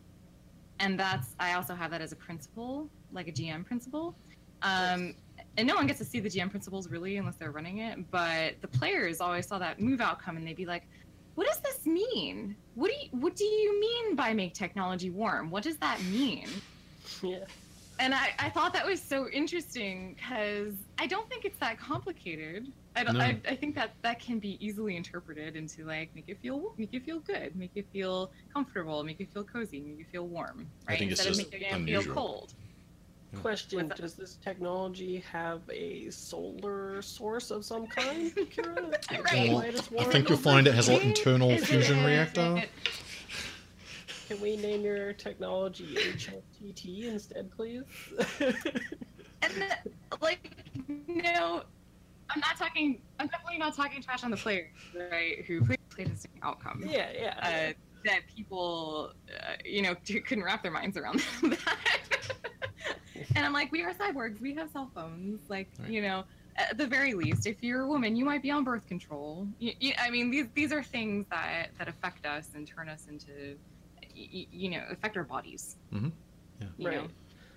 And 0.79 0.99
that's 0.99 1.35
I 1.41 1.55
also 1.55 1.75
have 1.75 1.91
that 1.91 2.01
as 2.01 2.13
a 2.13 2.17
principle, 2.17 2.91
like 3.13 3.29
a 3.29 3.33
GM 3.33 3.65
principle. 3.65 4.15
Um, 4.63 5.15
and 5.57 5.67
no 5.67 5.75
one 5.75 5.87
gets 5.87 5.99
to 6.01 6.05
see 6.05 6.21
the 6.21 6.29
GM 6.29 6.51
principles 6.51 6.89
really 6.89 7.17
unless 7.17 7.37
they're 7.37 7.51
running 7.51 7.79
it. 7.79 8.11
But 8.11 8.61
the 8.61 8.69
players 8.69 9.21
always 9.21 9.47
saw 9.47 9.59
that 9.59 9.81
move 9.81 10.01
outcome 10.01 10.37
and 10.37 10.47
they'd 10.47 10.57
be 10.57 10.67
like, 10.67 10.87
"What 11.37 11.47
does 11.47 11.61
this 11.61 11.87
mean? 11.87 12.57
What 12.74 12.91
do 12.91 12.95
you 13.01 13.09
What 13.12 13.37
do 13.37 13.45
you 13.45 13.80
mean 13.80 14.16
by 14.16 14.34
make 14.34 14.53
technology 14.55 15.11
warm? 15.11 15.49
What 15.51 15.62
does 15.62 15.76
that 15.78 16.03
mean?" 16.03 16.49
Yeah. 17.22 17.45
and 18.01 18.12
I, 18.12 18.30
I 18.39 18.51
thought 18.51 18.72
that 18.74 18.84
was 18.84 19.01
so 19.01 19.28
interesting 19.30 20.14
because 20.16 20.74
I 20.99 21.07
don't 21.07 21.28
think 21.30 21.45
it's 21.45 21.59
that 21.61 21.78
complicated. 21.78 22.66
I, 22.97 23.05
don't, 23.05 23.14
No. 23.16 23.20
I, 23.20 23.41
I 23.49 23.55
think 23.55 23.74
that 23.76 23.93
that 24.03 24.18
can 24.20 24.39
be 24.41 24.59
easily 24.66 24.97
interpreted 24.97 25.55
into 25.55 25.84
like 25.84 26.11
make 26.14 26.28
it 26.28 26.39
feel 26.43 26.74
make 26.76 26.93
you 26.93 27.01
feel 27.01 27.20
good, 27.20 27.55
make 27.55 27.70
you 27.74 27.84
feel 27.93 28.32
comfortable, 28.53 29.05
make 29.05 29.20
you 29.20 29.26
feel 29.32 29.45
cozy, 29.45 29.80
make 29.80 29.99
you 29.99 30.05
feel 30.11 30.26
warm, 30.26 30.66
I 30.89 30.93
right? 30.93 30.99
think 30.99 31.12
it's 31.12 31.20
Instead 31.24 31.32
of 31.32 31.39
just 31.39 31.53
making 31.53 31.68
it 31.68 31.72
unusual. 31.74 32.03
feel 32.05 32.14
cold. 32.14 32.55
Question: 33.41 33.89
What's 33.89 33.89
that? 33.89 34.03
Does 34.03 34.14
this 34.14 34.37
technology 34.37 35.24
have 35.30 35.62
a 35.70 36.11
solar 36.11 37.03
source 37.03 37.51
of 37.51 37.64
some 37.64 37.87
kind, 37.87 38.32
Kira? 38.34 38.95
Right. 39.32 39.53
Why 39.53 39.70
does 39.70 39.89
I 39.99 40.05
think 40.05 40.28
you'll 40.28 40.39
find 40.39 40.66
it 40.66 40.74
has 40.74 40.89
an 40.89 41.01
internal 41.01 41.57
fusion 41.59 42.05
reactor. 42.05 42.62
Can 44.28 44.41
we 44.41 44.57
name 44.57 44.82
your 44.82 45.12
technology 45.12 45.95
HFTT 45.95 47.05
instead, 47.05 47.49
please? 47.53 47.84
and 49.43 49.51
the, 49.55 50.16
like 50.20 50.51
no 51.07 51.62
i'm 52.30 52.41
not 52.41 52.57
talking 52.57 53.01
i'm 53.20 53.26
definitely 53.28 53.59
not 53.59 53.74
talking 53.74 54.03
trash 54.03 54.24
on 54.24 54.30
the 54.30 54.37
players 54.37 54.68
right 55.11 55.45
who 55.47 55.64
played 55.64 55.78
played 55.91 56.12
this 56.12 56.26
outcome 56.43 56.82
yeah, 56.87 57.09
yeah. 57.14 57.34
uh, 57.70 57.72
that 58.05 58.20
people 58.34 59.12
uh, 59.30 59.53
you 59.64 59.82
know 59.82 59.95
couldn't 60.26 60.45
wrap 60.45 60.62
their 60.62 60.72
minds 60.72 60.97
around 60.97 61.22
that 61.43 61.78
and 63.35 63.45
i'm 63.45 63.53
like 63.53 63.71
we 63.73 63.83
are 63.83 63.93
cyborgs 63.93 64.41
we 64.41 64.55
have 64.55 64.71
cell 64.71 64.91
phones 64.95 65.41
like 65.49 65.69
Right. 65.79 65.91
you 65.91 66.03
know 66.03 66.25
at 66.57 66.79
the 66.79 66.87
very 66.87 67.12
least 67.14 67.47
if 67.47 67.62
you're 67.62 67.83
a 67.83 67.87
woman 67.87 68.17
you 68.17 68.25
might 68.25 68.43
be 68.43 68.51
on 68.51 68.64
birth 68.64 68.87
control 68.87 69.47
you, 69.59 69.73
you, 69.81 69.93
i 69.99 70.11
mean 70.11 70.31
these 70.31 70.47
these 70.55 70.73
are 70.73 70.83
things 70.83 71.27
that 71.31 71.69
that 71.79 71.89
affect 71.89 72.25
us 72.27 72.49
and 72.55 72.67
turn 72.67 72.89
us 72.89 73.07
into 73.09 73.57
you, 74.14 74.47
you 74.51 74.71
know 74.71 74.83
affect 74.91 75.17
our 75.17 75.25
bodies 75.25 75.77
Mhm. 75.93 76.12
Yeah. 76.61 76.67
you 76.79 76.91
know 76.91 77.09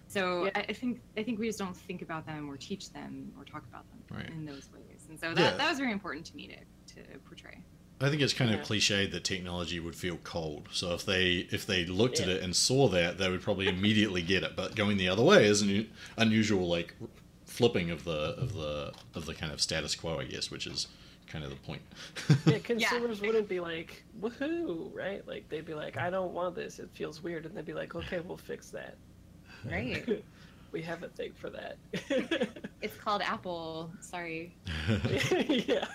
so 0.07 0.45
Yeah. 0.45 0.51
I, 0.55 0.59
I 0.69 0.73
think 0.73 1.01
I 1.17 1.23
think 1.23 1.39
we 1.39 1.45
just 1.47 1.59
don't 1.59 1.77
think 1.77 2.01
about 2.01 2.25
them 2.25 2.49
or 2.49 2.57
teach 2.57 2.91
them 2.91 3.31
or 3.37 3.45
talk 3.45 3.63
about 3.69 3.85
them 3.89 4.17
Right. 4.17 4.29
in 4.31 4.43
those 4.43 4.67
ways. 4.73 5.05
And 5.07 5.19
so 5.19 5.35
that, 5.35 5.39
Yeah. 5.39 5.57
that 5.57 5.69
was 5.69 5.77
very 5.77 5.91
important 5.91 6.25
to 6.25 6.35
me 6.35 6.47
to, 6.47 6.95
to 6.95 7.19
portray. 7.19 7.59
I 8.01 8.09
think 8.09 8.21
it's 8.21 8.33
kind 8.33 8.51
of 8.51 8.59
Yeah. 8.59 8.65
cliched 8.65 9.11
that 9.11 9.23
technology 9.23 9.79
would 9.79 9.95
feel 9.95 10.17
cold. 10.23 10.69
So 10.71 10.93
if 10.93 11.05
they 11.05 11.47
if 11.51 11.65
they 11.65 11.85
looked 11.85 12.19
at 12.21 12.29
it 12.29 12.41
and 12.41 12.55
saw 12.55 12.87
that, 12.89 13.17
they 13.17 13.29
would 13.29 13.41
probably 13.41 13.67
immediately 13.67 14.21
get 14.21 14.43
it. 14.43 14.55
But 14.55 14.75
going 14.75 14.97
the 14.97 15.09
other 15.09 15.23
way 15.23 15.45
is 15.45 15.61
an 15.61 15.89
unusual, 16.17 16.67
like 16.67 16.95
flipping 17.45 17.89
of 17.91 18.05
the 18.05 18.35
of 18.37 18.53
the 18.53 18.93
of 19.15 19.25
the 19.25 19.33
kind 19.33 19.51
of 19.51 19.59
status 19.59 19.95
quo, 19.95 20.19
I 20.19 20.25
guess, 20.25 20.49
which 20.49 20.65
is 20.65 20.87
kind 21.27 21.43
of 21.43 21.49
the 21.51 21.57
point. 21.57 21.81
Yeah, 22.45 22.57
consumers 22.63 23.21
wouldn't 23.21 23.47
be 23.49 23.59
like, 23.59 24.03
woohoo, 24.19 24.95
right? 24.95 25.27
Like, 25.27 25.47
they'd 25.49 25.65
be 25.65 25.75
like, 25.75 25.95
I 25.95 26.09
don't 26.09 26.33
want 26.33 26.55
this. 26.55 26.79
It 26.79 26.89
feels 26.93 27.21
weird. 27.21 27.45
And 27.45 27.55
they'd 27.55 27.65
be 27.65 27.73
like, 27.73 27.93
okay, 27.95 28.19
we'll 28.21 28.37
fix 28.37 28.69
that. 28.71 28.95
Right. 29.69 30.23
we 30.71 30.81
have 30.83 31.03
a 31.03 31.09
thing 31.09 31.33
for 31.33 31.49
that. 31.49 31.77
It's 32.81 32.95
called 32.95 33.21
Apple. 33.21 33.91
Sorry. 33.99 34.55
yeah. 35.49 35.85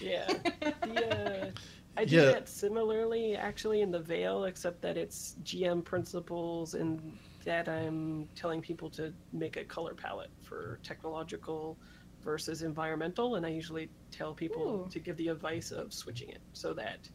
Yeah. 0.00 0.26
The, 0.62 1.46
uh, 1.46 1.50
I 1.94 2.04
do 2.06 2.16
Yeah. 2.16 2.24
that 2.32 2.48
similarly, 2.48 3.36
actually, 3.36 3.82
in 3.82 3.90
the 3.90 3.98
Veil, 4.00 4.44
except 4.44 4.80
that 4.80 4.96
it's 4.96 5.36
GM 5.44 5.84
principles 5.84 6.72
and 6.74 7.18
that 7.44 7.68
I'm 7.68 8.28
telling 8.34 8.62
people 8.62 8.88
to 8.90 9.12
make 9.34 9.58
a 9.58 9.64
color 9.64 9.92
palette 9.94 10.30
for 10.42 10.78
technological 10.82 11.76
versus 12.22 12.62
environmental. 12.62 13.34
And 13.34 13.44
I 13.44 13.50
usually 13.50 13.90
tell 14.10 14.32
people 14.32 14.86
Ooh. 14.86 14.90
to 14.90 14.98
give 14.98 15.18
the 15.18 15.28
advice 15.28 15.70
of 15.70 15.92
switching 15.92 16.30
it 16.30 16.40
so 16.54 16.72
that 16.72 17.10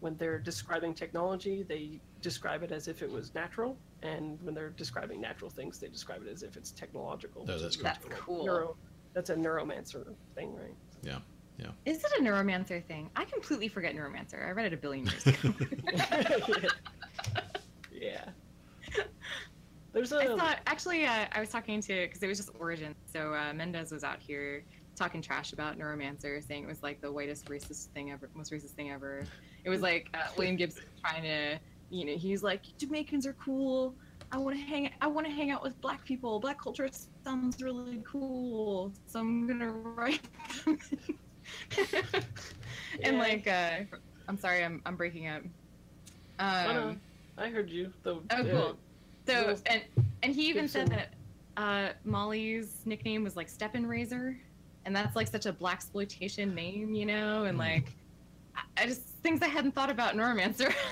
when 0.00 0.16
they're 0.16 0.38
describing 0.38 0.94
technology, 0.94 1.62
they 1.62 2.00
describe 2.22 2.62
it 2.62 2.72
as 2.72 2.88
if 2.88 3.02
it 3.02 3.10
was 3.10 3.34
natural. 3.34 3.76
And 4.02 4.38
when 4.42 4.54
they're 4.54 4.70
describing 4.70 5.20
natural 5.20 5.50
things, 5.50 5.78
they 5.78 5.88
describe 5.88 6.22
it 6.26 6.28
as 6.30 6.42
if 6.42 6.56
it's 6.56 6.70
technological. 6.70 7.42
Which 7.42 7.60
that's 7.60 7.62
is 7.62 7.76
cool. 7.76 7.84
That's 7.84 8.06
cool. 8.08 8.46
Neuro, 8.46 8.76
that's 9.12 9.30
a 9.30 9.34
neuromancer 9.36 10.14
thing, 10.34 10.54
right? 10.54 10.74
Yeah. 11.02 11.18
Yeah. 11.58 11.70
Is 11.84 12.02
it 12.02 12.10
a 12.18 12.22
neuromancer 12.22 12.82
thing? 12.84 13.10
I 13.16 13.26
completely 13.26 13.68
forget 13.68 13.94
neuromancer. 13.94 14.46
I 14.46 14.50
read 14.52 14.66
it 14.66 14.72
a 14.72 14.78
billion 14.78 15.06
years 15.06 15.26
ago. 15.26 15.52
yeah. 17.92 18.24
There's 19.92 20.12
I 20.12 20.24
a. 20.24 20.36
thought 20.36 20.60
actually 20.66 21.04
uh, 21.04 21.26
I 21.32 21.40
was 21.40 21.50
talking 21.50 21.82
to 21.82 21.88
because 21.88 21.92
I 21.92 21.98
was 21.98 21.98
talking 21.98 22.06
to 22.06 22.06
because 22.08 22.22
it 22.22 22.28
was 22.28 22.38
just 22.38 22.50
Origin. 22.58 22.94
So 23.12 23.34
uh, 23.34 23.52
Mendez 23.52 23.92
was 23.92 24.04
out 24.04 24.20
here 24.20 24.64
talking 24.96 25.20
trash 25.22 25.52
about 25.52 25.78
Neuromancer, 25.78 26.46
saying 26.46 26.64
it 26.64 26.66
was 26.66 26.82
like 26.82 27.00
the 27.00 27.10
whitest 27.10 27.46
racist 27.46 27.88
thing 27.88 28.10
ever, 28.10 28.28
most 28.34 28.52
racist 28.52 28.70
thing 28.70 28.90
ever. 28.90 29.24
It 29.64 29.70
was 29.70 29.80
like 29.82 30.08
uh, 30.14 30.18
William 30.36 30.56
Gibson 30.56 30.84
trying 31.04 31.22
to, 31.22 31.58
you 31.90 32.04
know, 32.06 32.16
he's 32.16 32.42
like 32.42 32.62
Jamaicans 32.78 33.26
are 33.26 33.34
cool. 33.34 33.94
I 34.32 34.38
want 34.38 34.56
to 34.56 34.62
hang. 34.62 34.90
I 35.00 35.06
want 35.08 35.26
to 35.26 35.32
hang 35.32 35.50
out 35.50 35.62
with 35.62 35.80
black 35.80 36.04
people. 36.04 36.38
Black 36.38 36.60
culture 36.60 36.88
sounds 37.24 37.60
really 37.62 38.02
cool. 38.06 38.92
So 39.06 39.20
I'm 39.20 39.46
gonna 39.46 39.70
write. 39.70 40.20
them." 40.64 40.78
and 43.02 43.18
like, 43.18 43.46
uh, 43.48 43.80
I'm 44.28 44.38
sorry, 44.38 44.64
I'm 44.64 44.80
I'm 44.86 44.96
breaking 44.96 45.28
up. 45.28 45.42
Oh. 46.38 46.70
Um, 46.88 47.00
I 47.38 47.48
heard 47.48 47.70
you. 47.70 47.92
The, 48.02 48.14
Oh, 48.14 48.22
uh, 48.30 48.44
cool. 48.44 48.76
So 49.26 49.56
and 49.66 49.82
and 50.22 50.34
he 50.34 50.48
even 50.48 50.68
said 50.68 50.88
that 50.90 51.14
uh, 51.56 51.88
Molly's 52.04 52.82
nickname 52.84 53.24
was 53.24 53.36
like 53.36 53.48
Steppin' 53.48 53.86
Razor, 53.86 54.38
and 54.84 54.94
that's 54.94 55.16
like 55.16 55.26
such 55.26 55.46
a 55.46 55.52
black 55.52 55.74
exploitation 55.76 56.54
name, 56.54 56.94
you 56.94 57.06
know, 57.06 57.44
and 57.44 57.54
Hmm. 57.56 57.60
like 57.60 57.94
I, 58.56 58.82
I 58.82 58.86
just 58.86 59.09
things 59.22 59.42
I 59.42 59.46
hadn't 59.48 59.72
thought 59.74 59.90
about 59.90 60.14
Neuromancer. 60.14 60.72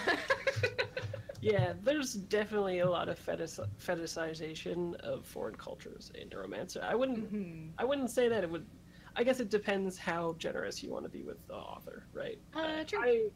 Yeah, 1.40 1.74
there's 1.84 2.14
definitely 2.14 2.80
a 2.80 2.90
lot 2.90 3.08
of 3.08 3.16
fetish, 3.16 3.60
fetishization 3.80 4.96
of 4.96 5.24
foreign 5.24 5.54
cultures 5.54 6.10
in 6.20 6.28
Neuromancer. 6.30 6.82
I 6.82 6.96
wouldn't. 6.96 7.32
Mhm. 7.32 7.70
I 7.78 7.84
wouldn't 7.84 8.10
say 8.10 8.28
that 8.28 8.42
it 8.42 8.50
would. 8.50 8.66
I 9.14 9.22
guess 9.22 9.38
it 9.38 9.48
depends 9.48 9.96
how 9.96 10.34
generous 10.38 10.82
you 10.82 10.90
want 10.90 11.04
to 11.04 11.08
be 11.08 11.22
with 11.22 11.38
the 11.46 11.54
author, 11.54 12.04
right? 12.12 12.38
Uh, 12.54 12.82
true. 12.84 12.98
I, 13.00 13.28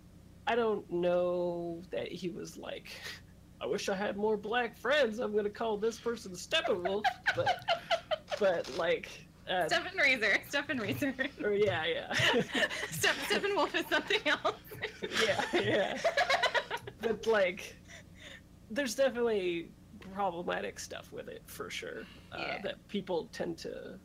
I 0.49 0.57
don't 0.57 0.89
know 0.91 1.81
that 1.93 2.09
he 2.11 2.29
was 2.29 2.57
like, 2.57 2.89
I 3.61 3.67
wish 3.67 3.89
I 3.89 3.95
had 3.95 4.17
more 4.17 4.37
black 4.37 4.77
friends. 4.77 5.21
I'm 5.21 5.35
gonna 5.35 5.49
call 5.49 5.77
this 5.77 5.99
person 5.99 6.33
Steppenwolf, 6.33 7.05
but, 7.37 7.65
but 8.41 8.69
like, 8.77 9.09
uh, 9.49 9.69
Steppin' 9.69 9.97
Razor, 9.97 10.39
Steppin' 10.49 10.79
Razor. 10.79 11.15
or 11.45 11.53
yeah, 11.53 11.85
yeah, 11.87 12.13
Step 12.91 13.15
Steppenwolf 13.29 13.75
is 13.77 13.87
something 13.89 14.21
else. 14.27 14.57
yeah, 15.27 15.45
yeah. 15.61 15.99
But 17.01 17.27
like, 17.27 17.77
there's 18.71 18.95
definitely 18.95 19.71
problematic 20.15 20.79
stuff 20.79 21.11
with 21.13 21.29
it 21.29 21.43
for 21.47 21.69
sure 21.71 22.03
uh, 22.33 22.39
Yeah. 22.39 22.63
that 22.63 22.89
people 22.89 23.29
tend 23.33 23.59
to 23.59 23.99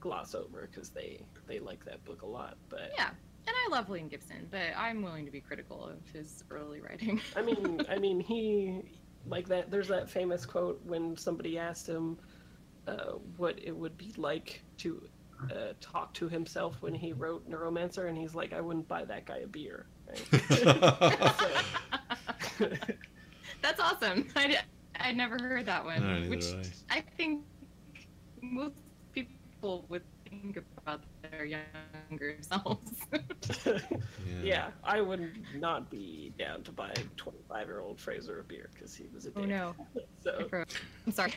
gloss 0.00 0.34
over 0.34 0.68
because 0.70 0.90
they 0.90 1.20
they 1.46 1.58
like 1.58 1.84
that 1.84 2.04
book 2.04 2.22
a 2.22 2.26
lot. 2.26 2.56
But 2.68 2.92
Yeah, 2.96 3.08
and 3.46 3.56
I 3.66 3.68
love 3.70 3.88
William 3.88 4.08
Gibson, 4.08 4.46
but 4.50 4.60
I'm 4.76 5.02
willing 5.02 5.24
to 5.24 5.30
be 5.32 5.40
critical 5.40 5.84
of 5.84 5.98
his 6.12 6.44
early 6.50 6.80
writing. 6.80 7.20
I 7.36 7.42
mean, 7.42 7.80
I 7.88 7.98
mean, 8.04 8.20
he 8.20 8.82
like 9.26 9.48
that. 9.48 9.70
There's 9.70 9.88
that 9.88 10.08
famous 10.08 10.46
quote 10.46 10.80
when 10.84 11.16
somebody 11.16 11.58
asked 11.58 11.88
him 11.88 12.16
uh, 12.86 13.12
what 13.36 13.58
it 13.62 13.76
would 13.76 13.96
be 13.98 14.12
like 14.16 14.62
to 14.78 15.02
uh, 15.52 15.72
talk 15.80 16.12
to 16.14 16.28
himself 16.28 16.76
when 16.80 16.94
he 16.94 17.12
wrote 17.12 17.48
Neuromancer, 17.48 18.08
and 18.08 18.16
he's 18.18 18.34
like, 18.34 18.52
"I 18.52 18.60
wouldn't 18.60 18.88
buy 18.88 19.04
that 19.04 19.24
guy 19.26 19.38
a 19.38 19.46
beer." 19.46 19.86
Right? 20.08 20.26
That's 23.62 23.80
awesome. 23.80 24.28
I 24.36 24.58
I'd 25.00 25.16
never 25.16 25.38
heard 25.38 25.66
that 25.66 25.84
one, 25.84 26.22
No, 26.24 26.28
which 26.30 26.50
did 26.50 26.68
I 26.90 27.00
think 27.16 27.44
most 28.42 28.74
people 29.12 29.84
would 29.88 30.02
think 30.28 30.56
about 30.78 31.02
their 31.30 31.44
younger 31.44 32.36
selves. 32.40 32.90
yeah, 34.42 34.70
I 34.84 35.00
would 35.00 35.32
not 35.56 35.88
be 35.90 36.32
down 36.38 36.62
to 36.64 36.72
buy 36.72 36.92
25 37.16 37.66
year 37.66 37.80
old 37.80 37.98
Fraser 38.00 38.40
a 38.40 38.44
beer 38.44 38.70
because 38.74 38.94
he 38.94 39.06
was 39.14 39.26
a 39.26 39.30
dick. 39.30 39.42
oh 39.44 39.46
no, 39.46 39.74
So. 40.22 40.48
I'm 41.06 41.12
sorry. 41.12 41.34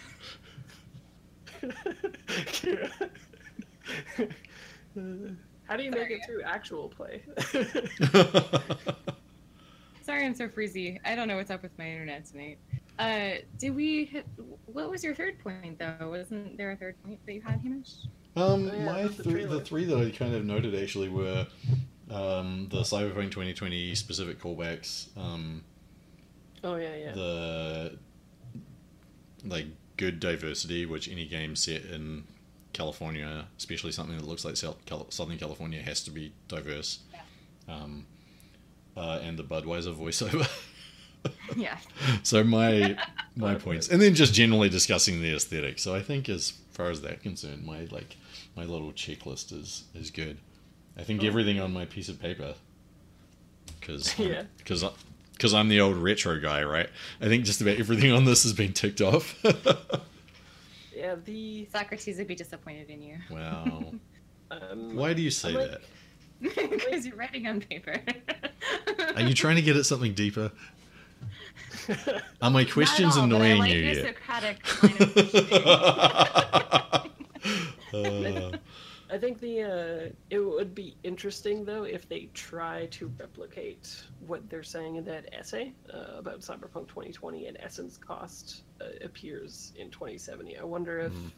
How 5.68 5.78
do 5.78 5.84
you 5.84 5.92
make 5.92 6.10
it 6.12 6.22
through 6.26 6.44
actual 6.44 6.90
play? 6.90 7.24
Sorry, 10.04 10.26
I'm 10.26 10.34
so 10.34 10.48
freezy. 10.48 11.00
I 11.06 11.16
don't 11.16 11.28
know 11.28 11.38
what's 11.38 11.52
up 11.52 11.62
with 11.62 11.78
my 11.78 11.88
internet 11.88 12.26
tonight. 12.26 12.58
Uh, 12.98 13.42
did 13.58 13.76
we? 13.76 14.06
Hit, 14.06 14.26
what 14.66 14.90
was 14.90 15.04
your 15.04 15.14
third 15.16 15.40
point 15.40 15.80
though? 15.80 16.10
Wasn't 16.10 16.58
there 16.58 16.72
a 16.72 16.76
third 16.76 16.96
point 17.04 17.20
that 17.26 17.34
you 17.34 17.42
had, 17.42 17.62
Hamish? 17.62 17.94
Um, 18.36 18.70
Oh, 18.70 18.76
yeah, 18.76 18.86
my 18.86 19.04
that's 19.04 19.18
the 19.18 19.24
three, 19.24 19.46
the 19.46 19.60
three 19.62 19.86
that 19.86 19.98
I 19.98 20.10
kind 20.10 20.34
of 20.34 20.46
noted 20.46 20.74
actually 20.76 21.10
were 21.10 21.48
um, 22.10 22.68
the 22.70 22.82
Cyberpunk 22.82 23.32
2020 23.32 23.96
specific 23.96 24.40
callbacks, 24.40 25.08
um, 25.18 25.64
oh 26.64 26.76
yeah, 26.76 26.96
yeah. 26.96 27.12
the 27.12 27.98
like 29.46 29.68
good 29.98 30.20
diversity, 30.20 30.86
which 30.86 31.10
any 31.10 31.26
game 31.26 31.56
set 31.56 31.86
in 31.86 32.24
California, 32.74 33.46
especially 33.58 33.92
something 33.92 34.18
that 34.18 34.26
looks 34.26 34.46
like 34.46 34.58
South 34.58 34.78
Southern 35.10 35.38
California, 35.38 35.82
has 35.82 36.04
to 36.04 36.12
be 36.12 36.32
diverse. 36.48 37.00
Um, 37.68 38.06
uh, 38.98 39.20
and 39.24 39.38
the 39.38 39.44
Budweiser 39.44 39.96
voiceover. 39.96 40.48
yeah. 41.56 41.78
so 42.24 42.44
my 42.44 42.98
my 43.36 43.56
points, 43.56 43.88
and 43.90 44.02
then 44.02 44.16
just 44.16 44.34
generally 44.34 44.70
discussing 44.70 45.22
the 45.22 45.34
aesthetic. 45.36 45.80
So 45.80 45.96
I 45.96 46.02
think 46.02 46.28
as 46.30 46.54
far 46.72 46.90
as 46.90 47.02
that 47.02 47.22
concerned, 47.22 47.64
my 47.66 47.88
like 47.92 48.18
my 48.56 48.64
little 48.66 48.92
checklist 48.92 49.54
is 49.54 49.86
is 49.94 50.10
good. 50.12 50.38
I 50.98 51.04
think 51.04 51.24
Oh. 51.24 51.28
everything 51.28 51.60
on 51.60 51.72
my 51.72 51.86
piece 51.86 52.10
of 52.10 52.22
paper, 52.22 52.56
because 53.80 54.18
Yeah. 54.20 54.44
because 54.58 54.84
because 55.34 55.54
I'm 55.54 55.70
the 55.70 55.80
old 55.82 55.96
retro 55.98 56.40
guy, 56.40 56.64
right? 56.64 56.90
I 57.22 57.26
think 57.28 57.46
just 57.46 57.62
about 57.62 57.78
everything 57.80 58.12
on 58.12 58.26
this 58.26 58.44
has 58.44 58.54
been 58.54 58.74
ticked 58.74 59.02
off. 59.02 59.36
Yeah, 61.02 61.16
the 61.26 61.68
Socrates 61.72 62.20
would 62.20 62.28
be 62.28 62.36
disappointed 62.36 62.92
in 62.92 63.02
you 63.02 63.18
wow. 63.32 63.92
um, 64.52 64.96
Why 64.96 65.14
do 65.14 65.24
you 65.24 65.32
say 65.32 65.52
like- 65.52 65.72
that? 65.72 65.82
because 66.70 67.06
you're 67.06 67.16
writing 67.16 67.48
on 67.48 67.62
paper. 67.62 68.02
Are 69.16 69.22
you 69.22 69.34
trying 69.34 69.56
to 69.58 69.62
get 69.62 69.76
at 69.76 69.86
something 69.86 70.14
deeper? 70.14 70.52
Are 72.42 72.50
my 72.50 72.66
questions 72.66 73.16
Not 73.16 73.30
at 73.30 73.34
all, 73.34 73.40
but 73.40 73.46
I 73.46 73.50
annoying 73.50 73.60
like 73.60 73.72
you 73.72 73.80
your 73.80 73.94
yet? 73.94 74.16
Socratic 74.16 74.84
line 74.84 75.02
of 75.02 75.14
questioning. 75.14 75.68
Uh, 77.94 78.58
I 79.12 79.18
think 79.18 79.40
the 79.42 79.62
uh, 79.64 80.10
it 80.30 80.40
would 80.40 80.74
be 80.74 80.96
interesting 81.04 81.66
though 81.66 81.84
if 81.84 82.08
they 82.08 82.30
try 82.34 82.86
to 82.92 83.12
replicate 83.20 84.04
what 84.26 84.50
they're 84.50 84.64
saying 84.64 84.96
in 84.96 85.04
that 85.06 85.26
essay 85.34 85.74
uh, 85.94 86.18
about 86.18 86.40
Cyberpunk 86.40 86.88
2020 86.88 87.48
and 87.48 87.58
Essence 87.60 87.98
Cost 87.98 88.64
uh, 88.80 88.86
appears 89.04 89.74
in 89.78 89.90
2077. 89.92 90.56
I 90.60 90.64
wonder 90.64 91.00
if 91.00 91.12
Mhm. 91.14 91.32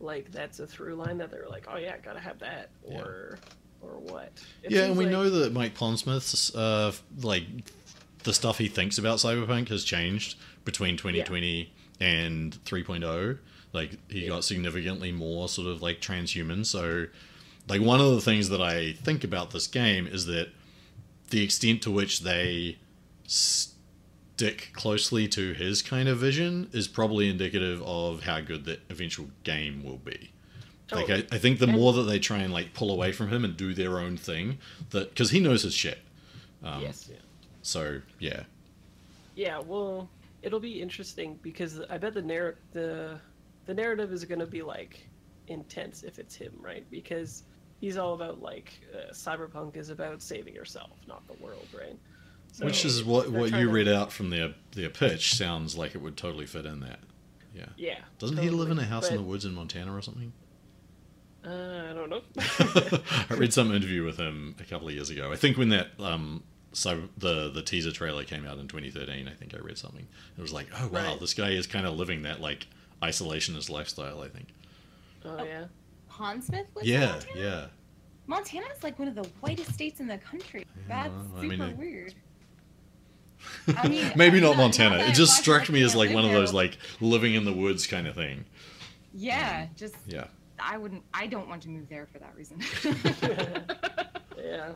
like 0.00 0.30
that's 0.32 0.58
a 0.60 0.66
through 0.66 0.96
line 0.96 1.18
that 1.18 1.30
they're 1.30 1.48
like, 1.48 1.66
oh 1.72 1.76
yeah, 1.76 1.96
gotta 1.98 2.20
have 2.20 2.38
that, 2.40 2.70
Yeah. 2.88 3.02
or 3.02 3.38
or 3.80 3.98
what? 4.00 4.32
It 4.64 4.72
yeah, 4.72 4.84
and 4.86 4.96
we 4.96 5.04
like- 5.04 5.12
know 5.12 5.30
that 5.30 5.52
Mike 5.52 5.76
Pondsmith's 5.76 6.54
uh, 6.56 6.92
like 7.22 7.44
the 8.24 8.34
stuff 8.34 8.58
he 8.58 8.66
thinks 8.68 8.98
about 8.98 9.18
Cyberpunk 9.18 9.68
has 9.68 9.84
changed 9.84 10.36
between 10.64 10.96
2020 10.96 11.72
and 12.00 12.52
3.0. 12.64 13.38
Like 13.72 13.98
he 14.10 14.22
Yeah. 14.22 14.28
got 14.28 14.44
significantly 14.44 15.12
more 15.12 15.48
sort 15.48 15.68
of 15.68 15.82
like 15.82 16.00
transhuman. 16.00 16.64
So, 16.64 17.06
like 17.68 17.80
one 17.80 18.00
of 18.00 18.12
the 18.14 18.20
things 18.20 18.48
that 18.48 18.60
I 18.62 18.92
think 18.92 19.24
about 19.24 19.50
this 19.50 19.66
game 19.66 20.06
is 20.06 20.26
that 20.26 20.48
the 21.30 21.42
extent 21.44 21.82
to 21.82 21.90
which 21.90 22.20
they 22.20 22.78
stick 23.26 24.70
closely 24.72 25.28
to 25.28 25.52
his 25.52 25.82
kind 25.82 26.08
of 26.08 26.18
vision 26.18 26.68
is 26.72 26.88
probably 26.88 27.28
indicative 27.28 27.82
of 27.82 28.22
how 28.22 28.40
good 28.40 28.64
the 28.64 28.78
eventual 28.88 29.26
game 29.44 29.82
will 29.84 29.98
be. 29.98 30.30
Like 30.90 31.10
I, 31.10 31.16
I 31.30 31.38
think 31.38 31.58
the 31.58 31.66
And- 31.66 31.74
more 31.76 31.92
that 31.92 32.04
they 32.04 32.18
try 32.18 32.38
and 32.38 32.52
like 32.52 32.72
pull 32.72 32.90
away 32.90 33.12
from 33.12 33.28
him 33.28 33.44
and 33.44 33.54
do 33.56 33.74
their 33.74 33.98
own 33.98 34.16
thing, 34.16 34.58
that 34.90 35.10
because 35.10 35.30
he 35.30 35.40
knows 35.40 35.62
his 35.62 35.74
shit. 35.74 35.98
Um, 36.64 36.80
yes, 36.82 37.08
yeah. 37.10 37.18
So 37.62 38.00
yeah, 38.18 38.44
Yeah, 39.36 39.58
well, 39.60 40.08
it'll 40.42 40.58
be 40.60 40.80
interesting 40.80 41.38
because 41.42 41.80
I 41.90 41.98
bet 41.98 42.14
the 42.14 42.22
narr- 42.22 42.56
the 42.72 43.20
the 43.68 43.74
narrative 43.74 44.12
is 44.12 44.24
going 44.24 44.38
to 44.40 44.46
be 44.46 44.62
like 44.62 45.06
intense 45.46 46.02
if 46.02 46.18
it's 46.18 46.34
him, 46.34 46.52
right? 46.58 46.84
Because 46.90 47.44
he's 47.80 47.98
all 47.98 48.14
about 48.14 48.40
like 48.40 48.80
uh, 48.94 49.12
cyberpunk 49.12 49.76
is 49.76 49.90
about 49.90 50.22
saving 50.22 50.54
yourself, 50.54 50.90
not 51.06 51.26
the 51.28 51.34
world, 51.34 51.66
right? 51.78 51.96
So 52.50 52.64
which 52.64 52.86
is 52.86 53.04
what 53.04 53.30
what 53.30 53.50
you 53.52 53.66
to- 53.66 53.70
read 53.70 53.86
out 53.88 54.10
from 54.10 54.30
their 54.30 54.54
their 54.72 54.88
pitch 54.88 55.34
sounds 55.34 55.76
like 55.76 55.94
it 55.94 55.98
would 55.98 56.16
totally 56.16 56.46
fit 56.46 56.64
in 56.64 56.80
that. 56.80 56.98
Yeah. 57.54 57.66
Yeah. 57.76 57.98
Doesn't 58.18 58.38
he 58.38 58.48
live 58.48 58.70
in 58.70 58.78
a 58.78 58.80
totally, 58.80 58.86
house 58.88 59.10
in 59.10 59.16
the 59.18 59.22
woods 59.22 59.44
in 59.44 59.54
Montana 59.54 59.94
or 59.94 60.00
something? 60.00 60.32
Uh, 61.44 61.88
I 61.90 61.92
don't 61.94 62.08
know. 62.10 62.22
I 63.30 63.34
read 63.34 63.52
some 63.52 63.72
interview 63.74 64.02
with 64.04 64.16
him 64.16 64.56
a 64.58 64.64
couple 64.64 64.88
of 64.88 64.94
years 64.94 65.10
ago. 65.10 65.30
I 65.30 65.36
think 65.36 65.58
when 65.58 65.68
that 65.68 65.88
um 65.98 66.42
so 66.72 67.02
the 67.18 67.50
the 67.50 67.62
teaser 67.62 67.92
trailer 67.92 68.24
came 68.24 68.46
out 68.46 68.58
in 68.58 68.66
2013, 68.68 69.28
I 69.28 69.32
think 69.34 69.54
I 69.54 69.58
read 69.58 69.76
something. 69.76 70.06
It 70.36 70.40
was 70.40 70.52
like, 70.54 70.68
oh 70.80 70.88
wow, 70.88 71.10
Right. 71.10 71.20
this 71.20 71.34
guy 71.34 71.50
is 71.50 71.66
kind 71.66 71.86
of 71.86 71.94
living 71.96 72.22
that 72.22 72.40
like 72.40 72.66
isolationist 73.02 73.70
lifestyle. 73.70 74.22
I 74.22 74.28
think. 74.28 74.48
oh, 75.24 75.36
oh. 75.38 75.44
yeah. 75.44 75.64
Pondsmith 76.10 76.66
lives 76.74 76.88
Yeah, 76.88 77.06
Montana? 77.12 77.40
yeah. 77.40 77.66
Montana 78.26 78.66
is 78.76 78.82
like 78.82 78.98
one 78.98 79.08
of 79.08 79.14
the 79.14 79.28
whitest 79.40 79.72
states 79.72 80.00
in 80.00 80.06
the 80.06 80.18
country. 80.18 80.64
Yeah, 80.66 80.82
That's 80.88 81.10
well, 81.32 81.38
I 81.38 81.40
super 81.48 81.66
mean, 81.66 81.76
weird. 81.78 82.14
I 83.76 83.88
mean, 83.88 84.12
Maybe 84.16 84.40
not 84.40 84.50
not- 84.50 84.56
Montana. 84.56 84.98
not 84.98 85.08
it 85.08 85.14
just 85.14 85.36
struck 85.36 85.68
me 85.68 85.82
as 85.82 85.94
like 85.94 86.12
one 86.12 86.24
of 86.24 86.32
those 86.32 86.52
like 86.52 86.76
living 87.00 87.34
in 87.34 87.44
the 87.44 87.52
woods 87.52 87.86
kind 87.86 88.06
of 88.06 88.14
thing. 88.16 88.44
Yeah, 89.14 89.62
um, 89.68 89.74
just 89.76 89.94
Yeah. 90.06 90.26
I 90.60 90.76
wouldn't. 90.76 91.04
I 91.14 91.26
don't 91.28 91.48
want 91.48 91.62
to 91.62 91.68
move 91.68 91.88
there 91.88 92.08
for 92.12 92.18
that 92.18 92.34
reason. 92.36 92.60
Yeah. 94.38 94.72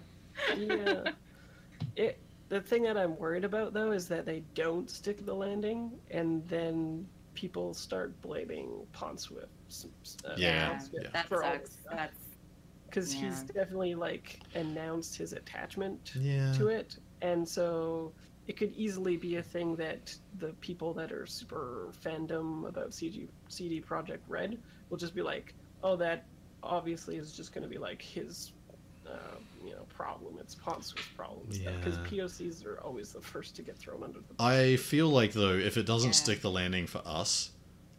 Yeah. 0.56 1.04
It 1.96 2.18
the 2.48 2.60
thing 2.60 2.82
that 2.82 2.96
I'm 2.96 3.16
worried 3.16 3.44
about 3.44 3.72
though 3.72 3.92
is 3.92 4.08
that 4.08 4.26
they 4.26 4.42
don't 4.54 4.90
stick 4.90 5.24
the 5.24 5.32
landing 5.34 5.92
and 6.10 6.46
then 6.48 7.06
people 7.34 7.74
start 7.74 8.20
blaming 8.22 8.86
Pondsmith. 8.92 9.46
Uh, 10.24 10.34
Yeah, 10.36 10.74
Pondsmith 10.74 11.02
yeah. 11.04 11.08
that 11.12 11.28
sucks. 11.28 11.78
That's 11.90 12.18
because 12.86 13.12
he's 13.12 13.42
definitely 13.44 13.94
like 13.94 14.40
announced 14.54 15.16
his 15.16 15.32
attachment 15.32 16.12
Yeah. 16.18 16.52
to 16.54 16.68
it, 16.68 16.98
and 17.22 17.48
so 17.48 18.12
it 18.46 18.56
could 18.56 18.72
easily 18.74 19.16
be 19.16 19.36
a 19.36 19.42
thing 19.42 19.76
that 19.76 20.14
the 20.38 20.48
people 20.60 20.92
that 20.94 21.12
are 21.12 21.24
super 21.26 21.92
fandom 22.04 22.66
about 22.68 22.90
CG 22.90 23.28
CD 23.48 23.80
Projekt 23.80 24.18
Red 24.28 24.58
will 24.90 24.98
just 24.98 25.14
be 25.14 25.22
like, 25.22 25.54
oh, 25.82 25.96
that 25.96 26.26
obviously 26.62 27.16
is 27.16 27.32
just 27.32 27.52
going 27.54 27.62
to 27.62 27.68
be 27.68 27.78
like 27.78 28.02
his, 28.02 28.52
uh, 29.06 29.36
you 29.64 29.70
know, 29.72 29.82
problem. 29.96 30.36
It's 30.40 30.54
Pondsmith's 30.54 31.06
problem 31.16 31.46
because 31.50 31.96
Yeah. 31.96 32.04
POCs 32.08 32.64
are 32.66 32.80
always 32.80 33.12
the 33.12 33.20
first 33.20 33.56
to 33.56 33.62
get 33.62 33.76
thrown 33.78 34.02
under 34.02 34.18
the. 34.20 34.42
I 34.42 34.76
feel 34.76 35.08
like 35.08 35.32
though, 35.32 35.54
if 35.54 35.76
it 35.76 35.86
doesn't 35.86 36.10
Yeah. 36.10 36.14
stick 36.14 36.40
the 36.40 36.50
landing 36.50 36.86
for 36.86 37.02
us, 37.04 37.50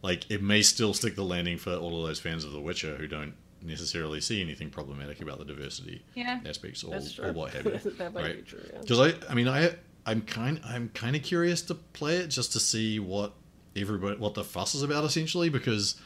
like 0.02 0.30
it 0.30 0.42
may 0.42 0.62
still 0.62 0.92
stick 0.94 1.14
the 1.16 1.24
landing 1.24 1.56
for 1.58 1.74
all 1.74 2.00
of 2.02 2.06
those 2.08 2.20
fans 2.20 2.44
of 2.44 2.52
The 2.52 2.60
Witcher 2.60 2.96
who 2.96 3.06
don't 3.06 3.34
necessarily 3.62 4.20
see 4.20 4.42
anything 4.42 4.68
problematic 4.68 5.22
about 5.22 5.38
the 5.38 5.44
diversity 5.46 6.04
yeah. 6.14 6.40
aspects 6.44 6.84
or, 6.84 7.00
or 7.24 7.32
what 7.32 7.52
have 7.54 7.64
you. 7.84 7.90
that 7.92 8.12
might 8.12 8.22
right? 8.22 8.36
be 8.36 8.42
true. 8.42 8.60
Yeah. 8.70 8.80
Because 8.80 9.00
I, 9.00 9.14
I 9.30 9.34
mean, 9.34 9.48
I, 9.48 9.74
I'm 10.04 10.20
kind, 10.20 10.60
I'm 10.64 10.90
kind 10.90 11.16
of 11.16 11.22
curious 11.22 11.62
to 11.62 11.74
play 11.74 12.16
it 12.16 12.26
just 12.28 12.52
to 12.52 12.60
see 12.60 12.98
what 12.98 13.32
everybody, 13.74 14.18
what 14.18 14.34
the 14.34 14.44
fuss 14.44 14.74
is 14.74 14.82
about, 14.82 15.04
essentially. 15.04 15.48
Because 15.48 15.98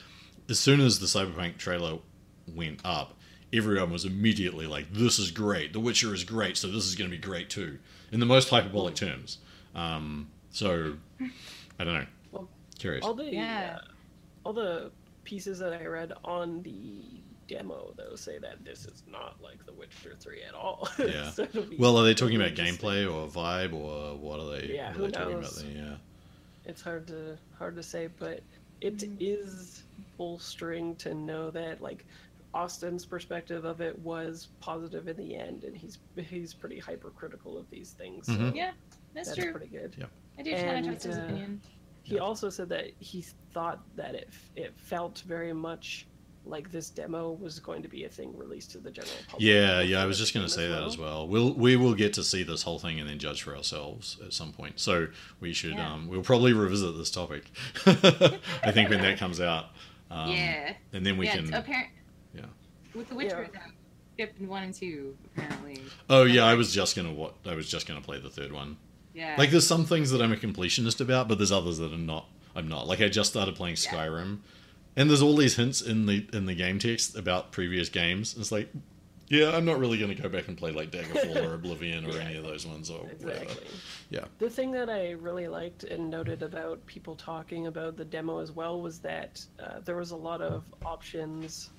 as 0.49 0.61
soon 0.61 0.81
as 0.81 1.01
the 1.01 1.07
Cyberpunk 1.07 1.57
trailer 1.57 1.99
went 2.47 2.81
up, 2.85 3.18
everyone 3.53 3.91
was 3.91 4.05
immediately 4.05 4.67
like, 4.67 4.93
"This 4.93 5.19
is 5.19 5.31
great. 5.31 5.73
The 5.73 5.81
Witcher 5.81 6.15
is 6.15 6.25
great. 6.25 6.57
So 6.57 6.69
this 6.69 6.87
is 6.87 6.95
going 6.95 7.11
to 7.11 7.17
be 7.17 7.21
great 7.21 7.51
too," 7.51 7.79
in 8.13 8.21
the 8.21 8.27
most 8.27 8.49
hyperbolic 8.49 8.95
terms. 8.95 9.39
Um, 9.75 10.29
so 10.51 10.95
I 11.79 11.85
don't 11.85 11.95
know. 11.95 12.07
Well, 12.33 12.49
Curious. 12.79 13.05
All 13.05 13.15
the 13.15 13.33
Yeah. 13.33 13.79
uh, 13.81 13.89
all 14.45 14.53
the 14.53 14.91
pieces 15.25 15.59
that 15.59 15.73
I 15.73 15.85
read 15.87 16.13
on 16.25 16.63
the 16.63 17.03
demo 17.49 17.95
though 17.97 18.15
say 18.15 18.39
that 18.39 18.63
this 18.65 18.85
is 18.87 19.03
not 19.11 19.37
like 19.43 19.65
The 19.67 19.73
Witcher 19.73 20.15
Three 20.21 20.43
at 20.43 20.55
all. 20.55 20.89
Yeah. 20.99 21.31
So 21.31 21.47
Well, 21.79 21.97
are 21.99 22.05
they 22.05 22.15
talking 22.15 22.37
about 22.37 22.53
gameplay 22.55 23.05
or 23.11 23.27
vibe 23.29 23.73
or 23.73 24.17
what 24.17 24.41
are 24.41 24.51
they? 24.61 24.75
Yeah, 24.75 24.91
are 24.91 24.93
who 24.93 25.05
they 25.07 25.11
talking 25.13 25.41
knows? 25.41 25.61
about 25.63 25.73
there? 25.75 25.83
Yeah. 25.85 25.95
It's 26.67 26.83
hard 26.83 27.07
to 27.09 27.39
hard 27.59 27.77
to 27.77 27.83
say, 27.83 28.09
but 28.19 28.43
it 28.81 29.03
is 29.21 29.83
Mm. 29.99 30.05
bolstering 30.19 30.97
to 30.97 31.15
know 31.15 31.51
that 31.51 31.81
like 31.81 32.05
Austin's 32.55 33.05
perspective 33.05 33.65
of 33.65 33.81
it 33.81 33.99
was 33.99 34.49
positive 34.61 35.07
in 35.09 35.17
the 35.17 35.37
end, 35.37 35.65
and 35.65 35.77
he's 35.77 35.99
he's 36.17 36.55
pretty 36.55 36.79
hypercritical 36.79 37.59
of 37.59 37.69
these 37.71 37.91
things. 37.93 38.27
So 38.27 38.33
Mhm. 38.33 38.55
Yeah, 38.55 38.71
that's, 39.15 39.29
that's 39.29 39.41
true. 39.41 39.53
pretty 39.53 39.67
good. 39.69 39.95
Yeah, 39.99 40.07
I 40.39 40.43
do 40.43 40.51
kind 40.55 40.67
And, 40.69 40.79
of 40.79 40.85
trust 40.93 41.05
his 41.07 41.19
uh, 41.19 41.23
opinion. 41.23 41.61
He 42.03 42.15
Yeah. 42.15 42.21
also 42.23 42.49
said 42.49 42.69
that 42.71 42.91
he 43.01 43.23
thought 43.53 43.81
that 43.97 44.15
it 44.15 44.31
it 44.57 44.73
felt 44.79 45.21
very 45.27 45.53
much 45.53 46.07
like 46.47 46.71
this 46.73 46.89
demo 46.89 47.33
was 47.33 47.59
going 47.61 47.83
to 47.83 47.89
be 47.89 48.05
a 48.05 48.09
thing 48.09 48.35
released 48.35 48.71
to 48.71 48.79
the 48.79 48.91
general 48.91 49.13
public. 49.29 49.43
Yeah, 49.47 49.81
yeah. 49.83 50.01
I 50.03 50.07
was 50.07 50.17
just 50.17 50.33
going 50.33 50.47
to 50.47 50.51
say 50.51 50.67
that 50.67 50.83
as 50.83 50.97
well. 50.97 51.29
We'll 51.29 51.53
we 51.53 51.77
will 51.77 51.95
get 51.95 52.15
to 52.15 52.25
see 52.25 52.43
this 52.43 52.63
whole 52.63 52.79
thing 52.79 52.99
and 52.99 53.07
then 53.07 53.19
judge 53.19 53.43
for 53.43 53.55
ourselves 53.55 54.17
at 54.25 54.33
some 54.33 54.53
point. 54.55 54.81
So 54.81 55.09
we 55.41 55.53
should 55.53 55.75
Yeah. 55.75 55.93
um 55.93 56.09
we'll 56.09 56.23
probably 56.23 56.55
revisit 56.55 56.97
this 56.97 57.11
topic. 57.11 57.51
I 57.87 58.73
think 58.73 58.89
when 58.89 59.03
that 59.03 59.19
comes 59.19 59.41
out. 59.41 59.67
Um, 60.11 60.31
yeah. 60.31 60.73
And 60.95 61.05
then 61.05 61.19
we 61.19 61.27
yeah. 61.27 61.37
can. 61.37 61.53
Apparent. 61.53 61.89
Yeah. 62.99 63.01
With 63.01 63.09
The 63.09 63.15
Witcher, 63.15 63.49
though, 63.53 63.61
skipped 64.15 64.41
one 64.41 64.63
and 64.65 64.75
two 64.75 65.17
apparently. 65.37 65.83
Oh 66.11 66.25
yeah, 66.25 66.45
I 66.45 66.55
was 66.55 66.73
just 66.73 66.97
gonna 66.97 67.13
what 67.13 67.35
I 67.47 67.55
was 67.55 67.69
just 67.71 67.87
gonna 67.87 68.01
play 68.01 68.19
the 68.21 68.31
third 68.31 68.53
one. 68.53 68.77
Yeah. 69.15 69.35
Like 69.39 69.51
there's 69.51 69.67
some 69.67 69.85
things 69.85 70.11
that 70.11 70.21
I'm 70.23 70.33
a 70.33 70.37
completionist 70.37 71.01
about, 71.01 71.29
but 71.29 71.39
there's 71.39 71.53
others 71.53 71.79
that 71.79 71.93
are 71.93 71.97
not. 71.97 72.27
I'm 72.57 72.69
not. 72.69 72.87
Like 72.87 73.01
I 73.01 73.09
just 73.09 73.31
started 73.31 73.55
playing 73.57 73.77
Yeah. 73.85 73.93
Skyrim, 73.93 74.39
and 74.97 75.09
there's 75.11 75.23
all 75.23 75.37
these 75.37 75.57
hints 75.57 75.81
in 75.81 76.07
the 76.07 76.27
in 76.33 76.47
the 76.47 76.55
game 76.55 76.79
text 76.79 77.17
about 77.17 77.53
previous 77.53 77.89
games. 77.89 78.37
It's 78.39 78.51
like, 78.53 78.69
yeah, 79.29 79.57
I'm 79.57 79.65
not 79.65 79.79
really 79.79 79.99
going 79.99 80.15
to 80.15 80.21
go 80.23 80.29
back 80.29 80.49
and 80.49 80.57
play 80.57 80.73
like 80.73 80.91
Daggerfall 80.91 81.49
or 81.49 81.55
Oblivion 81.55 82.05
or 82.07 82.11
Yeah. 82.17 82.23
any 82.23 82.37
of 82.37 82.45
those 82.45 82.67
ones 82.67 82.91
or 82.91 83.01
whatever. 83.01 83.43
Exactly. 83.43 83.67
Yeah. 84.11 84.25
The 84.39 84.49
thing 84.51 84.73
that 84.73 84.89
I 84.89 85.11
really 85.13 85.47
liked 85.49 85.85
and 85.85 86.09
noted 86.11 86.43
about 86.43 86.85
people 86.87 87.15
talking 87.15 87.67
about 87.67 87.97
the 87.97 88.05
demo 88.05 88.39
as 88.41 88.51
well 88.53 88.81
was 88.81 88.99
that 89.01 89.45
uh, 89.61 89.81
there 89.85 89.97
was 89.97 90.13
a 90.13 90.17
lot 90.17 90.41
of 90.41 90.65
options 90.85 91.71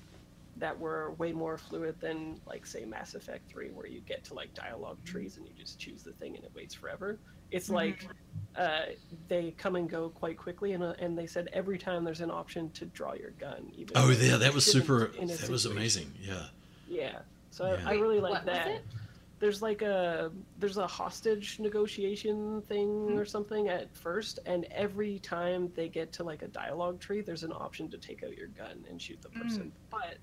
that 0.60 0.78
were 0.78 1.12
way 1.12 1.32
more 1.32 1.58
fluid 1.58 1.96
than, 2.00 2.40
like, 2.46 2.64
say, 2.66 2.84
Mass 2.84 3.14
Effect 3.14 3.50
3, 3.50 3.70
where 3.70 3.86
you 3.86 4.00
get 4.02 4.22
to, 4.24 4.34
like, 4.34 4.52
dialogue 4.54 4.98
trees 5.04 5.36
and 5.38 5.46
you 5.46 5.52
just 5.58 5.78
choose 5.78 6.02
the 6.02 6.12
thing 6.12 6.36
and 6.36 6.44
it 6.44 6.52
waits 6.54 6.74
forever. 6.74 7.18
It's 7.50 7.68
Mhm. 7.68 7.74
like 7.74 8.06
uh, 8.56 8.86
they 9.28 9.52
come 9.52 9.76
and 9.76 9.88
go 9.88 10.08
quite 10.10 10.36
quickly, 10.36 10.72
and, 10.72 10.82
uh, 10.82 10.94
and 10.98 11.16
they 11.16 11.26
said 11.26 11.48
every 11.52 11.78
time 11.78 12.04
there's 12.04 12.20
an 12.20 12.30
option 12.30 12.68
to 12.72 12.84
draw 12.86 13.12
your 13.14 13.30
gun. 13.32 13.70
Even 13.76 13.96
Oh 13.96 14.10
yeah, 14.10 14.36
that 14.36 14.52
was 14.52 14.64
super. 14.70 15.06
in 15.16 15.30
a 15.30 15.34
That 15.36 15.48
was 15.50 15.66
amazing. 15.66 16.12
Yeah. 16.20 16.46
Yeah. 16.88 17.20
So 17.50 17.66
Yeah. 17.72 17.82
I, 17.88 17.92
I 17.92 17.94
really 17.94 18.20
like 18.20 18.32
what 18.32 18.44
was 18.44 18.54
that 18.54 18.66
it? 18.68 18.82
there's 19.38 19.62
like 19.62 19.82
a 19.82 20.30
there's 20.58 20.76
a 20.78 20.86
hostage 20.86 21.58
negotiation 21.60 22.60
thing 22.62 22.88
Mm-hmm. 22.88 23.18
or 23.18 23.24
something 23.24 23.68
at 23.68 23.94
first 23.96 24.38
and 24.46 24.64
every 24.70 25.18
time 25.20 25.72
they 25.74 25.88
get 25.88 26.12
to 26.14 26.24
like 26.24 26.42
a 26.42 26.48
dialogue 26.48 27.00
tree 27.00 27.20
there's 27.22 27.42
an 27.44 27.52
option 27.52 27.88
to 27.90 27.98
take 27.98 28.22
out 28.22 28.36
your 28.36 28.48
gun 28.48 28.84
and 28.90 29.00
shoot 29.00 29.20
the 29.22 29.28
Mm. 29.30 29.42
person 29.42 29.72
but 29.90 30.18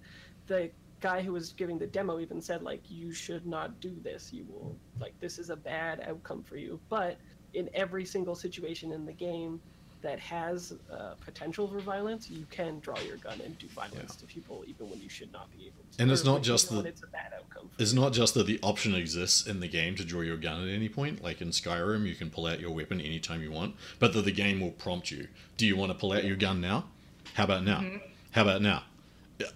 the 0.47 0.69
guy 0.99 1.21
who 1.21 1.31
was 1.33 1.53
giving 1.53 1.77
the 1.77 1.85
demo 1.87 2.19
even 2.19 2.41
said 2.41 2.63
like 2.63 2.81
you 2.89 3.11
should 3.13 3.45
not 3.45 3.79
do 3.79 3.95
this 4.03 4.33
you 4.33 4.43
will 4.49 4.75
like 4.99 5.13
this 5.19 5.37
is 5.37 5.49
a 5.51 5.55
bad 5.55 6.03
outcome 6.09 6.41
for 6.43 6.57
you 6.57 6.79
but 6.89 7.17
in 7.53 7.69
every 7.75 8.03
single 8.03 8.33
situation 8.35 8.91
in 8.91 9.05
the 9.05 9.13
game 9.13 9.59
that 10.01 10.19
has 10.19 10.73
uh, 10.91 11.13
potential 11.23 11.67
for 11.67 11.79
violence 11.79 12.29
you 12.31 12.45
can 12.49 12.79
draw 12.79 12.97
your 13.01 13.17
gun 13.17 13.39
and 13.45 13.57
do 13.59 13.67
violence 13.67 14.15
Yeah. 14.15 14.21
to 14.21 14.25
people 14.25 14.63
even 14.67 14.89
when 14.89 14.99
you 15.01 15.09
should 15.09 15.31
not 15.31 15.51
be 15.55 15.65
able 15.67 15.83
to 15.91 16.01
And 16.01 16.11
it's 16.11 16.23
Or 16.23 16.25
not 16.33 16.41
just 16.43 16.69
the- 16.71 16.79
it's 16.81 17.03
a 17.03 17.07
bad 17.07 17.31
outcome 17.35 17.69
It's 17.77 17.93
you. 17.93 17.99
not 17.99 18.13
just 18.13 18.33
that 18.35 18.47
the 18.47 18.59
option 18.63 18.95
exists 18.95 19.45
in 19.45 19.59
the 19.59 19.67
game 19.67 19.95
to 19.95 20.03
draw 20.05 20.21
your 20.21 20.37
gun 20.37 20.63
at 20.63 20.69
any 20.69 20.89
point, 20.89 21.23
like 21.23 21.41
in 21.41 21.49
Skyrim, 21.49 22.07
you 22.07 22.15
can 22.15 22.29
pull 22.31 22.45
out 22.47 22.59
your 22.59 22.71
weapon 22.71 22.99
anytime 23.01 23.41
you 23.43 23.51
want, 23.51 23.75
but 23.99 24.13
that 24.13 24.23
the 24.25 24.31
game 24.31 24.59
will 24.61 24.71
prompt 24.71 25.09
you. 25.11 25.27
Do 25.57 25.65
you 25.67 25.75
want 25.75 25.91
to 25.91 25.97
pull 25.97 26.11
out 26.13 26.23
your 26.23 26.35
gun 26.37 26.59
now? 26.61 26.85
How 27.33 27.43
about 27.45 27.63
now? 27.63 27.79
Mhm. 27.81 28.01
How 28.31 28.41
about 28.43 28.61
now? 28.61 28.83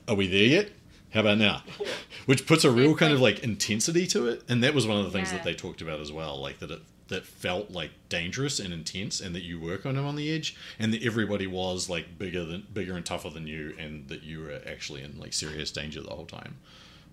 Are 0.08 0.16
we 0.16 0.28
there 0.28 0.46
yet? 0.46 0.72
How 1.14 1.22
about 1.22 1.38
now? 1.38 1.64
Which 2.26 2.46
puts 2.48 2.64
a 2.64 2.72
real 2.72 2.96
kind 2.96 3.14
of 3.14 3.20
like- 3.20 3.40
intensity 3.40 4.08
to 4.08 4.28
it, 4.28 4.44
and 4.48 4.64
that 4.64 4.74
was 4.74 4.88
one 4.88 4.98
of 4.98 5.06
the 5.06 5.12
things 5.12 5.30
Yeah. 5.32 5.38
that 5.38 5.44
they 5.44 5.54
talked 5.54 5.82
about 5.82 6.00
as 6.00 6.12
well, 6.12 6.40
like 6.40 6.60
that 6.60 6.72
it 6.72 6.82
that 7.10 7.26
felt 7.26 7.70
like 7.72 7.92
dangerous 8.08 8.58
and 8.58 8.74
intense, 8.74 9.20
and 9.20 9.36
that 9.36 9.44
you 9.44 9.60
were 9.60 9.78
kind 9.78 9.98
of 9.98 10.06
on 10.06 10.16
the 10.16 10.34
edge, 10.34 10.56
and 10.80 10.94
that 10.94 11.04
everybody 11.04 11.46
was 11.46 11.90
like 11.90 12.18
bigger 12.18 12.46
than 12.46 12.66
bigger 12.74 12.96
and 12.96 13.06
tougher 13.06 13.30
than 13.30 13.48
you, 13.48 13.76
and 13.78 14.08
that 14.08 14.24
you 14.24 14.40
were 14.40 14.62
actually 14.66 15.02
in 15.04 15.20
like 15.20 15.34
serious 15.34 15.72
danger 15.72 16.00
the 16.02 16.10
whole 16.12 16.26
time. 16.26 16.56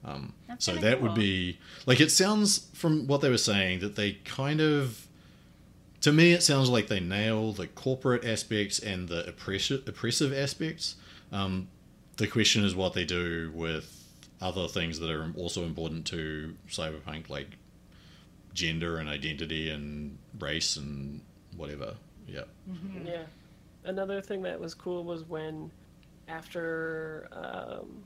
Um, 0.04 0.34
so 0.58 0.76
that 0.76 1.02
would 1.02 1.14
be 1.16 1.58
like 1.84 1.98
it 2.00 2.12
sounds 2.12 2.68
from 2.74 3.08
what 3.08 3.20
they 3.20 3.28
were 3.30 3.36
saying 3.36 3.80
that 3.80 3.96
they 3.96 4.12
kind 4.24 4.60
of 4.60 5.08
to 6.02 6.12
me 6.12 6.32
it 6.32 6.44
sounds 6.44 6.68
like 6.68 6.86
they 6.86 7.00
nail 7.00 7.52
the 7.52 7.66
corporate 7.66 8.24
aspects 8.24 8.78
and 8.78 9.08
the 9.08 9.28
oppressive 9.28 9.82
oppressive 9.88 10.32
aspects 10.32 10.94
um, 11.32 11.66
the 12.18 12.26
question 12.26 12.64
is 12.64 12.74
what 12.74 12.92
they 12.94 13.04
do 13.04 13.50
with 13.54 13.94
other 14.40 14.68
things 14.68 15.00
that 15.00 15.10
are 15.10 15.32
also 15.36 15.64
important 15.64 16.06
to 16.06 16.54
cyberpunk 16.68 17.28
like 17.28 17.48
gender 18.54 18.98
and 18.98 19.08
identity 19.08 19.70
and 19.70 20.18
race 20.38 20.76
and 20.76 21.20
whatever 21.56 21.94
yeah 22.26 22.42
Mhm. 22.70 23.06
Yeah. 23.06 23.22
Another 23.84 24.20
thing 24.20 24.42
that 24.42 24.60
was 24.60 24.74
cool 24.74 25.02
was 25.04 25.24
when, 25.24 25.70
after 26.26 27.28
um, 27.32 28.04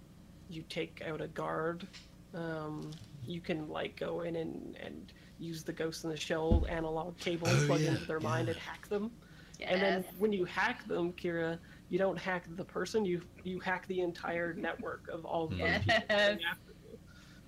you 0.48 0.62
take 0.68 1.02
out 1.06 1.20
a 1.20 1.26
guard, 1.28 1.86
um, 2.34 2.90
you 3.26 3.40
can 3.40 3.68
like 3.68 3.96
go 3.96 4.20
in 4.20 4.36
and, 4.36 4.76
and 4.80 5.12
use 5.40 5.64
the 5.64 5.72
Ghost 5.72 6.04
in 6.04 6.10
the 6.10 6.16
Shell 6.16 6.66
analog 6.68 7.18
cable, 7.18 7.48
Oh, 7.50 7.66
plug 7.66 7.80
yeah, 7.80 7.90
into 7.92 8.04
their 8.04 8.20
mind, 8.20 8.48
and 8.48 8.58
hack 8.58 8.88
them. 8.88 9.10
And 9.60 9.80
then 9.82 10.04
when 10.18 10.32
you 10.32 10.44
hack 10.44 10.86
them, 10.86 11.12
Kira, 11.14 11.58
you 11.92 11.98
don't 11.98 12.18
hack 12.18 12.44
the 12.56 12.64
person; 12.64 13.04
you 13.04 13.20
you 13.44 13.60
hack 13.60 13.86
the 13.86 14.00
entire 14.00 14.54
network 14.54 15.08
of 15.12 15.26
all 15.26 15.44
of 15.44 15.50
those 15.50 15.78
people 15.80 16.00
after 16.08 16.72
you. 16.90 16.98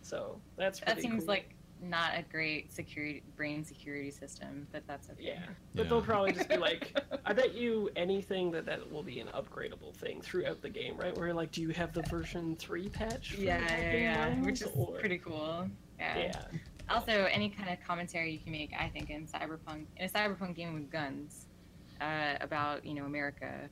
So 0.03 0.39
that's 0.59 0.81
pretty 0.81 0.95
that 0.97 1.01
seems 1.03 1.23
cool. 1.25 1.29
like 1.33 1.55
not 1.81 2.13
a 2.15 2.23
great 2.31 2.71
security 2.71 3.23
brain 3.37 3.65
security 3.65 4.11
system, 4.11 4.67
but 4.71 4.87
that's 4.87 5.09
okay. 5.09 5.23
Yeah, 5.29 5.41
but 5.75 5.85
Yeah. 5.85 5.89
they'll 5.89 6.03
probably 6.03 6.33
just 6.33 6.51
be 6.51 6.59
like, 6.59 6.95
I 7.25 7.33
bet 7.33 7.55
you 7.55 7.89
anything 7.97 8.51
that 8.51 8.67
that 8.67 8.91
will 8.93 9.03
be 9.03 9.21
an 9.21 9.29
upgradable 9.29 9.95
thing 9.97 10.21
throughout 10.21 10.61
the 10.61 10.69
game, 10.69 10.99
right? 10.99 11.17
Where 11.17 11.29
you're 11.29 11.35
like, 11.35 11.51
do 11.51 11.63
you 11.63 11.71
have 11.71 11.95
the 11.95 12.03
version 12.03 12.55
three 12.57 12.91
patch? 12.91 13.33
For 13.33 13.41
Yeah, 13.41 13.61
yeah, 13.79 13.93
yeah, 13.97 14.27
lines? 14.27 14.45
which 14.47 14.61
is 14.61 14.69
Or- 14.77 14.99
pretty 14.99 15.19
cool. 15.19 15.69
Yeah. 15.99 16.19
Yeah, 16.19 16.43
Also, 16.91 17.25
any 17.33 17.49
kind 17.49 17.71
of 17.71 17.79
commentary 17.87 18.31
you 18.33 18.39
can 18.41 18.53
make, 18.53 18.73
I 18.79 18.89
think, 18.91 19.09
in 19.09 19.27
cyberpunk, 19.27 19.87
in 19.97 20.05
a 20.05 20.09
cyberpunk 20.09 20.55
game 20.55 20.75
with 20.75 20.91
guns, 20.91 21.47
uh, 22.03 22.35
about 22.43 22.85
you 22.85 22.93
know 22.95 23.05
America. 23.07 23.71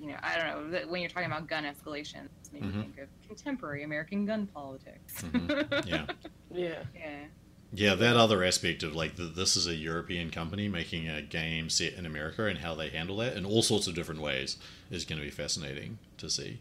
You 0.00 0.08
know, 0.08 0.16
I 0.22 0.36
don't 0.38 0.70
know 0.70 0.80
when 0.88 1.02
you're 1.02 1.10
talking 1.10 1.26
about 1.30 1.46
gun 1.46 1.64
escalation, 1.64 2.22
escalations, 2.22 2.52
maybe 2.52 2.66
Mhm. 2.68 2.80
think 2.80 2.98
of 2.98 3.08
contemporary 3.26 3.84
American 3.84 4.24
gun 4.24 4.46
politics. 4.46 5.22
Mhm. 5.22 5.86
Yeah. 5.86 6.06
Yeah. 6.52 6.82
yeah. 6.94 7.26
Yeah, 7.72 7.94
that 7.94 8.16
other 8.16 8.42
aspect 8.42 8.82
of 8.82 8.96
like 8.96 9.14
the, 9.14 9.24
this 9.24 9.56
is 9.56 9.68
a 9.68 9.74
European 9.74 10.30
company 10.30 10.66
making 10.66 11.08
a 11.08 11.22
game 11.22 11.70
set 11.70 11.92
in 11.92 12.04
America 12.06 12.46
and 12.46 12.58
how 12.58 12.74
they 12.74 12.88
handle 12.88 13.18
that 13.18 13.36
in 13.36 13.44
all 13.46 13.62
sorts 13.62 13.86
of 13.86 13.94
different 13.94 14.20
ways 14.20 14.56
is 14.90 15.04
going 15.04 15.20
to 15.20 15.24
be 15.24 15.30
fascinating 15.30 15.98
to 16.18 16.28
see. 16.28 16.58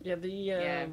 Yeah, 0.00 0.14
the 0.14 0.52
um, 0.54 0.60
Yeah. 0.62 0.86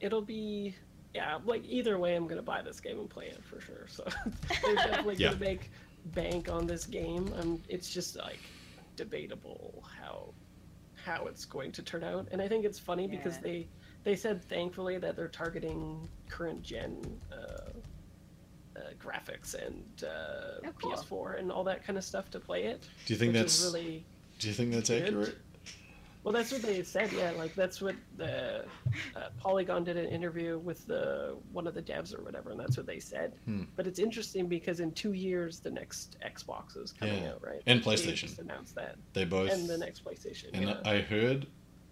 it'll 0.00 0.20
be 0.20 0.74
yeah, 1.14 1.38
like 1.46 1.64
either 1.64 1.96
way, 1.98 2.16
I'm 2.16 2.26
gonna 2.26 2.42
buy 2.42 2.60
this 2.60 2.80
game 2.80 2.98
and 2.98 3.08
play 3.08 3.26
it 3.28 3.42
for 3.44 3.60
sure. 3.60 3.86
So 3.88 4.04
they're 4.62 4.74
definitely 4.74 5.14
Yeah. 5.14 5.28
gonna 5.30 5.40
make 5.40 5.70
bank 6.06 6.50
on 6.50 6.66
this 6.66 6.84
game. 6.86 7.32
Um, 7.38 7.62
it's 7.68 7.88
just 7.88 8.16
like 8.16 8.40
debatable 8.96 9.82
how 10.00 10.32
how 10.96 11.26
it's 11.26 11.44
going 11.44 11.70
to 11.72 11.82
turn 11.82 12.02
out, 12.02 12.26
and 12.32 12.40
I 12.40 12.48
think 12.48 12.64
it's 12.64 12.78
funny 12.78 13.06
because 13.06 13.38
they 13.38 13.66
they 14.04 14.16
said 14.16 14.42
thankfully 14.42 14.98
that 14.98 15.16
they're 15.16 15.28
targeting 15.28 16.08
current 16.28 16.62
gen. 16.62 17.20
Uh, 17.32 17.70
uh, 18.76 18.80
graphics 19.00 19.54
and 19.54 19.84
uh, 20.02 20.66
Oh, 20.66 20.72
cool. 20.82 20.92
PS4 20.94 21.38
and 21.38 21.52
all 21.52 21.62
that 21.62 21.84
kind 21.86 21.96
of 21.96 22.02
stuff 22.02 22.28
to 22.32 22.40
play 22.40 22.64
it. 22.64 22.82
Do 23.06 23.14
you 23.14 23.18
think 23.20 23.32
that's 23.32 23.62
really 23.62 24.04
Do 24.40 24.48
you 24.48 24.52
think 24.54 24.72
that's 24.72 24.88
good. 24.88 25.02
accurate? 25.04 25.38
Well, 26.24 26.32
that's 26.32 26.50
what 26.50 26.62
they 26.62 26.82
said. 26.82 27.12
Yeah, 27.12 27.30
like 27.36 27.54
that's 27.54 27.80
what 27.80 27.94
the 28.16 28.64
uh, 29.14 29.28
Polygon 29.38 29.84
did 29.84 29.96
an 29.96 30.06
interview 30.06 30.58
with 30.58 30.86
the 30.86 31.36
one 31.52 31.66
of 31.66 31.74
the 31.74 31.82
devs 31.82 32.18
or 32.18 32.22
whatever, 32.22 32.50
and 32.50 32.58
that's 32.58 32.76
what 32.76 32.86
they 32.86 32.98
said. 32.98 33.34
Hmm. 33.44 33.64
But 33.76 33.86
it's 33.86 33.98
interesting 33.98 34.48
because 34.48 34.80
in 34.80 34.90
two 34.92 35.12
years 35.12 35.60
the 35.60 35.70
next 35.70 36.16
Xbox 36.26 36.76
is 36.76 36.92
coming 36.92 37.22
Yeah. 37.22 37.30
out, 37.32 37.44
right? 37.44 37.62
And 37.66 37.80
They 37.82 37.90
PlayStation. 37.90 38.14
just 38.16 38.38
announced 38.40 38.74
that, 38.74 38.96
They 39.12 39.24
both 39.24 39.50
and 39.52 39.68
the 39.68 39.78
next 39.78 40.04
PlayStation. 40.04 40.48
And 40.54 40.64
yeah. 40.68 40.80
I 40.84 40.98
heard 41.00 41.46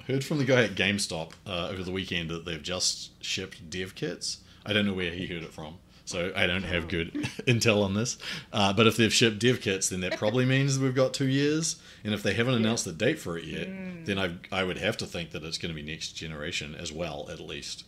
heard 0.08 0.24
from 0.24 0.38
the 0.38 0.44
guy 0.44 0.64
at 0.64 0.74
GameStop 0.74 1.32
uh, 1.46 1.68
over 1.70 1.84
the 1.84 1.92
weekend 1.92 2.28
that 2.30 2.44
they've 2.44 2.62
just 2.62 3.22
shipped 3.22 3.70
dev 3.70 3.94
kits. 3.94 4.38
I 4.66 4.72
don't 4.72 4.84
know 4.86 4.94
where 4.94 5.12
he 5.12 5.26
heard 5.26 5.42
it 5.44 5.52
from, 5.52 5.78
so 6.12 6.32
I 6.36 6.46
don't 6.46 6.62
have 6.62 6.86
good 6.88 7.12
intel 7.48 7.82
on 7.84 7.94
this. 7.94 8.18
Uh, 8.52 8.72
but 8.72 8.86
if 8.86 8.96
they've 8.96 9.12
shipped 9.12 9.38
dev 9.40 9.60
kits, 9.60 9.88
then 9.88 10.00
that 10.02 10.16
probably 10.18 10.44
means 10.44 10.78
we've 10.78 10.94
got 10.94 11.14
two 11.14 11.28
years. 11.28 11.76
And 12.04 12.14
if 12.14 12.22
they 12.22 12.34
haven't 12.34 12.54
Yeah. 12.54 12.60
announced 12.60 12.84
the 12.84 12.92
date 12.92 13.18
for 13.18 13.36
it 13.38 13.44
yet, 13.44 13.68
Mm. 13.68 14.06
then 14.06 14.18
I 14.18 14.34
I 14.52 14.62
would 14.64 14.78
have 14.78 14.96
to 14.98 15.06
think 15.06 15.30
that 15.32 15.42
it's 15.44 15.58
going 15.58 15.74
to 15.74 15.80
be 15.82 15.88
next 15.88 16.12
generation 16.12 16.74
as 16.74 16.92
well, 16.92 17.28
at 17.32 17.40
least. 17.40 17.84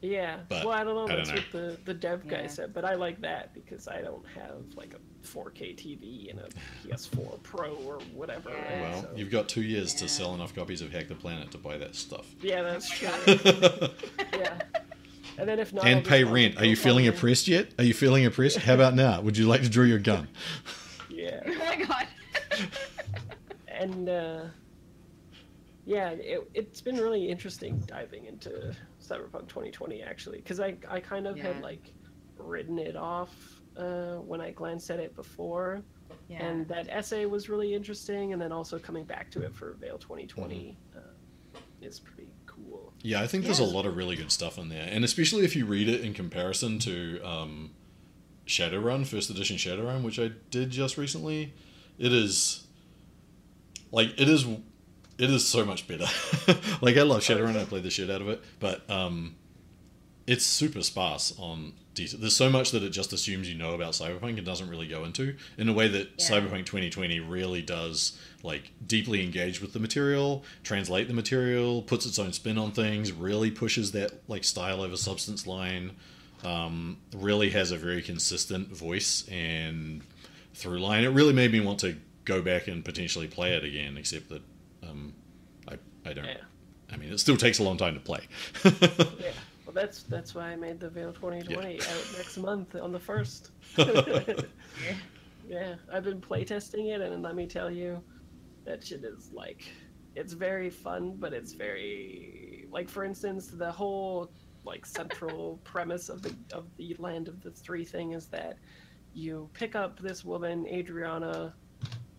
yeah. 0.00 0.38
but 0.48 0.64
well, 0.64 0.74
I 0.74 0.82
don't 0.84 0.94
know. 0.96 1.04
I 1.04 1.16
don't 1.16 1.26
That's 1.28 1.30
what 1.30 1.52
the 1.52 1.78
the 1.84 1.94
dev 1.94 2.26
guy 2.26 2.42
Yeah. 2.42 2.46
said, 2.48 2.74
but 2.74 2.84
I 2.84 2.94
like 2.94 3.20
that 3.20 3.54
because 3.54 3.86
I 3.88 4.00
don't 4.00 4.24
have 4.34 4.56
like 4.76 4.94
a 4.94 4.98
4K 5.26 5.74
TV 5.76 6.30
and 6.30 6.40
a 6.40 6.48
PS4 6.84 7.40
Pro 7.44 7.74
or 7.86 8.00
whatever. 8.12 8.50
Yeah. 8.50 8.56
Right? 8.56 8.80
Well, 8.90 9.02
So- 9.02 9.10
you've 9.16 9.30
got 9.30 9.48
two 9.48 9.62
years 9.62 9.94
to 9.94 10.08
sell 10.08 10.34
enough 10.34 10.52
copies 10.54 10.82
of 10.82 10.92
Hack 10.92 11.06
the 11.08 11.14
Planet 11.14 11.52
to 11.52 11.58
buy 11.58 11.76
that 11.78 11.94
stuff. 11.94 12.26
yeah, 12.42 12.62
that's 12.62 12.90
true. 12.90 13.08
yeah. 14.32 14.60
And 15.42 15.48
then 15.48 15.58
if 15.58 15.72
not, 15.72 15.84
I'll 15.84 16.00
pay 16.02 16.22
launch 16.24 16.34
rent. 16.34 16.58
Are 16.60 16.64
you 16.64 16.76
feeling 16.76 17.04
GoFundMe. 17.06 17.16
oppressed 17.16 17.48
yet? 17.48 17.68
Are 17.78 17.84
you 17.84 17.94
feeling 17.94 18.24
oppressed? 18.24 18.58
How 18.58 18.74
about 18.74 18.94
now? 18.94 19.20
Would 19.20 19.36
you 19.36 19.46
like 19.48 19.62
to 19.62 19.68
draw 19.68 19.84
your 19.84 19.98
gun? 19.98 20.28
Yeah. 21.10 21.40
Oh 21.46 21.54
my 21.58 21.76
god. 21.84 22.06
and 23.68 24.08
uh, 24.08 24.44
yeah, 25.84 26.10
it, 26.10 26.48
it's 26.54 26.80
been 26.80 26.96
really 26.96 27.28
interesting 27.28 27.80
diving 27.86 28.24
into 28.26 28.74
Cyberpunk 29.02 29.46
2020 29.48 30.02
actually, 30.02 30.38
because 30.38 30.58
I 30.60 30.76
I 30.88 31.00
kind 31.00 31.26
of 31.26 31.36
Yeah. 31.36 31.52
had 31.52 31.62
like 31.62 31.92
written 32.38 32.78
it 32.78 32.96
off 32.96 33.30
uh, 33.76 34.16
when 34.16 34.40
I 34.40 34.52
glanced 34.52 34.90
at 34.90 35.00
it 35.00 35.14
before, 35.14 35.82
Yeah. 36.28 36.44
and 36.44 36.66
that 36.68 36.88
essay 36.88 37.26
was 37.26 37.48
really 37.48 37.74
interesting, 37.74 38.32
and 38.32 38.40
then 38.40 38.50
also 38.52 38.78
coming 38.78 39.04
back 39.04 39.30
to 39.32 39.42
it 39.42 39.54
for 39.54 39.74
Veil 39.74 39.98
2020 39.98 40.76
uh, 40.96 41.00
is 41.82 42.00
pretty 42.00 42.31
cool. 42.72 42.92
Yeah, 43.02 43.20
I 43.20 43.26
think 43.26 43.44
there's 43.44 43.58
a 43.58 43.64
lot 43.64 43.86
of 43.86 43.96
really 43.96 44.16
good 44.16 44.30
stuff 44.30 44.58
in 44.58 44.68
there, 44.68 44.88
and 44.90 45.04
especially 45.04 45.44
if 45.44 45.56
you 45.56 45.66
read 45.66 45.88
it 45.88 46.02
in 46.02 46.14
comparison 46.14 46.78
to 46.80 47.20
um, 47.22 47.70
Shadowrun, 48.46 49.06
first 49.06 49.30
edition 49.30 49.56
Shadowrun, 49.56 50.02
which 50.02 50.18
I 50.18 50.30
did 50.50 50.70
just 50.70 50.96
recently. 50.96 51.52
It 51.98 52.12
is 52.12 52.66
like 53.90 54.08
it 54.18 54.28
is 54.28 54.44
it 55.18 55.30
is 55.30 55.46
so 55.46 55.64
much 55.64 55.86
better. 55.86 56.06
like 56.80 56.96
I 56.96 57.02
love 57.02 57.22
Shadowrun, 57.22 57.56
I 57.56 57.64
played 57.64 57.82
the 57.82 57.90
shit 57.90 58.10
out 58.10 58.20
of 58.20 58.28
it, 58.28 58.42
but 58.60 58.88
um, 58.90 59.34
it's 60.26 60.44
super 60.46 60.82
sparse 60.82 61.34
on 61.38 61.72
detail. 61.94 62.20
There's 62.20 62.36
so 62.36 62.48
much 62.48 62.70
that 62.70 62.82
it 62.82 62.90
just 62.90 63.12
assumes 63.12 63.48
you 63.48 63.56
know 63.56 63.74
about 63.74 63.92
Cyberpunk 63.92 64.36
and 64.38 64.44
doesn't 64.46 64.68
really 64.68 64.86
go 64.88 65.04
into 65.04 65.36
in 65.58 65.68
a 65.68 65.72
way 65.72 65.88
that 65.88 66.08
Yeah. 66.18 66.30
Cyberpunk 66.30 66.66
2020 66.66 67.20
really 67.20 67.62
does 67.62 68.18
like 68.42 68.70
deeply 68.86 69.22
engage 69.22 69.60
with 69.60 69.72
the 69.72 69.78
material, 69.80 70.44
translate 70.62 71.08
the 71.08 71.14
material, 71.14 71.82
puts 71.82 72.06
its 72.06 72.18
own 72.18 72.32
spin 72.32 72.58
on 72.58 72.72
things, 72.72 73.12
really 73.12 73.50
pushes 73.50 73.92
that 73.92 74.22
like 74.28 74.44
style 74.44 74.80
over 74.80 74.96
substance 74.96 75.46
line. 75.46 75.92
Um, 76.44 76.98
really 77.14 77.50
has 77.50 77.70
a 77.70 77.76
very 77.76 78.02
consistent 78.02 78.68
voice 78.76 79.24
and 79.28 80.02
through 80.54 80.80
line. 80.80 81.04
It 81.04 81.08
really 81.10 81.32
made 81.32 81.52
me 81.52 81.60
want 81.60 81.78
to 81.80 81.96
go 82.24 82.42
back 82.42 82.66
and 82.66 82.84
potentially 82.84 83.28
play 83.28 83.54
it 83.54 83.62
again, 83.64 83.96
except 83.96 84.28
that 84.28 84.42
um, 84.82 85.14
I 85.68 85.74
I 86.04 86.12
don't. 86.12 86.24
Yeah. 86.24 86.38
I 86.92 86.96
mean, 86.96 87.12
it 87.12 87.18
still 87.18 87.36
takes 87.36 87.58
a 87.60 87.62
long 87.62 87.76
time 87.76 87.94
to 87.94 88.00
play. 88.00 88.20
Yeah. 89.20 89.30
Well, 89.72 89.84
that's 89.84 90.02
that's 90.02 90.34
why 90.34 90.50
I 90.50 90.56
made 90.56 90.80
the 90.80 90.90
Veil 90.90 91.12
2020 91.12 91.80
out 91.80 92.06
next 92.16 92.36
month 92.36 92.74
on 92.76 92.92
the 92.92 92.98
first. 92.98 93.52
yeah, 95.48 95.76
I've 95.90 96.04
been 96.04 96.20
playtesting 96.20 96.94
it, 96.94 97.00
and 97.00 97.22
let 97.22 97.34
me 97.34 97.46
tell 97.46 97.70
you, 97.70 98.02
that 98.66 98.84
shit 98.84 99.02
is 99.02 99.30
like, 99.32 99.64
it's 100.14 100.34
very 100.34 100.68
fun, 100.68 101.16
but 101.18 101.32
it's 101.32 101.54
very 101.54 102.66
like, 102.70 102.88
for 102.90 103.04
instance, 103.04 103.46
the 103.46 103.70
whole 103.70 104.30
like 104.64 104.84
central 104.84 105.58
premise 105.64 106.10
of 106.10 106.20
the 106.20 106.34
of 106.52 106.66
the 106.76 106.94
Land 106.98 107.28
of 107.28 107.40
the 107.40 107.50
Three 107.50 107.84
thing 107.84 108.12
is 108.12 108.26
that 108.26 108.58
you 109.14 109.48
pick 109.54 109.74
up 109.74 109.98
this 110.00 110.22
woman, 110.22 110.66
Adriana, 110.66 111.54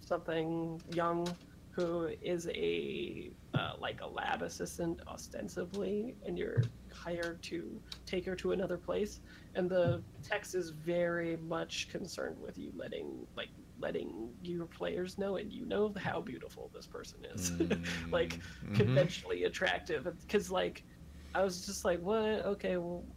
something 0.01 0.81
young, 0.91 1.27
who 1.69 2.09
is 2.23 2.47
a 2.47 3.31
uh, 3.53 3.73
like 3.79 4.01
a 4.01 4.07
lab 4.07 4.41
assistant 4.41 5.01
ostensibly, 5.07 6.15
and 6.25 6.35
you're 6.35 6.63
hired 7.03 7.43
to 7.43 7.81
take 8.05 8.25
her 8.25 8.35
to 8.37 8.51
another 8.51 8.77
place. 8.77 9.21
And 9.55 9.69
the 9.69 10.03
text 10.23 10.55
is 10.55 10.71
very 10.71 11.37
much 11.37 11.89
concerned 11.89 12.37
with 12.39 12.57
you 12.57 12.71
letting 12.75 13.27
like 13.35 13.49
letting 13.79 14.33
your 14.41 14.67
players 14.67 15.17
know 15.17 15.37
and 15.37 15.51
you 15.51 15.65
know 15.65 15.93
how 15.97 16.21
beautiful 16.21 16.71
this 16.73 16.87
person 16.87 17.19
is, 17.33 17.51
like 18.11 18.39
Mhm. 18.63 18.73
conventionally 18.73 19.43
attractive. 19.43 20.05
Because 20.27 20.51
like 20.51 20.83
I 21.35 21.43
was 21.43 21.65
just 21.65 21.85
like, 21.85 21.99
what? 22.01 22.45
Okay, 22.45 22.77
well, 22.77 23.07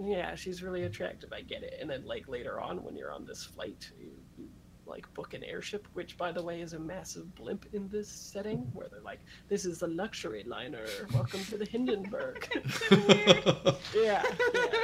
yeah, 0.00 0.34
she's 0.34 0.62
really 0.62 0.84
attractive. 0.84 1.32
I 1.32 1.42
get 1.42 1.62
it. 1.62 1.74
And 1.80 1.90
then 1.90 2.04
like 2.04 2.28
later 2.28 2.60
on, 2.60 2.82
when 2.84 2.96
you're 2.96 3.12
on 3.12 3.24
this 3.26 3.44
flight, 3.44 3.84
you 3.98 4.23
like 4.86 5.12
book 5.14 5.34
an 5.34 5.42
airship, 5.44 5.86
which 5.94 6.16
by 6.16 6.32
the 6.32 6.42
way 6.42 6.60
is 6.60 6.72
a 6.72 6.78
massive 6.78 7.34
blimp 7.34 7.66
in 7.72 7.88
this 7.88 8.08
setting, 8.08 8.58
where 8.72 8.88
they're 8.88 9.00
like, 9.00 9.20
this 9.48 9.64
is 9.64 9.82
a 9.82 9.86
luxury 9.86 10.44
liner. 10.46 10.86
Welcome 11.12 11.44
to 11.46 11.56
the 11.58 11.64
Hindenburg. 11.64 12.48
yeah, 12.90 13.42
yeah 13.94 14.22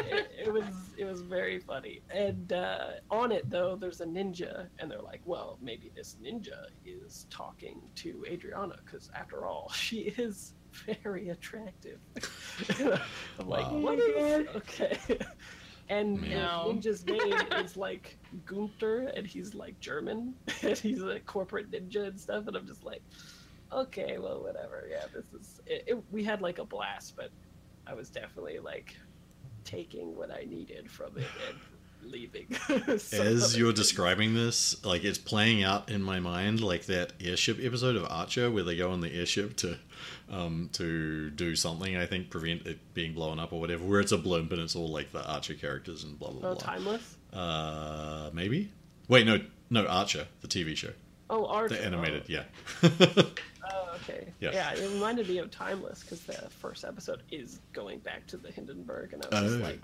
it, 0.08 0.30
it 0.46 0.52
was 0.52 0.64
it 0.96 1.04
was 1.04 1.20
very 1.22 1.58
funny. 1.58 2.02
And 2.10 2.52
uh, 2.52 2.86
on 3.10 3.32
it 3.32 3.48
though, 3.50 3.76
there's 3.76 4.00
a 4.00 4.06
ninja, 4.06 4.66
and 4.78 4.90
they're 4.90 5.02
like, 5.02 5.20
well, 5.24 5.58
maybe 5.60 5.90
this 5.94 6.16
ninja 6.22 6.66
is 6.84 7.26
talking 7.30 7.80
to 7.96 8.24
Adriana 8.28 8.76
because 8.84 9.10
after 9.14 9.46
all, 9.46 9.70
she 9.74 10.14
is 10.18 10.54
very 11.02 11.30
attractive. 11.30 11.98
I'm 13.38 13.48
like, 13.48 13.70
Wow. 13.70 13.78
what 13.78 13.98
is 13.98 14.46
okay? 14.56 14.98
And 15.88 16.20
Man. 16.20 16.30
No. 16.30 16.72
the 16.72 16.78
ninja's 16.88 17.04
name 17.04 17.34
is 17.64 17.76
like 17.76 18.16
Gunther, 18.46 19.12
and 19.16 19.26
he's 19.26 19.54
like 19.54 19.78
German, 19.80 20.34
and 20.62 20.76
he's 20.78 21.02
a 21.02 21.20
corporate 21.20 21.70
ninja 21.70 22.06
and 22.08 22.20
stuff. 22.20 22.46
And 22.46 22.56
I'm 22.56 22.66
just 22.66 22.84
like, 22.84 23.02
okay, 23.72 24.18
well, 24.18 24.42
whatever. 24.42 24.86
Yeah, 24.90 25.04
this 25.12 25.24
is. 25.40 25.60
It, 25.66 25.84
it, 25.86 26.04
we 26.10 26.24
had 26.24 26.40
like 26.42 26.58
a 26.58 26.64
blast, 26.64 27.16
but 27.16 27.30
I 27.86 27.94
was 27.94 28.08
definitely 28.10 28.58
like 28.58 28.94
taking 29.64 30.16
what 30.16 30.30
I 30.30 30.44
needed 30.48 30.90
from 30.90 31.16
it 31.18 31.26
and 31.48 31.58
leaving. 32.12 32.46
As 32.88 33.56
you're 33.58 33.72
describing 33.72 34.34
this, 34.34 34.82
like 34.84 35.04
it's 35.04 35.18
playing 35.18 35.62
out 35.62 35.90
in 35.90 36.02
my 36.02 36.18
mind 36.18 36.60
like 36.60 36.86
that 36.86 37.12
airship 37.20 37.58
episode 37.62 37.94
of 37.96 38.06
Archer 38.10 38.50
where 38.50 38.62
they 38.64 38.76
go 38.76 38.90
on 38.90 39.00
the 39.00 39.12
airship 39.14 39.56
to 39.58 39.76
um, 40.30 40.70
to 40.72 41.30
do 41.30 41.54
something, 41.56 41.96
I 41.96 42.06
think 42.06 42.30
prevent 42.30 42.66
it 42.66 42.78
being 42.94 43.12
blown 43.12 43.38
up 43.38 43.52
or 43.52 43.60
whatever, 43.60 43.84
where 43.84 44.00
it's 44.00 44.12
a 44.12 44.18
blimp 44.18 44.50
and 44.52 44.60
it's 44.62 44.74
all 44.76 44.88
like 44.88 45.12
the 45.12 45.24
Archer 45.30 45.54
characters 45.54 46.04
and 46.04 46.18
blah 46.18 46.30
blah 46.30 46.50
Oh, 46.50 46.54
blah. 46.54 46.62
timeless. 46.62 47.16
Uh 47.32 48.30
maybe? 48.32 48.70
Wait, 49.08 49.26
no 49.26 49.38
no 49.70 49.86
Archer, 49.86 50.26
the 50.40 50.48
TV 50.48 50.76
show. 50.76 50.90
Oh, 51.28 51.46
Archer. 51.46 51.76
The 51.76 51.84
animated, 51.84 52.24
oh. 52.28 52.28
yeah. 52.28 52.44
Oh, 53.72 53.90
okay. 54.02 54.26
Yeah. 54.40 54.50
Yeah. 54.52 54.72
it 54.74 54.90
reminded 54.94 55.28
me 55.28 55.38
of 55.38 55.50
Timeless 55.50 56.00
because 56.02 56.22
the 56.22 56.32
first 56.50 56.84
episode 56.84 57.22
is 57.30 57.60
going 57.72 58.00
back 58.00 58.26
to 58.28 58.36
the 58.36 58.50
Hindenburg, 58.50 59.12
and 59.12 59.24
I 59.32 59.42
was 59.42 59.54
Oh. 59.54 59.58
like, 59.58 59.80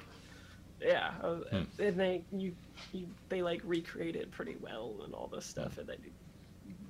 yeah, 0.80 1.12
was- 1.22 1.46
Hmm. 1.50 1.62
and 1.82 2.00
they 2.00 2.24
you, 2.32 2.54
you 2.92 3.06
they 3.28 3.42
like 3.42 3.60
recreated 3.64 4.32
pretty 4.32 4.56
well 4.60 4.94
and 5.04 5.14
all 5.14 5.28
this 5.28 5.44
stuff, 5.46 5.78
and 5.78 5.88
then 5.88 5.98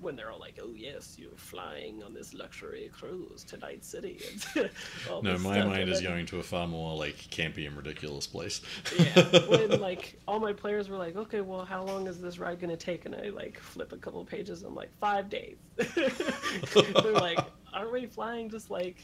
when 0.00 0.14
they're 0.16 0.30
all 0.30 0.38
like, 0.38 0.58
"Oh 0.62 0.72
yes, 0.74 1.16
you're 1.18 1.30
flying 1.36 2.02
on 2.02 2.12
this 2.14 2.34
luxury 2.34 2.90
cruise 2.92 3.44
to 3.44 3.56
Night 3.56 3.84
City," 3.84 4.20
No, 5.22 5.38
my 5.38 5.64
mind 5.64 5.88
is 5.88 6.00
going 6.00 6.26
to 6.26 6.38
a 6.40 6.42
far 6.42 6.66
more 6.66 6.96
like 6.96 7.16
campy 7.16 7.66
and 7.66 7.76
ridiculous 7.76 8.26
place. 8.26 8.60
yeah, 8.98 9.46
when 9.48 9.80
like 9.80 10.18
all 10.28 10.38
my 10.40 10.52
players 10.52 10.88
were 10.88 10.96
like, 10.98 11.16
"Okay, 11.16 11.40
well, 11.40 11.64
how 11.64 11.82
long 11.84 12.06
is 12.06 12.20
this 12.20 12.38
ride 12.38 12.60
gonna 12.60 12.76
take?" 12.76 13.06
And 13.06 13.14
I 13.14 13.28
like 13.30 13.58
flip 13.58 13.92
a 13.92 13.96
couple 13.96 14.24
pages. 14.24 14.62
I'm 14.62 14.74
like, 14.74 14.90
five 15.00 15.28
days. 15.28 15.56
They're 15.76 17.12
like, 17.12 17.38
"Aren't 17.72 17.92
we 17.92 18.06
flying 18.06 18.50
just 18.50 18.70
like?" 18.70 18.98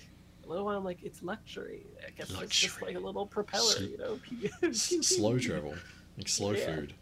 A 0.44 0.48
little 0.48 0.64
while, 0.64 0.76
I'm 0.76 0.84
like, 0.84 1.04
it's 1.04 1.22
luxury. 1.22 1.86
I 2.04 2.10
guess 2.10 2.28
it's 2.30 2.58
just 2.58 2.82
like 2.82 2.96
a 2.96 2.98
little 2.98 3.24
propeller, 3.24 3.62
Sl- 3.76 3.82
you 3.84 3.98
know. 3.98 4.72
Slow 4.72 5.38
travel, 5.38 5.74
like 6.18 6.28
slow 6.28 6.50
Yeah. 6.50 6.66
food. 6.66 6.94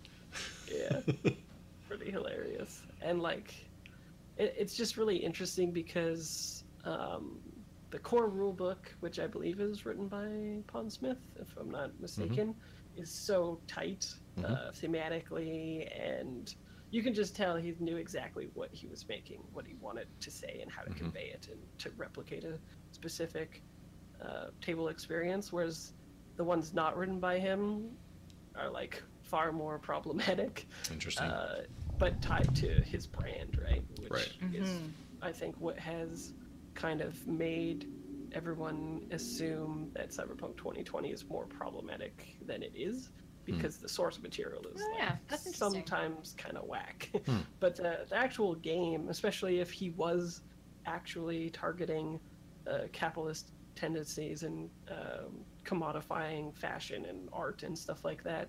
yeah 0.71 1.01
pretty 1.89 2.11
hilarious 2.11 2.83
and 3.03 3.21
like 3.21 3.53
it, 4.41 4.55
it's 4.59 4.75
just 4.75 4.97
really 4.97 5.17
interesting 5.17 5.73
because 5.73 6.65
um, 6.85 7.41
the 7.91 7.99
core 7.99 8.29
rule 8.29 8.53
book 8.53 8.95
which 9.01 9.19
i 9.19 9.27
believe 9.27 9.61
is 9.61 9.85
written 9.85 10.09
by 10.09 10.27
Pondsmith 10.73 11.23
if 11.37 11.49
i'm 11.59 11.71
not 11.71 11.91
mistaken 12.01 12.55
is 12.97 13.13
so 13.13 13.61
tight 13.69 14.05
Mhm. 14.39 14.45
uh, 14.51 14.71
thematically 14.73 15.87
and 16.09 16.55
you 16.91 17.03
can 17.03 17.13
just 17.15 17.37
tell 17.37 17.57
he 17.57 17.75
knew 17.81 17.97
exactly 17.97 18.49
what 18.55 18.71
he 18.73 18.87
was 18.89 19.05
making 19.09 19.41
what 19.53 19.67
he 19.67 19.75
wanted 19.81 20.07
to 20.21 20.31
say 20.31 20.61
and 20.63 20.71
how 20.71 20.83
to 20.83 20.91
Mhm. 20.91 20.97
convey 21.03 21.27
it 21.37 21.49
and 21.51 21.61
to 21.79 21.91
replicate 21.97 22.45
a 22.45 22.59
specific 22.93 23.63
uh, 24.25 24.47
table 24.61 24.89
experience 24.89 25.53
whereas 25.53 25.93
the 26.37 26.45
ones 26.45 26.73
not 26.73 26.97
written 26.97 27.19
by 27.21 27.39
him 27.39 27.91
are 28.57 28.71
like 28.71 29.03
far 29.23 29.53
more 29.53 29.79
problematic, 29.79 30.67
Interesting. 30.91 31.31
uh, 31.31 31.63
but 32.01 32.21
tied 32.23 32.53
to 32.57 32.83
his 32.83 33.07
brand, 33.07 33.59
right? 33.63 33.85
Which 34.01 34.11
Right. 34.11 34.33
is, 34.55 34.69
Mhm. 34.69 34.93
I 35.23 35.33
think, 35.33 35.61
what 35.61 35.79
has 35.79 36.33
kind 36.75 37.01
of 37.03 37.25
made 37.27 37.87
everyone 38.33 39.07
assume 39.11 39.91
that 39.95 40.11
Cyberpunk 40.11 40.57
2020 40.57 41.11
is 41.11 41.29
more 41.29 41.47
problematic 41.47 42.37
than 42.41 42.63
it 42.63 42.73
is 42.75 43.11
because 43.45 43.79
the 43.79 43.89
source 43.89 44.23
material 44.23 44.67
is 44.69 44.81
Oh, 44.81 44.91
like, 44.99 44.99
yeah, 45.01 45.37
sometimes 45.53 46.33
kind 46.39 46.57
of 46.57 46.65
whack. 46.67 47.11
Hmm. 47.27 47.41
but 47.61 47.77
the, 47.77 48.07
the 48.09 48.17
actual 48.17 48.55
game, 48.55 49.09
especially 49.09 49.59
if 49.61 49.71
he 49.71 49.91
was 49.91 50.43
actually 50.87 51.51
targeting 51.51 52.21
uh, 52.67 52.87
capitalist 52.93 53.53
tendencies 53.77 54.43
and 54.43 54.71
um, 54.91 55.45
commodifying 55.65 56.57
fashion 56.57 57.05
and 57.07 57.29
art 57.33 57.63
and 57.63 57.77
stuff 57.79 58.05
like 58.05 58.23
that, 58.23 58.49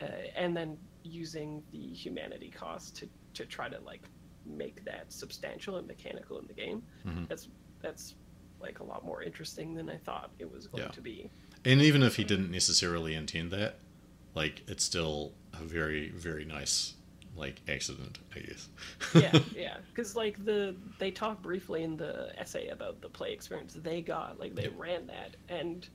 uh, 0.00 0.06
and 0.36 0.56
then 0.56 0.76
using 1.02 1.62
the 1.72 1.78
humanity 1.78 2.50
cost 2.50 2.96
to, 2.96 3.08
to 3.34 3.44
try 3.46 3.68
to 3.68 3.78
like 3.80 4.02
make 4.46 4.84
that 4.84 5.12
substantial 5.12 5.76
and 5.76 5.86
mechanical 5.86 6.38
in 6.38 6.46
the 6.46 6.52
game. 6.54 6.82
Mhm. 7.06 7.28
That's 7.28 7.48
that's 7.80 8.14
like 8.60 8.78
a 8.80 8.84
lot 8.84 9.04
more 9.04 9.22
interesting 9.22 9.74
than 9.74 9.90
I 9.90 9.96
thought 9.98 10.30
it 10.38 10.50
was 10.50 10.66
going 10.68 10.84
Yeah. 10.84 10.90
to 10.90 11.00
be. 11.00 11.30
And 11.64 11.80
even 11.80 12.02
if 12.02 12.16
he 12.16 12.24
didn't 12.24 12.50
necessarily 12.50 13.14
intend 13.14 13.50
that, 13.52 13.76
like 14.34 14.62
it's 14.68 14.84
still 14.84 15.32
a 15.52 15.62
very 15.64 16.10
very 16.10 16.44
nice 16.44 16.94
like 17.36 17.60
accident, 17.68 18.18
I 18.36 18.40
guess. 18.40 18.68
yeah, 19.14 19.38
yeah. 19.56 19.76
Because 19.88 20.14
like 20.16 20.44
the 20.44 20.76
they 20.98 21.10
talk 21.10 21.42
briefly 21.42 21.82
in 21.82 21.96
the 21.96 22.32
essay 22.38 22.68
about 22.68 23.00
the 23.00 23.08
play 23.08 23.32
experience 23.32 23.74
they 23.74 24.00
got, 24.02 24.38
like 24.38 24.54
they 24.54 24.64
Yeah. 24.64 24.76
ran 24.76 25.06
that, 25.06 25.36
and 25.48 25.88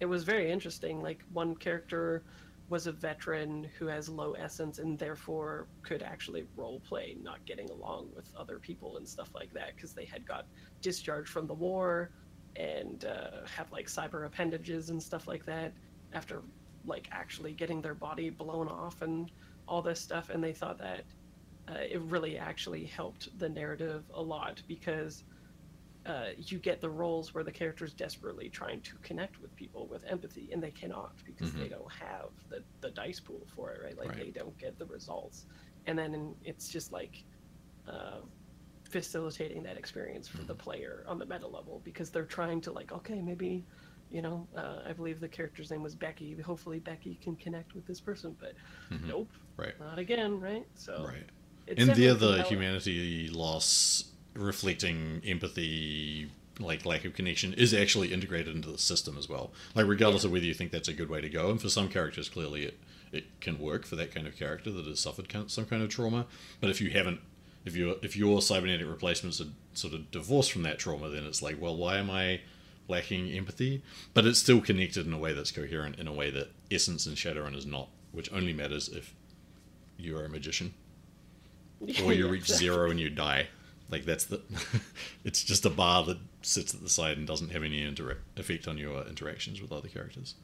it 0.00 0.06
was 0.06 0.24
very 0.24 0.50
interesting. 0.50 1.00
Like 1.02 1.22
one 1.32 1.54
character 1.56 2.22
was 2.68 2.86
a 2.86 2.92
veteran 2.92 3.68
who 3.78 3.86
has 3.86 4.08
low 4.08 4.32
essence 4.32 4.78
and 4.78 4.98
therefore 4.98 5.66
could 5.82 6.02
actually 6.02 6.46
role 6.56 6.80
play, 6.80 7.16
not 7.22 7.44
getting 7.44 7.68
along 7.70 8.08
with 8.16 8.26
other 8.36 8.58
people 8.58 8.96
and 8.96 9.06
stuff 9.06 9.30
like 9.34 9.52
that, 9.52 9.76
because 9.76 9.92
they 9.92 10.06
had 10.06 10.26
got 10.26 10.46
discharged 10.80 11.28
from 11.30 11.46
the 11.46 11.54
war 11.54 12.10
and 12.56 13.04
uh, 13.04 13.46
have 13.46 13.70
like 13.70 13.86
cyber 13.86 14.26
appendages 14.26 14.90
and 14.90 15.02
stuff 15.02 15.28
like 15.28 15.44
that 15.44 15.72
after 16.12 16.42
like 16.86 17.08
actually 17.12 17.52
getting 17.52 17.82
their 17.82 17.94
body 17.94 18.30
blown 18.30 18.68
off 18.68 19.02
and 19.02 19.30
all 19.68 19.82
this 19.82 20.00
stuff. 20.00 20.30
And 20.30 20.42
they 20.42 20.52
thought 20.52 20.78
that 20.78 21.04
uh, 21.68 21.80
it 21.80 22.00
really 22.02 22.38
actually 22.38 22.84
helped 22.84 23.36
the 23.38 23.48
narrative 23.48 24.04
a 24.14 24.22
lot 24.22 24.62
because 24.68 25.24
uh, 26.06 26.28
you 26.36 26.58
get 26.58 26.80
the 26.80 26.90
roles 26.90 27.32
where 27.34 27.44
the 27.44 27.52
character's 27.52 27.94
desperately 27.94 28.48
trying 28.50 28.80
to 28.82 28.98
connect 28.98 29.40
with 29.40 29.54
people 29.56 29.88
with 29.88 30.04
empathy 30.08 30.50
and 30.52 30.62
they 30.62 30.70
cannot 30.70 31.12
because 31.24 31.54
they 31.54 31.68
don't 31.68 31.90
have 31.92 32.30
the, 32.50 32.62
the 32.80 32.90
dice 32.90 33.20
pool 33.20 33.46
for 33.54 33.72
it 33.72 33.80
right 33.82 33.96
like 33.98 34.08
Right. 34.10 34.18
they 34.18 34.30
don't 34.30 34.58
get 34.58 34.78
the 34.78 34.86
results 34.86 35.46
and 35.86 35.98
then 35.98 36.34
it's 36.42 36.68
just 36.68 36.92
like 36.92 37.24
uh, 37.88 38.20
facilitating 38.84 39.62
that 39.62 39.78
experience 39.78 40.28
for 40.28 40.42
the 40.44 40.54
player 40.54 41.04
on 41.08 41.18
the 41.18 41.26
meta 41.26 41.46
level 41.46 41.80
because 41.84 42.10
they're 42.10 42.26
trying 42.26 42.60
to 42.60 42.72
like 42.72 42.92
okay 42.92 43.20
maybe 43.22 43.66
you 44.10 44.20
know 44.20 44.46
uh, 44.56 44.80
i 44.86 44.92
believe 44.92 45.20
the 45.20 45.28
character's 45.28 45.70
name 45.70 45.82
was 45.82 45.94
becky 45.94 46.36
hopefully 46.40 46.80
becky 46.80 47.18
can 47.22 47.34
connect 47.36 47.74
with 47.74 47.86
this 47.86 48.00
person 48.00 48.36
but 48.38 48.52
Mhm. 48.90 49.08
nope 49.08 49.32
Right. 49.56 49.74
not 49.80 49.98
again 49.98 50.38
right 50.38 50.66
so 50.76 51.04
Right. 51.06 51.30
it's 51.66 51.82
and 51.82 51.94
the 51.94 52.42
compelling. 52.42 52.44
humanity 52.44 53.28
loss 53.28 54.13
reflecting 54.34 55.22
empathy 55.24 56.30
like 56.60 56.86
lack 56.86 57.04
of 57.04 57.14
connection 57.14 57.52
is 57.54 57.74
actually 57.74 58.12
integrated 58.12 58.54
into 58.54 58.70
the 58.70 58.78
system 58.78 59.16
as 59.18 59.28
well. 59.28 59.52
Like 59.74 59.86
regardless 59.86 60.24
of 60.24 60.30
whether 60.30 60.44
you 60.44 60.54
think 60.54 60.70
that's 60.70 60.88
a 60.88 60.92
good 60.92 61.10
way 61.10 61.20
to 61.20 61.28
go 61.28 61.50
and 61.50 61.60
for 61.60 61.68
some 61.68 61.88
characters 61.88 62.28
clearly 62.28 62.64
it, 62.64 62.78
it 63.12 63.40
can 63.40 63.58
work 63.58 63.84
for 63.84 63.96
that 63.96 64.14
kind 64.14 64.26
of 64.26 64.36
character 64.36 64.70
that 64.70 64.86
has 64.86 65.00
suffered 65.00 65.32
some 65.48 65.66
kind 65.66 65.82
of 65.82 65.88
trauma. 65.88 66.26
But 66.60 66.70
if 66.70 66.80
you 66.80 66.90
haven't 66.90 67.20
if 67.64 67.74
your 67.74 67.96
if 68.02 68.16
your 68.16 68.40
cybernetic 68.42 68.86
replacements 68.88 69.40
are 69.40 69.48
sort 69.72 69.94
of 69.94 70.10
divorced 70.10 70.52
from 70.52 70.62
that 70.62 70.78
trauma 70.78 71.08
then 71.08 71.24
it's 71.24 71.40
like 71.40 71.60
well 71.60 71.74
why 71.74 71.96
am 71.96 72.10
i 72.10 72.40
lacking 72.86 73.30
empathy? 73.30 73.82
But 74.12 74.26
it's 74.26 74.38
still 74.38 74.60
connected 74.60 75.06
in 75.06 75.12
a 75.12 75.18
way 75.18 75.32
that's 75.32 75.50
coherent 75.50 75.98
in 75.98 76.06
a 76.06 76.12
way 76.12 76.30
that 76.30 76.50
essence 76.70 77.06
and 77.06 77.16
shadowrun 77.16 77.56
is 77.56 77.66
not 77.66 77.88
which 78.12 78.32
only 78.32 78.52
matters 78.52 78.88
if 78.88 79.14
you 79.96 80.16
are 80.16 80.24
a 80.24 80.28
magician. 80.28 80.74
Or 82.04 82.12
you 82.12 82.28
reach 82.28 82.46
zero 82.46 82.90
and 82.90 82.98
you 82.98 83.10
die. 83.10 83.48
Like 83.94 84.04
that's 84.06 84.24
the. 84.24 84.40
it's 85.24 85.44
just 85.44 85.64
a 85.64 85.70
bar 85.70 86.02
that 86.06 86.18
sits 86.42 86.74
at 86.74 86.82
the 86.82 86.88
side 86.88 87.16
and 87.16 87.28
doesn't 87.28 87.52
have 87.52 87.62
any 87.62 87.80
intera- 87.80 88.16
effect 88.36 88.66
on 88.66 88.76
your 88.76 89.06
interactions 89.06 89.62
with 89.62 89.70
other 89.70 89.86
characters. 89.88 90.34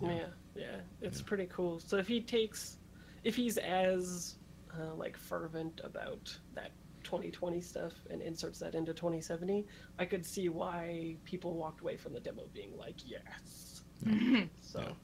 Yeah, 0.00 0.26
yeah, 0.54 0.76
it's 1.00 1.18
Yeah. 1.18 1.24
pretty 1.26 1.46
cool. 1.46 1.80
So 1.80 1.96
if 1.96 2.06
he 2.06 2.20
takes, 2.20 2.76
if 3.24 3.34
he's 3.34 3.58
as 3.58 4.36
uh, 4.72 4.94
like 4.94 5.16
fervent 5.16 5.80
about 5.82 6.32
that 6.54 6.70
2020 7.02 7.60
stuff 7.60 7.92
and 8.10 8.22
inserts 8.22 8.60
that 8.60 8.76
into 8.76 8.94
2077, 8.94 9.64
I 9.98 10.04
could 10.04 10.24
see 10.24 10.48
why 10.48 11.16
people 11.24 11.54
walked 11.56 11.80
away 11.80 11.96
from 11.96 12.12
the 12.12 12.20
demo 12.20 12.44
being 12.54 12.76
like, 12.78 12.94
yes. 13.04 13.82
So 14.60 14.94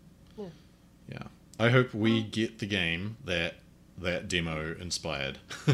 Yeah, 1.09 1.25
I 1.59 1.71
hope 1.71 1.93
we 1.93 2.23
get 2.23 2.61
the 2.61 2.67
game 2.67 3.17
that 3.25 3.55
that 4.03 4.29
demo 4.29 4.75
inspired 4.81 5.39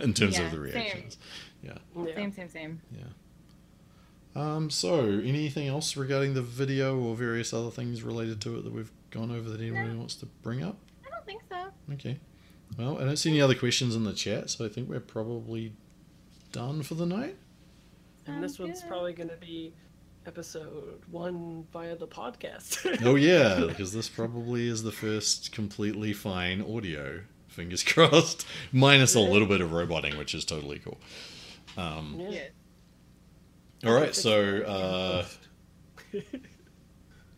in 0.00 0.14
terms 0.14 0.38
Yeah, 0.38 0.44
of 0.46 0.50
the 0.50 0.56
same. 0.56 0.60
reactions. 0.60 1.18
Yeah. 1.62 1.74
yeah. 1.96 2.14
Same, 2.14 2.32
same, 2.32 2.48
same. 2.48 2.80
Yeah. 2.96 3.04
Um. 4.36 4.70
So, 4.70 5.04
anything 5.04 5.66
else 5.68 5.96
regarding 5.96 6.34
the 6.34 6.42
video 6.42 6.98
or 6.98 7.16
various 7.16 7.52
other 7.52 7.70
things 7.70 8.02
related 8.02 8.40
to 8.42 8.58
it 8.58 8.62
that 8.64 8.72
we've 8.72 8.92
gone 9.10 9.30
over 9.30 9.50
that 9.50 9.60
anybody 9.60 9.94
wants 9.96 10.14
to 10.16 10.26
bring 10.42 10.62
up? 10.62 10.76
I 11.06 11.10
don't 11.10 11.26
think 11.26 11.42
so. 11.48 11.66
Okay. 11.94 12.18
Well, 12.78 12.98
I 12.98 13.04
don't 13.04 13.16
see 13.16 13.30
any 13.30 13.40
other 13.40 13.56
questions 13.56 13.96
in 13.96 14.04
the 14.04 14.12
chat, 14.12 14.48
so 14.50 14.64
I 14.64 14.68
think 14.68 14.88
we're 14.88 15.00
probably 15.00 15.72
done 16.52 16.82
for 16.84 16.94
the 16.94 17.06
night. 17.06 17.36
And 18.26 18.42
this 18.42 18.52
Sounds 18.56 18.68
one's 18.68 18.80
good. 18.82 18.88
probably 18.88 19.12
going 19.12 19.30
to 19.30 19.36
be 19.36 19.72
episode 20.26 21.02
one 21.10 21.66
via 21.72 21.96
the 21.96 22.06
podcast. 22.06 23.04
Oh 23.04 23.16
yeah, 23.16 23.64
because 23.68 23.92
this 23.92 24.08
probably 24.08 24.68
is 24.68 24.84
the 24.84 24.92
first 24.92 25.50
completely 25.50 26.12
fine 26.12 26.60
audio. 26.62 27.22
Fingers 27.50 27.82
crossed, 27.84 28.46
minus 28.72 29.14
a 29.14 29.20
little 29.20 29.46
bit 29.48 29.60
of 29.60 29.72
roboting, 29.72 30.16
which 30.16 30.34
is 30.34 30.44
totally 30.44 30.78
cool. 30.78 30.98
Um, 31.76 32.16
yeah. 32.18 32.30
Yeah. 33.82 33.88
all 33.88 33.94
right, 33.94 34.14
so 34.14 34.62
uh, 34.62 35.24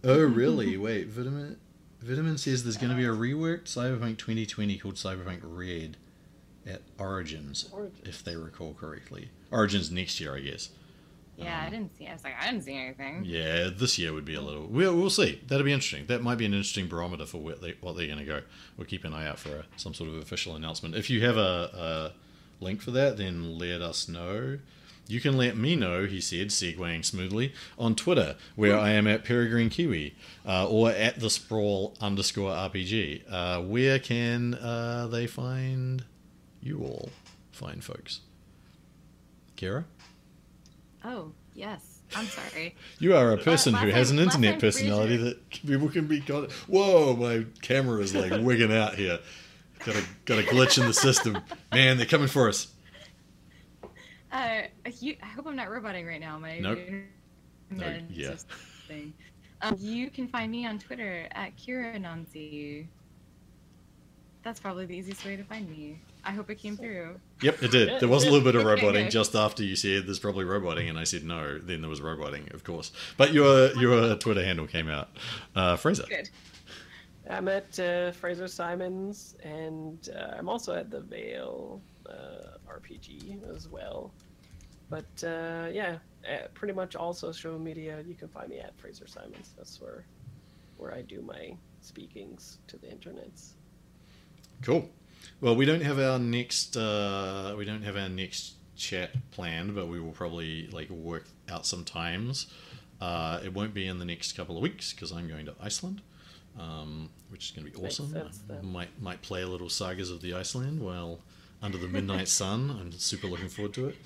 oh 0.05 0.21
really? 0.25 0.77
Wait, 0.77 1.09
Vitamin 1.09 1.59
Vitamin 2.01 2.37
says 2.39 2.65
there's 2.65 2.77
going 2.77 2.91
to 2.91 2.97
be 2.97 3.05
a 3.05 3.09
reworked 3.09 3.65
Cyberpunk 3.65 4.19
2020 4.19 4.77
called 4.79 4.95
Cyberpunk 4.97 5.41
Red 5.43 5.97
at 6.67 6.83
Origins, 6.99 7.69
Origins. 7.73 8.09
if 8.09 8.25
they 8.25 8.37
recall 8.37 8.75
correctly. 8.75 9.31
Origins 9.51 9.91
next 9.91 10.21
year, 10.21 10.37
I 10.37 10.41
guess. 10.41 10.71
Yeah, 11.45 11.61
I 11.63 11.67
Um, 11.67 11.71
didn't 11.73 11.97
see. 11.99 12.07
I 12.07 12.13
was 12.13 12.25
like, 12.25 12.35
I 12.41 12.51
didn't 12.51 12.65
see 12.65 12.75
anything. 12.77 13.25
Yeah, 13.25 13.69
this 13.75 13.99
year 13.99 14.13
would 14.13 14.25
be 14.25 14.35
a 14.35 14.41
little. 14.41 14.67
We'll, 14.67 14.97
we'll 14.97 15.11
see. 15.11 15.41
That'll 15.47 15.65
be 15.65 15.73
interesting. 15.73 16.07
That 16.07 16.23
might 16.23 16.37
be 16.39 16.47
an 16.47 16.55
interesting 16.55 16.87
barometer 16.89 17.27
for 17.27 17.39
what, 17.39 17.61
they, 17.61 17.75
what 17.81 17.97
they're 17.97 18.07
going 18.07 18.19
to 18.19 18.25
go. 18.25 18.43
We'll 18.77 18.87
keep 18.87 19.05
an 19.05 19.13
eye 19.15 19.27
out 19.27 19.39
for 19.39 19.51
a, 19.57 19.65
some 19.77 19.95
sort 19.95 20.09
of 20.11 20.17
official 20.17 20.55
announcement. 20.57 20.95
If 20.95 21.11
you 21.11 21.25
have 21.25 21.37
a, 21.37 22.13
a 22.61 22.65
link 22.65 22.81
for 22.81 22.91
that, 22.93 23.17
then 23.17 23.59
let 23.59 23.81
us 23.83 24.09
know. 24.09 24.59
you 25.09 25.21
can 25.21 25.37
let 25.37 25.57
me 25.57 25.75
know, 25.77 26.07
he 26.07 26.21
said, 26.21 26.49
segueing 26.49 27.05
smoothly, 27.05 27.53
on 27.79 27.95
Twitter, 27.95 28.37
where 28.55 28.79
I 28.79 28.91
am 28.91 29.07
at 29.09 29.25
Peregrine 29.25 29.69
Kiwi, 29.69 30.15
uh, 30.47 30.69
or 30.69 30.91
at 30.91 31.19
the 31.21 31.29
sprawl 31.29 31.95
underscore 32.01 32.51
RPG. 32.53 33.23
Uh, 33.31 33.61
where 33.63 33.99
can 33.99 34.55
uh, 34.55 35.09
they 35.09 35.27
find 35.27 36.05
you 36.63 36.79
all, 36.85 37.11
fine 37.51 37.81
folks? 37.81 38.21
Kira? 39.57 39.85
Oh, 41.05 41.33
yes. 41.55 42.01
I'm 42.15 42.27
sorry. 42.27 42.75
You 42.99 43.17
are 43.17 43.33
a 43.33 43.39
person 43.39 43.75
who 43.75 43.87
last 43.87 43.97
has 43.97 44.11
an 44.11 44.19
last 44.19 44.37
internet 44.37 44.61
personality 44.61 45.17
that 45.17 45.51
people 45.51 45.89
can 45.89 46.07
be 46.07 46.21
got. 46.21 46.53
Whoa, 46.53 47.17
my 47.17 47.47
camera 47.63 48.01
is 48.01 48.15
like 48.15 48.33
wigging 48.45 48.73
out 48.73 48.95
here. 48.95 49.19
Got 49.85 49.97
a 49.97 50.05
got 50.25 50.39
a 50.39 50.43
glitch 50.43 50.79
in 50.79 50.87
the 50.87 50.93
system. 50.93 51.39
Man, 51.73 51.97
they're 51.97 52.07
coming 52.07 52.29
for 52.29 52.49
us. 52.49 52.69
Uh, 54.31 54.63
you, 55.01 55.17
I 55.23 55.27
hope 55.27 55.47
I'm 55.47 55.57
not 55.57 55.71
roboting 55.71 56.07
right 56.07 56.21
now. 56.21 56.39
My 56.39 56.59
Nope. 56.59 56.79
internet 56.79 58.05
yeah. 58.11 58.35
Um, 59.63 59.77
you 59.79 60.11
can 60.11 60.29
find 60.29 60.51
me 60.51 60.67
on 60.67 60.79
Twitter 60.79 61.29
at 61.33 61.57
Kira 61.57 62.01
Nancy. 62.01 62.89
That's 64.43 64.59
probably 64.61 64.87
the 64.87 64.97
easiest 64.97 65.25
way 65.25 65.37
to 65.37 65.45
find 65.45 65.69
me. 65.71 65.99
I 66.25 66.31
hope 66.31 66.51
it 66.51 66.57
came 66.57 66.77
through. 66.77 67.21
Yep, 67.41 67.63
it 67.63 67.71
did. 67.71 68.01
There 68.01 68.09
was 68.09 68.25
a 68.25 68.31
little 68.31 68.45
bit 68.45 68.55
of 68.55 68.65
roboting 68.73 69.05
good. 69.05 69.11
just 69.11 69.35
after 69.35 69.65
you 69.65 69.75
said 69.75 70.07
there's 70.07 70.19
probably 70.19 70.45
roboting, 70.45 70.89
and 70.89 70.99
I 70.99 71.05
said 71.05 71.25
no. 71.25 71.59
Then 71.59 71.81
there 71.81 71.91
was 71.91 72.01
roboting, 72.01 72.49
of 72.55 72.65
course. 72.65 72.93
But 73.17 73.33
your 73.33 73.73
your 73.77 74.15
Twitter 74.17 74.45
handle 74.45 74.67
came 74.67 74.89
out. 74.89 75.09
Uh, 75.55 75.77
Fraser. 75.77 76.05
Good. 76.09 76.31
I'm 77.29 77.49
at 77.49 77.79
uh, 77.79 78.13
Fraser 78.13 78.49
Simons, 78.49 79.37
and 79.43 80.09
uh, 80.17 80.35
I'm 80.39 80.49
also 80.49 80.75
at 80.75 80.91
the 80.91 81.01
Veil 81.01 81.81
uh, 82.09 82.59
RPG 82.69 83.55
as 83.55 83.69
well. 83.69 84.13
But 84.91 85.25
uh, 85.25 85.69
yeah, 85.73 85.99
uh, 86.29 86.49
pretty 86.55 86.75
much 86.75 86.97
all 86.97 87.13
social 87.13 87.59
media 87.59 88.03
you 88.07 88.15
can 88.15 88.29
find 88.29 88.49
me 88.49 88.59
at 88.59 88.79
Fraser 88.79 89.07
Simons. 89.07 89.55
That's 89.57 89.81
where 89.81 90.05
where 90.77 90.93
I 90.93 91.03
do 91.03 91.23
my 91.23 91.57
speakings 91.81 92.59
to 92.69 92.77
the 92.77 92.89
internets. 92.89 93.53
Cool. 94.63 94.89
Well, 95.41 95.57
we 95.57 95.65
don't 95.65 95.83
have 95.83 95.99
our 95.99 96.19
next 96.19 96.77
uh, 96.77 97.55
we 97.57 97.65
don't 97.65 97.83
have 97.83 97.97
our 97.97 98.09
next 98.09 98.55
chat 98.77 99.11
planned, 99.31 99.75
but 99.75 99.87
we 99.89 100.01
will 100.01 100.13
probably 100.13 100.69
like 100.69 100.91
work 100.91 101.27
out 101.49 101.67
some 101.67 101.85
times. 101.85 102.47
Uh, 103.01 103.41
it 103.45 103.53
won't 103.53 103.75
be 103.75 103.87
in 103.87 103.99
the 103.99 104.05
next 104.05 104.33
couple 104.33 104.57
of 104.57 104.63
weeks 104.63 104.93
because 104.93 105.11
I'm 105.11 105.29
going 105.29 105.47
to 105.47 105.55
Iceland, 105.61 106.01
um, 106.59 107.11
which 107.31 107.47
is 107.47 107.51
going 107.51 107.71
to 107.71 107.77
be 107.79 107.87
awesome. 107.87 108.13
sense, 108.13 108.41
might 108.63 109.01
might 109.03 109.23
play 109.23 109.43
a 109.43 109.49
little 109.49 109.69
Sagas 109.69 110.11
of 110.11 110.21
the 110.23 110.35
Iceland 110.35 110.81
while 110.81 111.19
under 111.61 111.79
the 111.79 111.89
midnight 111.89 112.29
sun. 112.41 112.71
I'm 112.81 112.93
super 112.93 113.27
looking 113.27 113.49
forward 113.49 113.75
to 113.75 113.89
it. 113.89 113.97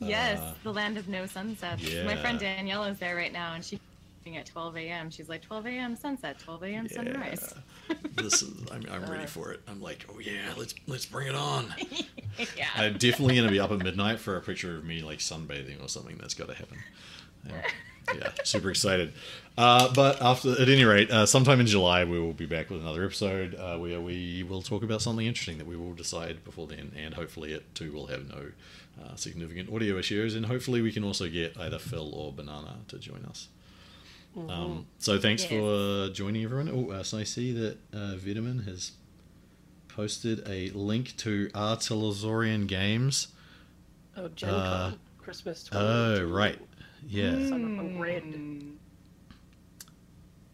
Yes, 0.00 0.40
Uh, 0.40 0.54
the 0.64 0.72
land 0.72 0.98
of 0.98 1.08
no 1.08 1.26
sunsets. 1.26 1.82
My 2.04 2.16
friend 2.16 2.40
yeah. 2.40 2.56
Danielle 2.56 2.84
is 2.84 2.98
there 2.98 3.14
right 3.16 3.32
now, 3.32 3.54
and 3.54 3.64
she's 3.64 3.78
at 4.26 4.46
12 4.46 4.76
a.m. 4.76 5.10
She's 5.10 5.28
like 5.28 5.42
12 5.42 5.66
a.m. 5.66 5.96
sunset, 5.96 6.38
12 6.38 6.62
a.m. 6.64 6.88
sunrise. 6.88 7.54
this 8.14 8.42
is 8.42 8.52
I'm, 8.70 8.84
I'm 8.90 9.10
ready 9.10 9.26
for 9.26 9.52
it. 9.52 9.60
I'm 9.68 9.82
like, 9.82 10.06
oh 10.12 10.18
yeah, 10.18 10.52
let's 10.56 10.74
let's 10.86 11.06
bring 11.06 11.28
it 11.28 11.34
on. 11.34 11.74
yeah. 12.56 12.68
I'm 12.76 12.94
definitely 12.94 13.36
gonna 13.36 13.50
be 13.50 13.60
up 13.60 13.72
at 13.72 13.78
midnight 13.78 14.20
for 14.20 14.36
a 14.36 14.40
picture 14.40 14.76
of 14.76 14.84
me 14.84 15.02
like 15.02 15.18
sunbathing 15.18 15.84
or 15.84 15.88
something. 15.88 16.16
That's 16.18 16.34
got 16.34 16.48
to 16.48 16.54
happen. 16.54 16.78
Yeah, 17.46 17.62
yeah 18.14 18.30
super 18.44 18.70
excited. 18.70 19.12
Uh, 19.58 19.92
but 19.92 20.22
after, 20.22 20.52
at 20.52 20.68
any 20.68 20.84
rate, 20.84 21.10
uh, 21.10 21.26
sometime 21.26 21.60
in 21.60 21.66
July 21.66 22.04
we 22.04 22.18
will 22.18 22.32
be 22.32 22.46
back 22.46 22.70
with 22.70 22.80
another 22.80 23.04
episode 23.04 23.54
uh, 23.56 23.76
where 23.76 24.00
we 24.00 24.44
will 24.48 24.62
talk 24.62 24.82
about 24.82 25.02
something 25.02 25.26
interesting 25.26 25.58
that 25.58 25.66
we 25.66 25.76
will 25.76 25.92
decide 25.92 26.44
before 26.44 26.66
then, 26.66 26.92
and 26.96 27.14
hopefully 27.14 27.52
it 27.52 27.74
too 27.74 27.92
will 27.92 28.06
have 28.06 28.28
no 28.28 28.52
uh, 29.02 29.14
significant 29.16 29.72
audio 29.72 29.98
issues, 29.98 30.34
and 30.34 30.46
hopefully 30.46 30.80
we 30.80 30.92
can 30.92 31.04
also 31.04 31.28
get 31.28 31.58
either 31.58 31.78
Phil 31.78 32.14
or 32.14 32.32
Banana 32.32 32.76
to 32.88 32.98
join 32.98 33.24
us. 33.28 33.48
Um, 34.36 34.86
so 34.98 35.18
thanks 35.18 35.42
Yes. 35.42 35.50
for 35.50 36.08
joining 36.12 36.42
everyone. 36.44 36.68
Oh, 36.70 36.90
uh, 36.92 37.02
so 37.02 37.18
I 37.18 37.24
see 37.24 37.52
that 37.52 37.76
uh, 37.92 38.16
Vitamin 38.16 38.60
has 38.60 38.92
posted 39.88 40.42
a 40.48 40.70
link 40.70 41.14
to 41.18 41.50
R. 41.54 41.76
Talsorian 41.76 42.66
Games. 42.66 43.28
Oh, 44.16 44.28
Gen 44.28 44.48
Uh, 44.50 44.90
Con, 44.90 44.98
Christmas. 45.18 45.68
Oh, 45.72 46.22
right. 46.24 46.58
Yeah. 47.06 47.32
Cyberpunk 47.32 47.98
Red. 48.00 48.22
Mm. 48.24 48.72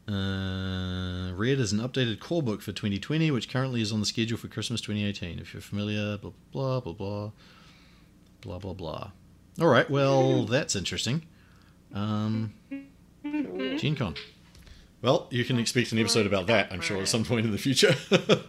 Uh, 0.09 1.35
Red 1.35 1.61
is 1.61 1.73
an 1.73 1.81
updated 1.81 2.19
core 2.19 2.43
book 2.43 2.63
for 2.63 2.73
2020, 2.73 3.31
which 3.31 3.49
currently 3.51 3.83
is 3.83 3.93
on 3.93 4.01
the 4.01 4.07
schedule 4.07 4.39
for 4.39 4.49
Christmas 4.49 4.81
2018. 4.81 5.39
If 5.39 5.53
you're 5.53 5.61
familiar, 5.61 6.17
blah, 6.17 6.33
blah, 6.53 6.81
blah, 6.81 6.93
blah, 6.95 7.31
blah, 8.41 8.59
blah, 8.59 8.73
blah. 8.73 9.11
All 9.61 9.67
right, 9.69 9.89
well, 9.91 10.45
that's 10.47 10.75
interesting. 10.75 11.23
Um, 11.95 12.53
Ooh. 12.55 12.58
Gen 13.79 13.95
Con. 13.97 14.15
Well, 15.03 15.29
you 15.31 15.45
can 15.45 15.59
expect 15.59 15.93
an 15.93 15.99
episode 15.99 16.27
about 16.27 16.47
that, 16.49 16.73
I'm 16.73 16.81
sure, 16.81 16.99
at 17.01 17.09
some 17.09 17.25
point 17.25 17.47
in 17.47 17.53
the 17.53 17.59
future. 17.59 17.95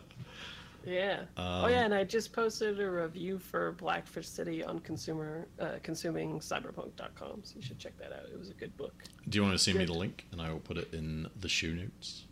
Yeah. 0.86 1.24
oh 1.38 1.66
Um, 1.66 1.70
yeah, 1.72 1.84
and 1.86 1.94
I 1.94 2.04
just 2.04 2.34
posted 2.34 2.80
a 2.80 2.90
review 2.90 3.38
for 3.38 3.74
Blackfish 3.74 4.28
City 4.28 4.64
on 4.64 4.80
consumer 4.80 5.46
uh, 5.60 5.74
consuming 5.84 6.40
cyberpunk.com, 6.40 7.42
so 7.44 7.54
you 7.58 7.62
should 7.62 7.78
check 7.78 7.96
that 8.00 8.12
out. 8.14 8.24
It 8.34 8.40
was 8.40 8.50
a 8.50 8.54
good 8.54 8.76
book. 8.78 9.04
Do 9.28 9.38
you 9.38 9.44
want 9.44 9.54
to 9.54 9.60
send 9.60 9.78
me 9.78 9.86
the 9.86 9.94
link, 9.94 10.26
and 10.32 10.42
I 10.42 10.52
will 10.52 10.62
put 10.62 10.78
it 10.78 10.92
in 10.94 11.28
the 11.42 11.50
shoe 11.50 11.76
notes? 11.76 12.24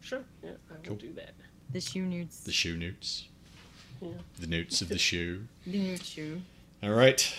Sure. 0.00 0.22
Yeah, 0.44 0.50
I 0.70 0.88
will 0.88 0.96
do 0.96 1.12
that. 1.14 1.32
The 1.72 1.80
shoe 1.80 2.04
notes. 2.04 2.40
The 2.40 2.52
shoe 2.52 2.76
notes. 2.76 3.26
Yeah. 4.00 4.10
The 4.38 4.46
notes 4.48 4.80
of 4.82 4.90
the 4.90 4.98
shoe. 4.98 5.46
The 5.66 5.78
nude 5.78 6.04
shoe. 6.04 6.42
All 6.84 6.90
right. 6.90 7.34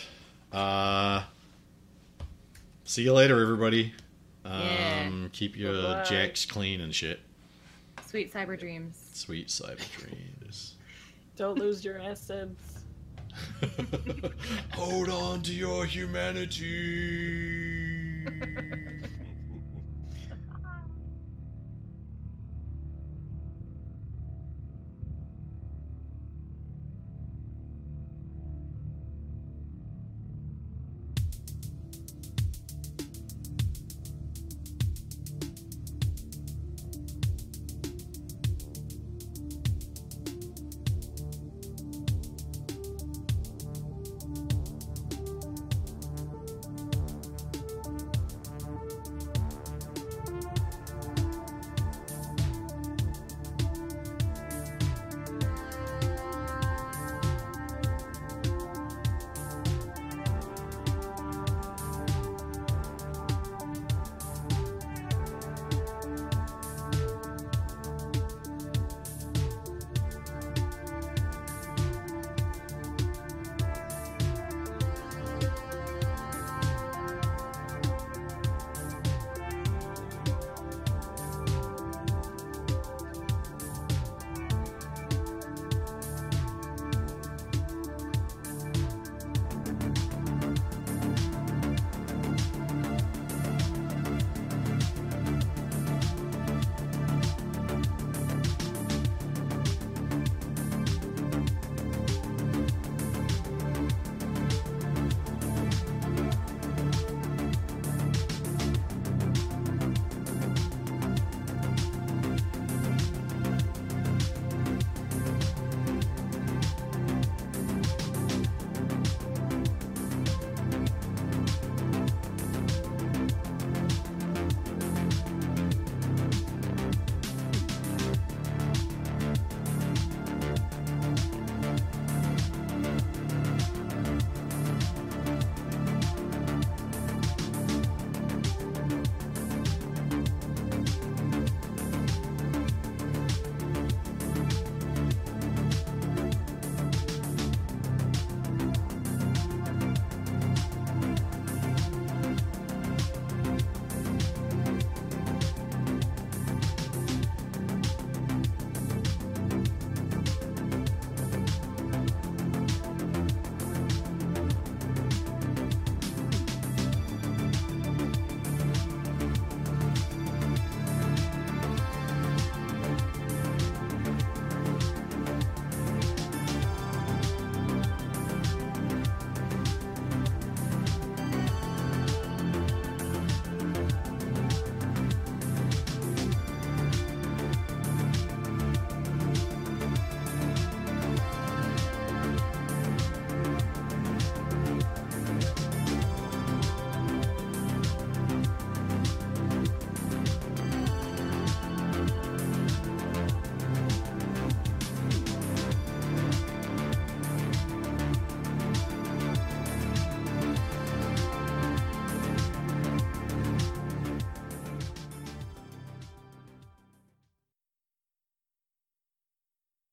Uh, 0.52 1.24
see 2.84 3.04
you 3.04 3.14
later, 3.14 3.40
everybody. 3.42 3.94
Um, 4.46 4.62
Yeah. 4.62 5.10
Keep 5.34 5.58
your 5.58 5.74
Bye-bye. 5.74 6.04
jacks 6.04 6.46
clean 6.46 6.80
and 6.82 6.94
shit. 6.94 7.20
Sweet 8.06 8.32
cyber 8.34 8.58
dreams. 8.58 8.98
Sweet 9.14 9.48
cyber 9.48 9.84
dreams. 10.00 10.76
Don't 11.36 11.58
lose 11.58 11.84
your 11.84 12.00
essence. 12.00 12.84
Hold 14.74 15.10
on 15.10 15.42
to 15.42 15.54
your 15.54 15.86
humanity. 15.86 16.62